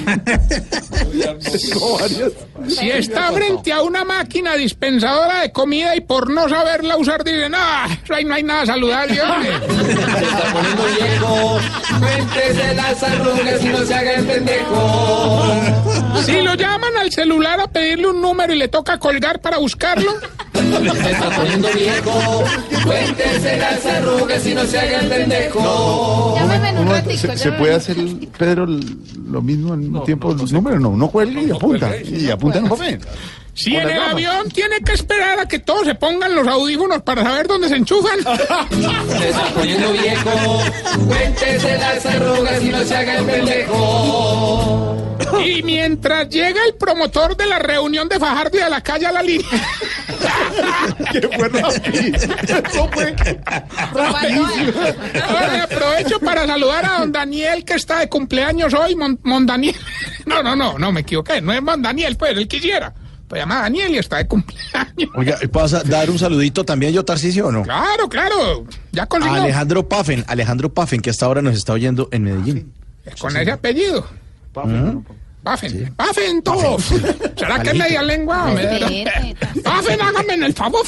Si 2.69 2.91
está 2.91 3.31
frente 3.33 3.73
a 3.73 3.83
una 3.83 4.05
máquina 4.05 4.55
dispensadora 4.57 5.41
de 5.43 5.53
comida 5.53 5.95
y 5.95 6.01
por 6.01 6.31
no 6.31 6.49
saberla 6.49 6.97
usar 6.97 7.23
dice, 7.23 7.49
no, 7.49 7.59
ahí 8.11 8.25
no 8.25 8.35
hay 8.35 8.43
nada 8.43 8.67
saludable, 8.67 9.21
hombre". 9.21 9.51
Se 9.75 10.25
está 10.25 10.53
poniendo 10.53 10.85
viejo, 10.99 11.61
cuéntese 12.01 12.75
las 12.75 13.03
arrugas 13.03 13.63
y 13.63 13.69
no 13.69 13.79
se 13.85 13.95
haga 13.95 14.13
el 14.15 14.27
pendejo. 14.27 15.55
Si 16.25 16.41
lo 16.41 16.55
llaman 16.55 16.97
al 16.97 17.13
celular 17.13 17.61
a 17.61 17.67
pedirle 17.67 18.09
un 18.09 18.21
número 18.23 18.53
y 18.55 18.57
le 18.59 18.69
toca 18.69 18.99
colgar 18.99 19.41
para 19.41 19.59
buscarlo. 19.59 20.13
Se 20.55 21.11
está 21.11 21.31
poniendo 21.31 21.69
viejo, 21.73 22.45
cuéntese 22.85 23.57
las 23.59 23.87
arrugas 23.87 24.47
y 24.47 24.55
no 24.55 24.65
se 24.65 24.79
haga 24.79 25.01
el 25.01 25.09
pendejo. 25.09 26.35
Uno- 26.81 26.95
se, 27.17 27.37
se 27.39 27.53
puede 27.53 27.75
hacer, 27.75 27.97
Pedro, 28.39 28.67
lo 28.67 29.43
mismo 29.43 29.73
al 29.73 29.79
mismo 29.81 30.03
tiempo 30.03 30.33
los 30.35 30.53
números? 30.53 30.81
No, 30.81 30.91
uno 30.91 31.09
cuelga 31.09 31.41
y 31.43 31.51
apunta. 31.51 31.97
Y 31.99 32.31
apunta 32.31 32.59
en 32.59 32.65
un 32.65 32.71
papel. 32.71 33.01
Si 33.57 33.77
en 33.77 33.89
el 33.89 34.03
avión 34.03 34.49
tiene 34.51 34.81
que 34.81 34.93
esperar 34.95 35.39
a 35.39 35.47
que 35.47 35.61
todos 35.61 35.85
se 35.87 35.95
pongan 35.95 36.35
los 36.35 36.45
audífonos 36.47 37.03
para 37.03 37.23
saber 37.23 37.47
dónde 37.47 37.69
se 37.69 37.77
enchufan. 37.77 38.19
Se 39.19 39.29
está 39.31 39.47
poniendo 39.55 39.93
viejo, 39.93 40.61
cuéntese 41.07 41.79
las 41.79 42.05
arrugas 42.05 42.63
y 42.63 42.69
no 42.71 42.83
se 42.83 42.97
haga 42.97 43.19
el 43.19 43.25
pendejo. 43.25 45.14
Y 45.41 45.63
mientras 45.63 46.29
llega 46.29 46.65
el 46.67 46.75
promotor 46.75 47.37
de 47.37 47.47
la 47.47 47.59
reunión 47.59 48.09
de 48.09 48.19
Fajardo 48.19 48.59
y 48.59 48.61
de 48.61 48.71
la 48.71 48.81
calle 48.81 49.07
a 49.07 49.13
la 49.13 49.23
línea. 49.23 49.47
¿Qué? 51.13 51.19
Eso 52.65 52.89
fue. 52.93 53.15
Ahora 55.23 55.65
aprovecho 55.65 56.21
para 56.21 56.47
saludar 56.47 56.85
a 56.85 57.01
don 57.01 57.13
Daniel 57.13 57.65
que 57.65 57.75
está 57.75 58.01
de 58.01 58.09
cumpleaños 58.09 58.73
hoy, 58.75 58.97
Mon, 58.97 59.19
Mon 59.23 59.47
Daniel. 59.47 59.77
No, 60.27 60.43
no, 60.43 60.57
no, 60.57 60.79
no, 60.79 60.93
me 60.93 61.01
equivoqué. 61.01 61.41
No 61.41 61.53
es 61.53 61.63
Mon 61.63 61.83
Daniel, 61.83 62.17
pues 62.17 62.37
él 62.37 62.49
quisiera. 62.49 62.93
Pues 63.29 63.41
llama 63.41 63.63
Daniel 63.63 63.95
y 63.95 63.99
está 63.99 64.19
de 64.19 64.27
cumpleaños. 64.27 65.11
Oiga, 65.15 65.39
¿pasa 65.51 65.83
dar 65.83 66.11
un 66.11 66.19
saludito 66.19 66.65
también 66.65 66.93
yo, 66.93 67.05
Tarcisio, 67.05 67.47
o 67.49 67.53
no? 67.53 67.63
Claro, 67.63 68.09
claro. 68.09 68.67
Ya 68.93 69.05
A 69.05 69.07
consigo. 69.07 69.35
Alejandro 69.35 69.89
Paffen, 69.89 70.25
Alejandro 70.29 70.73
Paffen, 70.73 71.01
que 71.01 71.11
hasta 71.11 71.27
ahora 71.27 71.43
nos 71.43 71.57
está 71.57 71.73
oyendo 71.73 72.09
en 72.13 72.23
Medellín. 72.23 72.73
Con 73.19 73.37
ese 73.37 73.51
apellido. 73.51 74.07
Pafen, 75.45 75.95
Pafen 75.95 76.43
todos. 76.43 76.85
¿Será 77.37 77.63
que 77.63 77.71
es 77.71 77.77
media 77.77 78.03
lengua? 78.03 78.47
Pafen, 79.63 80.01
hágame 80.01 80.35
en 80.35 80.43
el 80.43 80.55
favor. 80.55 80.87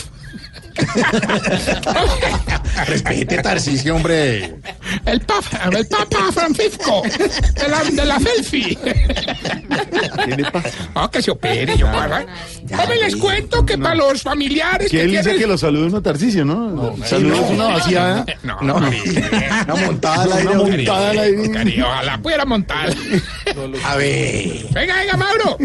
Respete, 2.87 3.39
Tarcisio, 3.43 3.97
hombre. 3.97 4.55
El 5.07 5.21
papa, 5.23 5.71
el 5.73 5.87
papa 5.87 6.31
Francisco, 6.33 7.03
de 7.03 7.69
la, 7.69 7.83
de 7.85 8.05
la 8.05 8.21
selfie. 8.21 8.79
¿Qué 10.25 10.37
le 10.37 10.51
pasa? 10.51 10.71
No, 10.95 11.11
que 11.11 11.23
se 11.23 11.31
opere, 11.31 11.77
yo 11.77 11.87
para. 11.91 12.27
Hombre, 12.79 12.97
les 13.03 13.17
cuento 13.17 13.65
que 13.65 13.79
para 13.79 13.95
los 13.95 14.23
familiares 14.23 14.91
Que 14.91 15.03
él 15.03 15.11
dice 15.13 15.37
que 15.37 15.47
lo 15.47 15.57
salude 15.57 15.87
uno 15.87 16.03
Tarcicio, 16.03 16.45
¿no? 16.45 16.97
Saludos 17.05 17.41
no. 17.41 17.47
una 17.49 17.67
vaciada. 17.69 18.27
No, 18.43 18.61
No. 18.61 18.81
no. 18.81 18.89
Una 18.89 19.75
montada 19.87 20.23
al 20.25 20.33
aire. 20.33 20.49
Una 20.51 20.59
montada 20.65 21.11
al 21.11 21.19
aire. 21.19 21.83
Ojalá 21.83 22.19
pudiera 22.19 22.45
montar. 22.45 22.95
A 23.85 23.97
ver. 23.97 24.67
Venga, 24.73 24.97
venga, 24.97 25.17
Mauro. 25.17 25.57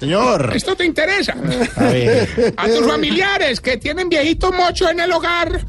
Señor. 0.00 0.52
Esto 0.54 0.74
te 0.74 0.86
interesa. 0.86 1.34
A 1.76 1.84
ver. 1.84 2.54
A 2.56 2.66
tus 2.66 2.86
familiares 2.86 3.60
que 3.60 3.76
tienen 3.76 4.08
viejitos 4.08 4.52
mochos 4.52 4.90
en 4.90 5.00
el 5.00 5.12
hogar. 5.12 5.64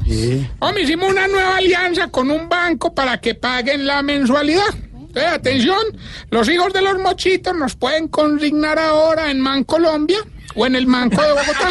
Hombre, 0.58 0.82
hicimos 0.82 1.10
una 1.10 1.28
nueva 1.28 1.58
alianza 1.58 2.08
con 2.08 2.30
un 2.30 2.48
banco 2.48 2.94
para 2.94 3.20
que 3.20 3.34
paguen 3.34 3.86
la 3.86 4.02
mensualidad. 4.02 4.74
Eh, 5.14 5.20
atención, 5.20 5.82
los 6.30 6.48
hijos 6.48 6.72
de 6.72 6.80
los 6.80 6.98
mochitos 6.98 7.54
nos 7.54 7.76
pueden 7.76 8.08
consignar 8.08 8.78
ahora 8.78 9.30
en 9.30 9.40
Man 9.40 9.64
Colombia 9.64 10.18
o 10.54 10.66
en 10.66 10.76
el 10.76 10.86
Manco 10.86 11.22
de 11.22 11.30
Bogotá. 11.32 11.70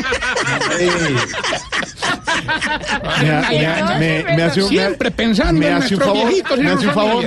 Me- 4.00 4.44
hace 4.44 4.62
Siempre 4.64 5.12
pensando 5.12 5.60
me 5.60 5.68
en 5.68 5.74
hace 5.74 5.96
un 5.96 6.02
favor, 6.02 6.28
viejitos 6.28 6.58
y 6.58 6.62
me 6.62 6.72
hace 6.72 6.88
un 6.88 6.94
favor. 6.94 7.26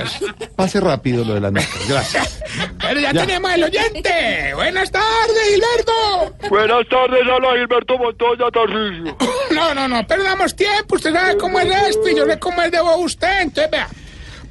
Pase 0.57 0.81
rápido 0.81 1.25
lo 1.25 1.35
de 1.35 1.41
las 1.41 1.53
notas. 1.53 1.89
Gracias. 1.89 2.41
Pero 2.81 3.01
ya, 3.01 3.13
Ya. 3.13 3.21
tenemos 3.27 3.53
el 3.53 3.65
oyente. 3.65 4.53
Buenas 4.55 4.91
tardes, 4.91 5.49
Gilberto. 5.49 6.49
Buenas 6.49 6.89
tardes, 6.89 7.21
habla 7.33 7.49
Gilberto 7.59 7.99
Montoya 7.99 8.45
Tarcisio. 8.53 9.17
No, 9.55 9.73
no, 9.75 9.87
no, 9.87 10.05
perdamos 10.07 10.57
tiempo. 10.57 10.97
Usted 10.97 11.13
sabe 11.13 11.37
cómo 11.37 11.61
es 11.61 11.69
esto 11.91 12.09
y 12.09 12.17
yo 12.17 12.27
sé 12.27 12.39
cómo 12.39 12.61
es 12.63 12.73
de 12.73 12.81
vos 12.81 12.97
usted. 12.99 13.43
Entonces, 13.43 13.71
vea. 13.71 13.89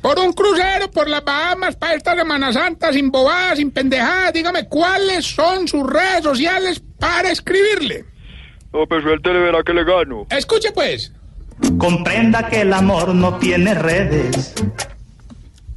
Por 0.04 0.20
un 0.20 0.34
crucero, 0.34 0.92
por 0.92 1.08
las 1.08 1.24
Bahamas, 1.24 1.78
para 1.78 1.94
esta 1.94 2.14
Semana 2.14 2.52
Santa, 2.52 2.92
sin 2.92 3.10
bobadas, 3.10 3.58
sin 3.58 3.72
pendejadas, 3.72 4.34
dígame 4.34 4.68
cuáles 4.68 5.26
son 5.26 5.66
sus 5.66 5.90
redes 5.90 6.24
sociales 6.24 6.84
para 7.00 7.32
escribirle. 7.32 8.04
No, 8.74 8.86
pues 8.86 9.02
suéltele, 9.02 9.40
verá 9.40 9.64
que 9.64 9.72
le 9.72 9.86
gano. 9.86 10.28
Escuche, 10.30 10.74
pues. 10.74 11.14
Comprenda 11.78 12.50
que 12.50 12.62
el 12.62 12.74
amor 12.74 13.16
no 13.16 13.38
tiene 13.38 13.76
redes. 13.76 14.54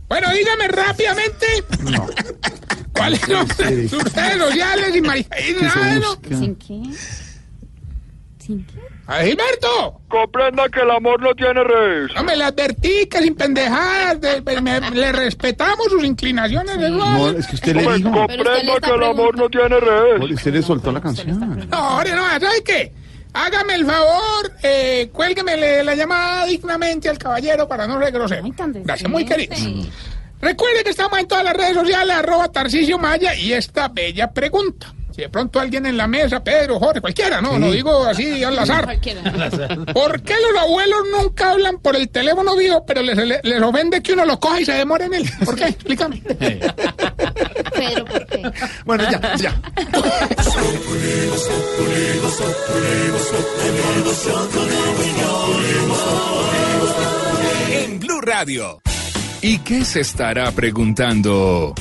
Bueno, 0.08 0.28
dígame 0.32 0.68
rápidamente. 0.68 1.46
¿Cuáles 2.92 3.20
son 3.20 3.46
sus 3.46 4.12
redes 4.12 4.38
sociales 4.40 4.96
y 4.96 5.00
María 5.02 5.26
¿no? 6.00 6.36
¿Sin 6.36 6.56
qué? 6.56 6.82
¿Sin 8.40 8.66
qué? 8.66 8.85
¡A 9.08 9.20
Gilberto! 9.22 10.00
Comprenda 10.08 10.68
que 10.68 10.80
el 10.80 10.90
amor 10.90 11.20
no 11.22 11.32
tiene 11.34 11.62
redes. 11.62 12.10
No 12.14 12.24
me 12.24 12.34
le 12.36 12.42
advertí 12.44 13.06
que 13.06 13.18
sin 13.22 13.34
pendejadas, 13.36 14.20
de- 14.20 14.40
de- 14.40 14.60
me- 14.60 14.80
le 14.90 15.12
respetamos 15.12 15.86
sus 15.90 16.02
inclinaciones. 16.04 16.76
No, 16.90 17.30
es 17.30 17.46
que 17.46 17.54
usted 17.54 17.76
le 17.76 17.82
dijo. 17.96 18.10
comprenda 18.12 18.80
que 18.82 18.90
el 18.90 19.02
amor 19.04 19.36
no 19.38 19.48
tiene 19.48 19.78
redes. 19.78 20.30
Usted 20.32 20.52
le 20.54 20.62
soltó 20.62 20.90
la 20.90 21.00
canción. 21.00 21.68
No, 21.70 21.76
ahora 21.76 22.14
no, 22.16 22.22
¿sabe 22.40 22.64
qué? 22.64 22.92
Hágame 23.32 23.74
el 23.74 23.84
favor, 23.86 24.50
eh, 24.62 25.10
cuélgueme 25.12 25.84
la 25.84 25.94
llamada 25.94 26.46
dignamente 26.46 27.08
al 27.08 27.18
caballero 27.18 27.68
para 27.68 27.86
no 27.86 28.00
ser 28.02 28.10
grosero. 28.12 28.42
Gracias, 28.56 29.10
muy 29.10 29.24
queridos. 29.24 29.58
Recuerde 30.40 30.82
que 30.84 30.90
estamos 30.90 31.18
en 31.18 31.28
todas 31.28 31.44
las 31.44 31.54
redes 31.54 31.74
sociales, 31.74 32.16
arroba 32.16 32.48
Tarcisio 32.50 32.98
Maya, 32.98 33.34
y 33.34 33.52
esta 33.52 33.88
bella 33.88 34.30
pregunta. 34.32 34.92
Si 35.16 35.22
de 35.22 35.30
pronto 35.30 35.58
alguien 35.58 35.86
en 35.86 35.96
la 35.96 36.06
mesa, 36.06 36.44
Pedro, 36.44 36.78
Jorge, 36.78 37.00
cualquiera, 37.00 37.40
no, 37.40 37.58
no 37.58 37.72
digo 37.72 38.04
así 38.04 38.44
al 38.44 38.58
azar. 38.58 38.84
¿Por 39.94 40.20
qué 40.20 40.34
los 40.34 40.62
abuelos 40.62 40.98
nunca 41.10 41.52
hablan 41.52 41.78
por 41.78 41.96
el 41.96 42.10
teléfono 42.10 42.54
vivo, 42.54 42.84
pero 42.84 43.00
les, 43.00 43.16
les 43.42 43.62
ofende 43.62 44.02
que 44.02 44.12
uno 44.12 44.26
lo 44.26 44.38
coja 44.38 44.60
y 44.60 44.66
se 44.66 44.72
demore 44.72 45.06
en 45.06 45.14
él? 45.14 45.24
¿Por 45.42 45.56
qué? 45.56 45.68
Explícame. 45.68 46.20
Pedro, 46.20 48.04
¿por 48.04 48.26
qué? 48.26 48.42
Bueno, 48.84 49.04
ya, 49.10 49.36
ya. 49.36 49.58
En 57.70 58.00
Blue 58.00 58.20
Radio. 58.20 58.82
¿Y 59.40 59.60
qué 59.60 59.82
se 59.82 60.00
estará 60.00 60.52
preguntando? 60.52 61.74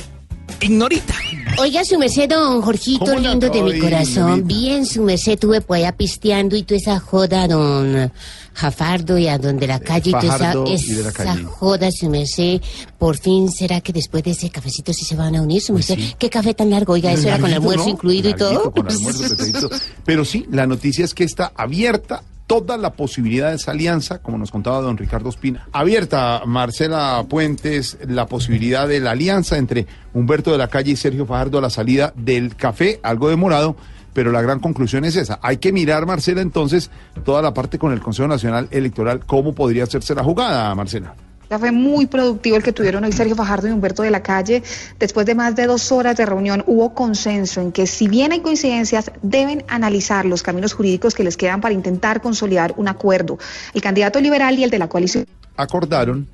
Ignorita. 0.60 1.12
Oiga, 1.58 1.84
su 1.84 1.98
merced, 1.98 2.28
don 2.28 2.60
Jorgito, 2.60 3.04
¿Cómo 3.06 3.18
la- 3.18 3.30
lindo 3.30 3.48
de 3.48 3.62
mi 3.62 3.72
Ay, 3.72 3.80
corazón. 3.80 4.46
Bien, 4.46 4.84
su 4.84 5.02
merced, 5.02 5.38
tuve 5.38 5.60
por 5.60 5.76
allá 5.76 5.92
pisteando 5.92 6.54
y 6.56 6.62
toda 6.62 6.78
esa 6.78 7.00
joda, 7.00 7.48
don 7.48 8.12
Jafardo 8.52 9.16
y 9.18 9.26
a 9.28 9.38
don 9.38 9.58
de 9.58 9.66
la 9.66 9.80
calle 9.80 10.10
y 10.10 10.12
toda 10.12 10.36
esa, 10.36 10.54
y 10.66 10.74
esa 10.98 11.12
calle. 11.12 11.44
joda, 11.44 11.90
su 11.90 12.08
merced. 12.10 12.60
Por 12.98 13.16
fin, 13.16 13.50
¿será 13.50 13.80
que 13.80 13.92
después 13.92 14.22
de 14.24 14.32
ese 14.32 14.50
cafecito 14.50 14.92
sí 14.92 15.04
se 15.04 15.16
van 15.16 15.34
a 15.36 15.42
unir, 15.42 15.62
su 15.62 15.72
merced? 15.72 15.98
¿Qué 16.18 16.28
café 16.30 16.52
tan 16.54 16.70
largo? 16.70 16.92
Oiga, 16.92 17.12
eso 17.12 17.28
era 17.28 17.38
con 17.38 17.52
almuerzo 17.52 17.84
¿no? 17.84 17.90
incluido 17.90 18.30
y 18.30 18.34
todo. 18.34 18.70
con 18.70 18.88
almuerzo. 18.88 19.68
Pero 20.04 20.24
sí, 20.24 20.46
la 20.50 20.66
noticia 20.66 21.04
es 21.04 21.14
que 21.14 21.24
está 21.24 21.52
abierta 21.54 22.22
toda 22.46 22.76
la 22.76 22.92
posibilidad 22.92 23.50
de 23.50 23.56
esa 23.56 23.72
alianza, 23.72 24.18
como 24.18 24.38
nos 24.38 24.50
contaba 24.50 24.80
don 24.80 24.96
Ricardo 24.96 25.28
Espina. 25.28 25.68
Abierta, 25.72 26.42
Marcela 26.46 27.24
Puentes, 27.28 27.98
la 28.06 28.26
posibilidad 28.26 28.86
de 28.86 29.00
la 29.00 29.12
alianza 29.12 29.58
entre 29.58 29.86
Humberto 30.14 30.52
de 30.52 30.58
la 30.58 30.68
Calle 30.68 30.92
y 30.92 30.96
Sergio 30.96 31.26
Fajardo 31.26 31.58
a 31.58 31.62
la 31.62 31.70
salida 31.70 32.12
del 32.16 32.54
café, 32.56 33.00
algo 33.02 33.28
demorado, 33.28 33.76
pero 34.12 34.32
la 34.32 34.42
gran 34.42 34.60
conclusión 34.60 35.04
es 35.04 35.16
esa. 35.16 35.38
Hay 35.42 35.58
que 35.58 35.72
mirar, 35.72 36.06
Marcela, 36.06 36.40
entonces, 36.40 36.90
toda 37.24 37.42
la 37.42 37.52
parte 37.52 37.78
con 37.78 37.92
el 37.92 38.00
Consejo 38.00 38.28
Nacional 38.28 38.68
Electoral, 38.70 39.26
cómo 39.26 39.54
podría 39.54 39.84
hacerse 39.84 40.14
la 40.14 40.24
jugada, 40.24 40.74
Marcela. 40.74 41.14
Fue 41.48 41.70
muy 41.70 42.06
productivo 42.06 42.56
el 42.56 42.62
que 42.62 42.72
tuvieron 42.72 43.04
hoy 43.04 43.12
Sergio 43.12 43.36
Fajardo 43.36 43.68
y 43.68 43.70
Humberto 43.70 44.02
de 44.02 44.10
la 44.10 44.22
Calle. 44.22 44.62
Después 44.98 45.26
de 45.26 45.34
más 45.34 45.54
de 45.54 45.66
dos 45.66 45.92
horas 45.92 46.16
de 46.16 46.26
reunión, 46.26 46.64
hubo 46.66 46.92
consenso 46.92 47.60
en 47.60 47.72
que 47.72 47.86
si 47.86 48.08
bien 48.08 48.32
hay 48.32 48.40
coincidencias, 48.40 49.10
deben 49.22 49.64
analizar 49.68 50.24
los 50.26 50.42
caminos 50.42 50.74
jurídicos 50.74 51.14
que 51.14 51.24
les 51.24 51.36
quedan 51.36 51.60
para 51.60 51.72
intentar 51.72 52.20
consolidar 52.20 52.74
un 52.76 52.88
acuerdo. 52.88 53.38
El 53.74 53.80
candidato 53.80 54.20
liberal 54.20 54.58
y 54.58 54.64
el 54.64 54.70
de 54.70 54.78
la 54.78 54.88
coalición. 54.88 55.26
acordaron, 55.56 56.28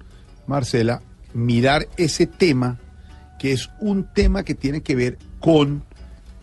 Marcela, 0.46 1.02
mirar 1.34 1.86
ese 1.96 2.26
tema, 2.26 2.78
que 3.38 3.52
es 3.52 3.70
un 3.80 4.04
tema 4.12 4.42
que 4.42 4.54
tiene 4.54 4.82
que 4.82 4.96
ver 4.96 5.18
con 5.40 5.84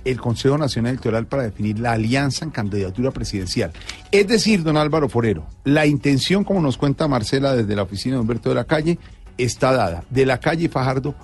el 0.09 0.19
Consejo 0.19 0.57
Nacional 0.57 0.91
Electoral 0.91 1.27
para 1.27 1.43
definir 1.43 1.79
la 1.79 1.93
alianza 1.93 2.45
en 2.45 2.51
candidatura 2.51 3.11
presidencial. 3.11 3.71
Es 4.11 4.27
decir, 4.27 4.63
don 4.63 4.77
Álvaro 4.77 5.09
Forero, 5.09 5.45
la 5.63 5.85
intención, 5.85 6.43
como 6.43 6.61
nos 6.61 6.77
cuenta 6.77 7.07
Marcela 7.07 7.55
desde 7.55 7.75
la 7.75 7.83
oficina 7.83 8.15
de 8.15 8.21
Humberto 8.21 8.49
de 8.49 8.55
la 8.55 8.63
Calle, 8.63 8.97
está 9.37 9.71
dada. 9.71 10.03
De 10.09 10.25
la 10.25 10.39
Calle 10.39 10.65
y 10.65 10.69
Fajardo 10.69 11.15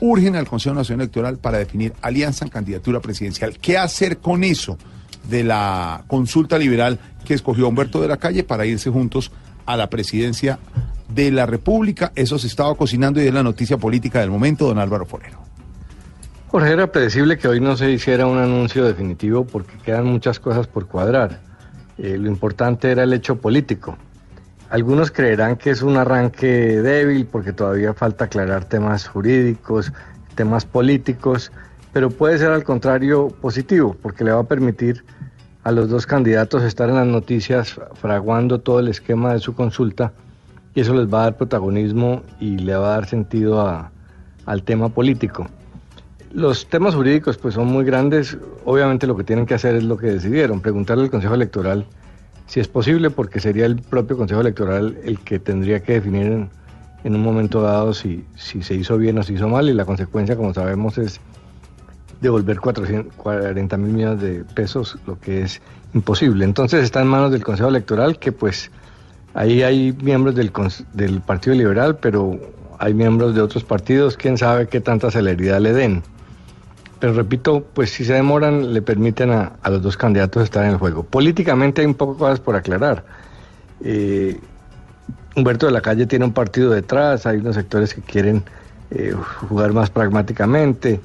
urgen 0.00 0.36
al 0.36 0.48
Consejo 0.48 0.74
Nacional 0.74 1.02
Electoral 1.02 1.38
para 1.38 1.58
definir 1.58 1.92
alianza 2.02 2.44
en 2.44 2.50
candidatura 2.50 3.00
presidencial. 3.00 3.58
¿Qué 3.58 3.78
hacer 3.78 4.18
con 4.18 4.44
eso 4.44 4.76
de 5.28 5.44
la 5.44 6.04
consulta 6.08 6.58
liberal 6.58 6.98
que 7.24 7.34
escogió 7.34 7.68
Humberto 7.68 8.00
de 8.00 8.08
la 8.08 8.16
Calle 8.16 8.42
para 8.42 8.66
irse 8.66 8.90
juntos 8.90 9.30
a 9.66 9.76
la 9.76 9.88
presidencia 9.88 10.58
de 11.08 11.30
la 11.30 11.46
República? 11.46 12.12
Eso 12.16 12.38
se 12.38 12.48
estaba 12.48 12.74
cocinando 12.74 13.22
y 13.22 13.26
es 13.26 13.34
la 13.34 13.42
noticia 13.42 13.76
política 13.76 14.20
del 14.20 14.30
momento, 14.30 14.66
don 14.66 14.78
Álvaro 14.78 15.06
Forero. 15.06 15.51
Jorge, 16.52 16.70
era 16.70 16.92
predecible 16.92 17.38
que 17.38 17.48
hoy 17.48 17.60
no 17.60 17.78
se 17.78 17.90
hiciera 17.90 18.26
un 18.26 18.36
anuncio 18.36 18.84
definitivo 18.84 19.46
porque 19.46 19.72
quedan 19.78 20.04
muchas 20.04 20.38
cosas 20.38 20.66
por 20.66 20.86
cuadrar. 20.86 21.40
Eh, 21.96 22.18
lo 22.18 22.28
importante 22.28 22.90
era 22.90 23.04
el 23.04 23.14
hecho 23.14 23.36
político. 23.36 23.96
Algunos 24.68 25.10
creerán 25.10 25.56
que 25.56 25.70
es 25.70 25.80
un 25.80 25.96
arranque 25.96 26.82
débil 26.82 27.24
porque 27.24 27.54
todavía 27.54 27.94
falta 27.94 28.26
aclarar 28.26 28.66
temas 28.66 29.08
jurídicos, 29.08 29.94
temas 30.34 30.66
políticos, 30.66 31.50
pero 31.94 32.10
puede 32.10 32.36
ser 32.36 32.50
al 32.50 32.64
contrario 32.64 33.28
positivo 33.28 33.96
porque 34.02 34.22
le 34.22 34.32
va 34.32 34.40
a 34.40 34.44
permitir 34.44 35.06
a 35.64 35.72
los 35.72 35.88
dos 35.88 36.04
candidatos 36.04 36.64
estar 36.64 36.90
en 36.90 36.96
las 36.96 37.06
noticias 37.06 37.80
fraguando 37.94 38.60
todo 38.60 38.80
el 38.80 38.88
esquema 38.88 39.32
de 39.32 39.38
su 39.38 39.54
consulta 39.54 40.12
y 40.74 40.82
eso 40.82 40.92
les 40.92 41.06
va 41.10 41.20
a 41.20 41.22
dar 41.22 41.38
protagonismo 41.38 42.22
y 42.40 42.58
le 42.58 42.74
va 42.74 42.88
a 42.88 42.96
dar 42.96 43.06
sentido 43.06 43.88
al 44.44 44.62
tema 44.64 44.90
político. 44.90 45.46
Los 46.34 46.66
temas 46.66 46.94
jurídicos 46.94 47.36
pues 47.36 47.54
son 47.54 47.66
muy 47.66 47.84
grandes. 47.84 48.38
Obviamente 48.64 49.06
lo 49.06 49.16
que 49.16 49.24
tienen 49.24 49.44
que 49.44 49.52
hacer 49.52 49.74
es 49.74 49.84
lo 49.84 49.98
que 49.98 50.06
decidieron, 50.06 50.60
preguntarle 50.60 51.04
al 51.04 51.10
Consejo 51.10 51.34
Electoral 51.34 51.86
si 52.46 52.60
es 52.60 52.68
posible, 52.68 53.10
porque 53.10 53.38
sería 53.38 53.66
el 53.66 53.76
propio 53.76 54.16
Consejo 54.16 54.40
Electoral 54.40 54.96
el 55.04 55.18
que 55.20 55.38
tendría 55.38 55.80
que 55.80 55.94
definir 55.94 56.48
en, 57.04 57.14
un 57.14 57.22
momento 57.22 57.60
dado 57.62 57.92
si, 57.92 58.24
si 58.36 58.62
se 58.62 58.74
hizo 58.74 58.96
bien 58.96 59.18
o 59.18 59.22
se 59.22 59.34
hizo 59.34 59.48
mal 59.48 59.68
y 59.68 59.74
la 59.74 59.84
consecuencia, 59.84 60.36
como 60.36 60.54
sabemos, 60.54 60.96
es 60.98 61.20
devolver 62.22 62.60
440 62.60 63.76
mil 63.76 63.92
millones 63.92 64.20
de 64.22 64.44
pesos, 64.54 64.98
lo 65.06 65.18
que 65.20 65.42
es 65.42 65.60
imposible. 65.92 66.44
Entonces 66.44 66.82
está 66.82 67.02
en 67.02 67.08
manos 67.08 67.30
del 67.30 67.44
Consejo 67.44 67.68
Electoral 67.68 68.18
que 68.18 68.32
pues 68.32 68.70
ahí 69.34 69.62
hay 69.62 69.92
miembros 70.02 70.34
del, 70.34 70.50
del 70.94 71.20
Partido 71.20 71.56
Liberal, 71.56 71.98
pero 71.98 72.38
hay 72.78 72.94
miembros 72.94 73.34
de 73.34 73.42
otros 73.42 73.64
partidos, 73.64 74.16
quién 74.16 74.38
sabe 74.38 74.66
qué 74.66 74.80
tanta 74.80 75.10
celeridad 75.10 75.60
le 75.60 75.72
den. 75.74 76.02
Pero 77.02 77.14
repito, 77.14 77.66
pues 77.74 77.90
si 77.90 78.04
se 78.04 78.12
demoran, 78.12 78.72
le 78.72 78.80
permiten 78.80 79.32
a, 79.32 79.54
a 79.60 79.70
los 79.70 79.82
dos 79.82 79.96
candidatos 79.96 80.44
estar 80.44 80.64
en 80.64 80.70
el 80.70 80.76
juego. 80.76 81.02
Políticamente 81.02 81.80
hay 81.80 81.88
un 81.88 81.94
poco 81.94 82.16
cosas 82.16 82.38
por 82.38 82.54
aclarar. 82.54 83.02
Eh, 83.80 84.38
Humberto 85.34 85.66
de 85.66 85.72
la 85.72 85.80
Calle 85.80 86.06
tiene 86.06 86.26
un 86.26 86.32
partido 86.32 86.70
detrás, 86.70 87.26
hay 87.26 87.38
unos 87.38 87.56
sectores 87.56 87.92
que 87.92 88.02
quieren 88.02 88.44
eh, 88.92 89.16
jugar 89.48 89.72
más 89.72 89.90
pragmáticamente, 89.90 91.00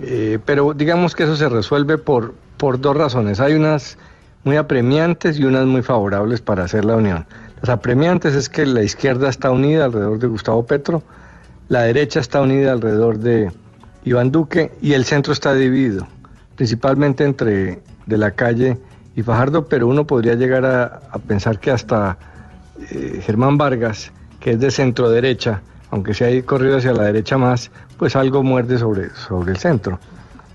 eh, 0.00 0.38
pero 0.44 0.72
digamos 0.74 1.16
que 1.16 1.24
eso 1.24 1.34
se 1.34 1.48
resuelve 1.48 1.98
por, 1.98 2.32
por 2.56 2.80
dos 2.80 2.96
razones. 2.96 3.40
Hay 3.40 3.54
unas 3.54 3.98
muy 4.44 4.54
apremiantes 4.54 5.40
y 5.40 5.44
unas 5.44 5.66
muy 5.66 5.82
favorables 5.82 6.40
para 6.40 6.62
hacer 6.62 6.84
la 6.84 6.94
unión. 6.94 7.26
Las 7.62 7.70
apremiantes 7.70 8.36
es 8.36 8.48
que 8.48 8.64
la 8.64 8.84
izquierda 8.84 9.28
está 9.28 9.50
unida 9.50 9.86
alrededor 9.86 10.20
de 10.20 10.28
Gustavo 10.28 10.64
Petro, 10.64 11.02
la 11.68 11.82
derecha 11.82 12.20
está 12.20 12.42
unida 12.42 12.70
alrededor 12.70 13.18
de 13.18 13.50
Iván 14.06 14.30
Duque 14.30 14.70
y 14.80 14.92
el 14.94 15.04
centro 15.04 15.32
está 15.32 15.52
dividido. 15.52 16.06
principalmente 16.54 17.24
entre 17.24 17.80
de 18.06 18.16
la 18.16 18.30
calle 18.30 18.78
y 19.14 19.22
Fajardo, 19.22 19.66
pero 19.66 19.88
uno 19.88 20.06
podría 20.06 20.34
llegar 20.34 20.64
a, 20.64 21.18
pensar 21.26 21.58
que 21.58 21.70
hasta 21.70 22.16
eh, 22.90 23.20
Germán 23.22 23.58
Vargas, 23.58 24.12
que 24.40 24.52
es 24.52 24.60
de 24.60 24.70
centro 24.70 25.10
derecha, 25.10 25.60
aunque 25.90 26.14
se 26.14 26.24
ha 26.24 26.42
corrido 26.46 26.78
hacia 26.78 26.92
la 26.92 27.02
derecha 27.02 27.36
más, 27.36 27.70
pues 27.98 28.16
algo 28.16 28.42
muerde 28.42 28.78
sobre, 28.78 29.10
sobre 29.10 29.50
el 29.50 29.58
centro. 29.58 29.98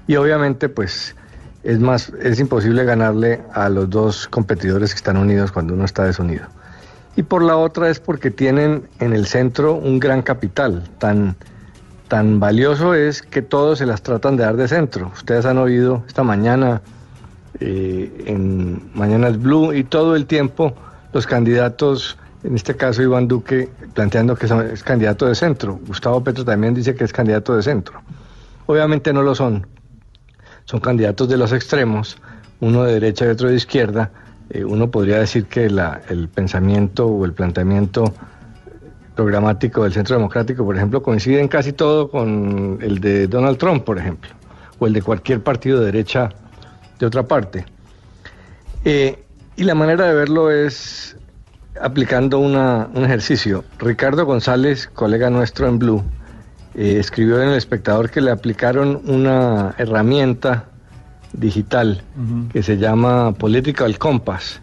Y 0.07 0.15
obviamente, 0.15 0.69
pues 0.69 1.15
es 1.63 1.79
más, 1.79 2.11
es 2.21 2.39
imposible 2.39 2.83
ganarle 2.85 3.41
a 3.53 3.69
los 3.69 3.89
dos 3.89 4.27
competidores 4.27 4.91
que 4.91 4.97
están 4.97 5.17
unidos 5.17 5.51
cuando 5.51 5.73
uno 5.73 5.85
está 5.85 6.05
desunido. 6.05 6.45
Y 7.15 7.23
por 7.23 7.43
la 7.43 7.57
otra 7.57 7.89
es 7.89 7.99
porque 7.99 8.31
tienen 8.31 8.87
en 8.99 9.13
el 9.13 9.27
centro 9.27 9.73
un 9.75 9.99
gran 9.99 10.21
capital, 10.21 10.89
tan, 10.97 11.35
tan 12.11 12.41
valioso 12.41 12.93
es 12.93 13.21
que 13.21 13.41
todos 13.41 13.77
se 13.77 13.85
las 13.85 14.01
tratan 14.01 14.35
de 14.35 14.43
dar 14.43 14.57
de 14.57 14.67
centro. 14.67 15.13
Ustedes 15.15 15.45
han 15.45 15.57
oído 15.57 16.03
esta 16.09 16.23
mañana 16.23 16.81
eh, 17.61 18.25
en 18.25 18.91
Mañanas 18.93 19.41
Blue 19.41 19.71
y 19.73 19.85
todo 19.85 20.17
el 20.17 20.25
tiempo 20.25 20.73
los 21.13 21.25
candidatos, 21.25 22.17
en 22.43 22.55
este 22.55 22.75
caso 22.75 23.01
Iván 23.01 23.29
Duque, 23.29 23.69
planteando 23.93 24.35
que 24.35 24.45
es 24.73 24.83
candidato 24.83 25.25
de 25.25 25.35
centro. 25.35 25.79
Gustavo 25.87 26.21
Petro 26.21 26.43
también 26.43 26.73
dice 26.73 26.95
que 26.95 27.05
es 27.05 27.13
candidato 27.13 27.55
de 27.55 27.63
centro. 27.63 28.01
Obviamente 28.65 29.13
no 29.13 29.23
lo 29.23 29.33
son. 29.33 29.65
Son 30.65 30.81
candidatos 30.81 31.29
de 31.29 31.37
los 31.37 31.53
extremos, 31.53 32.17
uno 32.59 32.83
de 32.83 32.95
derecha 32.95 33.25
y 33.25 33.29
otro 33.29 33.47
de 33.47 33.55
izquierda. 33.55 34.11
Eh, 34.49 34.65
uno 34.65 34.91
podría 34.91 35.19
decir 35.19 35.45
que 35.45 35.67
el 35.67 36.27
pensamiento 36.27 37.07
o 37.07 37.23
el 37.23 37.31
planteamiento 37.31 38.13
programático 39.15 39.83
del 39.83 39.93
Centro 39.93 40.15
Democrático, 40.15 40.63
por 40.65 40.75
ejemplo, 40.75 41.03
coincide 41.03 41.39
en 41.41 41.47
casi 41.47 41.73
todo 41.73 42.09
con 42.09 42.79
el 42.81 42.99
de 42.99 43.27
Donald 43.27 43.57
Trump, 43.57 43.83
por 43.83 43.97
ejemplo, 43.97 44.29
o 44.79 44.87
el 44.87 44.93
de 44.93 45.01
cualquier 45.01 45.41
partido 45.41 45.79
de 45.79 45.85
derecha 45.87 46.29
de 46.99 47.05
otra 47.05 47.23
parte. 47.23 47.65
Eh, 48.85 49.23
y 49.55 49.63
la 49.63 49.75
manera 49.75 50.05
de 50.07 50.13
verlo 50.13 50.49
es 50.51 51.15
aplicando 51.81 52.39
una- 52.39 52.89
un 52.93 53.03
ejercicio. 53.05 53.63
Ricardo 53.79 54.25
González, 54.25 54.87
colega 54.93 55.29
nuestro 55.29 55.67
en 55.67 55.79
Blue, 55.79 56.03
eh, 56.75 56.97
escribió 56.99 57.41
en 57.41 57.49
El 57.49 57.55
Espectador 57.55 58.09
que 58.09 58.21
le 58.21 58.31
aplicaron 58.31 59.01
una 59.05 59.75
herramienta 59.77 60.65
digital 61.33 62.01
que 62.51 62.61
se 62.63 62.77
llama 62.77 63.33
Political 63.33 63.97
Compass 63.97 64.61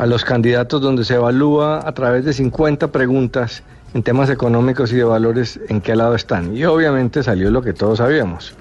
a 0.00 0.06
los 0.06 0.24
candidatos 0.24 0.80
donde 0.80 1.04
se 1.04 1.16
evalúa 1.16 1.86
a 1.86 1.92
través 1.92 2.24
de 2.24 2.32
50 2.32 2.90
preguntas 2.90 3.62
en 3.92 4.02
temas 4.02 4.30
económicos 4.30 4.90
y 4.94 4.96
de 4.96 5.04
valores 5.04 5.60
en 5.68 5.82
qué 5.82 5.94
lado 5.94 6.14
están. 6.14 6.56
Y 6.56 6.64
obviamente 6.64 7.22
salió 7.22 7.50
lo 7.50 7.60
que 7.60 7.74
todos 7.74 7.98
sabíamos, 7.98 8.54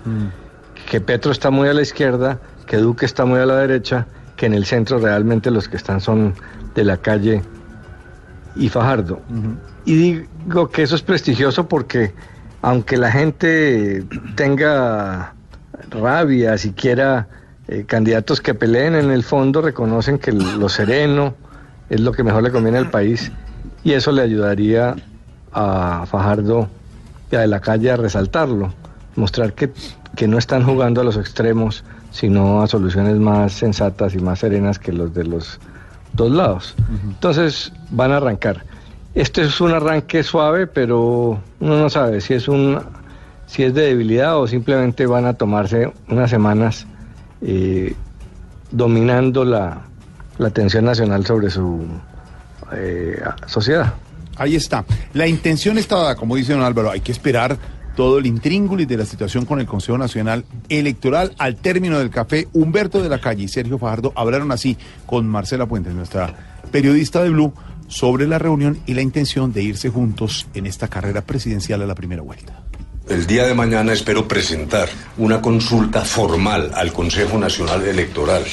que 0.91 0.99
Petro 0.99 1.32
está 1.32 1.49
muy 1.49 1.70
a 1.70 1.74
la 1.74 1.82
izquierda, 1.82 2.40
que 2.68 2.76
Duque 2.76 3.06
está 3.06 3.24
muy 3.24 3.40
a 3.40 3.45
la 3.45 3.56
derecha, 3.56 4.06
que 4.36 4.48
en 4.48 4.53
el 4.53 4.66
centro 4.66 4.99
realmente 4.99 5.49
los 5.49 5.70
que 5.70 5.78
están 5.78 6.02
son 6.02 6.34
de 6.76 6.84
la 6.84 6.98
calle 6.98 7.41
y 8.57 8.68
Fajardo. 8.68 9.22
Y 9.86 9.95
digo 9.95 10.70
que 10.70 10.84
eso 10.84 10.95
es 10.95 11.02
prestigioso 11.03 11.70
porque 11.70 12.14
aunque 12.61 12.98
la 12.98 13.14
gente 13.14 14.03
tenga 14.36 15.36
rabia, 15.90 16.57
siquiera 16.57 17.30
eh, 17.72 17.86
candidatos 17.86 18.41
que 18.41 18.56
peleen 18.56 18.96
en 18.96 19.12
el 19.12 19.22
fondo 19.22 19.62
reconocen 19.62 20.18
que 20.18 20.32
lo 20.32 20.68
sereno 20.70 21.36
es 21.88 22.00
lo 22.00 22.12
que 22.12 22.24
mejor 22.24 22.41
le 22.41 22.52
conviene 22.52 22.80
al 22.80 22.90
país 22.90 23.32
y 23.84 23.91
eso 23.91 24.12
le 24.12 24.24
ayudaría 24.24 24.96
a 25.54 26.04
Fajardo 26.08 26.68
y 27.32 27.36
a 27.36 27.41
De 27.41 27.48
la 27.48 27.60
calle 27.60 27.91
a 27.91 27.96
resaltarlo, 27.96 28.74
mostrar 29.16 29.54
que, 29.54 29.72
que 30.16 30.28
no 30.28 30.40
están 30.40 30.64
jugando 30.64 31.02
a 31.02 31.04
los 31.04 31.16
extremos, 31.16 31.84
sino 32.10 32.64
a 32.64 32.68
soluciones 32.68 33.18
más 33.18 33.54
sensatas 33.54 34.16
y 34.16 34.18
más 34.18 34.40
serenas 34.40 34.80
que 34.80 34.91
los 34.91 35.14
de 35.14 35.26
los 35.26 35.60
dos 36.14 36.32
lados. 36.32 36.76
Entonces 37.04 37.72
van 37.91 38.12
a 38.12 38.18
arrancar. 38.18 38.66
Este 39.14 39.44
es 39.44 39.62
un 39.62 39.74
arranque 39.74 40.24
suave, 40.24 40.66
pero 40.66 41.40
uno 41.60 41.78
no 41.78 41.88
sabe 41.91 42.20
si 42.20 42.34
es 42.34 42.48
un 42.48 42.80
si 43.46 43.62
es 43.62 43.76
de 43.76 43.82
debilidad 43.84 44.40
o 44.40 44.48
simplemente 44.48 45.06
van 45.06 45.26
a 45.26 45.36
tomarse 45.36 45.94
unas 46.08 46.32
semanas 46.32 46.88
eh, 47.41 47.94
dominando 48.72 49.45
la, 49.45 49.82
la 50.38 50.48
atención 50.48 50.86
nacional 50.86 51.26
sobre 51.26 51.49
su 51.49 51.86
eh, 52.74 53.22
sociedad. 53.45 53.94
Ahí 54.38 54.56
está. 54.56 54.86
La 55.14 55.28
intención 55.28 55.78
está 55.78 55.98
dada, 55.98 56.16
como 56.16 56.36
dice 56.36 56.53
don 56.53 56.64
Álvaro, 56.64 56.91
hay 56.91 57.02
que 57.02 57.11
esperar 57.11 57.57
todo 57.95 58.20
el 58.20 58.26
intríngulis 58.26 58.88
de 58.88 58.95
la 58.95 59.06
situación 59.06 59.45
con 59.45 59.60
el 59.60 59.66
Consejo 59.66 59.98
Nacional 59.98 60.45
Electoral. 60.70 61.34
Al 61.38 61.57
término 61.57 61.99
del 61.99 62.10
café, 62.10 62.48
Humberto 62.53 63.02
de 63.02 63.10
la 63.10 63.20
Calle 63.20 63.44
y 63.44 63.48
Sergio 63.49 63.78
Fajardo 63.78 64.14
hablaron 64.16 64.53
así 64.53 64.78
con 65.06 65.28
Marcela 65.28 65.66
Puentes, 65.66 65.94
nuestra 65.94 66.34
periodista 66.72 67.22
de 67.22 67.30
Blue, 67.32 67.53
sobre 67.90 68.28
la 68.28 68.40
reunión 68.40 68.80
y 68.86 68.94
la 68.94 69.02
intención 69.02 69.52
de 69.52 69.64
irse 69.64 69.90
juntos 69.90 70.48
en 70.53 70.68
esta 70.68 70.88
carrera 70.88 71.22
presidencial 71.22 71.82
a 71.82 71.88
la 71.88 71.95
primera 71.95 72.22
vuelta. 72.22 72.64
El 73.10 73.26
día 73.26 73.48
de 73.48 73.56
mañana 73.56 73.91
espero 73.91 74.27
presentar 74.27 74.88
una 75.18 75.41
consulta 75.41 76.02
formal 76.06 76.72
al 76.76 76.94
Consejo 76.94 77.40
Nacional 77.40 77.84
Electoral, 77.88 78.44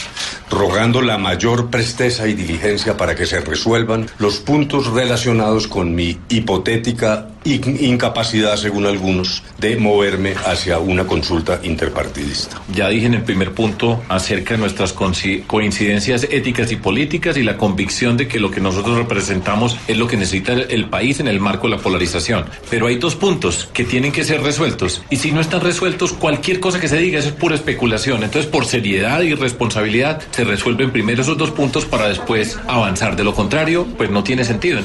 rogando 0.50 1.02
la 1.02 1.18
mayor 1.18 1.68
presteza 1.68 2.26
y 2.26 2.32
diligencia 2.32 2.96
para 2.96 3.14
que 3.14 3.26
se 3.26 3.40
resuelvan 3.40 4.06
los 4.18 4.38
puntos 4.38 4.86
relacionados 4.86 5.66
con 5.68 5.94
mi 5.94 6.18
hipotética 6.30 7.28
in- 7.44 7.76
incapacidad, 7.84 8.56
según 8.56 8.86
algunos, 8.86 9.42
de 9.58 9.76
moverme 9.76 10.32
hacia 10.46 10.78
una 10.78 11.06
consulta 11.06 11.60
interpartidista. 11.62 12.60
Ya 12.72 12.88
dije 12.88 13.06
en 13.06 13.14
el 13.14 13.24
primer 13.24 13.52
punto 13.52 14.02
acerca 14.08 14.54
de 14.54 14.58
nuestras 14.60 14.94
coincidencias 14.94 16.24
éticas 16.30 16.72
y 16.72 16.76
políticas 16.76 17.36
y 17.36 17.42
la 17.42 17.58
convicción 17.58 18.16
de 18.16 18.26
que 18.26 18.40
lo 18.40 18.50
que 18.50 18.60
nosotros 18.62 18.96
representamos 18.96 19.76
es 19.86 19.98
lo 19.98 20.06
que 20.08 20.16
necesita 20.16 20.54
el 20.54 20.88
país 20.88 21.20
en 21.20 21.28
el 21.28 21.40
marco 21.40 21.68
de 21.68 21.76
la 21.76 21.82
polarización. 21.82 22.46
Pero 22.70 22.86
hay 22.86 22.96
dos 22.96 23.14
puntos 23.16 23.68
que 23.74 23.84
tienen 23.84 24.12
que 24.12 24.24
ser 24.24 24.45
resueltos 24.47 25.02
y 25.10 25.16
si 25.16 25.32
no 25.32 25.40
están 25.40 25.60
resueltos, 25.60 26.12
cualquier 26.12 26.60
cosa 26.60 26.81
que 26.81 26.89
se 26.89 26.97
diga 26.97 27.18
eso 27.18 27.28
es 27.28 27.35
pura 27.35 27.55
especulación. 27.55 28.23
Entonces, 28.23 28.51
por 28.51 28.64
seriedad 28.64 29.20
y 29.20 29.35
responsabilidad, 29.35 30.23
se 30.31 30.44
resuelven 30.44 30.93
primero 30.93 31.20
esos 31.20 31.36
dos 31.36 31.51
puntos 31.51 31.85
para 31.85 32.09
después 32.09 32.59
avanzar. 32.68 33.16
De 33.16 33.24
lo 33.24 33.35
contrario, 33.35 33.86
pues 33.97 34.10
no 34.10 34.24
tiene 34.24 34.44
sentido. 34.44 34.81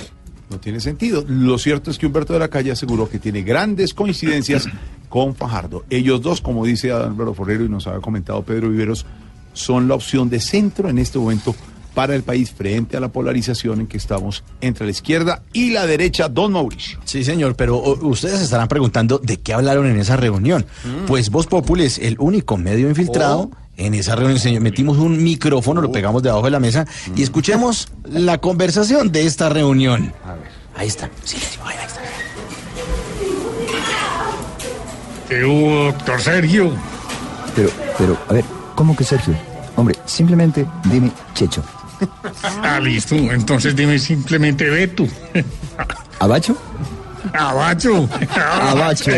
No 0.50 0.60
tiene 0.60 0.82
sentido. 0.82 1.24
Lo 1.28 1.58
cierto 1.58 1.92
es 1.92 1.98
que 1.98 2.08
Humberto 2.08 2.34
de 2.34 2.40
la 2.40 2.50
Calle 2.50 2.72
aseguró 2.72 3.08
que 3.08 3.20
tiene 3.20 3.44
grandes 3.44 3.94
coincidencias 3.94 4.68
con 5.10 5.36
Fajardo. 5.36 5.86
Ellos 5.90 6.22
dos, 6.22 6.42
como 6.42 6.66
dice 6.66 6.92
Álvaro 6.92 7.34
Forrero 7.34 7.64
y 7.64 7.70
nos 7.70 7.88
había 7.88 8.02
comentado 8.02 8.44
Pedro 8.44 8.70
Viveros, 8.70 9.06
son 9.54 9.88
la 9.88 9.96
opción 9.96 10.30
de 10.30 10.40
centro 10.40 10.90
en 10.90 10.98
este 10.98 11.20
momento 11.20 11.56
para 11.94 12.16
el 12.16 12.24
país 12.24 12.52
frente 12.52 12.98
a 12.98 13.00
la 13.00 13.10
polarización 13.10 13.82
en 13.82 13.88
que 13.88 13.98
estamos 13.98 14.44
entre 14.62 14.86
la 14.86 14.92
izquierda 14.92 15.44
y 15.54 15.72
la 15.72 15.86
derecha, 15.86 16.30
don 16.30 16.54
Mauricio. 16.54 17.00
Sí, 17.06 17.24
señor, 17.24 17.56
pero 17.56 17.78
ustedes 17.78 18.40
se 18.40 18.46
estarán 18.46 18.68
preguntando 18.68 19.20
de 19.20 19.38
qué 19.38 19.54
hablaron 19.54 19.88
en 19.88 20.00
esa 20.00 20.16
reunión. 20.18 20.66
Pues 21.08 21.30
Voz 21.30 21.48
Populi 21.48 21.86
es 21.86 22.00
el 22.00 22.16
único 22.20 22.58
medio 22.58 22.90
infiltrado. 22.90 23.52
En 23.78 23.94
esa 23.94 24.16
reunión, 24.16 24.38
señor, 24.38 24.62
metimos 24.62 24.98
un 24.98 25.24
micrófono, 25.24 25.82
lo 25.82 25.92
pegamos 25.92 26.22
debajo 26.22 26.44
de 26.46 26.52
la 26.52 26.60
mesa 26.60 26.86
y 27.16 27.24
escuchemos 27.24 27.88
la 28.04 28.38
conversación 28.38 29.12
de 29.12 29.26
esta 29.26 29.50
reunión. 29.50 30.14
Ahí 30.76 30.88
está. 30.88 31.10
Silencio, 31.24 31.62
ahí 31.66 31.78
está. 31.84 32.02
¿Qué 35.28 35.46
hubo, 35.46 35.86
doctor 35.86 36.22
Sergio? 36.22 36.72
Pero, 37.56 37.70
pero, 37.98 38.18
a 38.28 38.34
ver, 38.34 38.46
¿cómo 38.76 38.96
que 38.96 39.04
Sergio? 39.04 39.34
Hombre, 39.78 39.98
simplemente 40.06 40.66
dime 40.84 41.12
Checho. 41.34 41.64
Ah, 42.64 42.80
listo. 42.80 43.16
Entonces 43.16 43.76
dime 43.76 44.00
simplemente 44.00 44.70
Beto. 44.70 45.08
¿Abacho? 46.20 46.58
Abacho. 47.34 48.10
Abacho. 48.36 49.12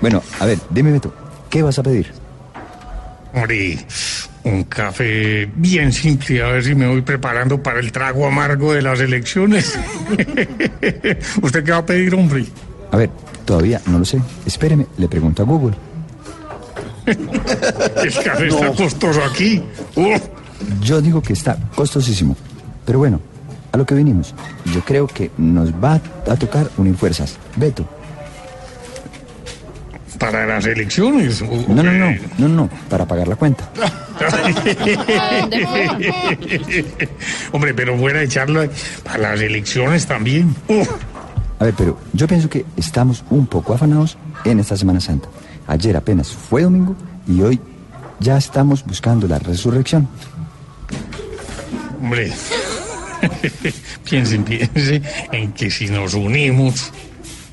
Bueno, 0.00 0.22
a 0.40 0.46
ver, 0.46 0.58
dime 0.70 0.92
Beto, 0.92 1.14
¿qué 1.50 1.62
vas 1.62 1.78
a 1.78 1.82
pedir? 1.82 2.12
Hombre, 3.34 3.78
un 4.44 4.64
café 4.64 5.48
bien 5.56 5.92
simple, 5.92 6.42
a 6.42 6.48
ver 6.48 6.64
si 6.64 6.74
me 6.74 6.86
voy 6.86 7.02
preparando 7.02 7.62
para 7.62 7.80
el 7.80 7.90
trago 7.90 8.26
amargo 8.26 8.72
de 8.72 8.82
las 8.82 9.00
elecciones. 9.00 9.78
¿Usted 11.42 11.64
qué 11.64 11.72
va 11.72 11.78
a 11.78 11.86
pedir, 11.86 12.14
hombre? 12.14 12.44
A 12.92 12.96
ver, 12.96 13.10
todavía 13.44 13.80
no 13.86 13.98
lo 13.98 14.04
sé. 14.04 14.20
Espéreme, 14.46 14.86
le 14.98 15.08
pregunto 15.08 15.42
a 15.42 15.46
Google. 15.46 15.76
El 17.06 18.14
café 18.24 18.46
está 18.48 18.72
costoso 18.72 19.22
aquí. 19.24 19.62
Uf. 19.94 20.22
Yo 20.80 21.00
digo 21.00 21.22
que 21.22 21.32
está 21.32 21.56
costosísimo. 21.74 22.36
Pero 22.84 22.98
bueno, 22.98 23.20
a 23.72 23.76
lo 23.76 23.84
que 23.84 23.94
vinimos. 23.94 24.34
Yo 24.72 24.80
creo 24.84 25.06
que 25.06 25.30
nos 25.36 25.72
va 25.72 26.00
a 26.28 26.36
tocar 26.36 26.70
unir 26.76 26.96
fuerzas. 26.96 27.36
Beto. 27.56 27.84
¿Para 30.18 30.46
las 30.46 30.64
elecciones? 30.64 31.42
No, 31.68 31.82
no, 31.82 31.92
no, 31.92 32.14
no, 32.38 32.48
no, 32.48 32.70
para 32.88 33.04
pagar 33.04 33.26
la 33.26 33.36
cuenta. 33.36 33.68
Hombre, 37.52 37.74
pero 37.74 37.98
fuera 37.98 38.20
de 38.20 38.28
charla, 38.28 38.68
para 39.02 39.18
las 39.18 39.40
elecciones 39.40 40.06
también. 40.06 40.54
Uf. 40.68 40.88
A 41.58 41.64
ver, 41.64 41.74
pero 41.76 41.98
yo 42.12 42.26
pienso 42.28 42.48
que 42.48 42.64
estamos 42.76 43.24
un 43.30 43.46
poco 43.46 43.74
afanados 43.74 44.16
en 44.44 44.60
esta 44.60 44.76
Semana 44.76 45.00
Santa. 45.00 45.28
Ayer 45.66 45.96
apenas 45.96 46.28
fue 46.30 46.62
domingo 46.62 46.94
y 47.26 47.40
hoy 47.42 47.60
ya 48.20 48.36
estamos 48.36 48.84
buscando 48.84 49.26
la 49.26 49.38
resurrección. 49.38 50.08
Hombre, 52.00 52.32
piensen, 54.08 54.44
piensen 54.44 55.02
en 55.32 55.52
que 55.52 55.70
si 55.70 55.86
nos 55.86 56.14
unimos, 56.14 56.92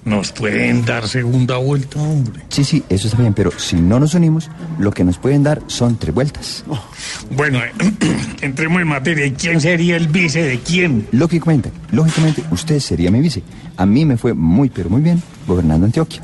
nos 0.04 0.32
pueden 0.32 0.84
dar 0.84 1.08
segunda 1.08 1.58
vuelta, 1.58 2.02
hombre. 2.02 2.42
Sí, 2.50 2.64
sí, 2.64 2.84
eso 2.90 3.08
está 3.08 3.20
bien, 3.20 3.34
pero 3.34 3.52
si 3.58 3.76
no 3.76 4.00
nos 4.00 4.14
unimos, 4.14 4.50
lo 4.80 4.92
que 4.92 5.04
nos 5.04 5.18
pueden 5.18 5.44
dar 5.44 5.62
son 5.68 5.98
tres 5.98 6.14
vueltas. 6.14 6.64
Bueno, 7.30 7.60
eh, 7.60 7.72
entremos 8.42 8.82
en 8.82 8.88
materia. 8.88 9.26
¿Y 9.26 9.32
quién 9.34 9.62
sería 9.62 9.98
el 9.98 10.08
vice 10.08 10.42
de 10.44 10.60
quién? 10.60 11.08
Lógicamente, 11.12 11.72
lógicamente, 11.92 12.44
usted 12.52 12.80
sería 12.80 13.12
mi 13.12 13.22
vice. 13.22 13.44
A 13.78 13.86
mí 13.86 14.06
me 14.06 14.18
fue 14.18 14.34
muy, 14.34 14.70
pero 14.70 14.90
muy 14.90 15.02
bien 15.02 15.22
gobernando 15.48 15.86
Antioquia. 15.86 16.24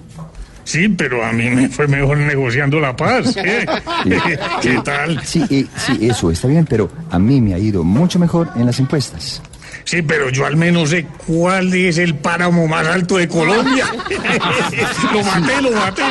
Sí, 0.68 0.90
pero 0.90 1.24
a 1.24 1.32
mí 1.32 1.50
me 1.50 1.70
fue 1.70 1.88
mejor 1.88 2.18
negociando 2.18 2.82
la 2.82 2.94
paz. 2.94 3.38
¿eh? 3.38 3.66
¿Qué 4.62 4.78
tal? 4.84 5.24
Sí, 5.24 5.42
eh, 5.50 5.66
sí, 5.78 5.98
eso 6.02 6.30
está 6.30 6.50
bien, 6.50 6.66
pero 6.66 6.92
a 7.10 7.18
mí 7.18 7.40
me 7.40 7.54
ha 7.54 7.58
ido 7.58 7.86
mucho 7.86 8.20
mejor 8.20 8.50
en 8.54 8.66
las 8.66 8.78
encuestas. 8.82 9.42
Sí, 9.86 10.02
pero 10.02 10.30
yo 10.30 10.46
al 10.46 10.58
menos 10.58 10.90
sé 10.90 11.06
cuál 11.26 11.74
es 11.74 11.98
el 11.98 12.16
páramo 12.16 12.68
más 12.68 12.86
alto 12.86 13.16
de 13.16 13.30
Colombia. 13.30 13.86
lo 15.14 15.24
maté, 15.24 15.62
lo 15.62 15.72
maté. 15.72 16.04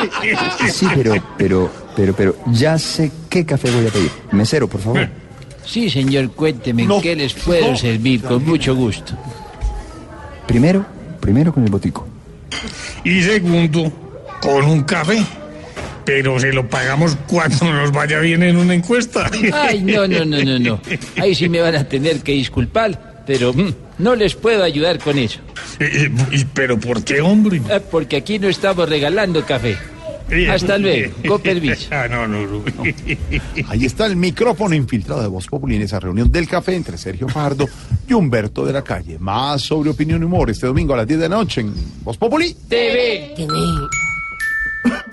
Sí, 0.71 0.87
pero, 0.95 1.13
pero, 1.37 1.71
pero, 1.95 2.15
pero, 2.15 2.35
ya 2.47 2.79
sé 2.79 3.11
qué 3.29 3.45
café 3.45 3.69
voy 3.69 3.85
a 3.85 3.91
pedir. 3.91 4.09
Mesero, 4.31 4.67
por 4.67 4.81
favor. 4.81 5.07
Sí, 5.63 5.87
señor, 5.87 6.31
cuénteme 6.31 6.87
qué 7.03 7.15
les 7.15 7.35
puedo 7.35 7.75
servir 7.75 8.23
con 8.23 8.43
mucho 8.43 8.73
gusto. 8.75 9.13
Primero, 10.47 10.83
primero 11.19 11.53
con 11.53 11.63
el 11.63 11.69
botico. 11.69 12.07
Y 13.03 13.21
segundo, 13.21 14.06
con 14.41 14.65
un 14.65 14.83
café. 14.83 15.23
Pero 16.05 16.39
se 16.39 16.53
lo 16.53 16.69
pagamos 16.69 17.17
cuando 17.27 17.65
nos 17.65 17.91
vaya 17.91 18.19
bien 18.19 18.41
en 18.41 18.55
una 18.55 18.73
encuesta. 18.73 19.29
Ay, 19.53 19.81
no, 19.83 20.07
no, 20.07 20.23
no, 20.23 20.41
no, 20.41 20.57
no. 20.57 20.81
Ahí 21.21 21.35
sí 21.35 21.49
me 21.49 21.59
van 21.59 21.75
a 21.75 21.83
tener 21.83 22.21
que 22.21 22.31
disculpar, 22.31 23.23
pero 23.27 23.53
mm, 23.53 23.73
no 23.99 24.15
les 24.15 24.35
puedo 24.35 24.63
ayudar 24.63 24.99
con 24.99 25.19
eso. 25.19 25.39
Eh, 25.79 26.09
¿Y, 26.31 26.45
pero 26.45 26.79
por 26.79 27.03
qué, 27.03 27.19
hombre? 27.19 27.61
Ah, 27.69 27.81
porque 27.91 28.15
aquí 28.15 28.39
no 28.39 28.47
estamos 28.47 28.87
regalando 28.87 29.45
café. 29.45 29.77
Hasta 30.49 30.77
luego, 30.77 31.13
con 31.27 31.41
permiso. 31.41 31.87
Ah, 31.91 32.07
no, 32.09 32.27
no, 32.27 32.45
no. 32.45 32.63
Ahí 33.69 33.85
está 33.85 34.05
el 34.05 34.17
micrófono 34.17 34.75
infiltrado 34.75 35.21
de 35.21 35.27
Voz 35.27 35.47
Populi 35.47 35.75
en 35.75 35.83
esa 35.83 35.99
reunión 35.99 36.31
del 36.31 36.47
café 36.47 36.75
entre 36.75 36.97
Sergio 36.97 37.29
Fajardo 37.29 37.67
y 38.07 38.13
Humberto 38.13 38.65
de 38.65 38.73
la 38.73 38.83
Calle. 38.83 39.17
Más 39.19 39.61
sobre 39.61 39.89
opinión 39.89 40.21
y 40.21 40.25
humor 40.25 40.49
este 40.49 40.67
domingo 40.67 40.93
a 40.93 40.97
las 40.97 41.07
10 41.07 41.19
de 41.19 41.29
la 41.29 41.35
noche 41.35 41.61
en 41.61 41.73
Voz 42.03 42.17
Populi. 42.17 42.55
TV. 42.67 43.35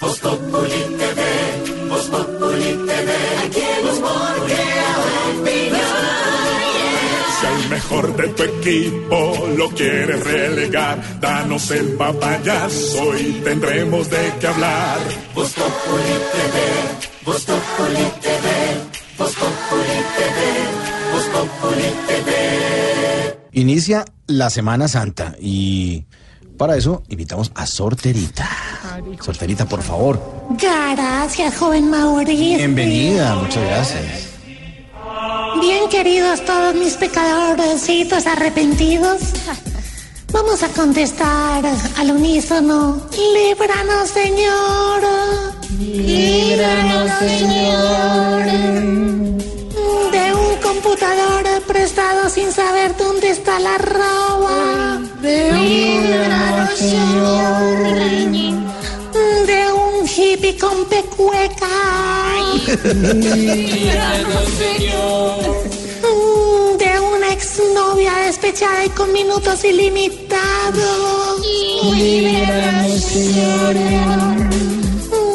Voz 0.01 0.21
Populi 0.21 0.83
TV, 0.99 1.89
Voz 1.89 2.07
Populi 2.07 2.73
TV, 2.87 3.11
aquí 3.47 3.61
el 3.61 3.89
humor 3.89 4.47
crea 4.47 4.97
opinión. 5.41 5.85
Si 7.41 7.47
al 7.47 7.69
mejor 7.71 8.17
de 8.17 8.29
tu 8.29 8.43
equipo 8.43 9.49
lo 9.57 9.69
quieres 9.71 10.25
relegar, 10.25 11.21
danos 11.21 11.71
el 11.71 11.95
papayazo 11.95 13.19
y 13.19 13.33
tendremos 13.45 14.11
de 14.11 14.33
qué 14.41 14.47
hablar. 14.47 14.99
Voz 15.35 15.53
Populi 15.53 16.15
TV, 16.35 16.57
Voz 17.25 17.45
Populi 17.45 18.05
TV, 18.21 18.47
Voz 19.19 19.35
Populi 19.35 19.99
TV, 20.17 20.39
Voz 21.13 21.25
Populi 21.27 21.89
TV. 22.07 23.39
Inicia 23.53 24.05
la 24.27 24.51
Semana 24.51 24.89
Santa 24.89 25.35
y 25.41 26.05
para 26.57 26.77
eso 26.77 27.03
invitamos 27.09 27.51
a 27.55 27.67
Sorterita. 27.67 28.49
Sorterita, 29.21 29.67
por 29.67 29.83
favor. 29.83 30.21
Gracias, 30.51 31.57
joven 31.57 31.91
Mauricio. 31.91 32.59
Bienvenida, 32.59 33.35
muchas 33.37 33.65
gracias. 33.65 34.29
Bien 35.61 35.89
queridos 35.89 36.45
todos 36.45 36.75
mis 36.75 36.95
pecadorcitos 36.95 38.27
arrepentidos. 38.27 39.21
Vamos 40.33 40.63
a 40.65 40.69
contestar 40.69 41.65
al 41.97 42.11
unísono. 42.11 43.01
Líbranos, 43.13 44.11
Señor. 44.11 45.03
Líbranos, 45.79 47.19
Señor. 47.21 48.45
De 50.11 50.35
un 50.35 50.57
computador 50.61 51.63
prestado 51.69 52.29
sin 52.29 52.51
saber 52.51 52.97
dónde 52.97 53.31
está 53.31 53.61
la 53.61 53.79
roba. 53.79 54.84
Líbranos, 55.25 56.79
Señor. 56.79 57.97
De 59.47 59.73
un 59.73 60.07
hippie 60.07 60.59
con 60.59 60.85
pecueca. 60.85 61.67
Señor. 64.59 65.65
De 66.79 67.01
una 67.01 67.33
exnovia 67.33 68.13
despechada 68.27 68.85
y 68.85 68.91
con 68.91 69.13
minutos 69.15 69.65
ilimitados. 69.65 71.41
Líbranos, 71.95 73.01
Señor. 73.01 73.75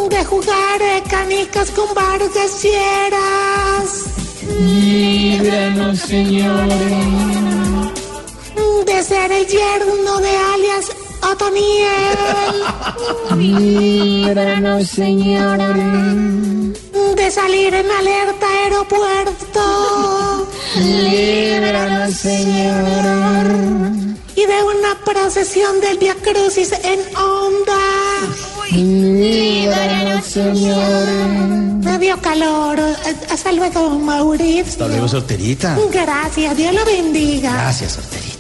De 0.10 0.24
jugar 0.26 0.82
canicas 1.10 1.72
con 1.72 1.92
Vargas 1.96 2.52
fieras. 2.62 4.06
Líbranos, 4.60 5.98
Señor. 5.98 6.68
De 8.86 9.04
ser 9.04 9.32
el 9.32 9.48
yerno 9.48 10.18
de 10.20 10.38
alias 10.38 10.92
Otoniel. 11.22 12.18
Líbranos, 13.38 14.88
Señor. 14.88 15.60
De 17.16 17.32
salir 17.32 17.74
en 17.74 17.90
alerta 17.90 18.48
aeropuerto. 18.64 20.48
Líbranos, 20.76 22.16
Señor. 22.16 23.48
Y 24.36 24.46
de 24.46 24.64
una 24.64 24.98
procesión 25.06 25.80
del 25.82 25.98
Via 25.98 26.16
Crucis 26.16 26.72
en 26.84 27.00
onda. 27.18 27.80
Líbranos, 28.72 30.26
Señor. 30.26 31.08
Me 31.84 31.98
dio 32.00 32.20
calor. 32.22 32.80
Hasta 33.32 33.52
luego, 33.52 33.90
Mauricio. 34.00 34.64
Hasta 34.64 34.88
luego, 34.88 35.08
Sorterita. 35.08 35.78
Gracias, 35.92 36.58
Dios 36.58 36.74
lo 36.74 36.86
bendiga. 36.86 37.52
Gracias, 37.54 37.94
Sorterita. 37.94 38.39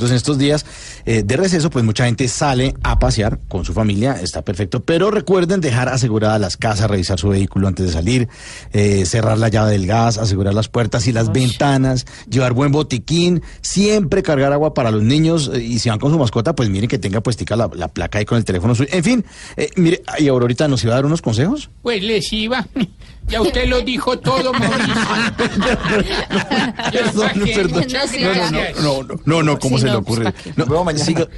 Entonces, 0.00 0.14
en 0.14 0.16
estos 0.16 0.38
días 0.38 0.64
eh, 1.06 1.22
de 1.24 1.36
receso, 1.36 1.70
pues 1.70 1.84
mucha 1.84 2.04
gente 2.06 2.28
sale 2.28 2.74
a 2.82 2.98
pasear 2.98 3.38
con 3.48 3.64
su 3.64 3.72
familia, 3.72 4.18
está 4.22 4.42
perfecto, 4.42 4.80
pero 4.84 5.10
recuerden 5.10 5.60
dejar 5.60 5.88
aseguradas 5.88 6.40
las 6.40 6.56
casas, 6.56 6.90
revisar 6.90 7.18
su 7.18 7.28
vehículo 7.28 7.68
antes 7.68 7.86
de 7.86 7.92
salir, 7.92 8.28
eh, 8.72 9.04
cerrar 9.06 9.38
la 9.38 9.48
llave 9.48 9.72
del 9.72 9.86
gas, 9.86 10.18
asegurar 10.18 10.54
las 10.54 10.68
puertas 10.68 11.06
y 11.06 11.12
las 11.12 11.32
ventanas, 11.32 12.06
llevar 12.28 12.52
buen 12.52 12.72
botiquín, 12.72 13.42
siempre 13.60 14.22
cargar 14.22 14.52
agua 14.52 14.74
para 14.74 14.90
los 14.90 15.02
niños 15.02 15.50
eh, 15.54 15.62
y 15.62 15.78
si 15.78 15.88
van 15.88 15.98
con 15.98 16.12
su 16.12 16.18
mascota, 16.18 16.54
pues 16.54 16.68
miren 16.68 16.88
que 16.88 16.98
tenga 16.98 17.20
puestica 17.20 17.56
la, 17.56 17.70
la 17.74 17.88
placa 17.88 18.18
ahí 18.18 18.24
con 18.24 18.38
el 18.38 18.44
teléfono 18.44 18.74
suyo. 18.74 18.90
En 18.92 19.04
fin, 19.04 19.24
eh, 19.56 19.68
mire, 19.76 20.02
y 20.18 20.28
Aurorita 20.28 20.68
nos 20.68 20.82
iba 20.84 20.92
a 20.92 20.96
dar 20.96 21.06
unos 21.06 21.22
consejos. 21.22 21.70
Pues 21.82 22.02
les 22.02 22.32
iba. 22.32 22.66
Ya 23.28 23.40
usted 23.42 23.66
lo 23.68 23.80
dijo 23.82 24.18
todo, 24.18 24.52
Mauricio. 24.54 24.94
Perdón, 26.92 27.30
perdón. 27.54 27.80
Muchas 27.82 28.12
No, 28.12 28.18
no, 28.20 28.34
gracias. 28.34 28.82
no, 28.82 29.02
no, 29.02 29.20
no, 29.24 29.42
no, 29.42 29.58
¿cómo 29.58 29.78
se 29.78 29.86
le 29.86 29.94
ocurre? 29.94 30.32
No, 30.56 30.66
siga, 30.98 31.28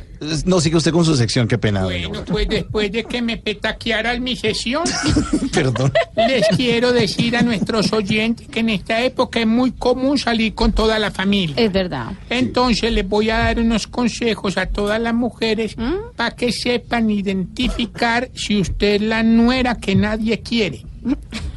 no, 0.46 0.60
siga 0.60 0.78
usted 0.78 0.92
con 0.92 1.04
su 1.04 1.16
sección, 1.16 1.48
qué 1.48 1.58
pena. 1.58 1.82
doña 1.82 2.08
Bueno, 2.08 2.24
pues 2.24 2.48
después 2.48 2.90
de 2.92 3.04
que 3.04 3.22
me 3.22 3.36
petaqueara 3.36 4.18
mi 4.18 4.36
sesión, 4.36 4.84
Perdón. 5.52 5.92
les 6.16 6.46
quiero 6.56 6.92
decir 6.92 7.36
a 7.36 7.42
nuestros 7.42 7.92
oyentes 7.92 8.48
que 8.48 8.60
en 8.60 8.70
esta 8.70 9.02
época 9.02 9.40
es 9.40 9.46
muy 9.46 9.72
común 9.72 10.18
salir 10.18 10.54
con 10.54 10.72
toda 10.72 10.98
la 10.98 11.10
familia. 11.10 11.56
Es 11.58 11.72
verdad. 11.72 12.12
Entonces 12.30 12.92
les 12.92 13.08
voy 13.08 13.30
a 13.30 13.38
dar 13.38 13.58
unos 13.58 13.86
consejos 13.86 14.56
a 14.58 14.66
todas 14.66 15.00
las 15.00 15.14
mujeres 15.14 15.76
para 16.16 16.30
que 16.34 16.52
sepan 16.52 17.10
identificar 17.10 18.30
si 18.34 18.60
usted 18.60 18.94
es 18.94 19.02
la 19.02 19.22
nuera 19.22 19.76
que 19.76 19.94
nadie 19.94 20.40
quiere. 20.40 20.84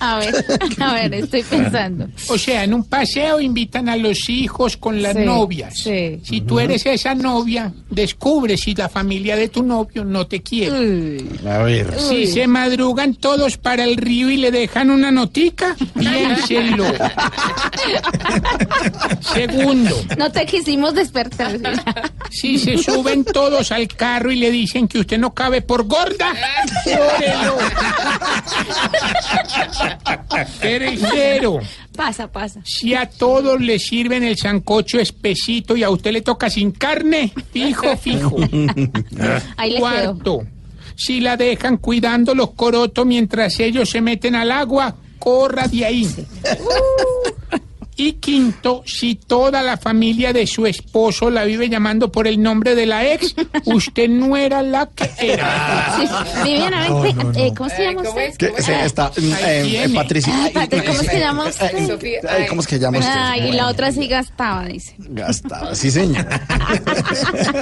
A 0.00 0.18
ver, 0.18 0.44
a 0.80 0.94
ver, 0.94 1.14
estoy 1.14 1.42
pensando. 1.42 2.08
O 2.28 2.38
sea, 2.38 2.64
en 2.64 2.74
un 2.74 2.84
paseo 2.84 3.40
invitan 3.40 3.88
a 3.88 3.96
los 3.96 4.28
hijos 4.28 4.76
con 4.76 5.00
las 5.02 5.14
Sí, 5.16 5.22
novias. 5.24 5.78
sí. 5.78 6.20
Si 6.24 6.40
tú 6.42 6.58
eres 6.60 6.84
esa 6.86 7.14
novia, 7.14 7.72
descubres 7.90 8.60
si 8.62 8.74
la 8.74 8.88
familia 8.88 9.36
de 9.36 9.48
tu 9.48 9.62
novio 9.62 10.04
no 10.04 10.26
te 10.26 10.42
quiere. 10.42 11.18
A 11.48 11.58
ver. 11.58 11.94
Si 11.98 12.26
se 12.26 12.46
madrugan 12.46 13.14
todos 13.14 13.56
para 13.56 13.84
el 13.84 13.96
río 13.96 14.30
y 14.30 14.36
le 14.36 14.50
dejan 14.50 14.90
una 14.90 15.10
notica, 15.10 15.76
piénselo. 15.98 16.84
Segundo, 19.20 19.96
No 20.18 20.30
te 20.30 20.46
quisimos 20.46 20.94
despertar. 20.94 21.58
si 22.30 22.58
se 22.58 22.78
suben 22.78 23.24
todos 23.24 23.72
al 23.72 23.88
carro 23.88 24.30
y 24.32 24.36
le 24.36 24.50
dicen 24.50 24.88
que 24.88 24.98
usted 25.00 25.18
no 25.18 25.32
cabe 25.34 25.62
por 25.62 25.86
gorda, 25.86 26.32
llórelo. 26.86 27.56
Tercero, 30.60 31.60
Pasa, 31.96 32.30
pasa. 32.30 32.60
si 32.64 32.94
a 32.94 33.08
todos 33.08 33.60
les 33.60 33.86
sirven 33.86 34.22
el 34.22 34.36
sancocho 34.36 34.98
espesito 34.98 35.76
y 35.76 35.82
a 35.82 35.90
usted 35.90 36.12
le 36.12 36.22
toca 36.22 36.50
sin 36.50 36.72
carne, 36.72 37.32
fijo, 37.52 37.96
fijo. 37.96 38.36
Ahí 39.56 39.72
le. 39.72 39.78
Cuarto, 39.80 40.46
si 40.94 41.20
la 41.20 41.36
dejan 41.36 41.76
cuidando 41.78 42.34
los 42.34 42.50
corotos 42.52 43.06
mientras 43.06 43.58
ellos 43.60 43.88
se 43.90 44.00
meten 44.00 44.34
al 44.34 44.50
agua, 44.50 44.96
corra 45.18 45.68
de 45.68 45.84
ahí. 45.84 46.08
Y 47.98 48.14
quinto, 48.14 48.82
si 48.84 49.14
toda 49.14 49.62
la 49.62 49.78
familia 49.78 50.34
de 50.34 50.46
su 50.46 50.66
esposo 50.66 51.30
la 51.30 51.44
vive 51.44 51.70
llamando 51.70 52.12
por 52.12 52.26
el 52.26 52.42
nombre 52.42 52.74
de 52.74 52.84
la 52.84 53.10
ex, 53.10 53.34
usted 53.64 54.08
no 54.08 54.36
era 54.36 54.62
la 54.62 54.86
que 54.86 55.10
era. 55.18 55.96
Sí. 55.96 56.06
Viviana, 56.44 56.88
No, 56.88 56.98
no, 57.00 57.04
eh, 57.06 57.14
no. 57.48 57.54
¿cómo 57.54 57.70
se 57.70 57.84
llama 57.84 58.02
usted? 58.02 58.34
¿Qué? 58.36 58.52
Está, 58.84 59.10
eh. 59.16 59.88
Patricia. 59.94 60.32
Ay, 60.44 60.52
Pati, 60.52 60.80
¿cómo 60.82 61.02
se 61.02 61.18
llama 61.18 61.48
usted? 61.48 61.74
Eh, 61.74 62.20
eh, 62.22 62.46
¿Cómo 62.48 62.60
es 62.60 62.66
que 62.66 62.78
llama 62.78 62.98
usted? 62.98 63.12
Ay, 63.14 63.48
y 63.48 63.52
la 63.52 63.68
otra 63.68 63.90
sí 63.92 64.06
gastaba, 64.06 64.66
dice. 64.66 64.94
Gastaba, 64.98 65.74
sí, 65.74 65.90
señor. 65.90 66.26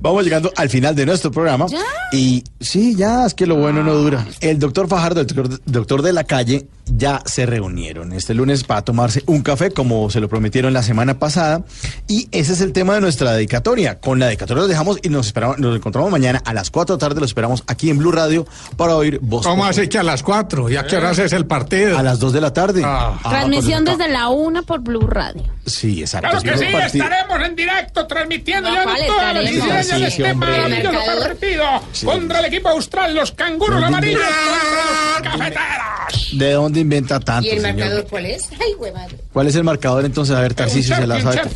Vamos 0.00 0.24
llegando 0.24 0.52
al 0.56 0.68
final 0.68 0.94
de 0.94 1.06
nuestro 1.06 1.30
programa. 1.30 1.66
¿Ya? 1.68 1.80
Y 2.12 2.44
sí, 2.60 2.94
ya, 2.96 3.26
es 3.26 3.34
que 3.34 3.46
lo 3.46 3.56
bueno 3.56 3.82
no 3.82 3.94
dura. 3.94 4.26
El 4.40 4.58
doctor 4.58 4.88
Fajardo, 4.88 5.20
el 5.20 5.26
doctor, 5.26 5.60
doctor 5.64 6.02
de 6.02 6.12
la 6.12 6.24
calle, 6.24 6.66
ya 6.86 7.22
se 7.24 7.46
reunieron 7.46 8.12
este 8.12 8.34
lunes 8.34 8.64
para 8.64 8.82
tomarse 8.82 9.22
un 9.26 9.35
café, 9.42 9.70
como 9.70 10.10
se 10.10 10.20
lo 10.20 10.28
prometieron 10.28 10.72
la 10.72 10.82
semana 10.82 11.18
pasada. 11.18 11.62
Y 12.08 12.28
ese 12.32 12.52
es 12.52 12.60
el 12.60 12.72
tema 12.72 12.94
de 12.94 13.00
nuestra 13.00 13.32
dedicatoria. 13.32 13.98
Con 14.00 14.18
la 14.18 14.26
dedicatoria 14.26 14.60
los 14.62 14.68
dejamos 14.68 14.98
y 15.02 15.08
nos 15.08 15.26
esperamos, 15.26 15.58
nos 15.58 15.76
encontramos 15.76 16.10
mañana 16.10 16.42
a 16.44 16.52
las 16.54 16.70
4 16.70 16.96
de 16.96 17.00
la 17.02 17.08
tarde. 17.08 17.20
Los 17.20 17.30
esperamos 17.30 17.64
aquí 17.66 17.90
en 17.90 17.98
Blue 17.98 18.12
Radio 18.12 18.46
para 18.76 18.96
oír 18.96 19.18
voz. 19.22 19.46
¿Cómo 19.46 19.64
así 19.64 19.88
que 19.88 19.98
a 19.98 20.02
las 20.02 20.22
cuatro? 20.22 20.68
¿Y 20.70 20.76
a 20.76 20.86
qué 20.86 20.96
horas 20.96 21.18
es 21.18 21.32
el 21.32 21.46
partido? 21.46 21.98
A 21.98 22.02
las 22.02 22.18
2 22.18 22.32
de 22.32 22.40
la 22.40 22.52
tarde. 22.52 22.82
Ah. 22.84 23.18
Ah, 23.24 23.30
Transmisión 23.30 23.84
pues, 23.84 23.98
desde 23.98 24.12
la 24.12 24.28
una 24.28 24.62
por 24.62 24.80
Blue 24.80 25.06
Radio. 25.06 25.42
Sí, 25.66 26.00
exacto. 26.00 26.28
Claro 26.40 26.42
que 26.42 26.58
sí, 26.58 26.64
un 26.66 26.72
partido- 26.80 27.04
estaremos 27.04 27.46
en 27.48 27.56
directo 27.56 28.06
transmitiendo 28.06 28.68
No, 28.68 28.74
ya 28.76 28.82
¿cuál 28.84 29.06
todas 29.06 29.34
las 29.34 29.46
Sí, 29.86 30.00
de 30.00 30.06
este 30.06 30.34
maravilloso 30.34 30.98
partido 31.20 31.64
contra 32.04 32.38
el 32.40 32.44
equipo 32.46 32.68
austral, 32.68 33.14
los 33.14 33.32
canguros 33.32 33.82
amarillos 33.82 34.20
contra 34.22 35.32
los 35.32 35.38
cafeteros. 35.38 36.38
¿De 36.38 36.52
dónde 36.52 36.80
inventa 36.80 37.20
tanto, 37.20 37.46
¿Y 37.48 37.50
el 37.50 37.60
señor? 37.60 37.76
marcador 37.78 38.06
cuál 38.08 38.26
es? 38.26 38.48
Ay, 38.52 38.74
güey, 38.78 38.92
madre. 38.92 39.16
¿Cuál 39.36 39.48
es 39.48 39.54
el 39.56 39.64
marcador 39.64 40.02
entonces? 40.06 40.34
A 40.34 40.40
ver, 40.40 40.54
Tarcisio 40.54 40.96
se 40.96 41.06
la 41.06 41.20
sabe. 41.20 41.42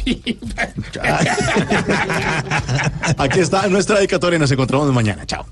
Aquí 3.16 3.40
está 3.40 3.66
nuestra 3.68 3.96
dedicatoria 3.96 4.36
y 4.36 4.38
nos 4.38 4.52
encontramos 4.52 4.92
mañana. 4.92 5.24
Chao. 5.24 5.46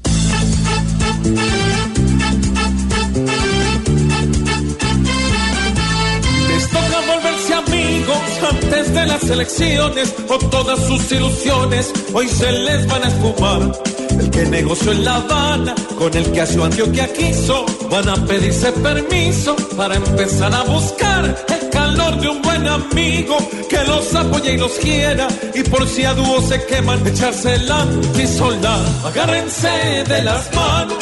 Les 6.49 6.69
toca 6.69 7.01
volverse 7.07 7.55
amigos 7.55 8.19
antes 8.53 8.93
de 8.93 9.07
las 9.07 9.25
elecciones 9.31 10.15
o 10.29 10.39
todas 10.51 10.85
sus 10.85 11.11
ilusiones 11.11 11.91
hoy 12.13 12.29
se 12.29 12.53
les 12.53 12.87
van 12.89 13.05
a 13.05 13.09
esfumar. 13.09 13.73
El 14.21 14.31
que 14.31 14.45
negoció 14.45 14.93
en 14.93 15.03
La 15.03 15.17
Habana 15.17 15.75
con 15.97 16.15
el 16.15 16.31
que 16.31 16.43
a 16.43 16.47
su 16.47 16.63
Antioquia 16.63 17.11
quiso 17.11 17.65
van 17.91 18.07
a 18.07 18.17
pedirse 18.27 18.71
permiso 18.73 19.57
para 19.79 19.97
empezar 19.97 20.53
a 20.55 20.63
buscar 20.65 21.25
el 21.49 21.58
calor 21.71 22.21
de 22.21 22.29
un 22.29 22.43
buen 22.43 22.67
amigo 22.67 23.37
que 23.69 23.83
los 23.85 24.15
apoye 24.15 24.55
y 24.55 24.57
los 24.59 24.73
quiera 24.73 25.29
y 25.55 25.63
por 25.63 25.87
si 25.89 26.05
a 26.05 26.15
dúo 26.15 26.41
se 26.43 26.65
queman 26.67 27.07
echarse 27.07 27.55
el 27.55 27.71
antisoldar. 27.71 28.81
Agárrense 29.05 30.05
de 30.07 30.23
las 30.23 30.55
manos, 30.55 30.99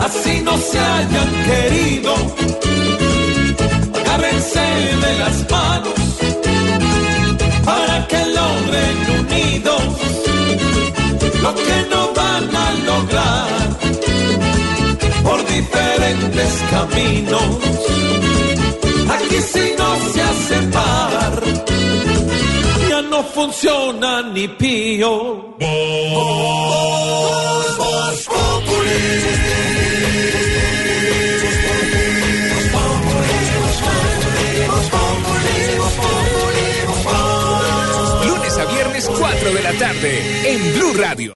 así 0.00 0.40
no 0.42 0.56
se 0.56 0.78
hayan 0.78 1.30
querido 1.44 2.14
agárrense 4.12 4.60
de 4.60 5.18
las 5.18 5.50
manos 5.50 5.92
para 7.64 8.06
que 8.08 8.26
logren 8.26 8.96
unidos 9.20 9.82
lo 11.42 11.54
que 11.54 11.86
no 11.90 12.12
van 12.14 12.56
a 12.56 12.72
lograr 12.84 13.48
por 15.22 15.46
diferentes 15.46 16.52
caminos. 16.70 18.31
Aquí 19.14 19.40
si 19.52 19.74
no 19.78 19.96
se 20.12 20.22
hace 20.22 20.56
par, 20.68 21.42
ya 22.88 23.02
no 23.02 23.22
funciona 23.24 24.22
ni 24.34 24.48
pío. 24.48 25.54
Lunes 38.26 38.58
a 38.58 38.64
viernes 38.66 39.10
4 39.18 39.52
de 39.52 39.62
la 39.62 39.72
tarde 39.72 40.52
en 40.52 40.74
Blue 40.74 40.94
Radio. 40.94 41.30